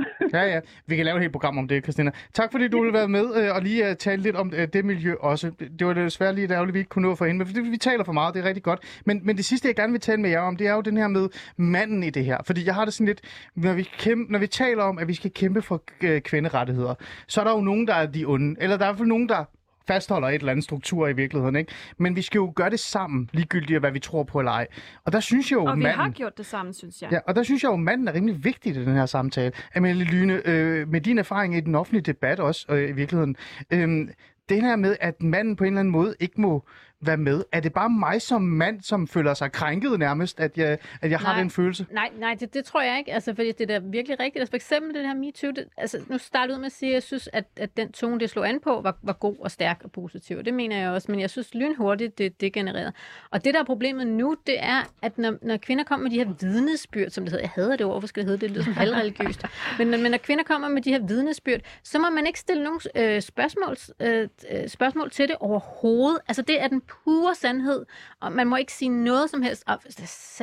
Ja, 0.32 0.42
ja. 0.42 0.60
Vi 0.86 0.96
kan 0.96 1.04
lave 1.04 1.16
et 1.16 1.20
helt 1.20 1.32
program 1.32 1.58
om 1.58 1.68
det, 1.68 1.82
Christina. 1.82 2.10
Tak 2.34 2.52
fordi 2.52 2.68
du 2.68 2.80
ville 2.80 2.92
være 2.92 3.08
med 3.08 3.36
øh, 3.36 3.54
og 3.54 3.62
lige 3.62 3.90
uh, 3.90 3.96
tale 3.96 4.22
lidt 4.22 4.36
om 4.36 4.52
uh, 4.52 4.62
det 4.72 4.84
miljø 4.84 5.14
også. 5.20 5.50
Det, 5.78 5.86
var 5.86 5.92
desværre 5.92 6.34
lige 6.34 6.52
ærgerligt, 6.52 6.74
vi 6.74 6.78
ikke 6.78 6.88
kunne 6.88 7.08
nå 7.08 7.14
for 7.14 7.24
hende, 7.24 7.38
men 7.38 7.46
fordi 7.46 7.60
vi 7.60 7.76
taler 7.76 8.04
for 8.04 8.12
meget, 8.12 8.34
det 8.34 8.40
er 8.40 8.44
rigtig 8.44 8.62
godt. 8.62 8.80
Men, 9.06 9.20
men 9.24 9.36
det 9.36 9.44
sidste, 9.44 9.68
jeg 9.68 9.76
gerne 9.76 9.92
vil 9.92 10.00
tale 10.00 10.20
med 10.20 10.30
jer 10.30 10.40
om, 10.40 10.56
det 10.56 10.66
er 10.66 10.74
jo 10.74 10.80
den 10.80 10.96
her 10.96 11.08
med 11.08 11.28
manden 11.56 12.02
i 12.02 12.10
det 12.10 12.24
her. 12.24 12.38
Fordi 12.46 12.66
jeg 12.66 12.74
har 12.74 12.84
det 12.84 12.94
sådan 12.94 13.06
lidt, 13.06 13.20
når 13.54 13.72
vi, 13.72 13.82
kæmpe, 13.98 14.32
når 14.32 14.38
vi 14.38 14.46
taler 14.46 14.82
om, 14.82 14.98
at 14.98 15.08
vi 15.08 15.14
skal 15.14 15.30
kæmpe 15.30 15.62
for 15.62 15.82
uh, 16.04 16.18
kvinderettigheder, 16.18 16.94
så 17.26 17.40
er 17.40 17.44
der 17.44 17.52
jo 17.52 17.60
nogen, 17.60 17.86
der 17.86 17.94
er 17.94 18.06
de 18.06 18.24
onde. 18.24 18.56
Eller 18.60 18.76
der 18.76 18.84
er 18.84 18.88
i 18.88 18.90
hvert 18.90 18.98
fald 18.98 19.08
nogen, 19.08 19.28
der 19.28 19.44
fastholder 19.92 20.28
et 20.28 20.34
eller 20.34 20.52
andet 20.52 20.64
struktur 20.64 21.08
i 21.08 21.12
virkeligheden, 21.12 21.56
ikke? 21.56 21.72
Men 21.98 22.16
vi 22.16 22.22
skal 22.22 22.38
jo 22.38 22.52
gøre 22.56 22.70
det 22.70 22.80
sammen, 22.80 23.30
ligegyldigt 23.32 23.80
hvad 23.80 23.92
vi 23.92 23.98
tror 23.98 24.22
på 24.22 24.38
eller 24.38 24.52
ej. 24.52 24.66
Og 25.04 25.12
der 25.12 25.20
synes 25.20 25.50
jeg 25.50 25.56
jo, 25.56 25.64
Og 25.64 25.76
vi 25.76 25.82
manden... 25.82 26.00
har 26.00 26.10
gjort 26.10 26.38
det 26.38 26.46
sammen, 26.46 26.74
synes 26.74 27.02
jeg. 27.02 27.12
Ja, 27.12 27.18
og 27.26 27.36
der 27.36 27.42
synes 27.42 27.62
jeg 27.62 27.70
jo, 27.70 27.76
manden 27.76 28.08
er 28.08 28.14
rimelig 28.14 28.44
vigtig 28.44 28.76
i 28.76 28.84
den 28.84 28.94
her 28.94 29.06
samtale. 29.06 29.52
Amelie 29.74 30.04
Lyne, 30.04 30.42
øh, 30.44 30.88
med 30.88 31.00
din 31.00 31.18
erfaring 31.18 31.56
i 31.56 31.60
den 31.60 31.74
offentlige 31.74 32.02
debat 32.02 32.40
også, 32.40 32.66
øh, 32.70 32.88
i 32.88 32.92
virkeligheden, 32.92 33.36
øh, 33.70 34.08
det 34.48 34.62
her 34.62 34.76
med, 34.76 34.96
at 35.00 35.22
manden 35.22 35.56
på 35.56 35.64
en 35.64 35.68
eller 35.68 35.80
anden 35.80 35.92
måde 35.92 36.14
ikke 36.20 36.40
må 36.40 36.64
være 37.02 37.16
med, 37.16 37.44
er 37.52 37.60
det 37.60 37.72
bare 37.72 37.90
mig 37.90 38.22
som 38.22 38.42
mand, 38.42 38.80
som 38.82 39.08
føler 39.08 39.34
sig 39.34 39.52
krænket 39.52 39.98
nærmest, 39.98 40.40
at 40.40 40.58
jeg, 40.58 40.78
at 41.02 41.10
jeg 41.10 41.18
har 41.18 41.38
den 41.38 41.50
følelse? 41.50 41.86
Nej, 41.90 42.10
nej 42.18 42.34
det, 42.40 42.54
det 42.54 42.64
tror 42.64 42.82
jeg 42.82 42.98
ikke, 42.98 43.12
altså, 43.12 43.34
fordi 43.34 43.52
det 43.52 43.70
er 43.70 43.78
da 43.80 43.86
virkelig 43.86 44.20
rigtigt. 44.20 44.40
Altså, 44.40 44.50
for 44.50 44.56
eksempel 44.56 44.94
det 44.94 45.02
her 45.06 45.14
MeToo, 45.14 45.50
det, 45.50 45.64
altså, 45.76 45.98
nu 46.08 46.18
startede 46.18 46.52
jeg 46.52 46.56
ud 46.56 46.60
med 46.60 46.66
at 46.66 46.72
sige, 46.72 46.90
at 46.90 46.94
jeg 46.94 47.02
synes, 47.02 47.28
at, 47.32 47.44
at 47.56 47.76
den 47.76 47.92
tone, 47.92 48.20
det 48.20 48.30
slog 48.30 48.48
an 48.48 48.60
på, 48.60 48.80
var, 48.80 48.96
var 49.02 49.12
god 49.12 49.36
og 49.40 49.50
stærk 49.50 49.80
og 49.84 49.92
positiv. 49.92 50.42
Det 50.42 50.54
mener 50.54 50.78
jeg 50.78 50.90
også, 50.90 51.10
men 51.10 51.20
jeg 51.20 51.30
synes 51.30 51.54
lynhurtigt, 51.54 52.18
det, 52.18 52.40
det 52.40 52.52
genererede. 52.52 52.92
Og 53.30 53.44
det, 53.44 53.54
der 53.54 53.60
er 53.60 53.64
problemet 53.64 54.06
nu, 54.06 54.36
det 54.46 54.56
er, 54.58 54.82
at 55.02 55.18
når, 55.18 55.34
når 55.42 55.56
kvinder 55.56 55.84
kommer 55.84 56.02
med 56.08 56.10
de 56.10 56.24
her 56.24 56.32
vidnesbyrd, 56.40 57.10
som 57.10 57.24
det 57.24 57.30
hedder, 57.32 57.42
jeg 57.44 57.50
hader 57.54 57.76
det 57.76 57.86
ord, 57.86 57.92
hvorfor 57.92 58.08
skal 58.08 58.22
det 58.22 58.28
hedde 58.30 58.40
det, 58.40 58.48
det 58.48 58.50
lyder 58.56 58.64
som 58.64 58.72
halvreligiøst, 58.72 59.42
men, 59.78 59.86
når- 59.86 59.98
men 59.98 60.10
når 60.10 60.18
kvinder 60.18 60.44
kommer 60.44 60.68
med 60.68 60.82
de 60.82 60.90
her 60.90 61.06
vidnesbyrd, 61.06 61.60
så 61.84 61.98
må 61.98 62.10
man 62.10 62.26
ikke 62.26 62.38
stille 62.38 62.62
nogen 62.64 62.80
øh, 62.96 63.22
spørgsmål, 63.22 63.76
øh, 64.00 64.28
øh, 64.50 64.68
spørgsmål 64.68 65.10
til 65.10 65.28
det 65.28 65.36
overhovedet. 65.40 66.18
Altså, 66.28 66.42
det 66.42 66.62
er 66.62 66.68
den 66.68 66.82
pure 67.04 67.34
sandhed, 67.34 67.84
og 68.20 68.32
man 68.32 68.46
må 68.46 68.56
ikke 68.56 68.72
sige 68.72 68.88
noget 68.88 69.30
som 69.30 69.42
helst, 69.42 69.64
og 69.66 69.78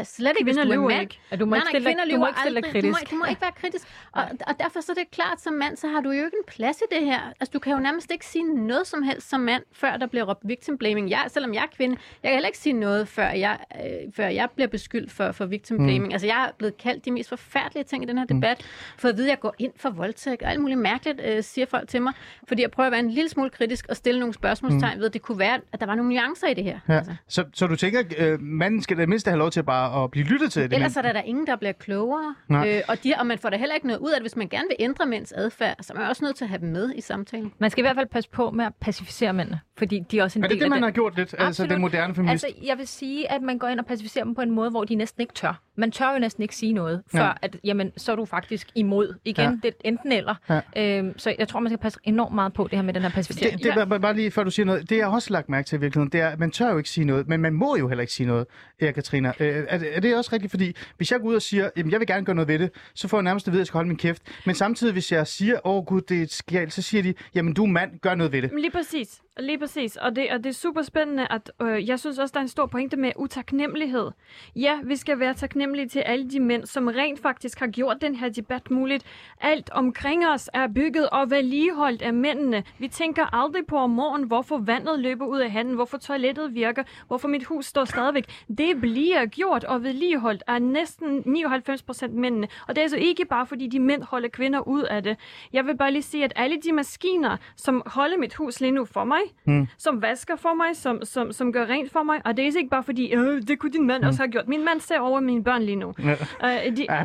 slet 0.04 0.30
ikke, 0.40 0.44
hvis 0.44 0.56
Kvinder 0.56 0.64
du 0.64 0.70
er 0.70 0.76
lyver 0.76 0.88
mand. 0.90 1.02
ikke. 1.02 1.20
Du 1.40 1.46
må 1.46 1.50
Nej, 1.56 1.58
ikke 1.58 1.66
nej, 1.66 1.70
stille, 1.72 1.86
kvinder 1.90 2.04
dig- 2.06 2.14
du 2.14 2.20
må 2.20 2.28
ikke 2.28 2.40
stille 2.40 2.62
dig 2.62 2.68
aldrig. 2.68 2.84
Du 2.84 2.88
må, 2.88 2.94
kritisk. 2.94 3.12
du 3.12 3.16
må 3.16 3.26
ikke 3.26 3.42
være 3.42 3.52
kritisk. 3.52 3.88
Og, 4.12 4.24
og 4.48 4.60
derfor 4.60 4.82
så 4.82 4.92
er 4.92 4.94
det 4.96 5.12
klart, 5.12 5.42
som 5.42 5.54
mand, 5.54 5.78
så 5.78 5.88
har 5.88 6.02
du 6.02 6.10
jo 6.12 6.26
ikke 6.26 6.38
en 6.38 6.44
plads 6.48 6.78
i 6.82 6.96
det 6.96 7.06
her. 7.06 7.20
Altså, 7.40 7.52
du 7.54 7.60
kan 7.60 7.74
jo 7.74 7.80
nærmest 7.80 8.12
ikke 8.12 8.26
sige 8.26 8.44
noget 8.68 8.88
som 8.88 9.04
helst 9.04 9.30
som 9.30 9.40
mand, 9.40 9.64
før 9.74 9.98
der 9.98 10.08
bliver 10.08 10.26
råbt 10.30 10.42
victim 10.46 10.78
blaming. 10.78 11.10
Jeg, 11.10 11.26
selvom 11.28 11.54
jeg 11.54 11.62
er 11.64 11.76
kvinde, 11.76 11.96
jeg 12.24 12.30
kan 12.30 12.34
heller 12.36 12.48
ikke 12.48 12.58
sige 12.58 12.74
noget, 12.74 13.08
før 13.08 13.28
jeg, 13.30 13.58
øh, 13.86 14.14
før 14.16 14.28
jeg 14.28 14.50
bliver 14.56 14.68
beskyldt 14.68 15.12
for, 15.12 15.32
for 15.32 15.46
victim 15.46 15.78
blaming. 15.78 16.06
Mm. 16.06 16.12
Altså, 16.12 16.28
jeg 16.28 16.46
er 16.48 16.52
blevet 16.58 16.78
kaldt 16.78 17.06
de 17.06 17.12
mest 17.12 17.30
forfærdelige 17.30 17.84
ting 17.84 18.04
i 18.04 18.06
den 18.08 18.18
her 18.18 18.26
debat, 18.26 18.66
for 18.98 19.08
at 19.10 19.18
vide, 19.18 19.28
at 19.28 19.30
jeg 19.30 19.40
går 19.40 19.56
ind 19.60 19.72
for 19.76 19.90
voldtægt 19.90 20.42
og 20.44 20.50
alt 20.50 20.60
muligt 20.62 20.80
mærkeligt, 20.80 21.22
øh, 21.26 21.44
siger 21.44 21.66
folk 21.66 21.90
til 21.90 22.02
mig, 22.02 22.14
fordi 22.48 22.62
jeg 22.62 22.72
prøver 22.72 22.88
at 22.88 22.92
være 22.92 23.00
en 23.00 23.10
lille 23.10 23.30
smule 23.30 23.50
kritisk 23.50 23.86
og 23.90 23.96
stille 23.96 24.20
nogle 24.20 24.34
spørgsmålstegn 24.34 24.94
mm. 24.94 25.00
ved, 25.00 25.06
at 25.08 25.14
det 25.14 25.22
kunne 25.22 25.40
være, 25.40 25.60
at 25.74 25.80
der 25.80 25.86
var 25.86 25.96
nogle 25.96 26.14
nuancer 26.14 26.37
i 26.46 26.54
det 26.54 26.64
her. 26.64 26.80
Ja. 26.90 26.94
Altså. 26.94 27.16
Så, 27.28 27.44
så 27.54 27.68
du 27.68 27.76
tænker, 27.76 28.00
at 28.00 28.14
øh, 28.18 28.42
manden 28.42 28.82
skal 28.82 28.98
det 28.98 29.10
mindste 29.10 29.30
have 29.32 29.40
lov 29.40 29.52
til 29.52 29.64
bare 29.64 30.04
at 30.04 30.12
blive 30.12 30.26
lyttet 30.26 30.52
til? 30.52 30.64
Det 30.64 30.74
Ellers 30.74 30.96
mand? 30.96 31.06
er 31.06 31.12
der, 31.14 31.20
der 31.20 31.26
ingen, 31.28 31.48
der 31.48 31.56
bliver 31.56 31.72
klogere. 31.72 32.36
Nej. 32.50 32.70
Øh, 32.78 32.82
og, 32.88 33.04
de, 33.04 33.14
og 33.20 33.28
man 33.28 33.40
får 33.40 33.50
da 33.50 33.58
heller 33.58 33.76
ikke 33.76 33.88
noget 33.88 34.00
ud 34.00 34.10
af 34.10 34.16
det. 34.16 34.24
Hvis 34.24 34.36
man 34.36 34.48
gerne 34.50 34.66
vil 34.70 34.76
ændre 34.80 35.06
mænds 35.06 35.32
adfærd, 35.32 35.76
så 35.82 35.94
er 35.94 35.98
man 36.00 36.08
også 36.10 36.26
nødt 36.26 36.36
til 36.36 36.46
at 36.46 36.50
have 36.50 36.62
dem 36.62 36.70
med 36.70 36.94
i 36.96 37.02
samtalen. 37.02 37.54
Man 37.60 37.70
skal 37.70 37.82
i 37.82 37.86
hvert 37.86 37.96
fald 37.96 38.08
passe 38.08 38.30
på 38.30 38.52
med 38.52 38.66
at 38.66 38.74
pacificere 38.82 39.34
mændene, 39.34 39.60
fordi 39.78 40.00
de 40.12 40.20
er 40.20 40.24
også 40.24 40.40
en 40.40 40.44
Er 40.44 40.48
det 40.48 40.56
del 40.56 40.62
det, 40.64 40.70
man 40.70 40.84
har 40.84 40.92
gjort 40.92 41.16
lidt? 41.16 41.34
Altså 41.34 41.46
Absolut. 41.48 41.70
den 41.70 41.82
moderne 41.82 42.16
feminist? 42.16 42.46
Altså, 42.46 42.60
jeg 42.66 42.78
vil 42.78 42.88
sige, 42.88 43.32
at 43.32 43.42
man 43.42 43.58
går 43.58 43.68
ind 43.68 43.80
og 43.80 43.86
pacificerer 43.86 44.24
dem 44.26 44.36
på 44.36 44.42
en 44.42 44.52
måde, 44.52 44.70
hvor 44.70 44.84
de 44.84 44.96
næsten 44.96 45.22
ikke 45.22 45.34
tør. 45.34 45.62
Man 45.76 45.92
tør 45.92 46.14
jo 46.14 46.20
næsten 46.20 46.44
ikke 46.44 46.56
sige 46.56 46.74
noget, 46.74 47.04
før 47.12 47.20
Ja. 47.24 47.32
at, 47.42 47.58
jamen, 47.64 47.92
så 47.98 48.12
er 48.12 48.16
du 48.16 48.26
faktisk 48.26 48.68
imod. 48.76 49.14
Igen, 49.26 49.44
Ja. 49.44 49.50
ja. 49.50 49.56
det 49.64 49.66
er 49.66 49.72
enten 49.90 50.12
eller. 50.12 50.36
Ja. 50.78 50.98
Øhm, 50.98 51.20
så 51.20 51.36
jeg 51.40 51.48
tror, 51.48 51.60
man 51.60 51.70
skal 51.70 51.78
passe 51.80 52.00
enormt 52.04 52.36
meget 52.36 52.54
på 52.54 52.64
det 52.72 52.78
her 52.78 52.84
med 52.84 52.94
den 52.94 53.02
her 53.02 53.10
pacificering. 53.10 53.64
Det, 53.64 53.74
det, 53.76 53.90
bare, 53.90 54.00
bare 54.00 54.14
lige 54.16 54.32
før 54.32 54.44
du 54.44 54.52
siger 54.52 54.66
noget, 54.66 54.90
det 54.90 54.98
jeg 54.98 55.06
har 55.06 55.14
også 55.14 55.34
lagt 55.34 55.50
mærke 55.50 55.66
til 55.68 55.76
i 55.76 55.80
virkeligheden, 55.80 56.12
det 56.12 56.22
er, 56.22 56.28
at 56.30 56.40
man 56.40 56.52
tør 56.52 56.72
jo 56.72 56.78
ikke 56.78 56.90
sige 56.90 57.06
noget, 57.06 57.28
men 57.28 57.42
man 57.42 57.54
må 57.54 57.76
jo 57.78 57.88
heller 57.88 58.02
ikke 58.02 58.14
sige 58.14 58.28
noget, 58.28 58.46
Erik 58.82 58.94
Katrina. 58.94 59.32
Øh, 59.40 59.66
er, 59.70 59.78
det- 59.78 59.96
er 59.98 60.00
det 60.00 60.16
også 60.16 60.30
rigtigt? 60.34 60.52
Fordi 60.52 60.76
hvis 60.98 61.12
jeg 61.12 61.20
går 61.20 61.28
ud 61.28 61.36
og 61.36 61.42
siger, 61.42 61.70
jamen 61.78 61.92
jeg 61.92 62.00
vil 62.00 62.08
gerne 62.08 62.26
gøre 62.26 62.36
noget 62.36 62.48
ved 62.48 62.60
det, 62.60 62.70
så 62.96 63.08
får 63.08 63.18
jeg 63.18 63.24
nærmest 63.24 63.48
at 63.48 63.52
vide, 63.52 63.60
at 63.60 63.62
jeg 63.62 63.68
skal 63.68 63.78
holde 63.78 63.88
min 63.88 63.98
kæft. 63.98 64.22
Men 64.46 64.56
samtidig, 64.56 64.94
hvis 64.94 65.12
jeg 65.12 65.28
siger, 65.28 65.68
åh 65.68 65.76
oh, 65.78 65.86
gud, 65.86 66.02
det 66.02 66.18
er 66.18 66.22
et 66.22 66.32
skjal, 66.32 66.72
så 66.72 66.82
siger 66.82 67.04
de, 67.04 67.14
jamen 67.36 67.54
du 67.54 67.64
er 67.64 67.68
mand, 67.68 68.00
gør 68.00 68.16
noget 68.16 68.32
ved 68.34 68.42
det. 68.42 68.52
Lige 68.58 68.72
præcis. 68.72 69.22
Lige 69.40 69.60
præcis. 69.60 69.67
Og 70.02 70.16
det, 70.16 70.32
og 70.32 70.38
det 70.44 70.46
er 70.50 70.54
super 70.54 70.82
spændende, 70.82 71.28
at 71.30 71.52
øh, 71.62 71.88
jeg 71.88 72.00
synes 72.00 72.20
også, 72.20 72.34
der 72.34 72.40
er 72.40 72.42
en 72.42 72.48
stor 72.48 72.66
pointe 72.66 72.98
med 72.98 73.12
utaknemmelighed. 73.16 74.12
Ja, 74.56 74.80
vi 74.84 74.96
skal 74.96 75.20
være 75.20 75.34
taknemmelige 75.34 75.88
til 75.88 76.00
alle 76.00 76.30
de 76.30 76.40
mænd, 76.40 76.66
som 76.66 76.88
rent 76.88 77.22
faktisk 77.22 77.60
har 77.60 77.68
gjort 77.68 77.98
den 78.02 78.16
her 78.16 78.30
debat 78.30 78.72
muligt. 78.72 79.06
Alt 79.42 79.70
omkring 79.70 80.28
os 80.28 80.50
er 80.54 80.68
bygget 80.68 81.10
og 81.10 81.32
vedligeholdt 81.32 82.02
af 82.02 82.14
mændene. 82.14 82.64
Vi 82.80 82.88
tænker 82.88 83.36
aldrig 83.36 83.66
på 83.66 83.78
om 83.78 83.90
morgenen, 83.90 84.28
hvorfor 84.28 84.58
vandet 84.58 85.00
løber 85.00 85.26
ud 85.26 85.40
af 85.40 85.52
handen, 85.52 85.76
hvorfor 85.76 85.98
toilettet 85.98 86.56
virker, 86.56 86.84
hvorfor 87.08 87.28
mit 87.28 87.44
hus 87.44 87.66
står 87.66 87.86
stadigvæk. 87.86 88.26
Det 88.58 88.82
bliver 88.82 89.26
gjort 89.26 89.64
og 89.64 89.84
vedligeholdt 89.84 90.44
af 90.48 90.62
næsten 90.62 91.24
99 91.26 91.82
procent 91.84 92.14
mændene. 92.14 92.48
Og 92.68 92.76
det 92.76 92.78
er 92.78 92.84
altså 92.84 92.98
ikke 92.98 93.26
bare, 93.26 93.46
fordi 93.46 93.68
de 93.68 93.80
mænd 93.80 94.04
holder 94.04 94.30
kvinder 94.30 94.68
ud 94.68 94.84
af 94.84 95.04
det. 95.04 95.18
Jeg 95.54 95.66
vil 95.66 95.78
bare 95.78 95.92
lige 95.92 96.02
sige, 96.02 96.24
at 96.24 96.34
alle 96.36 96.58
de 96.64 96.74
maskiner, 96.74 97.38
som 97.56 97.84
holder 97.86 98.18
mit 98.18 98.36
hus 98.36 98.60
lige 98.62 98.72
nu 98.72 98.86
for 98.86 99.04
mig, 99.04 99.22
mm 99.46 99.57
som 99.78 100.02
vasker 100.02 100.36
for 100.36 100.54
mig, 100.56 100.76
som, 100.76 101.00
som, 101.04 101.32
som 101.32 101.54
gør 101.54 101.66
rent 101.66 101.92
for 101.92 102.04
mig, 102.04 102.22
og 102.26 102.38
det 102.38 102.44
er 102.48 102.58
ikke 102.58 102.70
bare 102.70 102.84
fordi, 102.84 103.14
øh, 103.14 103.42
det 103.48 103.60
kunne 103.60 103.72
din 103.72 103.88
mand 103.88 104.02
mm. 104.02 104.08
også 104.08 104.20
have 104.22 104.32
gjort. 104.32 104.48
Min 104.48 104.66
mand 104.66 104.80
ser 104.82 105.00
over 105.00 105.20
mine 105.20 105.44
børn 105.44 105.62
lige 105.64 105.76
nu. 105.76 105.94
Ja. 106.00 106.12
Øh, 106.12 106.78
de, 106.78 106.86
Ja, 106.90 107.04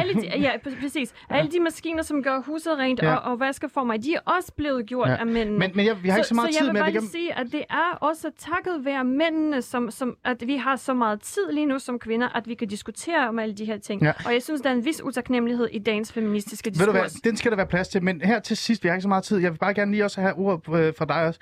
alle 0.00 0.14
de, 0.14 0.26
ja, 0.38 0.50
præ- 0.66 0.80
præcis. 0.82 1.14
Ja. 1.30 1.36
Alle 1.36 1.50
de 1.50 1.60
maskiner, 1.60 2.02
som 2.02 2.22
gør 2.22 2.40
huset 2.46 2.78
rent 2.78 3.02
Ja. 3.02 3.14
og, 3.14 3.32
og 3.32 3.40
vasker 3.40 3.68
for 3.68 3.84
mig, 3.84 4.02
de 4.04 4.14
er 4.14 4.20
også 4.36 4.52
blevet 4.56 4.86
gjort 4.86 5.08
Ja. 5.08 5.16
af 5.16 5.26
mændene. 5.26 5.58
Men, 5.58 5.70
men 5.74 5.86
jeg, 5.86 6.02
vi 6.02 6.08
har 6.08 6.16
ikke 6.16 6.28
så 6.28 6.34
meget 6.34 6.54
så 6.54 6.58
tid 6.58 6.66
jeg 6.66 6.66
vil 6.66 6.72
med 6.72 6.80
bare 6.82 6.90
lige 6.90 7.08
sige, 7.10 7.38
at 7.38 7.46
det 7.52 7.62
er 7.70 7.96
også 8.00 8.30
takket 8.38 8.84
være 8.84 9.04
mændene, 9.04 9.62
som, 9.62 9.90
som, 9.90 10.16
at 10.24 10.42
vi 10.46 10.56
har 10.56 10.76
så 10.76 10.94
meget 10.94 11.20
tid 11.20 11.52
lige 11.52 11.66
nu 11.66 11.78
som 11.78 11.98
kvinder, 11.98 12.28
at 12.36 12.48
vi 12.48 12.54
kan 12.54 12.68
diskutere 12.68 13.28
om 13.28 13.38
alle 13.38 13.54
de 13.54 13.64
her 13.64 13.78
ting. 13.78 14.02
Ja. 14.02 14.12
Og 14.26 14.32
jeg 14.32 14.42
synes, 14.42 14.60
der 14.60 14.70
er 14.70 14.74
en 14.74 14.84
vis 14.84 15.02
utaknemmelighed 15.02 15.68
i 15.72 15.78
dagens 15.78 16.12
feministiske 16.12 16.66
Ved 16.66 16.86
du 16.86 16.92
diskurs. 16.92 17.12
hvad, 17.12 17.30
den 17.30 17.36
skal 17.36 17.50
der 17.50 17.56
være 17.56 17.66
plads 17.66 17.88
til, 17.88 18.02
men 18.04 18.20
her 18.20 18.40
til 18.40 18.56
sidst, 18.56 18.82
vi 18.82 18.88
har 18.88 18.94
ikke 18.94 19.02
så 19.02 19.08
meget 19.08 19.24
tid, 19.24 19.38
jeg 19.38 19.52
vil 19.52 19.58
bare 19.58 19.74
gerne 19.74 19.90
lige 19.90 20.04
også 20.04 20.20
have 20.20 20.34
ord 20.34 20.68
øh, 20.68 20.92
fra 20.98 21.04
dig 21.04 21.26
også. 21.26 21.40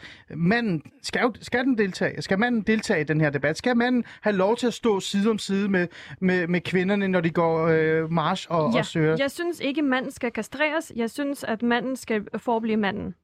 Manden, 0.55 0.82
skal, 1.03 1.20
jo, 1.22 1.32
skal 1.40 1.64
den 1.64 1.78
deltage? 1.78 2.22
Skal 2.22 2.38
manden 2.38 2.62
deltage 2.62 3.00
i 3.00 3.05
den 3.05 3.20
her 3.20 3.30
debat? 3.30 3.59
Skal 3.59 3.76
manden 3.76 4.05
have 4.20 4.36
lov 4.36 4.57
til 4.57 4.66
at 4.66 4.74
stå 4.74 5.00
side 5.00 5.30
om 5.30 5.38
side 5.38 5.68
med, 5.68 5.88
med, 6.20 6.46
med 6.46 6.61
kvinderne, 6.61 7.09
når 7.09 7.20
de 7.20 7.30
går 7.30 7.66
øh, 7.66 8.12
march 8.12 8.46
og, 8.50 8.72
ja, 8.72 8.78
og 8.78 8.86
søger? 8.86 9.16
jeg 9.18 9.30
synes 9.30 9.61
ikke, 9.61 9.82
manden 9.82 10.11
skal 10.11 10.30
kastreres. 10.30 10.92
Jeg 10.96 11.11
synes, 11.11 11.44
at 11.44 11.62
manden 11.62 11.96
skal 11.96 12.22
forblive 12.36 12.76
manden. 12.76 13.14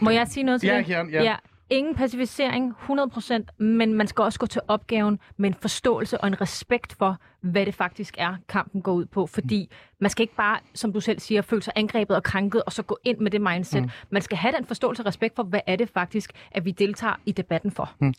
Må 0.00 0.10
jeg 0.10 0.28
sige 0.28 0.44
noget 0.44 0.60
til 0.60 0.68
Ja, 0.68 0.78
det? 0.78 0.86
Kjern, 0.86 1.10
ja. 1.10 1.22
ja. 1.22 1.36
Ingen 1.70 1.94
pacificering, 1.94 2.74
100%, 2.90 3.64
men 3.64 3.94
man 3.94 4.06
skal 4.06 4.22
også 4.22 4.38
gå 4.38 4.46
til 4.46 4.60
opgaven 4.68 5.18
med 5.36 5.50
en 5.50 5.56
forståelse 5.60 6.20
og 6.20 6.26
en 6.26 6.40
respekt 6.40 6.92
for, 6.98 7.16
hvad 7.40 7.66
det 7.66 7.74
faktisk 7.74 8.14
er, 8.18 8.36
kampen 8.48 8.82
går 8.82 8.92
ud 8.92 9.04
på. 9.04 9.26
Fordi 9.26 9.70
man 10.00 10.10
skal 10.10 10.22
ikke 10.22 10.36
bare, 10.36 10.58
som 10.74 10.92
du 10.92 11.00
selv 11.00 11.20
siger, 11.20 11.42
føle 11.42 11.62
sig 11.62 11.72
angrebet 11.76 12.16
og 12.16 12.22
krænket, 12.22 12.62
og 12.62 12.72
så 12.72 12.82
gå 12.82 12.98
ind 13.04 13.18
med 13.18 13.30
det 13.30 13.40
mindset. 13.40 13.82
Mm. 13.82 13.90
Man 14.10 14.22
skal 14.22 14.38
have 14.38 14.54
den 14.56 14.66
forståelse 14.66 15.02
og 15.02 15.06
respekt 15.06 15.36
for, 15.36 15.42
hvad 15.42 15.60
er 15.66 15.76
det 15.76 15.88
faktisk, 15.88 16.32
at 16.50 16.64
vi 16.64 16.70
deltager 16.70 17.14
i 17.26 17.32
debatten 17.32 17.70
for. 17.70 17.92
Mm. 18.00 18.14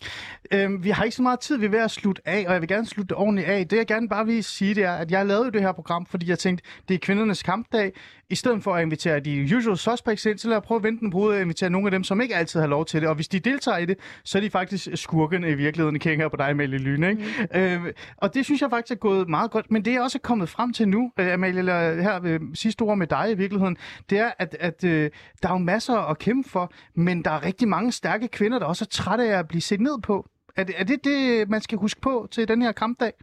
Øhm, 0.52 0.84
vi 0.84 0.90
har 0.90 1.04
ikke 1.04 1.16
så 1.16 1.22
meget 1.22 1.40
tid, 1.40 1.58
vi 1.58 1.66
er 1.66 1.70
ved 1.70 1.80
at 1.80 1.92
slutte 1.92 2.22
af, 2.26 2.46
og 2.48 2.54
jeg 2.54 2.62
vil 2.62 2.70
gerne 2.70 2.86
slutte 2.86 3.10
det 3.10 3.18
ordentligt 3.18 3.48
af. 3.48 3.68
Det 3.68 3.78
jeg 3.78 3.88
gerne 3.88 4.10
bare 4.10 4.26
vil 4.26 4.44
sige, 4.44 4.76
det 4.76 4.84
er, 4.84 4.94
at 4.94 5.12
jeg 5.12 5.26
lavede 5.26 5.52
det 5.52 5.62
her 5.62 5.72
program, 5.72 6.06
fordi 6.06 6.30
jeg 6.30 6.40
tænkte, 6.40 6.64
det 6.88 6.94
er 6.94 7.00
kvindernes 7.00 7.44
kampdag. 7.44 7.92
I 8.30 8.36
stedet 8.36 8.64
for 8.64 8.76
at 8.76 8.82
invitere 8.82 9.20
de 9.20 9.58
usual 9.58 9.78
suspects 9.78 10.26
ind, 10.26 10.38
så 10.38 10.48
lad 10.48 10.56
jeg 10.56 10.64
prøve 10.64 10.78
at 10.78 10.84
vente 10.84 11.00
den 11.00 11.12
på 11.12 11.18
hovedet 11.18 11.36
og 11.36 11.42
invitere 11.42 11.70
nogle 11.70 11.88
af 11.88 11.92
dem, 11.92 12.04
som 12.04 12.22
ikke 12.22 12.36
altid 12.36 12.60
har 12.60 12.68
lov 12.68 12.86
til 12.86 13.02
det. 13.02 13.10
Og 13.10 13.16
hvis 13.16 13.28
de 13.28 13.40
deltager 13.40 13.78
i 13.78 13.86
det, 13.86 13.98
så 14.24 14.38
er 14.38 14.42
de 14.42 14.50
faktisk 14.50 14.88
skurkene 14.96 15.50
i 15.50 15.54
virkeligheden, 15.54 16.00
kigger 16.00 16.28
på 16.28 16.38
dig, 16.38 16.50
Amalie 16.50 16.78
Lyne. 16.78 17.10
Ikke? 17.10 17.48
Mm. 17.54 17.60
Øhm, 17.60 17.86
og 18.18 18.34
det 18.34 18.46
synes 18.46 18.62
jeg 18.62 18.70
faktisk 18.70 18.92
er 18.92 19.00
gået 19.00 19.11
meget 19.12 19.52
godt. 19.52 19.72
Men 19.72 19.86
det 19.86 19.94
er 19.96 20.02
også 20.02 20.20
kommet 20.20 20.50
frem 20.50 20.74
til 20.74 20.88
nu, 20.88 21.12
øh, 21.20 21.34
Amalie, 21.34 21.60
eller 21.60 22.02
her 22.02 22.20
øh, 22.24 22.40
sidste 22.54 22.82
ord 22.82 22.98
med 22.98 23.08
dig 23.08 23.32
i 23.32 23.34
virkeligheden, 23.34 23.78
det 24.10 24.18
er, 24.18 24.32
at, 24.40 24.56
at 24.60 24.84
øh, 24.84 25.12
der 25.44 25.50
er 25.50 25.54
jo 25.54 25.58
masser 25.58 25.96
at 25.96 26.20
kæmpe 26.20 26.50
for, 26.50 26.72
men 26.94 27.24
der 27.24 27.32
er 27.32 27.46
rigtig 27.46 27.68
mange 27.68 27.92
stærke 27.92 28.28
kvinder, 28.28 28.60
der 28.60 28.66
også 28.66 28.86
er 28.86 28.90
trætte 28.92 29.24
af 29.24 29.40
at 29.40 29.48
blive 29.48 29.62
set 29.62 29.82
ned 29.82 30.02
på. 30.02 30.30
Er 30.56 30.64
det, 30.64 30.76
er 30.78 30.84
det 30.84 31.04
det, 31.04 31.50
man 31.50 31.62
skal 31.62 31.78
huske 31.78 32.02
på 32.02 32.28
til 32.32 32.48
den 32.48 32.62
her 32.62 32.72
kampdag? 32.72 33.14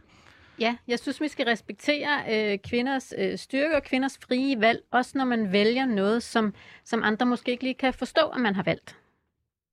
Ja, 0.59 0.75
jeg 0.87 0.99
synes, 0.99 1.21
vi 1.21 1.27
skal 1.27 1.45
respektere 1.45 2.09
øh, 2.29 2.57
kvinders 2.57 3.13
øh, 3.17 3.37
styrke 3.37 3.75
og 3.75 3.83
kvinders 3.83 4.19
frie 4.27 4.61
valg, 4.61 4.79
også 4.91 5.11
når 5.15 5.25
man 5.25 5.51
vælger 5.51 5.85
noget, 5.85 6.23
som, 6.23 6.53
som 6.83 7.03
andre 7.03 7.25
måske 7.25 7.51
ikke 7.51 7.63
lige 7.63 7.73
kan 7.73 7.93
forstå, 7.93 8.21
at 8.21 8.41
man 8.41 8.55
har 8.55 8.63
valgt. 8.63 8.97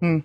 Mm. 0.01 0.25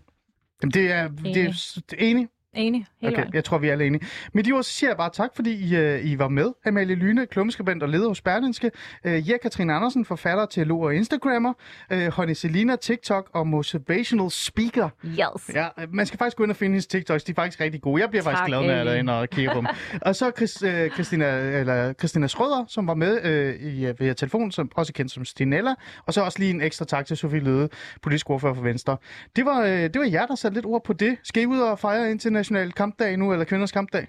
Jamen, 0.61 0.71
det 0.73 0.91
er, 0.91 1.07
det 1.07 1.37
er 1.37 1.95
Enig. 1.97 2.27
Enig. 2.53 2.85
Hele 3.01 3.13
Okay, 3.13 3.21
vejen. 3.21 3.33
jeg 3.33 3.43
tror, 3.43 3.57
vi 3.57 3.67
er 3.67 3.71
alle 3.71 3.85
enige. 3.87 4.05
Med 4.33 4.43
de 4.43 4.51
ord, 4.51 4.63
så 4.63 4.71
siger 4.71 4.89
jeg 4.89 4.97
bare 4.97 5.09
tak, 5.13 5.29
fordi 5.35 5.51
I, 5.51 5.75
øh, 5.75 6.05
I 6.05 6.19
var 6.19 6.27
med. 6.27 6.51
Amalie 6.65 6.95
Lyne, 6.95 7.25
klummeskribent 7.25 7.83
og 7.83 7.89
leder 7.89 8.07
hos 8.07 8.21
Berlinske. 8.21 8.71
Øh, 9.03 9.29
ja, 9.29 9.37
Katrine 9.37 9.73
Andersen, 9.73 10.05
forfatter, 10.05 10.45
teolog 10.45 10.81
og 10.81 10.95
Instagrammer. 10.95 11.53
Øh, 11.91 12.07
Honey 12.07 12.33
Selina, 12.33 12.75
TikTok 12.75 13.29
og 13.33 13.47
motivational 13.47 14.31
speaker. 14.31 14.89
Yes. 15.05 15.55
Ja, 15.55 15.67
man 15.93 16.05
skal 16.05 16.17
faktisk 16.17 16.37
gå 16.37 16.43
ind 16.43 16.51
og 16.51 16.55
finde 16.57 16.71
hendes 16.73 16.87
TikToks. 16.87 17.23
De 17.23 17.31
er 17.31 17.35
faktisk 17.35 17.61
rigtig 17.61 17.81
gode. 17.81 18.01
Jeg 18.01 18.09
bliver 18.09 18.23
faktisk 18.23 18.39
Tak, 18.39 18.47
glad, 18.47 18.59
når 18.61 18.69
jeg 18.69 18.79
er 18.79 18.83
derinde 18.83 19.19
og 19.19 19.29
kigger 19.29 19.53
på 19.53 19.57
dem. 19.57 19.67
og 20.07 20.15
så 20.15 20.31
Chris, 20.37 20.63
øh, 20.63 20.91
Christina, 20.91 21.39
eller 21.59 21.93
Christina 21.93 22.27
Schrøder, 22.27 22.65
som 22.67 22.87
var 22.87 22.93
med 22.93 23.25
øh, 23.25 23.55
i, 23.73 23.91
via 23.99 24.13
telefon, 24.13 24.51
som 24.51 24.71
også 24.75 24.91
er 24.91 24.93
kendt 24.93 25.11
som 25.11 25.25
Stinella. 25.25 25.73
Og 26.05 26.13
så 26.13 26.21
også 26.23 26.39
lige 26.39 26.51
en 26.51 26.61
ekstra 26.61 26.85
tak 26.85 27.05
til 27.05 27.17
Sofie 27.17 27.39
Løde, 27.39 27.69
politisk 28.01 28.29
ordfører 28.29 28.53
for 28.53 28.61
Venstre. 28.61 28.97
Det 29.35 29.45
var, 29.45 29.61
øh, 29.61 29.69
det 29.71 29.99
var 29.99 30.05
jer, 30.05 30.25
der 30.25 30.35
satte 30.35 30.55
lidt 30.55 30.65
ord 30.65 30.83
på 30.83 30.93
det. 30.93 31.17
Skal 31.23 31.43
I 31.43 31.45
ud 31.45 31.59
og 31.59 31.79
fejre 31.79 32.11
international 32.41 32.71
kampdag 32.71 33.17
nu, 33.17 33.31
eller 33.31 33.45
kvinders 33.45 33.71
kampdag? 33.71 34.07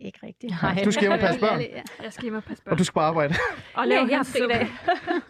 Ikke 0.00 0.18
rigtigt. 0.22 0.52
Nej. 0.62 0.82
Du 0.84 0.90
skal 0.90 1.02
hjem 1.02 1.12
og 1.12 1.18
passe 1.18 1.40
børn, 1.40 1.60
Ja. 1.60 1.82
Jeg 2.02 2.12
skal 2.12 2.22
hjem 2.22 2.34
og 2.34 2.44
passe 2.44 2.64
på. 2.64 2.70
og 2.70 2.78
du 2.78 2.84
skal 2.84 2.94
bare 2.94 3.04
arbejde. 3.06 3.34
Og 3.74 3.88
Ja, 3.88 4.04
lave 4.04 4.24
fri 4.24 4.38
i 4.44 4.48
dag. 4.54 4.68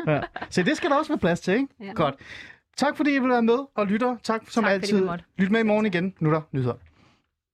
ja. 0.06 0.20
Så 0.50 0.62
det 0.62 0.76
skal 0.76 0.90
der 0.90 0.96
også 0.96 1.10
være 1.12 1.18
plads 1.18 1.40
til, 1.40 1.54
ikke? 1.54 1.66
Ja. 1.80 1.92
Godt. 1.94 2.14
Tak 2.76 2.96
fordi 2.96 3.14
I 3.14 3.18
vil 3.18 3.28
være 3.28 3.42
med 3.42 3.58
og 3.74 3.86
lytter. 3.86 4.16
Tak 4.22 4.42
som 4.48 4.64
Tak, 4.64 4.72
altid. 4.72 5.08
Lyt 5.38 5.50
med 5.50 5.60
i 5.60 5.62
morgen 5.62 5.86
igen. 5.86 6.14
Nu 6.20 6.28
er 6.30 6.34
der 6.34 6.40
nyheder. 6.52 6.74